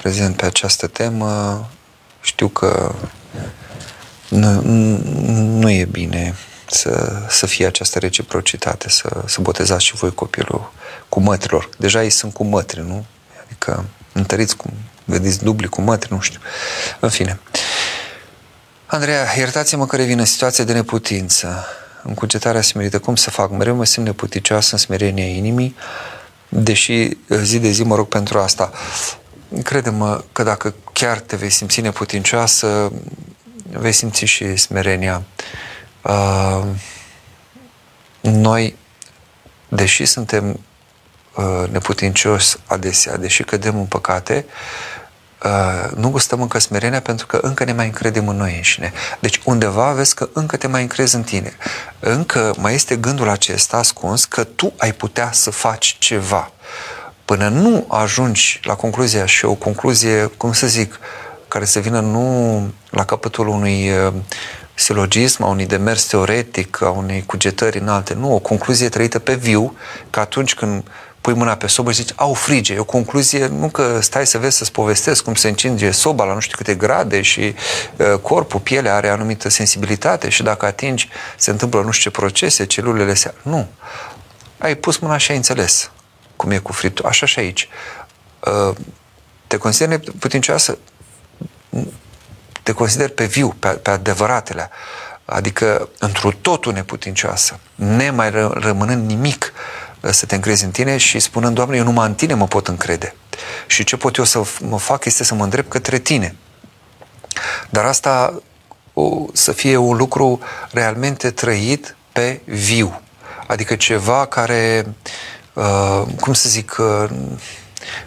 prezent 0.00 0.36
pe 0.36 0.46
această 0.46 0.86
temă. 0.86 1.64
Știu 2.20 2.48
că 2.48 2.94
nu, 4.28 4.60
nu 5.60 5.70
e 5.70 5.84
bine 5.84 6.34
să, 6.70 7.22
să 7.28 7.46
fie 7.46 7.66
această 7.66 7.98
reciprocitate, 7.98 8.88
să, 8.88 9.22
să 9.26 9.40
botezați 9.40 9.84
și 9.84 9.94
voi 9.94 10.14
copilul 10.14 10.72
cu 11.08 11.20
mătrilor. 11.20 11.68
Deja 11.78 12.02
ei 12.02 12.10
sunt 12.10 12.32
cu 12.32 12.44
mătri, 12.44 12.80
nu? 12.80 13.04
Adică 13.44 13.84
întăriți 14.12 14.56
cum 14.56 14.72
vedeți 15.04 15.44
dubli 15.44 15.68
cu 15.68 15.80
mătri, 15.80 16.12
nu 16.12 16.20
știu. 16.20 16.40
În 17.00 17.08
fine. 17.08 17.40
Andreea, 18.86 19.26
iertați-mă 19.36 19.86
că 19.86 19.96
revin 19.96 20.18
în 20.18 20.24
situația 20.24 20.64
de 20.64 20.72
neputință. 20.72 21.66
În 22.02 22.14
cugetarea 22.14 22.60
smerită, 22.60 22.98
cum 22.98 23.16
să 23.16 23.30
fac? 23.30 23.50
Mereu 23.50 23.74
mă 23.74 23.84
simt 23.84 24.06
neputicioasă 24.06 24.68
în 24.72 24.78
smerenia 24.78 25.26
inimii, 25.26 25.76
deși 26.48 27.08
zi 27.42 27.58
de 27.58 27.70
zi 27.70 27.82
mă 27.82 27.94
rog 27.94 28.08
pentru 28.08 28.38
asta 28.38 28.72
crede-mă 29.62 30.24
că 30.32 30.42
dacă 30.42 30.74
chiar 30.92 31.18
te 31.18 31.36
vei 31.36 31.50
simți 31.50 31.80
neputincioasă, 31.80 32.92
vei 33.70 33.92
simți 33.92 34.24
și 34.24 34.56
smerenia. 34.56 35.22
Uh, 36.02 36.64
noi, 38.20 38.76
deși 39.68 40.04
suntem 40.04 40.60
uh, 41.34 41.68
neputincios 41.70 42.58
adesea, 42.66 43.16
deși 43.16 43.42
cădem 43.42 43.78
în 43.78 43.86
păcate, 43.86 44.46
uh, 45.44 45.90
nu 45.96 46.10
gustăm 46.10 46.40
încă 46.40 46.58
smerenia 46.58 47.00
pentru 47.00 47.26
că 47.26 47.38
încă 47.42 47.64
ne 47.64 47.72
mai 47.72 47.86
încredem 47.86 48.28
în 48.28 48.36
noi 48.36 48.54
înșine. 48.56 48.92
Deci 49.20 49.40
undeva 49.44 49.92
vezi 49.92 50.14
că 50.14 50.28
încă 50.32 50.56
te 50.56 50.66
mai 50.66 50.82
încrezi 50.82 51.14
în 51.14 51.22
tine. 51.22 51.56
Încă 52.00 52.54
mai 52.58 52.74
este 52.74 52.96
gândul 52.96 53.28
acesta 53.28 53.76
ascuns 53.76 54.24
că 54.24 54.44
tu 54.44 54.72
ai 54.76 54.92
putea 54.92 55.32
să 55.32 55.50
faci 55.50 55.96
ceva. 55.98 56.52
Până 57.26 57.48
nu 57.48 57.84
ajungi 57.88 58.60
la 58.62 58.74
concluzia 58.74 59.26
și 59.26 59.44
o 59.44 59.54
concluzie, 59.54 60.30
cum 60.36 60.52
să 60.52 60.66
zic, 60.66 60.98
care 61.48 61.64
să 61.64 61.78
vină 61.78 62.00
nu 62.00 62.60
la 62.90 63.04
capătul 63.04 63.48
unui 63.48 63.90
uh, 63.90 64.12
silogism, 64.74 65.42
a 65.42 65.46
unui 65.46 65.66
demers 65.66 66.04
teoretic, 66.04 66.82
a 66.82 66.90
unei 66.90 67.22
cugetări 67.26 67.78
înalte, 67.78 68.14
nu, 68.14 68.34
o 68.34 68.38
concluzie 68.38 68.88
trăită 68.88 69.18
pe 69.18 69.34
viu, 69.34 69.76
că 70.10 70.20
atunci 70.20 70.54
când 70.54 70.84
pui 71.20 71.34
mâna 71.34 71.56
pe 71.56 71.66
sobă 71.66 71.92
și 71.92 72.02
zici, 72.02 72.12
au 72.16 72.34
frige. 72.34 72.74
E 72.74 72.78
o 72.78 72.84
concluzie, 72.84 73.46
nu 73.46 73.68
că 73.68 73.98
stai 74.00 74.26
să 74.26 74.38
vezi, 74.38 74.56
să-ți 74.56 74.72
povestesc 74.72 75.24
cum 75.24 75.34
se 75.34 75.48
încinge 75.48 75.90
soba 75.90 76.24
la 76.24 76.34
nu 76.34 76.40
știu 76.40 76.56
câte 76.56 76.74
grade 76.74 77.22
și 77.22 77.54
uh, 77.96 78.18
corpul, 78.22 78.60
pielea 78.60 78.94
are 78.94 79.08
anumită 79.08 79.48
sensibilitate 79.48 80.28
și 80.28 80.42
dacă 80.42 80.66
atingi, 80.66 81.08
se 81.36 81.50
întâmplă 81.50 81.80
nu 81.80 81.90
știu 81.90 82.10
ce 82.10 82.18
procese, 82.18 82.66
celulele 82.66 83.14
se... 83.14 83.34
Nu. 83.42 83.66
Ai 84.58 84.74
pus 84.74 84.98
mâna 84.98 85.16
și 85.16 85.30
ai 85.30 85.36
înțeles 85.36 85.90
cum 86.36 86.50
e 86.50 86.58
cu 86.58 86.72
fritul. 86.72 87.06
Așa 87.06 87.26
și 87.26 87.38
aici. 87.38 87.68
Uh, 88.40 88.76
te 89.46 89.56
consideri 89.56 90.04
neputincioasă? 90.06 90.78
Te 92.62 92.72
consider 92.72 93.08
pe 93.08 93.24
viu, 93.24 93.54
pe, 93.58 93.68
pe 93.68 93.90
adevăratele. 93.90 94.70
Adică 95.24 95.88
într-o 95.98 96.30
totul 96.40 96.72
neputincioasă, 96.72 97.58
nemai 97.74 98.30
ră, 98.30 98.52
rămânând 98.54 99.06
nimic 99.06 99.52
uh, 100.00 100.10
să 100.10 100.26
te 100.26 100.34
încrezi 100.34 100.64
în 100.64 100.70
tine 100.70 100.96
și 100.96 101.18
spunând, 101.18 101.54
Doamne, 101.54 101.76
eu 101.76 101.84
numai 101.84 102.06
în 102.06 102.14
tine 102.14 102.34
mă 102.34 102.46
pot 102.46 102.68
încrede. 102.68 103.14
Și 103.66 103.84
ce 103.84 103.96
pot 103.96 104.16
eu 104.16 104.24
să 104.24 104.42
mă 104.60 104.78
fac 104.78 105.04
este 105.04 105.24
să 105.24 105.34
mă 105.34 105.44
îndrept 105.44 105.70
către 105.70 105.98
tine. 105.98 106.36
Dar 107.70 107.84
asta 107.84 108.42
o, 108.92 109.24
să 109.32 109.52
fie 109.52 109.76
un 109.76 109.96
lucru 109.96 110.40
realmente 110.70 111.30
trăit 111.30 111.96
pe 112.12 112.40
viu. 112.44 113.00
Adică 113.46 113.74
ceva 113.74 114.26
care, 114.26 114.84
uh, 114.86 114.92
cum 116.20 116.32
să 116.32 116.48
zic, 116.48 116.76
uh, 116.78 117.10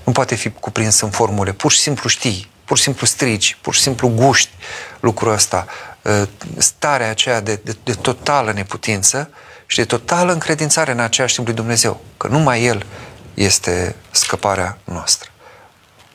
nu 0.04 0.12
poate 0.12 0.36
fi 0.36 0.50
cuprins 0.50 1.00
în 1.00 1.10
formule. 1.10 1.52
Pur 1.52 1.72
și 1.72 1.80
simplu 1.80 2.10
știi, 2.10 2.50
pur 2.66 2.78
și 2.78 2.84
simplu 2.84 3.06
strigi, 3.06 3.58
pur 3.62 3.74
și 3.74 3.82
simplu 3.82 4.08
guști 4.08 4.52
lucrul 5.00 5.32
ăsta. 5.32 5.66
Uh, 6.02 6.28
starea 6.58 7.10
aceea 7.10 7.42
de, 7.42 7.60
de, 7.64 7.78
de 7.84 7.94
totală 7.94 8.52
neputință 8.52 9.30
și 9.66 9.78
de 9.78 9.86
totală 9.86 10.32
încredințare 10.32 10.92
în 10.92 11.00
același 11.00 11.34
timp 11.34 11.48
lui 11.48 11.56
Dumnezeu. 11.56 12.02
Că 12.18 12.28
numai 12.28 12.64
El 12.64 12.86
este 13.34 13.96
scăparea 14.12 14.78
noastră. 14.84 15.30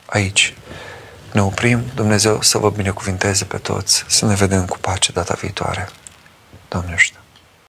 Aici 0.05 0.53
ne 1.31 1.41
oprim, 1.41 1.83
Dumnezeu 1.95 2.41
să 2.41 2.57
vă 2.57 2.69
binecuvinteze 2.69 3.45
pe 3.45 3.57
toți, 3.57 4.03
să 4.07 4.25
ne 4.25 4.33
vedem 4.33 4.65
cu 4.65 4.77
pace 4.77 5.11
data 5.11 5.33
viitoare. 5.33 5.89
Doamne 6.67 6.93
ajută! 6.93 7.24